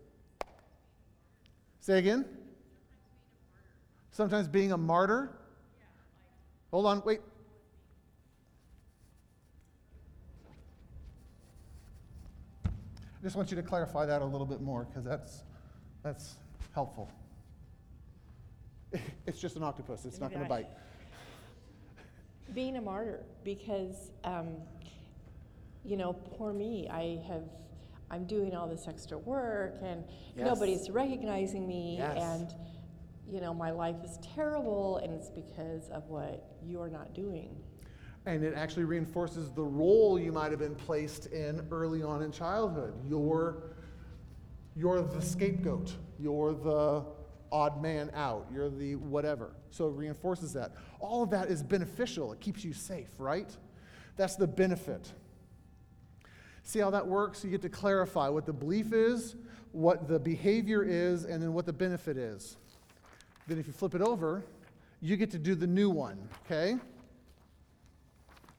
Say 1.80 1.98
again? 1.98 2.26
Sometimes 4.12 4.50
being 4.50 4.74
a 4.74 4.78
martyr? 4.78 5.32
Hold 6.72 6.86
on, 6.86 7.02
wait. 7.06 7.22
I 13.22 13.24
just 13.24 13.36
want 13.36 13.52
you 13.52 13.58
to 13.58 13.62
clarify 13.62 14.08
that 14.08 14.24
a 14.24 14.26
little 14.26 14.48
bit 14.48 14.62
more 14.62 14.86
because 14.86 15.04
that's, 15.06 15.44
that's 16.04 16.36
helpful. 16.74 17.10
It's 19.28 19.40
just 19.40 19.56
an 19.56 19.64
octopus, 19.64 20.04
it's 20.06 20.20
not 20.20 20.32
going 20.32 20.42
to 20.42 20.50
bite. 20.50 20.68
Being 22.56 22.76
a 22.78 22.82
martyr 22.82 23.24
because, 23.46 24.12
um, 24.24 24.56
you 25.86 25.96
know, 25.96 26.12
poor 26.14 26.52
me, 26.52 26.90
I 26.90 27.22
have, 27.28 27.44
I'm 28.10 28.26
doing 28.26 28.54
all 28.56 28.68
this 28.68 28.88
extra 28.88 29.18
work 29.20 29.76
and 29.84 30.04
Yes. 30.36 30.46
nobody's 30.48 30.90
recognizing 30.90 31.68
me 31.68 31.98
Yes. 32.00 32.18
and, 32.18 32.54
you 33.32 33.40
know, 33.40 33.54
my 33.54 33.70
life 33.72 34.04
is 34.04 34.18
terrible 34.36 34.98
and 34.98 35.14
it's 35.14 35.30
because 35.30 35.88
of 35.90 36.10
what 36.10 36.44
you're 36.66 36.90
not 36.90 37.14
doing. 37.14 37.56
And 38.26 38.44
it 38.44 38.54
actually 38.56 38.84
reinforces 38.84 39.52
the 39.52 39.64
role 39.64 40.20
you 40.20 40.32
might 40.32 40.52
have 40.52 40.60
been 40.60 40.76
placed 40.76 41.28
in 41.28 41.66
early 41.72 42.04
on 42.04 42.22
in 42.22 42.32
childhood. 42.32 42.94
You're, 43.08 43.64
you're 44.76 45.02
the 45.02 45.22
scapegoat, 45.22 45.96
you're 46.20 46.54
the 46.54 47.04
odd 47.52 47.82
man 47.82 48.12
out, 48.14 48.48
you're 48.54 48.70
the 48.70 48.96
whatever. 48.96 49.54
So 49.72 49.88
it 49.88 49.94
reinforces 49.94 50.54
that. 50.54 50.74
All 51.00 51.24
of 51.24 51.32
that 51.32 51.50
is 51.50 51.64
beneficial, 51.64 52.32
it 52.32 52.40
keeps 52.40 52.64
you 52.64 52.74
safe, 52.74 53.10
right? 53.18 53.50
That's 54.18 54.36
the 54.36 54.48
benefit. 54.48 55.12
See 56.64 56.80
how 56.80 56.92
that 56.92 57.08
works? 57.08 57.44
You 57.44 57.50
get 57.50 57.64
to 57.64 57.70
clarify 57.70 58.30
what 58.30 58.46
the 58.46 58.54
belief 58.54 58.94
is, 58.94 59.36
what 59.72 60.08
the 60.08 60.20
behavior 60.20 60.84
is, 60.84 61.26
and 61.26 61.42
then 61.42 61.54
what 61.54 61.66
the 61.66 61.74
benefit 61.74 62.18
is. 62.18 62.58
Then, 63.48 63.58
if 63.58 63.66
you 63.66 63.74
flip 63.74 63.96
it 63.96 64.02
over, 64.02 64.46
you 65.02 65.18
get 65.18 65.32
to 65.32 65.40
do 65.40 65.56
the 65.56 65.66
new 65.66 65.90
one, 65.90 66.20
okay? 66.46 66.78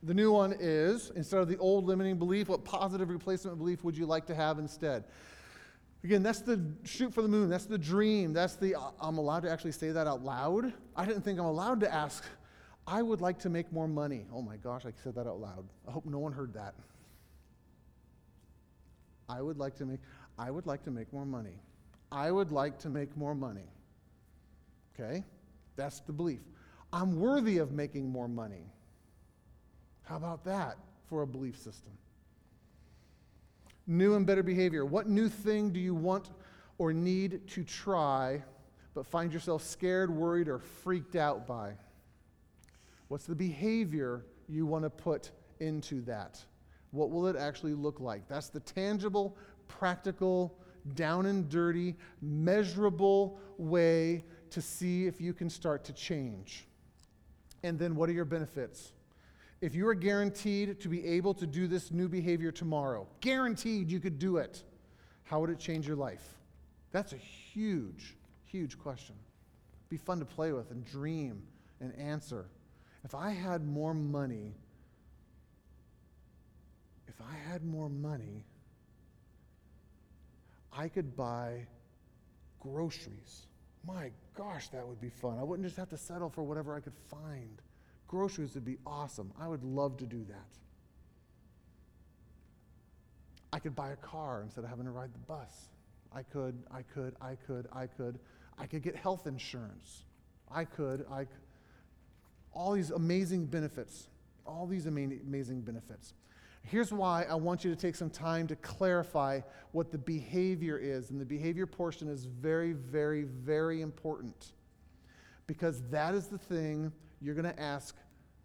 The 0.03 0.15
new 0.15 0.33
one 0.33 0.55
is 0.59 1.13
instead 1.15 1.41
of 1.41 1.49
the 1.49 1.59
old 1.59 1.87
limiting 1.87 2.19
belief, 2.19 2.49
what 2.49 2.65
positive 2.65 3.09
replacement 3.09 3.59
belief 3.59 3.85
would 3.85 3.97
you 3.97 4.07
like 4.07 4.27
to 4.27 4.35
have 4.35 4.59
instead? 4.59 5.05
Again, 6.05 6.23
that's 6.25 6.41
the 6.41 6.61
shoot 6.83 7.15
for 7.15 7.23
the 7.23 7.29
moon. 7.29 7.49
That's 7.49 7.67
the 7.67 7.79
dream. 7.79 8.33
That's 8.33 8.57
the 8.57 8.75
I'm 9.01 9.19
allowed 9.19 9.45
to 9.45 9.51
actually 9.51 9.73
say 9.73 9.91
that 9.91 10.07
out 10.09 10.25
loud. 10.25 10.73
I 10.97 11.05
didn't 11.05 11.23
think 11.23 11.39
I'm 11.39 11.45
allowed 11.45 11.81
to 11.81 11.93
ask, 11.93 12.25
I 12.87 13.03
would 13.03 13.21
like 13.21 13.39
to 13.41 13.49
make 13.49 13.73
more 13.73 13.87
money. 13.87 14.27
Oh 14.33 14.43
my 14.43 14.57
gosh, 14.57 14.85
I 14.85 14.93
said 15.05 15.15
that 15.15 15.29
out 15.29 15.41
loud. 15.41 15.69
I 15.87 15.93
hope 15.93 16.05
no 16.05 16.19
one 16.19 16.33
heard 16.33 16.55
that. 16.55 16.75
I 19.29 19.41
would 19.41 19.59
like 19.59 19.77
to 19.77 19.87
make 19.87 20.01
I 20.39 20.51
would 20.51 20.67
like 20.67 20.83
to 20.85 20.91
make 20.91 21.13
more 21.13 21.27
money. 21.27 21.61
I 22.11 22.31
would 22.31 22.51
like 22.51 22.79
to 22.81 22.89
make 22.89 23.17
more 23.17 23.35
money. 23.35 23.69
Okay? 24.95 25.25
That's 25.77 26.01
the 26.01 26.13
belief. 26.13 26.41
I'm 26.93 27.21
worthy 27.21 27.59
of 27.59 27.73
making 27.73 28.09
more 28.09 28.29
money. 28.29 28.67
How 30.05 30.17
about 30.17 30.45
that 30.45 30.77
for 31.09 31.23
a 31.23 31.27
belief 31.27 31.57
system? 31.57 31.93
New 33.87 34.15
and 34.15 34.27
better 34.27 34.43
behavior. 34.43 34.85
What 34.85 35.09
new 35.09 35.29
thing 35.29 35.71
do 35.71 35.81
you 35.81 35.95
want 35.95 36.31
or 36.79 36.93
need 36.93 37.47
to 37.49 37.65
try, 37.65 38.43
but 38.95 39.07
find 39.07 39.33
yourself 39.33 39.63
scared, 39.63 40.11
worried, 40.15 40.49
or 40.49 40.59
freaked 40.59 41.17
out 41.17 41.47
by? 41.47 41.73
What's 43.09 43.27
the 43.27 43.35
behavior 43.35 44.25
you 44.49 44.67
want 44.67 44.85
to 44.85 44.91
put 44.91 45.31
into 45.61 46.01
that? 46.03 46.43
What 46.91 47.11
will 47.11 47.27
it 47.27 47.37
actually 47.37 47.75
look 47.75 48.01
like? 48.01 48.29
That's 48.29 48.49
the 48.49 48.61
tangible, 48.61 49.37
practical, 49.69 50.57
down 50.95 51.27
and 51.27 51.49
dirty, 51.49 51.97
measurable 52.21 53.39
way 53.57 54.25
to 54.51 54.61
see 54.61 55.07
if 55.07 55.21
you 55.21 55.33
can 55.33 55.49
start 55.49 55.85
to 55.85 55.93
change. 55.93 56.67
And 57.63 57.79
then 57.79 57.95
what 57.95 58.09
are 58.09 58.13
your 58.13 58.25
benefits? 58.25 58.93
If 59.63 59.77
you 59.77 59.87
are 59.87 59.95
guaranteed 59.95 60.81
to 60.81 60.89
be 60.89 61.07
able 61.07 61.35
to 61.35 61.47
do 61.47 61.69
this 61.69 61.93
new 61.93 62.09
behavior 62.09 62.51
tomorrow, 62.51 63.07
guaranteed 63.21 63.93
you 63.93 64.01
could 64.01 64.19
do 64.19 64.39
it, 64.39 64.65
how 65.23 65.39
would 65.39 65.51
it 65.51 65.61
change 65.61 65.87
your 65.87 65.95
life? 65.95 66.35
That's 66.91 67.13
a 67.13 67.17
huge, 67.17 68.17
huge 68.45 68.77
question. 68.77 69.15
Be 69.89 69.97
fun 69.97 70.19
to 70.19 70.25
play 70.25 70.51
with 70.51 70.73
and 70.73 70.85
dream 70.85 71.45
and 71.81 71.97
answer. 71.97 72.47
If 73.05 73.15
I 73.15 73.31
had 73.31 73.65
more 73.65 73.95
money, 73.95 74.57
if 77.07 77.21
I 77.21 77.35
had 77.49 77.65
more 77.65 77.89
money, 77.89 78.45
I 80.77 80.89
could 80.89 81.15
buy 81.17 81.69
groceries. 82.59 83.47
My 83.87 84.11
gosh, 84.35 84.71
that 84.71 84.85
would 84.85 85.01
be 85.01 85.11
fun. 85.11 85.39
I 85.39 85.45
wouldn't 85.45 85.65
just 85.65 85.77
have 85.77 85.91
to 85.91 85.97
settle 85.97 86.31
for 86.31 86.43
whatever 86.43 86.75
I 86.75 86.81
could 86.81 86.97
find. 87.09 87.62
Groceries 88.13 88.55
would 88.55 88.67
be 88.67 88.77
awesome. 88.87 89.33
I 89.41 89.49
would 89.49 89.65
love 89.65 89.97
to 89.97 90.05
do 90.05 90.23
that. 90.29 90.59
I 93.55 93.59
could 93.59 93.75
buy 93.75 93.93
a 93.93 93.97
car 93.97 94.43
instead 94.43 94.65
of 94.65 94.69
having 94.69 94.85
to 94.85 94.91
ride 94.91 95.15
the 95.15 95.19
bus. 95.21 95.71
I 96.15 96.23
could, 96.23 96.63
I 96.71 96.83
could, 96.83 97.17
I 97.23 97.37
could, 97.47 97.69
I 97.73 97.87
could. 97.87 98.19
I 98.59 98.67
could 98.67 98.83
get 98.83 98.97
health 98.97 99.27
insurance. 99.27 100.05
I 100.51 100.67
could, 100.67 101.07
I 101.11 101.21
could. 101.21 101.41
All 102.53 102.73
these 102.73 102.91
amazing 102.91 103.47
benefits. 103.47 104.09
All 104.45 104.67
these 104.67 104.87
ama- 104.87 105.17
amazing 105.27 105.63
benefits. 105.63 106.13
Here's 106.65 106.93
why 106.93 107.23
I 107.23 107.35
want 107.37 107.65
you 107.65 107.71
to 107.71 107.77
take 107.81 107.95
some 107.95 108.11
time 108.11 108.47
to 108.49 108.57
clarify 108.57 109.41
what 109.71 109.91
the 109.91 109.97
behavior 109.97 110.77
is. 110.77 111.09
And 111.09 111.19
the 111.19 111.25
behavior 111.25 111.65
portion 111.65 112.09
is 112.09 112.27
very, 112.27 112.75
very, 112.75 113.23
very 113.23 113.81
important 113.81 114.53
because 115.47 115.81
that 115.89 116.13
is 116.13 116.27
the 116.27 116.37
thing 116.37 116.93
you're 117.23 117.35
going 117.35 117.51
to 117.51 117.61
ask 117.61 117.97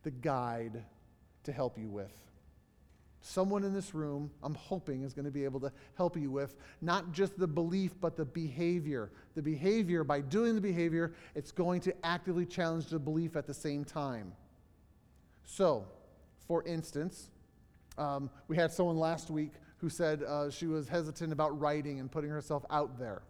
the 0.08 0.12
guide 0.12 0.86
to 1.44 1.52
help 1.52 1.78
you 1.78 1.90
with. 1.90 2.14
Someone 3.20 3.66
in 3.66 3.74
this 3.74 3.94
room, 3.94 4.32
I'm 4.42 4.54
hoping, 4.54 5.04
is 5.04 5.14
going 5.14 5.26
to 5.26 5.32
be 5.32 5.44
able 5.44 5.60
to 5.60 5.72
help 5.98 6.16
you 6.16 6.32
with 6.32 6.56
not 6.80 7.12
just 7.12 7.38
the 7.38 7.46
belief, 7.46 7.92
but 8.00 8.16
the 8.16 8.24
behavior. 8.24 9.12
The 9.36 9.42
behavior, 9.42 10.06
by 10.06 10.22
doing 10.22 10.56
the 10.56 10.62
behavior, 10.62 11.14
it's 11.36 11.52
going 11.52 11.82
to 11.82 12.06
actively 12.06 12.46
challenge 12.46 12.86
the 12.86 13.00
belief 13.00 13.36
at 13.36 13.46
the 13.48 13.54
same 13.54 13.84
time. 13.84 14.32
So, 15.44 15.86
for 16.48 16.64
instance, 16.64 17.30
um, 17.98 18.30
we 18.48 18.56
had 18.56 18.72
someone 18.72 18.96
last 18.96 19.30
week 19.30 19.52
who 19.80 19.90
said 19.90 20.24
uh, 20.24 20.50
she 20.50 20.68
was 20.68 20.88
hesitant 20.88 21.34
about 21.34 21.60
writing 21.60 22.00
and 22.00 22.10
putting 22.10 22.30
herself 22.30 22.64
out 22.70 22.98
there. 22.98 23.24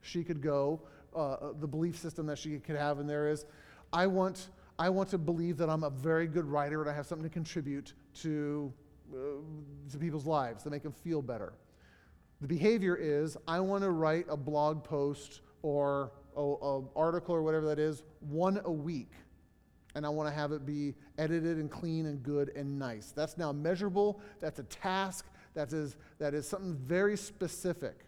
She 0.00 0.22
could 0.22 0.40
go, 0.40 0.80
uh, 1.12 1.54
the 1.58 1.66
belief 1.66 1.98
system 1.98 2.26
that 2.26 2.38
she 2.38 2.60
could 2.60 2.76
have 2.76 3.00
in 3.00 3.08
there 3.08 3.28
is 3.28 3.46
I 3.92 4.06
want, 4.06 4.46
I 4.80 4.88
want 4.88 5.10
to 5.10 5.18
believe 5.18 5.58
that 5.58 5.68
I'm 5.68 5.84
a 5.84 5.90
very 5.90 6.26
good 6.26 6.46
writer 6.46 6.80
and 6.80 6.90
I 6.90 6.94
have 6.94 7.06
something 7.06 7.28
to 7.28 7.32
contribute 7.32 7.92
to, 8.22 8.72
uh, 9.12 9.18
to 9.92 9.98
people's 9.98 10.24
lives 10.24 10.62
to 10.62 10.70
make 10.70 10.82
them 10.82 10.94
feel 10.94 11.20
better. 11.20 11.52
The 12.40 12.48
behavior 12.48 12.96
is 12.96 13.36
I 13.46 13.60
want 13.60 13.84
to 13.84 13.90
write 13.90 14.24
a 14.30 14.38
blog 14.38 14.82
post 14.82 15.42
or 15.60 16.12
an 16.34 16.88
article 16.96 17.34
or 17.34 17.42
whatever 17.42 17.66
that 17.66 17.78
is 17.78 18.04
one 18.20 18.58
a 18.64 18.72
week 18.72 19.12
and 19.94 20.06
I 20.06 20.08
want 20.08 20.30
to 20.30 20.34
have 20.34 20.50
it 20.52 20.64
be 20.64 20.94
edited 21.18 21.58
and 21.58 21.70
clean 21.70 22.06
and 22.06 22.22
good 22.22 22.50
and 22.56 22.78
nice. 22.78 23.12
That's 23.12 23.36
now 23.36 23.52
measurable. 23.52 24.22
That's 24.40 24.60
a 24.60 24.64
task. 24.64 25.26
That 25.52 25.74
is, 25.74 25.96
that 26.18 26.32
is 26.32 26.48
something 26.48 26.74
very 26.76 27.18
specific. 27.18 28.06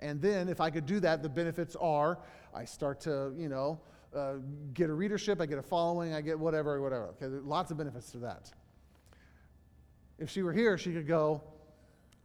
And 0.00 0.20
then, 0.20 0.48
if 0.48 0.60
I 0.60 0.68
could 0.68 0.84
do 0.84 0.98
that, 1.00 1.22
the 1.22 1.28
benefits 1.28 1.76
are 1.76 2.18
I 2.52 2.64
start 2.64 3.00
to, 3.02 3.32
you 3.38 3.48
know, 3.48 3.80
uh, 4.14 4.34
get 4.74 4.90
a 4.90 4.92
readership, 4.92 5.40
I 5.40 5.46
get 5.46 5.58
a 5.58 5.62
following, 5.62 6.14
I 6.14 6.20
get 6.20 6.38
whatever, 6.38 6.80
whatever. 6.80 7.14
Okay, 7.20 7.26
lots 7.26 7.70
of 7.70 7.78
benefits 7.78 8.10
to 8.12 8.18
that. 8.18 8.50
If 10.18 10.30
she 10.30 10.42
were 10.42 10.52
here, 10.52 10.76
she 10.78 10.92
could 10.92 11.06
go, 11.06 11.42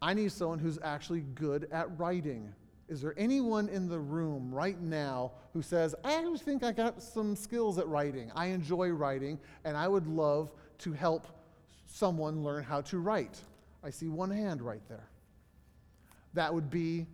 I 0.01 0.13
need 0.13 0.31
someone 0.31 0.59
who's 0.59 0.77
actually 0.83 1.21
good 1.21 1.67
at 1.71 1.97
writing. 1.97 2.53
Is 2.87 3.01
there 3.01 3.13
anyone 3.17 3.67
in 3.69 3.89
the 3.89 3.99
room 3.99 4.53
right 4.53 4.79
now 4.79 5.31
who 5.53 5.61
says, 5.61 5.95
I 6.03 6.35
think 6.37 6.63
I 6.63 6.71
got 6.71 7.01
some 7.01 7.35
skills 7.35 7.77
at 7.77 7.87
writing? 7.87 8.31
I 8.35 8.47
enjoy 8.47 8.89
writing, 8.89 9.39
and 9.65 9.75
I 9.75 9.87
would 9.87 10.07
love 10.07 10.51
to 10.79 10.93
help 10.93 11.27
someone 11.87 12.43
learn 12.43 12.63
how 12.63 12.81
to 12.81 12.99
write? 12.99 13.41
I 13.83 13.89
see 13.89 14.07
one 14.07 14.29
hand 14.29 14.61
right 14.61 14.81
there. 14.87 15.09
That 16.33 16.53
would 16.53 16.69
be 16.69 17.07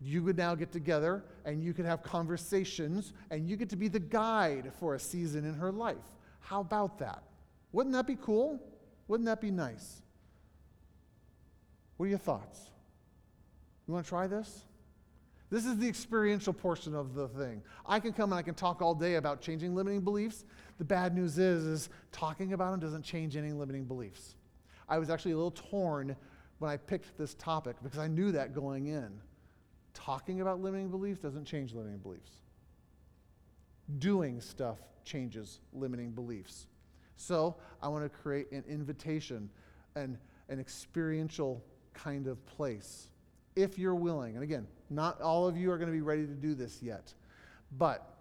you 0.00 0.22
would 0.22 0.36
now 0.36 0.54
get 0.54 0.72
together 0.72 1.24
and 1.44 1.62
you 1.62 1.74
could 1.74 1.84
have 1.84 2.02
conversations 2.02 3.12
and 3.30 3.48
you 3.48 3.56
get 3.56 3.68
to 3.68 3.76
be 3.76 3.88
the 3.88 4.00
guide 4.00 4.72
for 4.78 4.94
a 4.94 4.98
season 4.98 5.44
in 5.44 5.54
her 5.54 5.70
life. 5.70 5.96
How 6.40 6.60
about 6.60 6.98
that? 6.98 7.22
Wouldn't 7.72 7.94
that 7.94 8.06
be 8.06 8.16
cool? 8.16 8.60
Wouldn't 9.08 9.26
that 9.26 9.40
be 9.40 9.50
nice? 9.50 10.02
What 11.96 12.06
are 12.06 12.08
your 12.08 12.18
thoughts? 12.18 12.70
You 13.86 13.92
want 13.92 14.06
to 14.06 14.08
try 14.08 14.26
this? 14.26 14.64
This 15.50 15.66
is 15.66 15.76
the 15.78 15.88
experiential 15.88 16.52
portion 16.52 16.94
of 16.94 17.14
the 17.14 17.28
thing. 17.28 17.60
I 17.84 17.98
can 17.98 18.12
come 18.12 18.32
and 18.32 18.38
I 18.38 18.42
can 18.42 18.54
talk 18.54 18.80
all 18.80 18.94
day 18.94 19.16
about 19.16 19.40
changing 19.40 19.74
limiting 19.74 20.00
beliefs. 20.00 20.44
The 20.78 20.84
bad 20.84 21.14
news 21.14 21.38
is, 21.38 21.64
is 21.64 21.88
talking 22.12 22.52
about 22.52 22.70
them 22.70 22.80
doesn't 22.80 23.02
change 23.02 23.36
any 23.36 23.52
limiting 23.52 23.84
beliefs. 23.84 24.36
I 24.88 24.98
was 24.98 25.10
actually 25.10 25.32
a 25.32 25.36
little 25.36 25.50
torn 25.50 26.16
when 26.58 26.70
I 26.70 26.76
picked 26.76 27.18
this 27.18 27.34
topic 27.34 27.76
because 27.82 27.98
I 27.98 28.06
knew 28.06 28.32
that 28.32 28.54
going 28.54 28.86
in. 28.86 29.10
Talking 30.04 30.40
about 30.40 30.60
limiting 30.60 30.88
beliefs 30.88 31.20
doesn't 31.20 31.44
change 31.44 31.74
limiting 31.74 31.98
beliefs. 31.98 32.30
Doing 33.98 34.40
stuff 34.40 34.78
changes 35.04 35.60
limiting 35.72 36.12
beliefs. 36.12 36.66
So 37.16 37.56
I 37.82 37.88
want 37.88 38.04
to 38.04 38.08
create 38.08 38.50
an 38.50 38.64
invitation, 38.66 39.50
an, 39.96 40.16
an 40.48 40.58
experiential 40.58 41.62
kind 41.92 42.28
of 42.28 42.44
place. 42.46 43.08
If 43.56 43.78
you're 43.78 43.94
willing, 43.94 44.36
and 44.36 44.42
again, 44.42 44.66
not 44.88 45.20
all 45.20 45.46
of 45.46 45.56
you 45.56 45.70
are 45.70 45.76
going 45.76 45.90
to 45.90 45.94
be 45.94 46.00
ready 46.00 46.26
to 46.26 46.34
do 46.34 46.54
this 46.54 46.82
yet, 46.82 47.12
but 47.76 48.16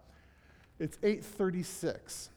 it's 0.80 0.98
836. 1.02 2.30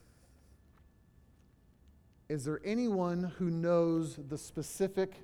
Is 2.29 2.45
there 2.45 2.61
anyone 2.65 3.33
who 3.39 3.51
knows 3.51 4.19
the 4.29 4.39
specific 4.39 5.15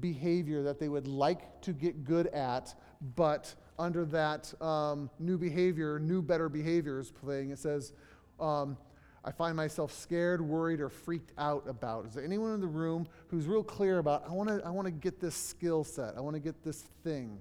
behavior 0.00 0.62
that 0.62 0.78
they 0.78 0.88
would 0.88 1.06
like 1.06 1.60
to 1.62 1.72
get 1.72 2.04
good 2.04 2.28
at, 2.28 2.74
but 3.14 3.54
under 3.78 4.04
that 4.06 4.52
um, 4.62 5.10
new 5.18 5.38
behavior, 5.38 5.98
new 5.98 6.22
better 6.22 6.48
behaviors 6.48 7.12
thing, 7.26 7.50
it 7.50 7.58
says, 7.58 7.92
um, 8.40 8.76
I 9.24 9.32
find 9.32 9.56
myself 9.56 9.92
scared, 9.92 10.40
worried, 10.40 10.80
or 10.80 10.88
freaked 10.88 11.32
out 11.36 11.64
about. 11.68 12.06
Is 12.06 12.14
there 12.14 12.24
anyone 12.24 12.54
in 12.54 12.60
the 12.60 12.66
room 12.66 13.08
who's 13.28 13.46
real 13.46 13.64
clear 13.64 13.98
about, 13.98 14.24
I 14.28 14.32
want 14.32 14.48
to 14.48 14.62
I 14.64 14.70
wanna 14.70 14.92
get 14.92 15.20
this 15.20 15.34
skill 15.34 15.82
set, 15.82 16.14
I 16.16 16.20
want 16.20 16.34
to 16.34 16.40
get 16.40 16.62
this 16.62 16.84
thing? 17.02 17.38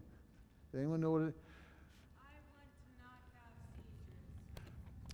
Does 0.71 0.79
anyone 0.79 0.99
know 0.99 1.11
what 1.11 1.21
it 1.21 1.35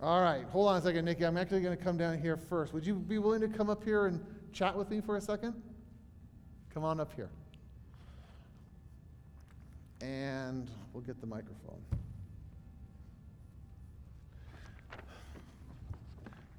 All 0.02 0.20
right, 0.20 0.46
hold 0.46 0.68
on 0.68 0.78
a 0.78 0.82
second, 0.82 1.06
Nikki. 1.06 1.24
I'm 1.26 1.38
actually 1.38 1.62
going 1.62 1.78
to 1.78 1.84
come 1.84 1.96
down 1.96 2.20
here 2.20 2.36
first. 2.36 2.74
Would 2.74 2.84
you 2.84 2.96
be 2.96 3.20
willing 3.20 3.40
to 3.42 3.48
come 3.48 3.70
up 3.70 3.84
here 3.84 4.08
and 4.08 4.20
chat 4.52 4.76
with 4.76 4.90
me 4.90 5.00
for 5.00 5.16
a 5.18 5.22
second? 5.22 5.54
Come 6.74 6.84
on 6.84 7.00
up 7.00 7.14
here. 7.14 7.30
And 10.02 10.70
we'll 10.94 11.04
get 11.04 11.22
the 11.22 11.28
microphone. 11.28 11.82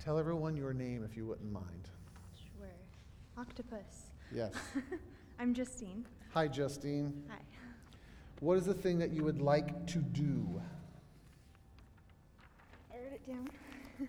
Tell 0.05 0.19
everyone 0.19 0.57
your 0.57 0.73
name 0.73 1.05
if 1.09 1.17
you 1.17 1.27
wouldn't 1.27 1.53
mind. 1.53 1.89
Sure. 2.35 2.69
Octopus. 3.37 4.11
Yes. 4.33 4.53
I'm 5.39 5.55
Justine. 5.55 6.05
Hi, 6.35 6.49
Justine. 6.49 7.23
Hi. 7.29 7.39
What 8.41 8.59
is 8.59 8.65
the 8.65 8.75
thing 8.75 8.99
that 8.99 9.11
you 9.13 9.23
would 9.23 9.41
like 9.41 9.87
to 9.89 9.99
do? 9.99 10.61
I 12.93 12.97
wrote 12.97 13.13
it 13.13 13.27
down. 13.27 13.49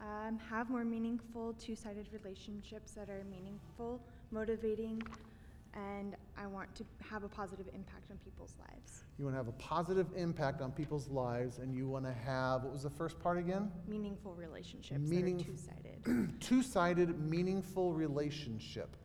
um, 0.00 0.38
have 0.50 0.68
more 0.68 0.84
meaningful 0.84 1.54
two 1.54 1.74
sided 1.74 2.06
relationships 2.12 2.92
that 2.92 3.08
are 3.08 3.24
meaningful, 3.30 4.00
motivating, 4.30 5.02
and 5.74 6.16
I 6.36 6.46
want 6.46 6.74
to 6.76 6.84
have 7.10 7.22
a 7.22 7.28
positive 7.28 7.66
impact 7.74 8.10
on 8.10 8.18
people's 8.18 8.54
lives. 8.58 9.04
You 9.18 9.24
want 9.26 9.34
to 9.34 9.38
have 9.38 9.48
a 9.48 9.52
positive 9.52 10.06
impact 10.16 10.60
on 10.62 10.72
people's 10.72 11.08
lives, 11.08 11.58
and 11.58 11.74
you 11.74 11.86
want 11.88 12.04
to 12.06 12.12
have, 12.12 12.64
what 12.64 12.72
was 12.72 12.82
the 12.82 12.90
first 12.90 13.20
part 13.20 13.38
again? 13.38 13.70
Meaningful 13.86 14.34
relationships 14.34 15.00
Meaning- 15.00 15.38
two 15.44 15.56
sided. 15.56 16.32
Two 16.40 16.62
sided, 16.62 17.18
meaningful 17.20 17.92
relationship. 17.92 18.96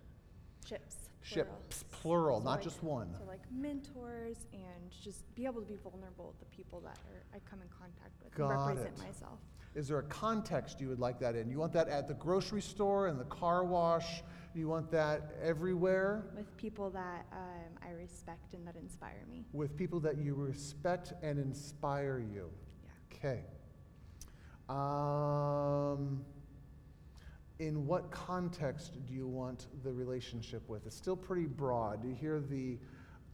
Ships. 0.66 0.96
Ships, 1.22 1.84
plural, 1.92 2.40
So 2.40 2.46
not 2.46 2.52
like- 2.52 2.64
just 2.64 2.82
one. 2.84 3.14
So 3.18 3.26
like 3.26 3.42
mentors 3.52 4.46
and 4.54 4.92
just 5.04 5.34
be 5.36 5.46
able 5.46 5.60
to 5.62 5.68
be 5.68 5.76
vulnerable 5.76 6.28
with 6.28 6.40
the 6.40 6.56
people 6.56 6.80
that 6.82 6.98
are, 7.12 7.24
I 7.36 7.40
come 7.50 7.62
in 7.62 7.68
contact 7.68 8.12
with 8.24 8.34
Got 8.34 8.52
and 8.52 8.68
represent 8.80 8.98
it. 8.98 9.04
myself. 9.08 9.40
Is 9.76 9.90
there 9.90 10.00
a 10.00 10.04
context 10.04 10.80
you 10.80 10.88
would 10.88 11.00
like 11.00 11.20
that 11.20 11.36
in? 11.36 11.50
You 11.50 11.58
want 11.60 11.74
that 11.74 11.90
at 11.90 12.08
the 12.08 12.14
grocery 12.14 12.62
store 12.62 13.08
and 13.08 13.20
the 13.20 13.26
car 13.26 13.66
wash? 13.66 14.24
You 14.56 14.69
want 14.69 14.90
that 14.91 15.36
everywhere 15.44 16.23
With 16.36 16.56
people 16.56 16.90
that 16.91 17.26
um, 17.34 17.77
I 17.86 17.91
respect 17.91 18.53
and 18.53 18.65
that 18.65 18.76
inspire 18.77 19.26
me. 19.30 19.44
with 19.52 19.76
people 19.76 19.99
that 20.02 20.18
you 20.18 20.34
respect 20.34 21.11
and 21.22 21.38
inspire 21.38 22.19
you? 22.19 22.49
Yeah. 22.84 23.18
Okay. 23.18 23.44
Um, 24.69 26.23
in 27.60 27.86
what 27.86 28.10
context 28.11 28.94
do 29.06 29.14
you 29.14 29.27
want 29.27 29.68
the 29.84 29.91
relationship 29.91 30.68
with? 30.69 30.86
It's 30.86 30.95
still 30.95 31.18
pretty 31.18 31.45
broad. 31.48 32.02
Do 32.02 32.07
you 32.07 32.15
hear 32.15 32.40
the, 32.40 32.77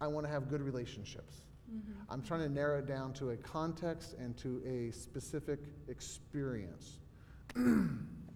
I 0.02 0.08
want 0.08 0.26
to 0.26 0.32
have 0.32 0.50
good 0.50 0.62
relationships? 0.62 1.44
Mhm. 1.72 1.82
I'm 2.10 2.22
trying 2.24 2.42
to 2.42 2.50
narrow 2.50 2.80
it 2.80 2.88
down 2.88 3.14
to 3.14 3.30
a 3.30 3.38
context 3.38 4.16
and 4.20 4.36
to 4.38 4.62
a 4.66 4.92
specific 4.92 5.60
experience. 5.88 6.98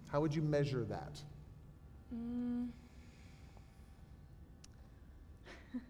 How 0.06 0.20
would 0.20 0.34
you 0.34 0.42
measure 0.42 0.84
that? 0.84 1.20
Mm. 2.14 2.68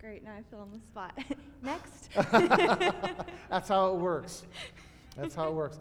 Great, 0.00 0.24
now 0.24 0.32
I 0.32 0.42
feel 0.50 0.60
on 0.60 0.70
the 0.72 0.80
spot. 0.80 1.16
Next. 1.62 2.08
That's 3.50 3.68
how 3.68 3.94
it 3.94 3.98
works. 3.98 4.42
That's 5.16 5.34
how 5.34 5.48
it 5.48 5.54
works. 5.54 5.78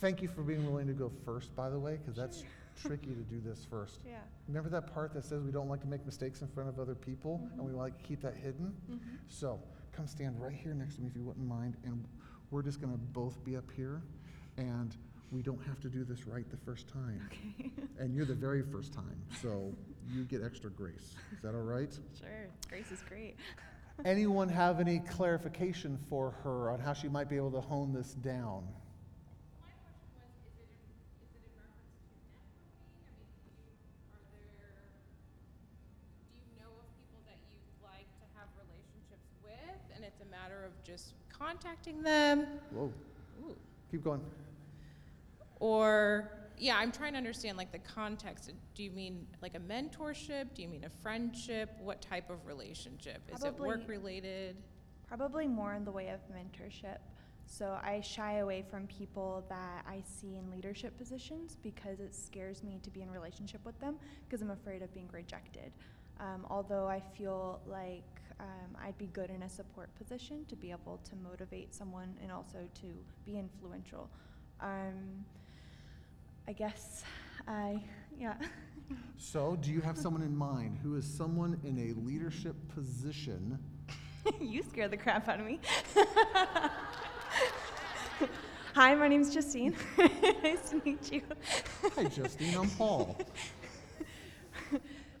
Thank 0.00 0.22
you 0.22 0.28
for 0.28 0.42
being 0.42 0.64
willing 0.66 0.86
to 0.86 0.92
go 0.92 1.10
first, 1.24 1.54
by 1.56 1.70
the 1.70 1.78
way, 1.78 1.96
because 1.96 2.16
that's 2.16 2.44
tricky 2.80 3.14
to 3.14 3.22
do 3.22 3.40
this 3.42 3.64
first. 3.70 4.00
Yeah. 4.06 4.18
Remember 4.48 4.68
that 4.68 4.92
part 4.92 5.14
that 5.14 5.24
says 5.24 5.42
we 5.42 5.50
don't 5.50 5.68
like 5.68 5.80
to 5.80 5.86
make 5.86 6.04
mistakes 6.04 6.42
in 6.42 6.48
front 6.48 6.68
of 6.68 6.78
other 6.78 6.94
people 6.94 7.48
and 7.54 7.64
we 7.64 7.72
like 7.72 7.96
to 7.96 8.04
keep 8.04 8.20
that 8.20 8.36
hidden? 8.36 8.74
Mhm. 8.90 8.98
So 9.28 9.58
come 9.92 10.06
stand 10.06 10.40
right 10.42 10.52
here 10.52 10.74
next 10.74 10.96
to 10.96 11.00
me 11.00 11.06
if 11.08 11.16
you 11.16 11.22
wouldn't 11.22 11.46
mind, 11.46 11.76
and 11.84 12.04
we're 12.50 12.62
just 12.62 12.80
going 12.80 12.92
to 12.92 12.98
both 12.98 13.42
be 13.44 13.56
up 13.56 13.70
here, 13.74 14.02
and 14.58 14.94
we 15.30 15.42
don't 15.42 15.62
have 15.66 15.80
to 15.80 15.88
do 15.88 16.04
this 16.04 16.26
right 16.26 16.48
the 16.50 16.56
first 16.56 16.88
time. 16.88 17.20
Okay. 17.32 17.70
and 17.98 18.14
you're 18.14 18.26
the 18.26 18.34
very 18.34 18.62
first 18.62 18.92
time, 18.92 19.20
so 19.40 19.72
you 20.12 20.24
get 20.24 20.42
extra 20.44 20.70
grace. 20.70 21.14
Is 21.32 21.42
that 21.42 21.54
all 21.54 21.62
right? 21.62 21.92
Sure, 22.18 22.48
Grace 22.68 22.90
is 22.92 23.02
great. 23.08 23.36
Anyone 24.04 24.48
have 24.48 24.80
any 24.80 24.98
clarification 25.00 25.98
for 26.08 26.32
her 26.42 26.70
on 26.70 26.80
how 26.80 26.92
she 26.92 27.08
might 27.08 27.28
be 27.28 27.36
able 27.36 27.52
to 27.52 27.60
hone 27.60 27.92
this 27.92 28.14
down? 28.14 28.66
Do 36.32 36.38
you 36.38 36.42
know 36.58 36.70
of 36.74 36.86
people 36.98 37.22
that 37.26 37.38
you'd 37.52 37.84
like 37.84 38.06
to 38.18 38.26
have 38.36 38.48
relationships 38.58 39.30
with, 39.44 39.94
and 39.94 40.04
it's 40.04 40.20
a 40.20 40.30
matter 40.30 40.64
of 40.64 40.72
just 40.84 41.14
contacting 41.30 42.02
them? 42.02 42.46
Whoa. 42.72 42.92
Ooh. 43.46 43.56
Keep 43.90 44.02
going. 44.04 44.20
Or, 45.64 46.30
yeah, 46.58 46.76
I'm 46.76 46.92
trying 46.92 47.12
to 47.12 47.16
understand 47.16 47.56
like 47.56 47.72
the 47.72 47.78
context. 47.78 48.52
Do 48.74 48.82
you 48.82 48.90
mean 48.90 49.26
like 49.40 49.54
a 49.54 49.58
mentorship? 49.58 50.52
Do 50.54 50.60
you 50.60 50.68
mean 50.68 50.84
a 50.84 50.90
friendship? 50.90 51.70
What 51.80 52.02
type 52.02 52.28
of 52.28 52.44
relationship? 52.44 53.22
Is 53.34 53.44
it 53.44 53.58
work 53.58 53.88
related? 53.88 54.58
Probably 55.08 55.48
more 55.48 55.72
in 55.72 55.86
the 55.86 55.90
way 55.90 56.10
of 56.10 56.20
mentorship. 56.30 56.98
So 57.46 57.78
I 57.82 58.02
shy 58.02 58.40
away 58.40 58.62
from 58.70 58.86
people 58.88 59.46
that 59.48 59.86
I 59.88 60.02
see 60.04 60.36
in 60.36 60.50
leadership 60.50 60.98
positions 60.98 61.56
because 61.62 61.98
it 61.98 62.14
scares 62.14 62.62
me 62.62 62.78
to 62.82 62.90
be 62.90 63.00
in 63.00 63.10
relationship 63.10 63.64
with 63.64 63.80
them 63.80 63.96
because 64.28 64.42
I'm 64.42 64.50
afraid 64.50 64.82
of 64.82 64.92
being 64.92 65.08
rejected. 65.12 65.72
Um, 66.20 66.44
although 66.50 66.86
I 66.86 67.00
feel 67.16 67.62
like 67.66 68.20
um, 68.38 68.76
I'd 68.84 68.98
be 68.98 69.06
good 69.06 69.30
in 69.30 69.44
a 69.44 69.48
support 69.48 69.88
position 69.96 70.44
to 70.48 70.56
be 70.56 70.72
able 70.72 71.00
to 71.08 71.16
motivate 71.16 71.72
someone 71.74 72.14
and 72.22 72.30
also 72.30 72.58
to 72.82 72.86
be 73.24 73.38
influential. 73.38 74.10
Um, 74.60 75.24
I 76.46 76.52
guess 76.52 77.02
I, 77.48 77.82
yeah. 78.18 78.34
So, 79.16 79.56
do 79.56 79.70
you 79.70 79.80
have 79.80 79.96
someone 79.96 80.22
in 80.22 80.36
mind 80.36 80.78
who 80.82 80.96
is 80.96 81.06
someone 81.06 81.58
in 81.64 81.78
a 81.78 81.94
leadership 82.06 82.54
position? 82.74 83.58
you 84.40 84.62
scare 84.62 84.88
the 84.88 84.96
crap 84.96 85.26
out 85.28 85.40
of 85.40 85.46
me. 85.46 85.58
Hi, 88.74 88.94
my 88.94 89.08
name's 89.08 89.32
Justine. 89.32 89.74
nice 90.42 90.70
to 90.70 90.82
meet 90.84 91.12
you. 91.12 91.22
Hi, 91.96 92.04
Justine. 92.04 92.54
I'm 92.56 92.68
Paul. 92.70 93.16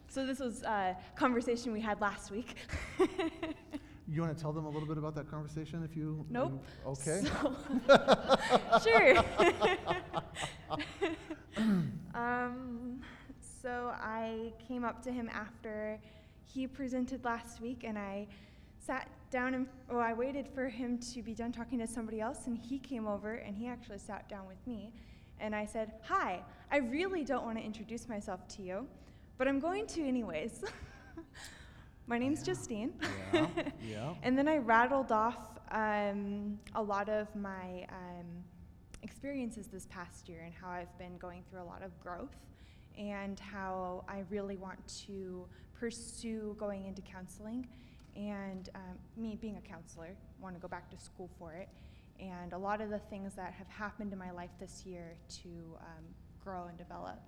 So 0.08 0.26
this 0.26 0.40
was 0.40 0.62
a 0.62 0.96
conversation 1.16 1.72
we 1.72 1.80
had 1.80 2.00
last 2.00 2.30
week. 2.30 2.56
You 4.06 4.20
want 4.20 4.36
to 4.36 4.40
tell 4.42 4.52
them 4.52 4.66
a 4.66 4.68
little 4.68 4.86
bit 4.86 4.98
about 4.98 5.14
that 5.14 5.30
conversation 5.30 5.82
if 5.82 5.96
you? 5.96 6.26
Nope. 6.28 6.52
you- 6.84 6.90
okay. 6.90 7.22
So- 7.24 7.56
sure. 8.84 9.24
um, 12.14 13.00
so 13.40 13.92
I 13.94 14.52
came 14.68 14.84
up 14.84 15.02
to 15.04 15.12
him 15.12 15.30
after 15.32 15.98
he 16.44 16.66
presented 16.66 17.24
last 17.24 17.62
week, 17.62 17.82
and 17.84 17.98
I 17.98 18.26
sat 18.78 19.08
down 19.30 19.54
and 19.54 19.66
oh, 19.90 19.98
I 19.98 20.12
waited 20.12 20.46
for 20.48 20.68
him 20.68 20.98
to 21.14 21.22
be 21.22 21.32
done 21.32 21.50
talking 21.50 21.78
to 21.78 21.86
somebody 21.86 22.20
else, 22.20 22.46
and 22.46 22.58
he 22.58 22.78
came 22.78 23.06
over 23.06 23.36
and 23.36 23.56
he 23.56 23.66
actually 23.66 23.98
sat 23.98 24.28
down 24.28 24.46
with 24.46 24.64
me, 24.66 24.92
and 25.40 25.54
I 25.54 25.64
said, 25.64 25.92
"Hi, 26.02 26.42
I 26.70 26.76
really 26.76 27.24
don't 27.24 27.44
want 27.44 27.56
to 27.56 27.64
introduce 27.64 28.06
myself 28.06 28.46
to 28.56 28.62
you, 28.62 28.86
but 29.38 29.48
I'm 29.48 29.60
going 29.60 29.86
to 29.88 30.06
anyways." 30.06 30.62
My 32.06 32.18
name's 32.18 32.42
Justine. 32.42 32.92
Yeah, 33.32 33.46
yeah. 33.88 34.14
and 34.22 34.36
then 34.36 34.46
I 34.46 34.58
rattled 34.58 35.10
off 35.10 35.58
um, 35.70 36.58
a 36.74 36.82
lot 36.82 37.08
of 37.08 37.34
my 37.34 37.86
um, 37.88 38.26
experiences 39.02 39.68
this 39.68 39.86
past 39.86 40.28
year 40.28 40.42
and 40.44 40.52
how 40.52 40.68
I've 40.68 40.96
been 40.98 41.16
going 41.16 41.42
through 41.48 41.62
a 41.62 41.64
lot 41.64 41.82
of 41.82 41.98
growth 42.00 42.36
and 42.98 43.40
how 43.40 44.04
I 44.06 44.24
really 44.28 44.56
want 44.56 44.86
to 45.06 45.46
pursue 45.72 46.54
going 46.58 46.84
into 46.84 47.00
counseling 47.00 47.66
and 48.14 48.68
um, 48.74 48.98
me 49.16 49.38
being 49.40 49.56
a 49.56 49.66
counselor, 49.68 50.14
want 50.42 50.54
to 50.54 50.60
go 50.60 50.68
back 50.68 50.90
to 50.90 50.98
school 50.98 51.30
for 51.38 51.54
it, 51.54 51.68
and 52.20 52.52
a 52.52 52.58
lot 52.58 52.80
of 52.82 52.90
the 52.90 52.98
things 52.98 53.34
that 53.34 53.52
have 53.54 53.66
happened 53.66 54.12
in 54.12 54.18
my 54.18 54.30
life 54.30 54.50
this 54.60 54.84
year 54.86 55.16
to 55.42 55.48
um, 55.80 56.04
grow 56.44 56.66
and 56.66 56.76
develop. 56.76 57.18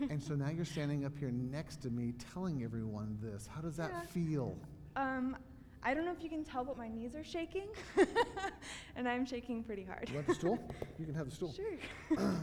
And 0.00 0.22
so 0.22 0.34
now 0.34 0.48
you're 0.50 0.64
standing 0.64 1.04
up 1.04 1.16
here 1.18 1.30
next 1.30 1.76
to 1.82 1.90
me 1.90 2.12
telling 2.32 2.62
everyone 2.64 3.18
this. 3.22 3.46
How 3.46 3.60
does 3.60 3.76
that 3.76 3.90
Yeah. 3.90 4.02
feel? 4.02 4.58
Um, 4.96 5.36
I 5.82 5.92
don't 5.94 6.04
know 6.04 6.12
if 6.12 6.22
you 6.22 6.30
can 6.30 6.44
tell, 6.44 6.64
but 6.64 6.76
my 6.78 6.88
knees 6.88 7.14
are 7.14 7.22
shaking, 7.24 7.68
and 8.96 9.06
I'm 9.08 9.24
shaking 9.26 9.62
pretty 9.62 9.84
hard. 9.84 10.08
You 10.08 10.14
want 10.14 10.26
the 10.26 10.34
stool? 10.34 10.58
You 10.98 11.06
can 11.06 11.14
have 11.14 11.28
the 11.28 11.34
stool. 11.34 11.52
Sure. 11.52 12.18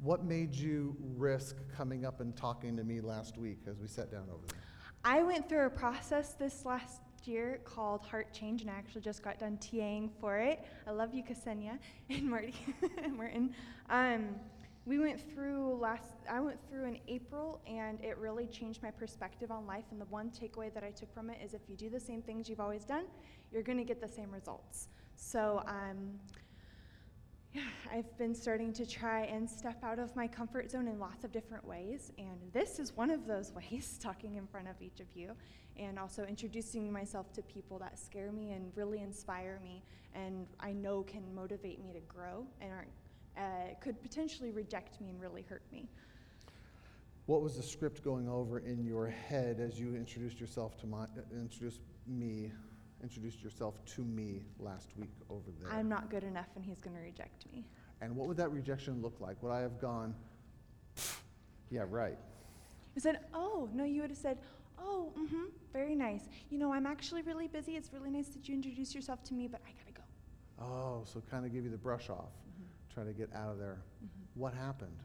What 0.00 0.24
made 0.24 0.54
you 0.54 0.96
risk 1.16 1.56
coming 1.76 2.04
up 2.04 2.20
and 2.20 2.36
talking 2.36 2.76
to 2.76 2.84
me 2.84 3.00
last 3.00 3.36
week 3.38 3.58
as 3.68 3.78
we 3.80 3.88
sat 3.88 4.10
down 4.12 4.28
over 4.32 4.46
there? 4.48 4.58
I 5.04 5.22
went 5.22 5.48
through 5.48 5.66
a 5.66 5.70
process 5.70 6.34
this 6.34 6.64
last 6.64 7.00
year 7.26 7.60
called 7.64 8.02
Heart 8.02 8.32
Change, 8.32 8.62
and 8.62 8.70
I 8.70 8.74
actually 8.74 9.00
just 9.00 9.22
got 9.22 9.38
done 9.38 9.58
TAing 9.58 10.10
for 10.20 10.38
it. 10.38 10.64
I 10.86 10.90
love 10.90 11.14
you, 11.14 11.22
Ksenia 11.22 11.78
and 12.10 12.28
Marty, 12.28 12.54
Martin. 13.16 13.54
Um, 13.90 14.36
we 14.84 14.98
went 14.98 15.20
through 15.32 15.76
last. 15.76 16.14
I 16.28 16.40
went 16.40 16.58
through 16.68 16.86
in 16.86 16.98
April, 17.06 17.60
and 17.66 18.00
it 18.02 18.18
really 18.18 18.46
changed 18.46 18.82
my 18.82 18.90
perspective 18.90 19.50
on 19.50 19.66
life. 19.66 19.84
And 19.90 20.00
the 20.00 20.06
one 20.06 20.30
takeaway 20.30 20.74
that 20.74 20.82
I 20.82 20.90
took 20.90 21.12
from 21.14 21.30
it 21.30 21.38
is, 21.44 21.54
if 21.54 21.62
you 21.68 21.76
do 21.76 21.88
the 21.88 22.00
same 22.00 22.22
things 22.22 22.48
you've 22.48 22.60
always 22.60 22.84
done, 22.84 23.04
you're 23.52 23.62
going 23.62 23.78
to 23.78 23.84
get 23.84 24.00
the 24.00 24.08
same 24.08 24.30
results. 24.30 24.88
So, 25.14 25.62
um, 25.66 26.18
Yeah, 27.52 27.62
I've 27.92 28.16
been 28.18 28.34
starting 28.34 28.72
to 28.74 28.86
try 28.86 29.22
and 29.22 29.48
step 29.48 29.82
out 29.84 29.98
of 29.98 30.14
my 30.16 30.26
comfort 30.26 30.70
zone 30.70 30.88
in 30.88 30.98
lots 30.98 31.24
of 31.24 31.32
different 31.32 31.66
ways, 31.66 32.12
and 32.18 32.38
this 32.52 32.78
is 32.78 32.96
one 32.96 33.10
of 33.10 33.26
those 33.26 33.52
ways, 33.70 33.98
talking 34.02 34.36
in 34.36 34.46
front 34.46 34.68
of 34.68 34.80
each 34.80 35.00
of 35.00 35.06
you, 35.14 35.32
and 35.76 35.98
also 35.98 36.24
introducing 36.24 36.92
myself 36.92 37.32
to 37.32 37.42
people 37.42 37.78
that 37.78 37.98
scare 37.98 38.32
me 38.32 38.52
and 38.52 38.72
really 38.74 39.00
inspire 39.00 39.60
me, 39.62 39.82
and 40.14 40.46
I 40.60 40.72
know 40.72 41.02
can 41.02 41.22
motivate 41.34 41.82
me 41.82 41.92
to 41.92 42.00
grow 42.00 42.46
and 42.60 42.70
aren't, 42.72 42.88
uh, 43.36 43.74
could 43.80 44.00
potentially 44.02 44.50
reject 44.50 45.00
me 45.00 45.10
and 45.10 45.20
really 45.20 45.42
hurt 45.42 45.62
me. 45.72 45.88
What 47.26 47.40
was 47.40 47.56
the 47.56 47.62
script 47.62 48.02
going 48.02 48.28
over 48.28 48.58
in 48.58 48.84
your 48.84 49.06
head 49.06 49.60
as 49.60 49.78
you 49.78 49.94
introduced 49.94 50.40
yourself 50.40 50.76
to 50.80 50.86
my, 50.86 51.06
introduced 51.32 51.80
me, 52.06 52.50
introduced 53.02 53.42
yourself 53.42 53.84
to 53.84 54.02
me 54.02 54.42
last 54.58 54.90
week 54.96 55.12
over 55.28 55.50
there? 55.60 55.72
I'm 55.72 55.88
not 55.88 56.10
good 56.10 56.24
enough, 56.24 56.48
and 56.56 56.64
he's 56.64 56.80
going 56.80 56.96
to 56.96 57.02
reject 57.02 57.46
me. 57.52 57.64
And 58.00 58.16
what 58.16 58.28
would 58.28 58.36
that 58.36 58.50
rejection 58.50 59.00
look 59.02 59.20
like? 59.20 59.42
Would 59.42 59.52
I 59.52 59.60
have 59.60 59.80
gone, 59.80 60.14
yeah, 61.70 61.84
right? 61.88 62.18
You 62.94 63.00
said, 63.00 63.20
"Oh 63.32 63.68
no," 63.72 63.84
you 63.84 64.02
would 64.02 64.10
have 64.10 64.18
said, 64.18 64.38
"Oh, 64.78 65.12
mm-hmm, 65.18 65.44
very 65.72 65.94
nice. 65.94 66.28
You 66.50 66.58
know, 66.58 66.72
I'm 66.72 66.86
actually 66.86 67.22
really 67.22 67.48
busy. 67.48 67.76
It's 67.76 67.92
really 67.92 68.10
nice 68.10 68.28
that 68.28 68.48
you 68.48 68.54
introduced 68.54 68.94
yourself 68.94 69.22
to 69.24 69.34
me, 69.34 69.46
but 69.48 69.60
I 69.66 69.70
gotta 69.72 69.92
go." 69.92 70.02
Oh, 70.64 71.04
so 71.04 71.22
kind 71.30 71.46
of 71.46 71.52
give 71.52 71.64
you 71.64 71.70
the 71.70 71.78
brush 71.78 72.10
off, 72.10 72.32
try 72.92 73.04
to 73.04 73.12
get 73.12 73.30
out 73.34 73.50
of 73.50 73.58
there. 73.58 73.78
What 74.34 74.52
happened? 74.52 74.96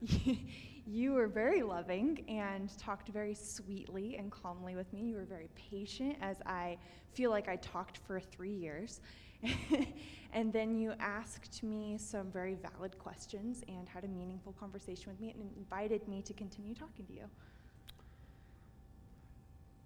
you 0.86 1.12
were 1.12 1.28
very 1.28 1.62
loving 1.62 2.24
and 2.28 2.76
talked 2.78 3.08
very 3.08 3.34
sweetly 3.34 4.16
and 4.16 4.30
calmly 4.30 4.74
with 4.74 4.92
me. 4.92 5.02
You 5.02 5.16
were 5.16 5.24
very 5.24 5.48
patient, 5.54 6.16
as 6.20 6.38
I 6.44 6.76
feel 7.12 7.30
like 7.30 7.48
I 7.48 7.56
talked 7.56 7.98
for 7.98 8.18
three 8.18 8.52
years. 8.52 9.00
and 10.32 10.52
then 10.52 10.76
you 10.76 10.92
asked 10.98 11.62
me 11.62 11.96
some 11.98 12.30
very 12.30 12.54
valid 12.54 12.98
questions 12.98 13.62
and 13.68 13.88
had 13.88 14.04
a 14.04 14.08
meaningful 14.08 14.52
conversation 14.58 15.10
with 15.10 15.20
me 15.20 15.30
and 15.30 15.50
invited 15.56 16.06
me 16.08 16.22
to 16.22 16.32
continue 16.32 16.74
talking 16.74 17.06
to 17.06 17.12
you. 17.12 17.24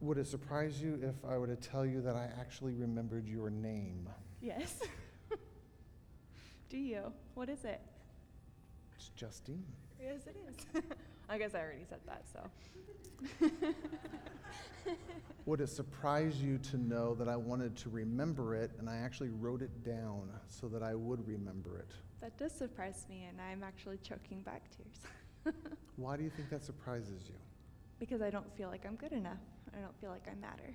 Would 0.01 0.19
it 0.19 0.27
surprise 0.27 0.83
you 0.83 0.99
if 1.03 1.15
I 1.29 1.39
were 1.39 1.47
to 1.47 1.57
tell 1.57 1.87
you 1.87 2.03
that 2.03 2.17
I 2.17 2.29
actually 2.39 2.75
remembered 2.75 3.27
your 3.27 3.49
name? 3.49 4.09
Yes. 4.43 4.81
Do 6.69 6.77
you? 6.77 7.13
What 7.35 7.49
is 7.49 7.65
it? 7.65 7.81
It's 8.97 9.09
Justine. 9.17 9.65
Yes, 10.01 10.27
it 10.27 10.37
is. 10.49 10.83
I 11.29 11.39
guess 11.39 11.55
I 11.55 11.61
already 11.61 11.85
said 11.89 12.01
that, 12.07 12.25
so. 12.33 12.51
Would 15.47 15.61
it 15.61 15.69
surprise 15.69 16.43
you 16.43 16.59
to 16.59 16.77
know 16.77 17.15
that 17.15 17.29
I 17.29 17.37
wanted 17.37 17.77
to 17.79 17.89
remember 17.91 18.55
it 18.55 18.73
and 18.79 18.89
I 18.91 18.99
actually 18.99 19.31
wrote 19.31 19.63
it 19.63 19.85
down 19.85 20.31
so 20.49 20.69
that 20.69 20.83
I 20.83 20.95
would 20.95 21.27
remember 21.27 21.79
it? 21.79 21.91
that 22.21 22.37
does 22.39 22.53
surprise 22.53 23.07
me, 23.09 23.27
and 23.29 23.41
I'm 23.41 23.63
actually 23.63 23.99
choking 23.99 24.41
back 24.43 24.63
tears. 24.77 25.55
Why 25.97 26.17
do 26.17 26.25
you 26.25 26.31
think 26.31 26.51
that 26.51 26.65
surprises 26.65 27.23
you? 27.29 27.35
because 27.99 28.21
I 28.21 28.31
don't 28.31 28.51
feel 28.57 28.69
like 28.69 28.85
I'm 28.85 28.97
good 28.97 29.13
enough. 29.13 29.39
I 29.77 29.81
don't 29.81 29.99
feel 30.01 30.11
like 30.11 30.27
I 30.31 30.35
matter. 30.35 30.75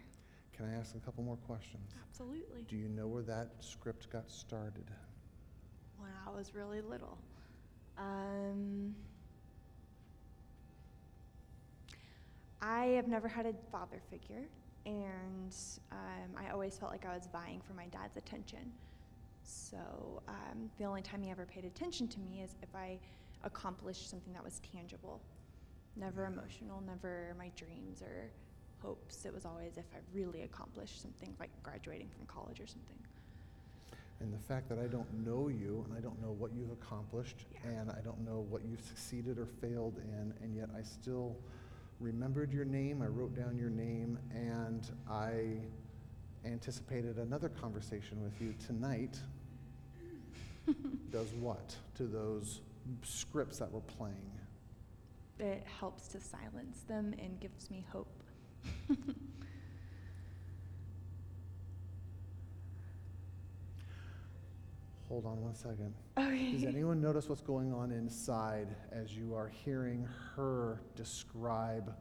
Can 0.55 0.65
I 0.65 0.73
ask 0.79 0.95
a 0.95 0.99
couple 0.99 1.23
more 1.23 1.37
questions? 1.37 1.91
Absolutely. 2.09 2.63
Do 2.67 2.75
you 2.75 2.87
know 2.89 3.07
where 3.07 3.23
that 3.23 3.49
script 3.59 4.09
got 4.11 4.29
started? 4.29 4.89
When 5.97 6.09
I 6.25 6.29
was 6.35 6.55
really 6.55 6.81
little. 6.81 7.17
Um, 7.97 8.95
I 12.61 12.85
have 12.95 13.07
never 13.07 13.27
had 13.27 13.45
a 13.45 13.53
father 13.71 14.01
figure, 14.09 14.47
and 14.85 15.55
um, 15.91 16.29
I 16.37 16.51
always 16.51 16.77
felt 16.77 16.91
like 16.91 17.05
I 17.05 17.13
was 17.13 17.27
vying 17.31 17.61
for 17.65 17.73
my 17.73 17.85
dad's 17.87 18.17
attention. 18.17 18.71
So 19.43 19.77
um, 20.27 20.69
the 20.77 20.85
only 20.85 21.01
time 21.01 21.23
he 21.23 21.31
ever 21.31 21.45
paid 21.45 21.65
attention 21.65 22.07
to 22.09 22.19
me 22.19 22.41
is 22.43 22.55
if 22.61 22.73
I 22.75 22.99
accomplished 23.43 24.09
something 24.09 24.33
that 24.33 24.43
was 24.43 24.61
tangible. 24.73 25.21
Never 25.95 26.25
emotional, 26.25 26.81
never 26.85 27.35
my 27.37 27.51
dreams 27.55 28.01
or 28.01 28.29
hopes. 28.81 29.25
It 29.25 29.33
was 29.33 29.45
always 29.45 29.77
if 29.77 29.85
I 29.93 29.97
really 30.13 30.43
accomplished 30.43 31.01
something 31.01 31.33
like 31.39 31.49
graduating 31.63 32.09
from 32.15 32.25
college 32.27 32.59
or 32.59 32.67
something. 32.67 32.97
And 34.19 34.31
the 34.31 34.39
fact 34.47 34.69
that 34.69 34.77
I 34.77 34.85
don't 34.85 35.11
know 35.25 35.47
you 35.47 35.83
and 35.87 35.97
I 35.97 35.99
don't 35.99 36.21
know 36.21 36.35
what 36.37 36.51
you've 36.53 36.71
accomplished 36.71 37.45
and 37.65 37.89
I 37.89 38.01
don't 38.01 38.23
know 38.23 38.45
what 38.49 38.61
you've 38.63 38.81
succeeded 38.81 39.39
or 39.39 39.47
failed 39.47 39.97
in, 39.97 40.33
and 40.43 40.55
yet 40.55 40.69
I 40.77 40.83
still 40.83 41.35
remembered 42.01 42.51
your 42.51 42.65
name, 42.65 43.01
I 43.01 43.07
wrote 43.07 43.35
down 43.35 43.57
your 43.57 43.69
name, 43.69 44.17
and 44.33 44.85
I 45.09 45.59
anticipated 46.43 47.17
another 47.17 47.49
conversation 47.49 48.23
with 48.23 48.33
you 48.41 48.53
tonight 48.65 49.17
does 51.11 51.33
what 51.39 51.75
to 51.95 52.03
those 52.03 52.61
scripts 53.03 53.59
that 53.59 53.71
were 53.71 53.81
playing? 53.81 54.31
It 55.39 55.65
helps 55.79 56.07
to 56.09 56.19
silence 56.19 56.81
them 56.87 57.13
and 57.19 57.39
gives 57.39 57.69
me 57.69 57.85
hope. 57.91 58.23
Hold 65.11 65.25
on 65.25 65.41
one 65.41 65.53
second. 65.53 65.93
Okay. 66.17 66.53
Does 66.53 66.63
anyone 66.63 67.01
notice 67.01 67.27
what's 67.27 67.41
going 67.41 67.73
on 67.73 67.91
inside 67.91 68.69
as 68.93 69.13
you 69.13 69.35
are 69.35 69.49
hearing 69.49 70.07
her 70.37 70.81
describe 70.95 71.93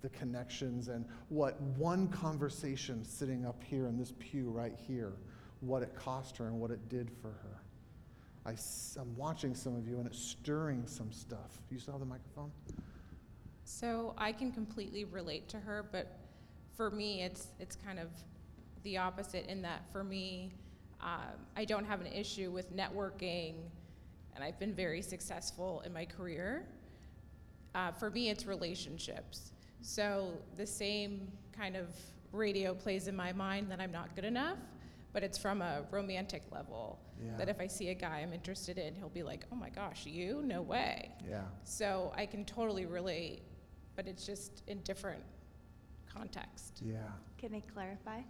the 0.00 0.08
connections 0.08 0.88
and 0.88 1.04
what 1.28 1.60
one 1.78 2.08
conversation 2.08 3.04
sitting 3.04 3.46
up 3.46 3.62
here 3.62 3.86
in 3.86 3.96
this 3.96 4.12
pew 4.18 4.50
right 4.50 4.74
here, 4.88 5.12
what 5.60 5.84
it 5.84 5.94
cost 5.94 6.36
her 6.38 6.48
and 6.48 6.58
what 6.58 6.72
it 6.72 6.88
did 6.88 7.12
for 7.22 7.28
her? 7.28 7.62
I, 8.44 8.56
am 9.00 9.16
watching 9.16 9.54
some 9.54 9.76
of 9.76 9.86
you 9.86 9.98
and 9.98 10.08
it's 10.08 10.18
stirring 10.18 10.82
some 10.84 11.12
stuff. 11.12 11.60
You 11.70 11.78
still 11.78 11.92
have 11.92 12.00
the 12.00 12.06
microphone? 12.06 12.50
So 13.62 14.14
I 14.18 14.32
can 14.32 14.50
completely 14.50 15.04
relate 15.04 15.48
to 15.50 15.60
her, 15.60 15.88
but 15.92 16.18
for 16.76 16.90
me, 16.90 17.22
it's 17.22 17.52
it's 17.60 17.76
kind 17.76 18.00
of 18.00 18.08
the 18.82 18.98
opposite 18.98 19.46
in 19.46 19.62
that 19.62 19.84
for 19.92 20.02
me, 20.02 20.50
um, 21.02 21.46
I 21.56 21.64
don't 21.64 21.84
have 21.84 22.00
an 22.00 22.06
issue 22.06 22.50
with 22.50 22.74
networking, 22.74 23.54
and 24.34 24.44
I've 24.44 24.58
been 24.58 24.72
very 24.74 25.02
successful 25.02 25.82
in 25.84 25.92
my 25.92 26.04
career. 26.04 26.64
Uh, 27.74 27.90
for 27.90 28.10
me, 28.10 28.30
it's 28.30 28.46
relationships. 28.46 29.52
So 29.80 30.32
the 30.56 30.66
same 30.66 31.28
kind 31.56 31.76
of 31.76 31.88
radio 32.30 32.74
plays 32.74 33.08
in 33.08 33.16
my 33.16 33.32
mind 33.32 33.70
that 33.70 33.80
I'm 33.80 33.92
not 33.92 34.14
good 34.14 34.24
enough, 34.24 34.58
but 35.12 35.22
it's 35.22 35.36
from 35.36 35.60
a 35.60 35.84
romantic 35.90 36.42
level. 36.52 37.00
Yeah. 37.22 37.36
That 37.36 37.48
if 37.48 37.60
I 37.60 37.66
see 37.66 37.90
a 37.90 37.94
guy 37.94 38.20
I'm 38.20 38.32
interested 38.32 38.78
in, 38.78 38.94
he'll 38.94 39.08
be 39.08 39.22
like, 39.22 39.44
"Oh 39.52 39.56
my 39.56 39.70
gosh, 39.70 40.06
you? 40.06 40.42
No 40.44 40.62
way." 40.62 41.10
Yeah. 41.28 41.42
So 41.64 42.12
I 42.16 42.26
can 42.26 42.44
totally 42.44 42.86
relate, 42.86 43.42
but 43.96 44.06
it's 44.06 44.24
just 44.24 44.62
in 44.66 44.80
different 44.80 45.22
context. 46.12 46.80
Yeah. 46.84 46.98
Can 47.38 47.54
I 47.54 47.60
clarify? 47.72 48.20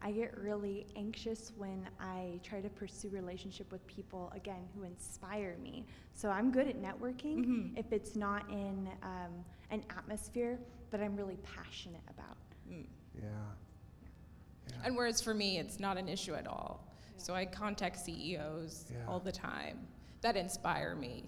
I 0.00 0.12
get 0.12 0.36
really 0.38 0.86
anxious 0.96 1.52
when 1.56 1.88
I 1.98 2.38
try 2.42 2.60
to 2.60 2.68
pursue 2.68 3.08
relationship 3.08 3.70
with 3.72 3.84
people 3.86 4.32
again 4.34 4.68
who 4.74 4.84
inspire 4.84 5.56
me. 5.62 5.84
So 6.14 6.30
I'm 6.30 6.50
good 6.52 6.68
at 6.68 6.80
networking 6.80 7.44
Mhm. 7.44 7.78
if 7.78 7.92
it's 7.92 8.14
not 8.16 8.48
in 8.50 8.88
um, 9.02 9.44
an 9.70 9.82
atmosphere 9.90 10.58
that 10.90 11.00
I'm 11.00 11.16
really 11.16 11.36
passionate 11.38 12.02
about. 12.08 12.36
Mm. 12.70 12.86
Yeah. 13.20 14.74
And 14.84 14.96
whereas 14.96 15.20
for 15.20 15.34
me, 15.34 15.58
it's 15.58 15.80
not 15.80 15.96
an 15.98 16.08
issue 16.08 16.34
at 16.34 16.46
all. 16.46 16.84
So 17.16 17.34
I 17.34 17.44
contact 17.44 17.98
CEOs 17.98 18.86
Yeah. 18.92 19.04
all 19.08 19.18
the 19.18 19.32
time 19.32 19.88
that 20.20 20.36
inspire 20.36 20.94
me. 20.94 21.24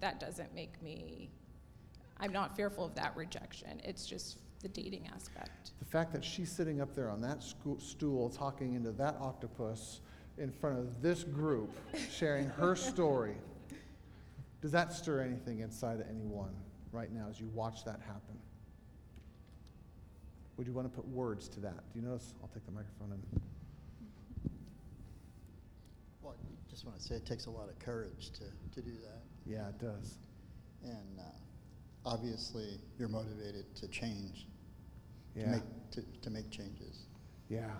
That 0.00 0.20
doesn't 0.20 0.54
make 0.54 0.80
me, 0.82 1.30
I'm 2.18 2.32
not 2.32 2.54
fearful 2.54 2.84
of 2.84 2.94
that 2.94 3.16
rejection. 3.16 3.80
It's 3.84 4.06
just 4.06 4.38
the 4.64 4.68
dating 4.70 5.06
aspect. 5.14 5.72
The 5.78 5.84
fact 5.84 6.10
that 6.14 6.24
she's 6.24 6.50
sitting 6.50 6.80
up 6.80 6.94
there 6.94 7.10
on 7.10 7.20
that 7.20 7.40
schoo- 7.40 7.80
stool 7.80 8.30
talking 8.30 8.74
into 8.74 8.92
that 8.92 9.16
octopus 9.20 10.00
in 10.38 10.50
front 10.50 10.78
of 10.78 11.02
this 11.02 11.22
group, 11.22 11.76
sharing 12.10 12.48
her 12.48 12.74
story, 12.92 13.36
does 14.62 14.72
that 14.72 14.92
stir 14.92 15.20
anything 15.20 15.60
inside 15.60 16.00
of 16.00 16.06
anyone 16.08 16.54
right 16.92 17.12
now 17.12 17.26
as 17.28 17.38
you 17.38 17.46
watch 17.54 17.84
that 17.84 18.00
happen? 18.00 18.38
Would 20.56 20.66
you 20.66 20.72
want 20.72 20.90
to 20.90 20.96
put 20.96 21.06
words 21.08 21.46
to 21.50 21.60
that? 21.60 21.92
Do 21.92 22.00
you 22.00 22.06
notice? 22.06 22.32
I'll 22.42 22.48
take 22.48 22.64
the 22.64 22.72
microphone 22.72 23.12
and. 23.12 23.22
Well, 26.22 26.34
I 26.40 26.70
just 26.70 26.86
want 26.86 26.96
to 26.96 27.02
say 27.02 27.16
it 27.16 27.26
takes 27.26 27.46
a 27.46 27.50
lot 27.50 27.68
of 27.68 27.78
courage 27.80 28.30
to, 28.30 28.44
to 28.74 28.80
do 28.80 28.92
that. 29.02 29.20
Yeah, 29.44 29.68
it 29.68 29.78
does. 29.78 30.14
And 30.82 31.18
uh, 31.18 31.22
obviously, 32.06 32.78
you're 32.98 33.08
motivated 33.08 33.74
to 33.76 33.88
change, 33.88 34.46
to, 35.34 35.40
Yeah. 35.40 35.50
make, 35.50 35.62
to, 35.92 36.02
to 36.22 36.30
make 36.30 36.50
changes. 36.50 37.06
Yeah. 37.48 37.70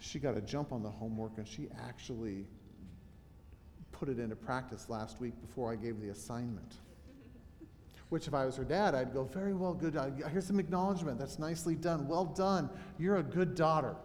She 0.00 0.18
got 0.18 0.36
a 0.36 0.40
jump 0.40 0.72
on 0.72 0.82
the 0.82 0.90
homework 0.90 1.32
and 1.38 1.46
she 1.46 1.68
actually 1.86 2.46
put 3.92 4.08
it 4.08 4.18
into 4.18 4.36
practice 4.36 4.88
last 4.88 5.20
week 5.20 5.34
before 5.40 5.72
I 5.72 5.76
gave 5.76 6.00
the 6.00 6.10
assignment. 6.10 6.74
Which, 8.08 8.28
if 8.28 8.34
I 8.34 8.46
was 8.46 8.56
her 8.56 8.64
dad, 8.64 8.94
I'd 8.94 9.12
go, 9.12 9.24
Very 9.24 9.54
well, 9.54 9.74
good. 9.74 9.96
uh, 9.96 10.10
Here's 10.30 10.46
some 10.46 10.60
acknowledgement. 10.60 11.18
That's 11.18 11.38
nicely 11.38 11.74
done. 11.74 12.06
Well 12.06 12.24
done. 12.26 12.70
You're 12.98 13.16
a 13.16 13.22
good 13.22 13.54
daughter. 13.54 13.96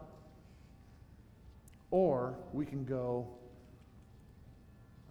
Or 1.92 2.36
we 2.54 2.66
can 2.66 2.84
go, 2.86 3.28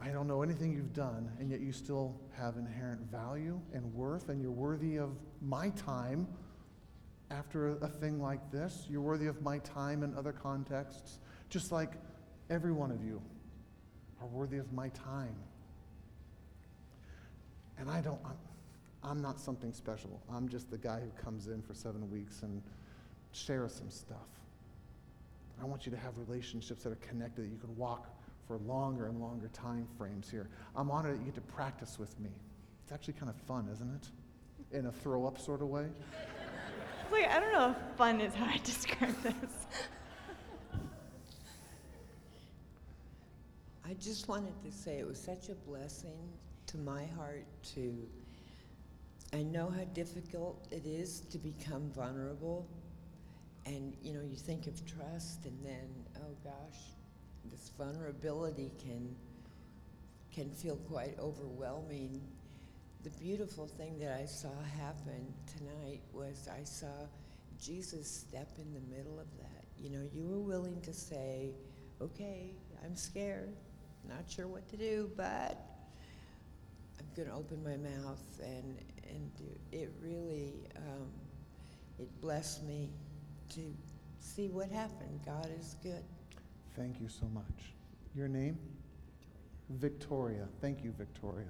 I 0.02 0.08
don't 0.08 0.26
know 0.26 0.42
anything 0.42 0.72
you've 0.72 0.92
done, 0.92 1.30
and 1.38 1.48
yet 1.48 1.60
you 1.60 1.70
still 1.70 2.20
have 2.36 2.56
inherent 2.56 3.02
value 3.12 3.60
and 3.72 3.94
worth, 3.94 4.30
and 4.30 4.42
you're 4.42 4.50
worthy 4.50 4.96
of 4.96 5.10
my 5.40 5.70
time 5.70 6.26
after 7.30 7.68
a, 7.68 7.72
a 7.76 7.88
thing 7.88 8.20
like 8.20 8.50
this. 8.50 8.86
You're 8.90 9.00
worthy 9.00 9.26
of 9.26 9.40
my 9.42 9.58
time 9.58 10.02
in 10.02 10.12
other 10.16 10.32
contexts, 10.32 11.20
just 11.50 11.70
like 11.70 11.92
every 12.50 12.72
one 12.72 12.90
of 12.90 13.04
you 13.04 13.22
are 14.20 14.26
worthy 14.26 14.58
of 14.58 14.72
my 14.72 14.88
time. 14.88 15.36
And 17.78 17.88
I 17.88 18.00
don't, 18.00 18.20
I'm, 18.24 18.38
I'm 19.04 19.22
not 19.22 19.38
something 19.38 19.72
special. 19.72 20.20
I'm 20.32 20.48
just 20.48 20.68
the 20.68 20.78
guy 20.78 20.98
who 20.98 21.10
comes 21.22 21.46
in 21.46 21.62
for 21.62 21.74
seven 21.74 22.10
weeks 22.10 22.42
and 22.42 22.60
shares 23.30 23.72
some 23.72 23.90
stuff. 23.90 24.18
I 25.60 25.64
want 25.64 25.86
you 25.86 25.92
to 25.92 25.98
have 25.98 26.18
relationships 26.18 26.82
that 26.82 26.90
are 26.90 26.96
connected, 26.96 27.44
that 27.44 27.50
you 27.52 27.58
can 27.58 27.76
walk 27.76 28.08
for 28.46 28.58
longer 28.58 29.06
and 29.06 29.20
longer 29.20 29.48
time 29.48 29.86
frames 29.96 30.30
here. 30.30 30.48
I'm 30.76 30.90
honored 30.90 31.14
that 31.14 31.18
you 31.20 31.26
get 31.26 31.34
to 31.36 31.40
practice 31.40 31.98
with 31.98 32.18
me. 32.20 32.30
It's 32.82 32.92
actually 32.92 33.14
kind 33.14 33.30
of 33.30 33.36
fun, 33.36 33.68
isn't 33.72 33.90
it? 33.94 34.76
In 34.76 34.86
a 34.86 34.92
throw 34.92 35.26
up 35.26 35.38
sort 35.38 35.62
of 35.62 35.68
way. 35.68 35.86
Like, 37.10 37.28
I 37.28 37.40
don't 37.40 37.52
know 37.52 37.70
if 37.70 37.96
fun 37.96 38.20
is 38.20 38.34
how 38.34 38.46
I 38.46 38.58
describe 38.64 39.14
this. 39.22 39.66
I 43.84 43.94
just 43.94 44.28
wanted 44.28 44.54
to 44.64 44.72
say 44.72 44.98
it 44.98 45.06
was 45.06 45.20
such 45.20 45.50
a 45.50 45.54
blessing 45.54 46.16
to 46.68 46.78
my 46.78 47.04
heart 47.16 47.44
to. 47.74 47.94
I 49.34 49.42
know 49.42 49.68
how 49.68 49.84
difficult 49.92 50.66
it 50.70 50.86
is 50.86 51.20
to 51.30 51.38
become 51.38 51.90
vulnerable. 51.94 52.66
And 53.66 53.94
you 54.02 54.14
know, 54.14 54.22
you 54.22 54.36
think 54.36 54.66
of 54.66 54.74
trust, 54.86 55.44
and 55.44 55.58
then, 55.62 55.88
oh 56.16 56.34
gosh, 56.42 56.80
this 57.62 57.70
vulnerability 57.78 58.72
can, 58.78 59.14
can 60.32 60.50
feel 60.50 60.76
quite 60.88 61.16
overwhelming. 61.20 62.20
The 63.04 63.10
beautiful 63.10 63.66
thing 63.66 63.98
that 64.00 64.18
I 64.20 64.26
saw 64.26 64.50
happen 64.78 65.32
tonight 65.56 66.00
was 66.12 66.48
I 66.48 66.64
saw 66.64 67.06
Jesus 67.60 68.08
step 68.08 68.48
in 68.58 68.74
the 68.74 68.96
middle 68.96 69.18
of 69.20 69.26
that. 69.38 69.64
You 69.78 69.90
know, 69.90 70.08
you 70.12 70.24
were 70.26 70.40
willing 70.40 70.80
to 70.82 70.92
say, 70.92 71.50
okay, 72.00 72.50
I'm 72.84 72.96
scared, 72.96 73.54
not 74.08 74.28
sure 74.28 74.48
what 74.48 74.68
to 74.70 74.76
do, 74.76 75.10
but 75.16 75.56
I'm 76.98 77.06
going 77.14 77.28
to 77.28 77.34
open 77.34 77.62
my 77.62 77.76
mouth 77.76 78.40
and, 78.42 78.78
and. 79.08 79.30
It 79.72 79.90
really, 80.02 80.52
um, 80.76 81.08
it 81.98 82.20
blessed 82.20 82.62
me 82.64 82.90
to 83.54 83.60
see 84.20 84.48
what 84.48 84.70
happened. 84.70 85.20
God 85.24 85.48
is 85.58 85.76
good. 85.82 86.04
Thank 86.76 87.00
you 87.00 87.08
so 87.08 87.26
much. 87.26 87.74
Your 88.14 88.28
name? 88.28 88.58
Victoria. 89.68 90.48
Thank 90.60 90.82
you, 90.84 90.92
Victoria. 90.96 91.46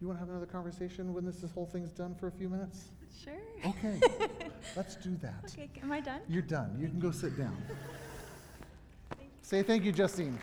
You 0.00 0.08
want 0.08 0.18
to 0.18 0.20
have 0.20 0.30
another 0.30 0.46
conversation 0.46 1.14
when 1.14 1.24
this, 1.24 1.36
this 1.36 1.52
whole 1.52 1.66
thing's 1.66 1.92
done 1.92 2.14
for 2.14 2.26
a 2.26 2.32
few 2.32 2.48
minutes? 2.48 2.88
Sure. 3.22 3.34
Okay. 3.64 4.00
Let's 4.76 4.96
do 4.96 5.16
that. 5.22 5.44
Okay, 5.46 5.70
am 5.80 5.92
I 5.92 6.00
done? 6.00 6.20
You're 6.28 6.42
done. 6.42 6.76
You 6.80 6.88
can 6.88 6.98
go 6.98 7.12
sit 7.12 7.38
down. 7.38 7.56
Say 9.42 9.62
thank 9.62 9.84
you, 9.84 9.92
Justine. 9.92 10.38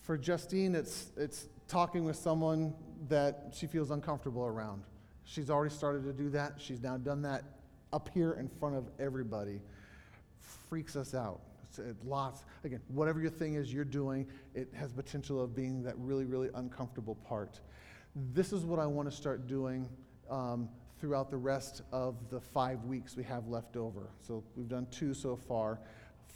For 0.00 0.16
Justine, 0.16 0.74
it's, 0.74 1.10
it's 1.16 1.46
talking 1.68 2.04
with 2.04 2.16
someone 2.16 2.74
that 3.08 3.52
she 3.56 3.66
feels 3.66 3.90
uncomfortable 3.90 4.44
around. 4.44 4.82
She's 5.24 5.50
already 5.50 5.74
started 5.74 6.04
to 6.04 6.12
do 6.12 6.28
that. 6.30 6.54
She's 6.58 6.82
now 6.82 6.96
done 6.96 7.22
that 7.22 7.44
up 7.92 8.10
here 8.12 8.32
in 8.32 8.48
front 8.48 8.76
of 8.76 8.88
everybody. 8.98 9.60
Freaks 10.68 10.96
us 10.96 11.14
out. 11.14 11.40
It, 11.78 11.96
lots, 12.04 12.44
again, 12.64 12.80
whatever 12.88 13.20
your 13.20 13.30
thing 13.30 13.54
is 13.54 13.72
you're 13.72 13.84
doing, 13.84 14.26
it 14.54 14.68
has 14.74 14.92
potential 14.92 15.40
of 15.40 15.54
being 15.54 15.82
that 15.84 15.94
really, 15.98 16.24
really 16.24 16.48
uncomfortable 16.54 17.14
part. 17.14 17.60
This 18.34 18.52
is 18.52 18.64
what 18.64 18.80
I 18.80 18.86
want 18.86 19.08
to 19.08 19.16
start 19.16 19.46
doing 19.46 19.88
um, 20.28 20.68
throughout 21.00 21.30
the 21.30 21.36
rest 21.36 21.82
of 21.92 22.16
the 22.28 22.40
five 22.40 22.84
weeks 22.84 23.16
we 23.16 23.22
have 23.24 23.46
left 23.46 23.76
over. 23.76 24.10
So 24.20 24.42
we've 24.56 24.68
done 24.68 24.88
two 24.90 25.14
so 25.14 25.36
far, 25.36 25.78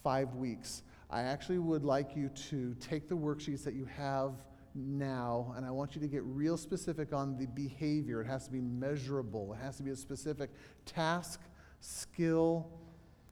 five 0.05 0.35
weeks. 0.35 0.83
I 1.11 1.23
actually 1.23 1.59
would 1.59 1.85
like 1.85 2.17
you 2.17 2.29
to 2.51 2.75
take 2.81 3.09
the 3.09 3.17
worksheets 3.17 3.65
that 3.65 3.75
you 3.75 3.87
have 3.97 4.35
now, 4.75 5.55
and 5.57 5.65
I 5.65 5.71
want 5.71 5.95
you 5.95 6.01
to 6.01 6.09
get 6.09 6.23
real 6.25 6.57
specific 6.57 7.13
on 7.13 7.37
the 7.37 7.47
behavior. 7.47 8.21
It 8.21 8.27
has 8.27 8.47
to 8.47 8.53
be 8.53 8.61
measurable, 8.61 9.55
it 9.55 9.65
has 9.65 9.77
to 9.77 9.83
be 9.83 9.91
a 9.91 9.97
specific 9.97 10.51
task, 10.85 11.41
skill, 11.81 12.71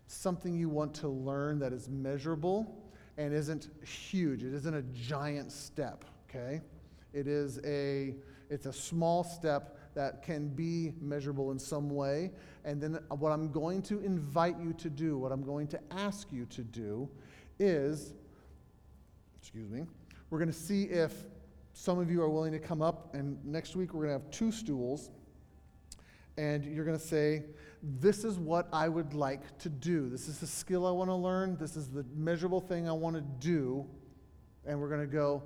something 0.07 0.55
you 0.55 0.69
want 0.69 0.95
to 0.95 1.09
learn 1.09 1.59
that 1.61 1.73
is 1.73 1.89
measurable 1.89 2.83
and 3.17 3.33
isn't 3.33 3.69
huge. 3.87 4.43
It 4.43 4.55
isn't 4.55 4.75
a 4.75 4.83
giant 4.83 5.53
step, 5.53 6.05
okay? 6.29 6.61
It 7.13 7.27
is 7.27 7.61
a 7.65 8.15
it's 8.51 8.67
a 8.67 8.73
small 8.73 9.25
step 9.25 9.79
that 9.95 10.23
can 10.23 10.49
be 10.49 10.93
measurable 11.01 11.53
in 11.53 11.59
some 11.59 11.89
way. 11.89 12.33
And 12.65 12.83
then 12.83 12.99
what 13.09 13.33
I'm 13.33 13.51
going 13.51 13.81
to 13.83 14.01
invite 14.01 14.59
you 14.61 14.75
to 14.75 14.91
do, 14.91 15.17
what 15.17 15.33
I'm 15.33 15.43
going 15.43 15.67
to 15.69 15.81
ask 15.91 16.31
you 16.31 16.45
to 16.47 16.63
do 16.63 17.09
is 17.59 18.13
excuse 19.41 19.69
me. 19.71 19.85
We're 20.31 20.39
going 20.39 20.51
to 20.51 20.59
see 20.59 20.85
if 20.85 21.13
some 21.73 21.99
of 21.99 22.11
you 22.11 22.23
are 22.23 22.31
willing 22.31 22.53
to 22.53 22.59
come 22.59 22.83
up 22.83 23.15
and 23.15 23.43
next 23.45 23.77
week 23.77 23.95
we're 23.95 24.07
going 24.07 24.19
to 24.19 24.25
have 24.25 24.31
two 24.31 24.53
stools 24.53 25.11
and 26.39 26.65
you're 26.65 26.85
going 26.85 26.99
to 26.99 27.05
say, 27.05 27.45
This 27.83 28.25
is 28.25 28.39
what 28.39 28.69
I 28.73 28.89
would 28.89 29.15
like 29.15 29.59
to 29.59 29.69
do. 29.69 30.09
This 30.09 30.29
is 30.29 30.39
the 30.39 30.47
skill 30.47 30.87
I 30.87 30.91
want 30.91 31.11
to 31.11 31.15
learn. 31.15 31.57
This 31.59 31.77
is 31.77 31.91
the 31.91 32.05
measurable 32.15 32.61
thing 32.61 32.89
I 32.89 32.93
want 32.93 33.17
to 33.17 33.23
do. 33.23 33.87
And 34.67 34.81
we're 34.81 34.89
going 34.89 35.01
to 35.03 35.07
go, 35.07 35.43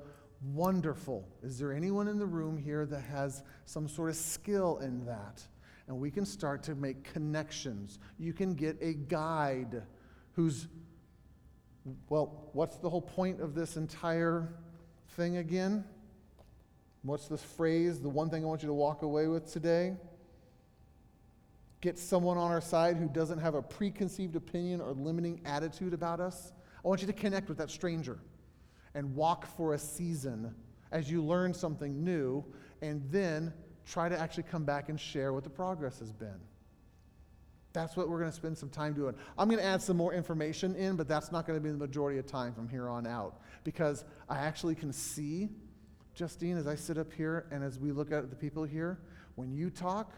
Wonderful. 0.55 1.27
Is 1.43 1.59
there 1.59 1.73
anyone 1.73 2.09
in 2.09 2.19
the 2.19 2.27
room 2.27 2.57
here 2.57 2.87
that 2.87 3.01
has 3.01 3.43
some 3.65 3.89
sort 3.89 4.11
of 4.11 4.17
skill 4.17 4.79
in 4.79 5.05
that? 5.07 5.43
And 5.89 5.99
we 5.99 6.11
can 6.11 6.27
start 6.27 6.63
to 6.65 6.75
make 6.75 7.05
connections. 7.05 7.99
You 8.19 8.33
can 8.33 8.55
get 8.55 8.77
a 8.81 8.95
guide 8.95 9.83
who's, 10.33 10.69
well, 12.09 12.51
what's 12.53 12.77
the 12.77 12.91
whole 12.91 13.01
point 13.01 13.41
of 13.41 13.55
this 13.55 13.77
entire 13.77 14.53
thing 15.11 15.39
again? 15.39 15.85
What's 17.07 17.29
this 17.29 17.43
phrase? 17.43 18.01
The 18.01 18.09
one 18.09 18.31
thing 18.31 18.45
I 18.45 18.47
want 18.47 18.63
you 18.63 18.69
to 18.69 18.75
walk 18.75 19.03
away 19.03 19.27
with 19.29 19.51
today? 19.53 19.97
get 21.87 21.99
someone 21.99 22.37
on 22.37 22.51
our 22.51 22.61
side 22.61 22.97
who 22.97 23.09
doesn't 23.09 23.39
have 23.39 23.55
a 23.55 23.63
preconceived 23.63 24.35
opinion 24.35 24.81
or 24.81 24.93
limiting 24.93 25.41
attitude 25.45 25.93
about 25.93 26.19
us. 26.19 26.53
I 26.85 26.89
want 26.89 27.01
you 27.01 27.07
to 27.07 27.13
connect 27.13 27.49
with 27.49 27.59
that 27.59 27.71
stranger 27.71 28.19
and 28.95 29.15
walk 29.15 29.47
for 29.57 29.75
a 29.75 29.79
season 29.79 30.53
as 30.91 31.09
you 31.09 31.23
learn 31.23 31.53
something 31.55 32.03
new 32.03 32.45
and 32.83 33.03
then 33.11 33.53
try 33.85 34.09
to 34.09 34.19
actually 34.19 34.45
come 34.45 34.65
back 34.65 34.89
and 34.89 34.99
share 34.99 35.33
what 35.33 35.45
the 35.45 35.51
progress 35.51 36.01
has 36.01 36.13
been. 36.13 36.41
That's 37.73 37.97
what 37.97 38.09
we're 38.09 38.19
going 38.19 38.31
to 38.31 38.37
spend 38.37 38.57
some 38.57 38.71
time 38.71 38.95
doing. 38.95 39.15
I'm 39.39 39.49
going 39.49 39.61
to 39.61 39.65
add 39.65 39.83
some 39.83 39.97
more 39.97 40.15
information 40.15 40.75
in, 40.75 40.97
but 40.97 41.07
that's 41.07 41.31
not 41.31 41.47
going 41.47 41.57
to 41.57 41.63
be 41.63 41.71
the 41.71 41.77
majority 41.77 42.19
of 42.19 42.27
time 42.27 42.55
from 42.55 42.69
here 42.69 42.89
on 42.89 43.07
out 43.07 43.43
because 43.63 44.05
I 44.29 44.39
actually 44.39 44.75
can 44.75 44.93
see, 44.93 45.51
Justine, 46.17 46.57
as 46.57 46.67
I 46.67 46.75
sit 46.75 46.97
up 46.97 47.13
here 47.13 47.47
and 47.51 47.63
as 47.63 47.79
we 47.79 47.93
look 47.93 48.11
at 48.11 48.31
the 48.31 48.37
people 48.37 48.65
here, 48.65 48.99
when 49.35 49.53
you 49.53 49.69
talk, 49.69 50.13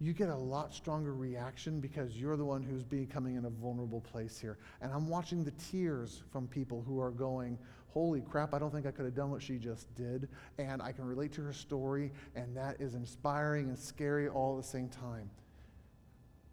you 0.00 0.12
get 0.12 0.28
a 0.28 0.36
lot 0.36 0.74
stronger 0.74 1.14
reaction 1.14 1.78
because 1.78 2.16
you're 2.16 2.36
the 2.36 2.44
one 2.44 2.64
who's 2.64 2.82
becoming 2.82 3.36
in 3.36 3.44
a 3.44 3.50
vulnerable 3.50 4.00
place 4.00 4.40
here. 4.40 4.58
And 4.80 4.92
I'm 4.92 5.08
watching 5.08 5.44
the 5.44 5.52
tears 5.52 6.24
from 6.32 6.48
people 6.48 6.82
who 6.84 7.00
are 7.00 7.12
going, 7.12 7.56
Holy 7.90 8.22
crap, 8.22 8.54
I 8.54 8.58
don't 8.58 8.72
think 8.72 8.86
I 8.86 8.90
could 8.90 9.04
have 9.04 9.14
done 9.14 9.30
what 9.30 9.42
she 9.42 9.58
just 9.58 9.94
did. 9.94 10.28
And 10.58 10.82
I 10.82 10.90
can 10.90 11.04
relate 11.04 11.32
to 11.34 11.42
her 11.42 11.52
story, 11.52 12.10
and 12.34 12.56
that 12.56 12.80
is 12.80 12.94
inspiring 12.94 13.68
and 13.68 13.78
scary 13.78 14.28
all 14.28 14.56
at 14.56 14.64
the 14.64 14.68
same 14.68 14.88
time. 14.88 15.30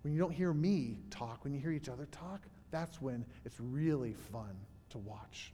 When 0.04 0.14
you 0.14 0.20
don't 0.20 0.34
hear 0.34 0.54
me 0.54 1.00
talk, 1.10 1.44
when 1.44 1.54
you 1.54 1.60
hear 1.60 1.72
each 1.72 1.90
other 1.90 2.08
talk, 2.12 2.42
that's 2.70 3.02
when 3.02 3.26
it's 3.46 3.60
really 3.60 4.14
fun 4.32 4.56
to 4.90 5.00
watch. 5.00 5.54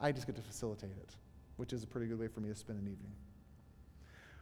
I 0.00 0.10
just 0.10 0.26
get 0.26 0.34
to 0.36 0.42
facilitate 0.42 0.90
it, 0.90 1.14
which 1.60 1.74
is 1.74 1.82
a 1.82 1.86
pretty 1.86 2.06
good 2.06 2.18
way 2.18 2.26
for 2.26 2.40
me 2.40 2.48
to 2.48 2.54
spend 2.54 2.78
an 2.78 2.86
evening. 2.86 3.12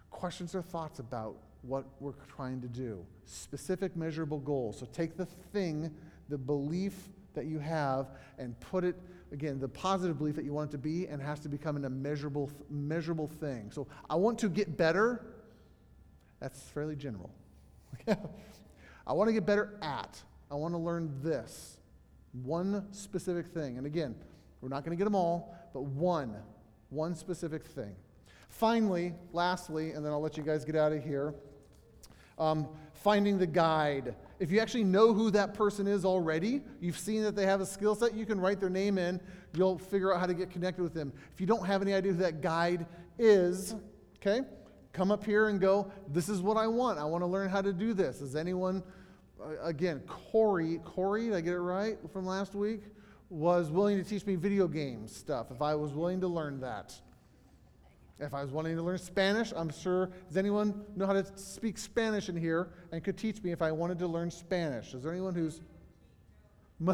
Questions 0.09 0.55
or 0.55 0.63
thoughts 0.63 1.01
about 1.01 1.35
what 1.63 1.85
we're 1.99 2.13
trying 2.37 2.61
to 2.61 2.69
do. 2.69 3.05
Specific, 3.25 3.97
measurable 3.97 4.39
goals. 4.39 4.79
So 4.79 4.87
take 4.93 5.17
the 5.17 5.27
thing, 5.27 5.93
the 6.29 6.39
belief 6.39 6.95
that 7.35 7.47
you 7.47 7.59
have, 7.59 8.07
and 8.39 8.59
put 8.61 8.85
it, 8.85 8.95
again, 9.33 9.59
the 9.59 9.67
positive 9.67 10.17
belief 10.17 10.37
that 10.37 10.45
you 10.45 10.53
want 10.53 10.71
it 10.71 10.73
to 10.73 10.79
be, 10.79 11.09
and 11.09 11.21
has 11.21 11.41
to 11.41 11.49
become 11.49 11.85
a 11.85 11.91
measurable, 11.91 12.53
measurable 12.71 13.27
thing. 13.27 13.73
So 13.73 13.89
I 14.09 14.15
want 14.15 14.39
to 14.39 14.49
get 14.49 14.77
better. 14.77 15.27
That's 16.39 16.63
fairly 16.71 16.95
general. 16.95 17.31
I 18.07 19.13
want 19.13 19.27
to 19.27 19.33
get 19.33 19.45
better 19.45 19.77
at. 19.83 20.23
I 20.53 20.55
want 20.55 20.73
to 20.73 20.79
learn 20.79 21.19
this. 21.21 21.79
One 22.45 22.87
specific 22.93 23.49
thing. 23.49 23.77
And 23.77 23.87
again, 23.89 24.15
we're 24.61 24.69
not 24.69 24.85
going 24.85 24.97
to 24.97 24.97
get 24.97 25.05
them 25.05 25.17
all, 25.17 25.57
but 25.75 25.83
one, 25.83 26.37
one 26.91 27.15
specific 27.15 27.65
thing. 27.65 27.95
Finally, 28.49 29.15
lastly, 29.33 29.93
and 29.93 30.05
then 30.05 30.13
I'll 30.13 30.21
let 30.21 30.37
you 30.37 30.43
guys 30.43 30.65
get 30.65 30.77
out 30.77 30.93
of 30.93 31.03
here. 31.05 31.35
Um, 32.39 32.69
finding 32.95 33.39
the 33.39 33.47
guide. 33.47 34.15
If 34.39 34.51
you 34.51 34.61
actually 34.61 34.85
know 34.85 35.13
who 35.13 35.31
that 35.33 35.55
person 35.55 35.87
is 35.87 36.05
already, 36.05 36.63
you've 36.81 36.99
seen 36.99 37.23
that 37.23 37.35
they 37.37 37.47
have 37.47 37.61
a 37.61 37.67
skill 37.67 37.95
set, 37.95 38.15
you 38.15 38.27
can 38.27 38.41
write 38.41 38.61
their 38.61 38.71
name 38.71 38.99
in, 38.99 39.21
you'll 39.55 39.79
figure 39.79 40.13
out 40.13 40.21
how 40.21 40.27
to 40.27 40.35
get 40.35 40.51
connected 40.51 40.83
with 40.83 40.95
them. 40.95 41.13
If 41.33 41.41
you 41.41 41.47
don't 41.47 41.65
have 41.67 41.83
any 41.83 41.95
idea 41.95 42.13
who 42.13 42.19
that 42.19 42.41
guide 42.41 42.87
is, 43.19 43.75
okay, 44.17 44.43
come 44.93 45.11
up 45.11 45.25
here 45.25 45.49
and 45.49 45.61
go, 45.61 45.91
This 46.09 46.29
is 46.29 46.41
what 46.41 46.57
I 46.57 46.67
want. 46.67 46.99
I 46.99 47.05
want 47.05 47.23
to 47.23 47.27
learn 47.27 47.49
how 47.49 47.63
to 47.63 47.73
do 47.73 47.93
this. 47.95 48.21
Is 48.21 48.37
anyone, 48.37 48.83
uh, 49.41 49.63
again, 49.63 50.01
Corey, 50.07 50.81
Corey, 50.85 51.27
did 51.27 51.35
I 51.35 51.41
get 51.41 51.55
it 51.55 51.61
right 51.61 51.99
from 52.13 52.27
last 52.27 52.55
week? 52.55 52.83
Was 53.31 53.71
willing 53.71 54.03
to 54.03 54.09
teach 54.09 54.25
me 54.25 54.37
video 54.37 54.67
game 54.67 55.07
stuff 55.07 55.51
if 55.51 55.61
I 55.61 55.75
was 55.75 55.93
willing 55.93 56.21
to 56.23 56.29
learn 56.29 56.61
that. 56.61 56.95
If 58.21 58.35
I 58.35 58.43
was 58.43 58.51
wanting 58.51 58.75
to 58.77 58.83
learn 58.83 58.99
Spanish, 58.99 59.53
I'm 59.55 59.71
sure, 59.71 60.11
does 60.27 60.37
anyone 60.37 60.85
know 60.97 61.07
how 61.07 61.13
to 61.13 61.25
speak 61.37 61.79
Spanish 61.79 62.29
in 62.29 62.37
here 62.37 62.71
and 62.91 63.05
could 63.05 63.17
teach 63.17 63.43
me 63.43 63.53
if 63.53 63.63
I 63.63 63.71
wanted 63.71 63.99
to 64.01 64.09
learn 64.09 64.31
Spanish? 64.31 64.93
Is 64.95 65.03
there 65.03 65.13
anyone 65.13 65.35
who's. 65.35 65.61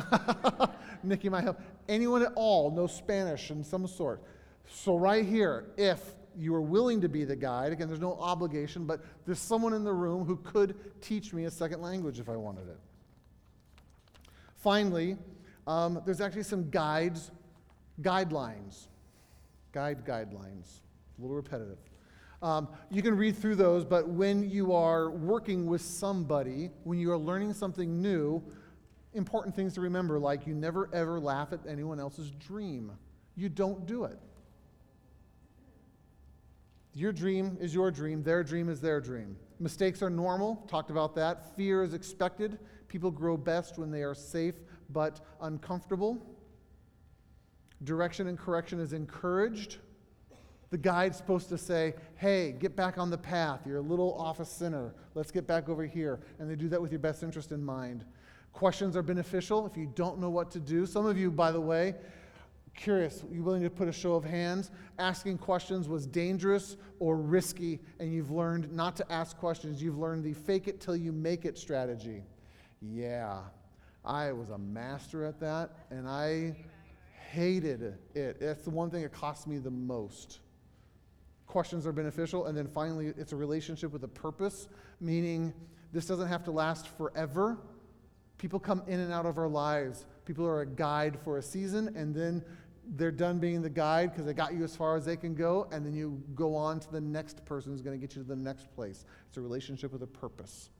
Nikki 1.03 1.29
might 1.29 1.45
help. 1.45 1.61
Anyone 1.89 2.23
at 2.23 2.33
all 2.35 2.71
know 2.71 2.87
Spanish 2.87 3.51
in 3.51 3.65
some 3.65 3.87
sort? 3.87 4.23
So, 4.67 4.97
right 4.97 5.25
here, 5.25 5.67
if 5.77 6.01
you 6.37 6.55
are 6.55 6.63
willing 6.63 7.01
to 7.03 7.09
be 7.09 7.25
the 7.25 7.37
guide, 7.37 7.73
again, 7.73 7.89
there's 7.89 8.01
no 8.01 8.15
obligation, 8.15 8.87
but 8.87 9.01
there's 9.25 9.39
someone 9.39 9.73
in 9.73 9.85
the 9.85 9.93
room 9.93 10.25
who 10.25 10.37
could 10.37 10.75
teach 11.01 11.33
me 11.33 11.45
a 11.45 11.51
second 11.51 11.81
language 11.81 12.19
if 12.19 12.29
I 12.29 12.37
wanted 12.37 12.69
it. 12.69 12.79
Finally, 14.57 15.17
um, 15.67 16.03
there's 16.05 16.21
actually 16.21 16.43
some 16.43 16.71
guides, 16.71 17.31
guidelines, 18.01 18.89
guide 19.73 20.05
guidelines 20.05 20.81
a 21.19 21.23
little 21.23 21.37
repetitive. 21.37 21.79
Um, 22.43 22.69
you 22.91 23.03
can 23.03 23.17
read 23.17 23.37
through 23.39 23.57
those, 23.57 23.85
but 23.85 24.09
when 24.09 24.51
you 24.51 24.75
are 24.75 25.11
working 25.11 25.67
with 25.67 25.81
somebody, 25.81 26.71
when 26.85 26.99
you 26.99 27.11
are 27.11 27.19
learning 27.19 27.55
something 27.55 28.03
new, 28.03 28.43
important 29.15 29.55
things 29.55 29.75
to 29.75 29.81
remember 29.81 30.19
like 30.19 30.47
you 30.47 30.55
never 30.55 30.91
ever 30.93 31.21
laugh 31.21 31.53
at 31.53 31.61
anyone 31.69 31.99
else's 32.01 32.31
dream. 32.33 32.93
You 33.37 33.49
don't 33.49 33.87
do 33.87 34.05
it. 34.05 34.19
Your 36.93 37.13
dream 37.13 37.57
is 37.61 37.75
your 37.75 37.91
dream, 37.91 38.23
their 38.23 38.45
dream 38.45 38.69
is 38.69 38.81
their 38.81 39.01
dream. 39.01 39.37
Mistakes 39.59 40.03
are 40.03 40.11
normal, 40.11 40.65
talked 40.69 40.91
about 40.91 41.15
that. 41.15 41.57
Fear 41.57 41.83
is 41.83 41.95
expected. 41.95 42.59
People 42.89 43.11
grow 43.11 43.37
best 43.37 43.79
when 43.79 43.91
they 43.91 44.03
are 44.03 44.15
safe 44.15 44.55
but 44.95 45.21
uncomfortable. 45.43 46.17
Direction 47.83 48.29
and 48.29 48.39
correction 48.39 48.81
is 48.81 48.95
encouraged. 48.95 49.77
The 50.71 50.79
guide's 50.79 51.19
supposed 51.19 51.51
to 51.51 51.59
say, 51.59 51.95
hey, 52.17 52.53
get 52.59 52.75
back 52.75 52.97
on 52.97 53.11
the 53.11 53.19
path. 53.19 53.61
You're 53.67 53.77
a 53.77 53.83
little 53.83 54.15
off 54.19 54.41
a 54.41 54.45
center. 54.47 54.95
Let's 55.15 55.31
get 55.31 55.47
back 55.47 55.69
over 55.69 55.85
here. 55.85 56.21
And 56.39 56.51
they 56.51 56.57
do 56.57 56.69
that 56.71 56.81
with 56.81 56.91
your 56.91 56.99
best 57.01 57.23
interest 57.23 57.53
in 57.53 57.63
mind. 57.63 58.07
Questions 58.53 58.97
are 58.97 59.03
beneficial 59.03 59.67
if 59.67 59.77
you 59.77 59.93
don't 59.95 60.19
know 60.19 60.31
what 60.31 60.51
to 60.53 60.61
do. 60.61 60.87
Some 60.87 61.05
of 61.07 61.19
you, 61.19 61.31
by 61.31 61.53
the 61.53 61.61
way, 61.61 61.95
curious, 62.75 63.25
you 63.31 63.43
willing 63.43 63.63
to 63.63 63.71
put 63.71 63.89
a 63.89 63.93
show 63.93 64.15
of 64.15 64.25
hands? 64.25 64.71
Asking 64.99 65.39
questions 65.39 65.89
was 65.89 66.07
dangerous 66.07 66.77
or 66.99 67.17
risky, 67.17 67.81
and 68.01 68.13
you've 68.13 68.31
learned 68.31 68.73
not 68.73 68.97
to 68.97 69.13
ask 69.13 69.37
questions. 69.37 69.83
You've 69.83 69.99
learned 69.99 70.25
the 70.25 70.33
fake 70.33 70.69
it 70.69 70.81
till 70.81 70.97
you 70.97 71.13
make 71.13 71.45
it 71.45 71.59
strategy. 71.59 72.23
Yeah, 72.81 73.41
I 74.05 74.33
was 74.33 74.51
a 74.51 74.59
master 74.59 75.25
at 75.25 75.41
that, 75.41 75.71
and 75.91 76.07
I 76.09 76.57
hated 77.31 77.83
it. 78.15 78.41
That's 78.41 78.63
the 78.63 78.71
one 78.71 78.91
thing 78.91 79.03
that 79.03 79.13
cost 79.13 79.47
me 79.47 79.59
the 79.59 79.71
most 79.71 80.41
questions 81.47 81.87
are 81.87 81.93
beneficial. 81.93 82.47
And 82.47 82.57
then 82.57 82.67
finally, 82.67 83.13
it's 83.17 83.33
a 83.33 83.37
relationship 83.37 83.93
with 83.93 84.05
a 84.05 84.09
purpose, 84.09 84.69
meaning 85.01 85.53
this 85.93 86.07
doesn't 86.07 86.29
have 86.29 86.45
to 86.45 86.51
last 86.51 86.89
forever. 86.89 87.59
People 88.39 88.59
come 88.59 88.83
in 88.87 89.01
and 89.01 89.13
out 89.13 89.27
of 89.27 89.39
our 89.39 89.49
lives. 89.49 90.07
People 90.25 90.45
are 90.47 90.63
a 90.63 90.67
guide 90.67 91.19
for 91.23 91.39
a 91.39 91.43
season, 91.43 91.95
and 91.97 92.15
then 92.15 92.43
they're 92.97 93.11
done 93.11 93.39
being 93.39 93.63
the 93.63 93.71
guide 93.71 94.11
because 94.11 94.27
they 94.27 94.35
got 94.35 94.53
you 94.53 94.65
as 94.65 94.77
far 94.77 94.97
as 94.97 95.05
they 95.05 95.17
can 95.17 95.35
go, 95.35 95.67
and 95.73 95.87
then 95.87 95.95
you 95.95 96.23
go 96.35 96.55
on 96.55 96.81
to 96.81 96.93
the 96.93 97.01
next 97.01 97.45
person 97.47 97.73
who's 97.73 97.81
going 97.81 97.99
to 97.99 98.07
get 98.07 98.15
you 98.15 98.23
to 98.23 98.29
the 98.29 98.37
next 98.37 98.75
place. 98.75 99.07
It's 99.29 99.39
a 99.39 99.41
relationship 99.41 99.93
with 99.93 100.03
a 100.03 100.07
purpose. 100.07 100.71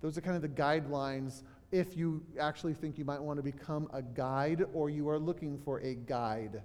Those 0.00 0.16
are 0.16 0.22
kind 0.22 0.36
of 0.36 0.42
the 0.42 0.48
guidelines 0.48 1.42
if 1.72 1.96
you 1.96 2.22
actually 2.38 2.74
think 2.74 2.98
you 2.98 3.04
might 3.04 3.22
want 3.22 3.38
to 3.38 3.42
become 3.42 3.88
a 3.92 4.02
guide 4.02 4.64
or 4.72 4.90
you 4.90 5.08
are 5.08 5.18
looking 5.18 5.58
for 5.58 5.80
a 5.80 5.94
guide. 5.94 6.52
Does 6.52 6.62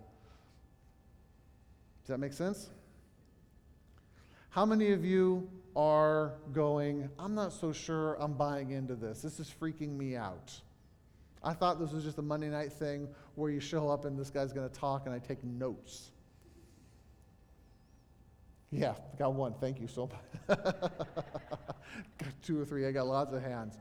that 2.07 2.19
make 2.19 2.33
sense? 2.33 2.69
How 4.49 4.65
many 4.65 4.91
of 4.91 5.03
you 5.03 5.49
are 5.75 6.33
going, 6.53 7.09
I'm 7.19 7.35
not 7.35 7.51
so 7.51 7.73
sure 7.73 8.15
I'm 8.21 8.33
buying 8.33 8.71
into 8.71 8.95
this? 8.95 9.21
This 9.21 9.39
is 9.39 9.53
freaking 9.61 9.97
me 9.97 10.15
out. 10.15 10.53
I 11.43 11.53
thought 11.53 11.79
this 11.79 11.91
was 11.91 12.03
just 12.03 12.17
a 12.17 12.23
Monday 12.23 12.49
night 12.49 12.73
thing 12.73 13.07
where 13.35 13.51
you 13.51 13.59
show 13.59 13.89
up 13.89 14.05
and 14.05 14.17
this 14.17 14.29
guy's 14.29 14.53
going 14.53 14.67
to 14.67 14.73
talk 14.73 15.05
and 15.05 15.13
I 15.13 15.19
take 15.19 15.43
notes. 15.43 16.11
Yeah, 18.71 18.95
got 19.19 19.33
one. 19.33 19.53
Thank 19.59 19.79
you 19.79 19.87
so 19.87 20.09
much. 20.47 20.57
got 20.65 22.31
two 22.41 22.59
or 22.59 22.65
three. 22.65 22.87
I 22.87 22.91
got 22.91 23.07
lots 23.07 23.33
of 23.33 23.43
hands. 23.43 23.77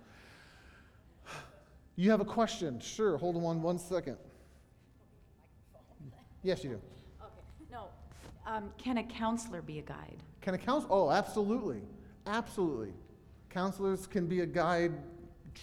You 1.97 2.11
have 2.11 2.21
a 2.21 2.25
question? 2.25 2.81
Sure. 2.81 3.17
Hold 3.17 3.37
on 3.37 3.63
one 3.63 3.79
second. 3.79 4.17
Yes, 6.43 6.63
you 6.65 6.71
do. 6.71 6.81
Okay, 7.23 7.71
no. 7.71 7.87
Um, 8.47 8.71
can 8.77 8.99
a 8.99 9.05
counselor 9.05 9.63
be 9.63 9.79
a 9.79 9.83
guide? 9.83 10.17
Can 10.41 10.55
a 10.55 10.59
counselor? 10.59 10.93
Oh, 10.93 11.11
absolutely. 11.11 11.81
Absolutely. 12.27 12.93
Counselors 13.49 14.07
can 14.07 14.27
be 14.27 14.41
a 14.41 14.47
guide 14.47 14.93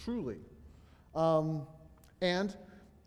truly. 0.04 0.38
Um, 1.14 1.66
and 2.20 2.56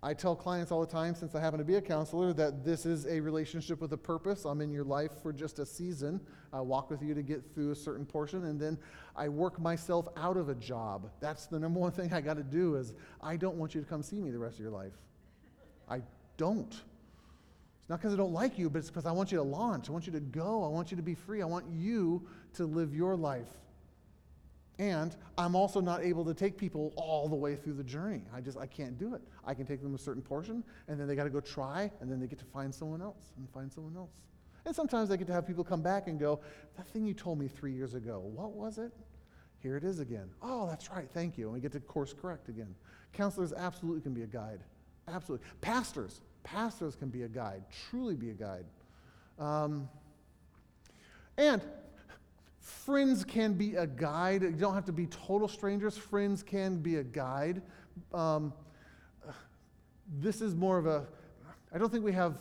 I 0.06 0.14
tell 0.14 0.36
clients 0.36 0.72
all 0.72 0.82
the 0.82 0.92
time, 0.92 1.16
since 1.16 1.34
I 1.34 1.40
happen 1.40 1.58
to 1.58 1.66
be 1.66 1.78
a 1.78 1.82
counselor, 1.82 2.32
that 2.34 2.64
this 2.64 2.86
is 2.86 3.08
a 3.08 3.20
relationship 3.20 3.82
with 3.82 3.92
a 3.94 3.98
purpose. 3.98 4.46
I'm 4.46 4.62
in 4.62 4.70
your 4.70 4.84
life 4.84 5.10
for 5.24 5.34
just 5.34 5.58
a 5.58 5.66
season. 5.66 6.22
I 6.54 6.62
walk 6.62 6.92
with 6.92 7.02
you 7.02 7.16
to 7.16 7.24
get 7.24 7.42
through 7.56 7.72
a 7.72 7.76
certain 7.76 8.06
portion, 8.06 8.46
and 8.46 8.62
then 8.62 8.78
I 9.16 9.30
work 9.30 9.60
myself 9.60 10.08
out 10.16 10.38
of 10.38 10.48
a 10.48 10.54
job. 10.54 11.10
That's 11.22 11.48
the 11.48 11.58
number 11.58 11.80
one 11.80 11.92
thing 11.92 12.14
I 12.14 12.22
got 12.22 12.38
to 12.38 12.44
do 12.44 12.76
is 12.76 12.94
I 13.20 13.36
don't 13.36 13.56
want 13.56 13.74
you 13.74 13.82
to 13.82 13.88
come 13.88 14.04
see 14.04 14.18
me 14.18 14.30
the 14.30 14.38
rest 14.38 14.58
of 14.58 14.60
your 14.60 14.70
life. 14.70 14.94
I 15.90 16.04
don't. 16.38 16.70
It's 16.70 17.90
not 17.90 18.00
because 18.00 18.14
I 18.14 18.18
don't 18.18 18.34
like 18.34 18.60
you, 18.60 18.70
but 18.70 18.78
it's 18.78 18.92
because 18.92 19.08
I 19.08 19.12
want 19.12 19.32
you 19.32 19.40
to 19.40 19.44
launch. 19.44 19.90
I 19.90 19.92
want 19.92 20.06
you 20.06 20.14
to 20.14 20.20
go. 20.20 20.64
I 20.64 20.68
want 20.68 20.92
you 20.92 20.98
to 20.98 21.04
be 21.04 21.16
free. 21.16 21.42
I 21.42 21.46
want 21.46 21.66
you 21.72 22.28
to 22.54 22.68
live 22.68 22.94
your 22.94 23.16
life. 23.16 23.50
And 24.78 25.16
I'm 25.38 25.56
also 25.56 25.80
not 25.80 26.04
able 26.04 26.26
to 26.26 26.34
take 26.34 26.58
people 26.58 26.94
all 26.98 27.30
the 27.30 27.36
way 27.36 27.56
through 27.56 27.74
the 27.74 27.84
journey. 27.84 28.24
I 28.34 28.42
just 28.42 28.58
I 28.58 28.66
can't 28.66 28.98
do 28.98 29.14
it. 29.16 29.22
I 29.46 29.54
can 29.54 29.66
take 29.66 29.82
them 29.82 29.96
a 29.96 29.98
certain 29.98 30.22
portion, 30.22 30.64
and 30.88 31.00
then 31.00 31.08
they 31.08 31.16
got 31.16 31.24
to 31.24 31.30
go 31.30 31.40
try, 31.40 31.92
and 32.02 32.12
then 32.12 32.20
they 32.20 32.28
get 32.28 32.40
to 32.40 32.46
find 32.46 32.74
someone 32.74 33.02
else 33.02 33.32
and 33.38 33.50
find 33.50 33.72
someone 33.72 33.96
else. 33.96 34.22
And 34.66 34.76
sometimes 34.76 35.12
I 35.12 35.16
get 35.16 35.28
to 35.28 35.34
have 35.34 35.48
people 35.48 35.64
come 35.64 35.82
back 35.82 36.08
and 36.08 36.20
go, 36.20 36.42
"That 36.76 36.88
thing 36.90 37.06
you 37.06 37.14
told 37.14 37.40
me 37.40 37.48
three 37.48 37.74
years 37.74 37.94
ago, 37.94 38.20
what 38.20 38.52
was 38.52 38.78
it?" 38.78 38.92
Here 39.60 39.78
it 39.78 39.84
is 39.84 40.00
again. 40.00 40.30
Oh, 40.42 40.68
that's 40.68 40.92
right. 40.92 41.10
Thank 41.10 41.38
you. 41.38 41.46
And 41.46 41.54
we 41.54 41.60
get 41.60 41.72
to 41.72 41.80
course 41.80 42.14
correct 42.14 42.50
again. 42.50 42.76
Counselors 43.14 43.54
absolutely 43.54 44.02
can 44.02 44.14
be 44.14 44.24
a 44.24 44.28
guide. 44.28 44.60
Absolutely. 45.08 45.48
Pastors, 45.62 46.22
Pastors 46.46 46.96
can 46.96 47.10
be 47.10 47.24
a 47.24 47.28
guide, 47.28 47.64
truly 47.90 48.16
be 48.16 48.30
a 48.30 48.34
guide. 48.34 48.66
Um, 49.40 49.90
and 51.38 51.62
friends 52.66 53.24
can 53.24 53.54
be 53.54 53.76
a 53.76 53.86
guide. 53.86 54.42
You 54.42 54.52
don't 54.52 54.74
have 54.74 54.86
to 54.86 54.92
be 54.92 55.06
total 55.06 55.48
strangers. 55.48 55.96
Friends 55.96 56.42
can 56.42 56.78
be 56.78 56.96
a 56.96 57.04
guide. 57.04 57.62
Um, 58.12 58.54
this 60.20 60.42
is 60.42 60.56
more 60.56 60.80
of 60.80 60.88
a, 60.88 61.06
I 61.74 61.78
don't 61.78 61.92
think 61.92 62.04
we 62.04 62.12
have 62.14 62.40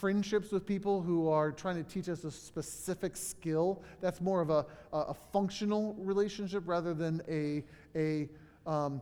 friendships 0.00 0.50
with 0.50 0.66
people 0.66 1.00
who 1.00 1.28
are 1.28 1.52
trying 1.52 1.76
to 1.76 1.84
teach 1.84 2.08
us 2.08 2.24
a 2.24 2.32
specific 2.32 3.16
skill. 3.16 3.82
That's 4.00 4.20
more 4.20 4.40
of 4.40 4.50
a, 4.50 4.66
a, 4.92 5.14
functional 5.14 5.94
relationship 5.98 6.64
rather 6.66 6.92
than 6.92 7.22
a, 7.28 7.64
a 7.96 8.28
um, 8.68 9.00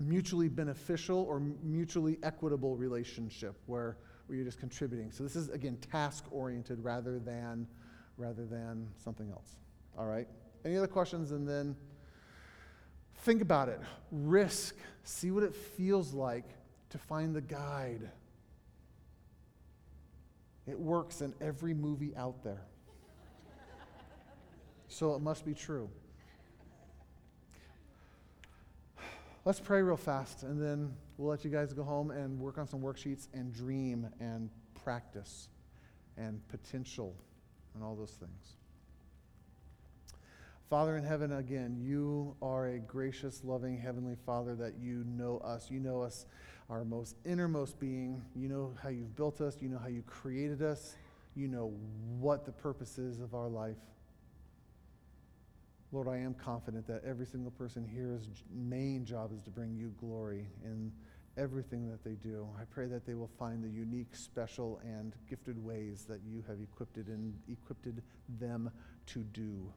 mutually 0.00 0.48
beneficial 0.48 1.24
or 1.28 1.40
mutually 1.62 2.18
equitable 2.24 2.76
relationship 2.76 3.56
where, 3.66 3.98
where 4.26 4.36
you're 4.36 4.44
just 4.44 4.60
contributing. 4.60 5.12
So 5.12 5.22
this 5.22 5.36
is 5.36 5.48
again 5.48 5.76
task 5.90 6.24
oriented 6.30 6.82
rather 6.82 7.18
than 7.18 7.66
rather 8.16 8.44
than 8.46 8.88
something 9.02 9.30
else. 9.30 9.56
All 9.98 10.06
right? 10.06 10.28
Any 10.64 10.76
other 10.76 10.86
questions 10.86 11.32
and 11.32 11.48
then 11.48 11.76
think 13.18 13.42
about 13.42 13.68
it. 13.68 13.80
Risk. 14.10 14.76
See 15.04 15.30
what 15.30 15.42
it 15.42 15.54
feels 15.54 16.12
like 16.12 16.44
to 16.90 16.98
find 16.98 17.34
the 17.34 17.40
guide. 17.40 18.10
It 20.66 20.78
works 20.78 21.20
in 21.20 21.32
every 21.40 21.74
movie 21.74 22.14
out 22.16 22.42
there. 22.42 22.62
So 24.88 25.14
it 25.14 25.20
must 25.20 25.44
be 25.44 25.54
true. 25.54 25.88
Let's 29.44 29.60
pray 29.60 29.80
real 29.82 29.96
fast, 29.96 30.42
and 30.42 30.60
then 30.60 30.92
we'll 31.18 31.30
let 31.30 31.44
you 31.44 31.50
guys 31.50 31.72
go 31.72 31.84
home 31.84 32.10
and 32.10 32.40
work 32.40 32.58
on 32.58 32.66
some 32.66 32.80
worksheets 32.80 33.28
and 33.32 33.52
dream 33.52 34.08
and 34.18 34.50
practice 34.82 35.48
and 36.16 36.40
potential 36.48 37.14
and 37.76 37.84
all 37.84 37.94
those 37.94 38.16
things. 38.18 38.56
Father 40.68 40.96
in 40.96 41.04
heaven, 41.04 41.32
again, 41.32 41.76
you 41.80 42.34
are 42.42 42.66
a 42.66 42.78
gracious, 42.80 43.42
loving 43.44 43.78
Heavenly 43.78 44.16
Father 44.26 44.56
that 44.56 44.74
you 44.80 45.04
know 45.06 45.38
us. 45.38 45.70
You 45.70 45.78
know 45.78 46.02
us, 46.02 46.26
our 46.68 46.84
most 46.84 47.14
innermost 47.24 47.78
being. 47.78 48.20
You 48.34 48.48
know 48.48 48.74
how 48.82 48.88
you've 48.88 49.14
built 49.14 49.40
us. 49.40 49.58
You 49.60 49.68
know 49.68 49.78
how 49.78 49.86
you 49.86 50.02
created 50.02 50.62
us. 50.62 50.96
You 51.36 51.46
know 51.46 51.72
what 52.18 52.44
the 52.44 52.50
purpose 52.50 52.98
is 52.98 53.20
of 53.20 53.34
our 53.34 53.48
life. 53.48 53.76
Lord, 55.92 56.08
I 56.08 56.16
am 56.16 56.34
confident 56.34 56.88
that 56.88 57.04
every 57.06 57.26
single 57.26 57.52
person 57.52 57.88
here's 57.94 58.26
main 58.52 59.04
job 59.04 59.30
is 59.32 59.40
to 59.42 59.50
bring 59.50 59.76
you 59.76 59.94
glory 60.00 60.46
in 60.64 60.90
everything 61.36 61.88
that 61.90 62.02
they 62.02 62.14
do. 62.14 62.46
I 62.58 62.64
pray 62.64 62.86
that 62.86 63.06
they 63.06 63.14
will 63.14 63.30
find 63.38 63.62
the 63.62 63.68
unique, 63.68 64.14
special, 64.14 64.80
and 64.84 65.12
gifted 65.28 65.62
ways 65.62 66.06
that 66.08 66.20
you 66.26 66.42
have 66.48 66.58
equipped, 66.60 66.96
and 66.96 67.34
equipped 67.48 67.86
them 68.38 68.70
to 69.06 69.18
do. 69.20 69.72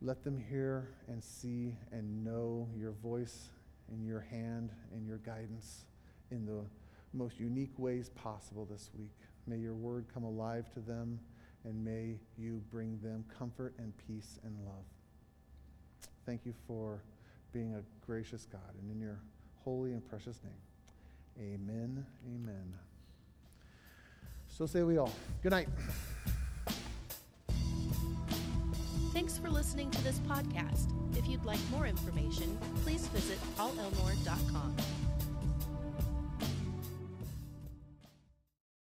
Let 0.00 0.22
them 0.22 0.38
hear 0.38 0.88
and 1.08 1.22
see 1.22 1.74
and 1.90 2.24
know 2.24 2.68
your 2.76 2.92
voice 2.92 3.48
and 3.90 4.06
your 4.06 4.20
hand 4.20 4.70
and 4.94 5.06
your 5.06 5.18
guidance 5.18 5.84
in 6.30 6.46
the 6.46 6.62
most 7.12 7.40
unique 7.40 7.76
ways 7.78 8.10
possible 8.10 8.64
this 8.70 8.90
week. 8.96 9.10
May 9.46 9.56
your 9.56 9.74
word 9.74 10.04
come 10.12 10.22
alive 10.22 10.72
to 10.74 10.80
them 10.80 11.18
and 11.64 11.84
may 11.84 12.18
you 12.36 12.62
bring 12.70 13.00
them 13.02 13.24
comfort 13.36 13.74
and 13.78 13.92
peace 14.06 14.38
and 14.44 14.54
love. 14.64 14.84
Thank 16.24 16.46
you 16.46 16.54
for 16.66 17.02
being 17.52 17.74
a 17.74 17.82
gracious 18.06 18.46
God 18.50 18.74
and 18.80 18.90
in 18.90 19.00
your 19.00 19.18
holy 19.64 19.92
and 19.92 20.08
precious 20.08 20.40
name. 20.42 21.54
Amen. 21.54 22.04
Amen. 22.26 22.74
So 24.48 24.66
say 24.66 24.82
we 24.82 24.98
all. 24.98 25.12
Good 25.42 25.52
night. 25.52 25.68
Thanks 29.12 29.38
for 29.38 29.50
listening 29.50 29.90
to 29.90 30.04
this 30.04 30.18
podcast. 30.20 30.92
If 31.16 31.26
you'd 31.26 31.44
like 31.44 31.60
more 31.70 31.86
information, 31.86 32.58
please 32.84 33.06
visit 33.08 33.38
paulelmore.com. 33.56 34.76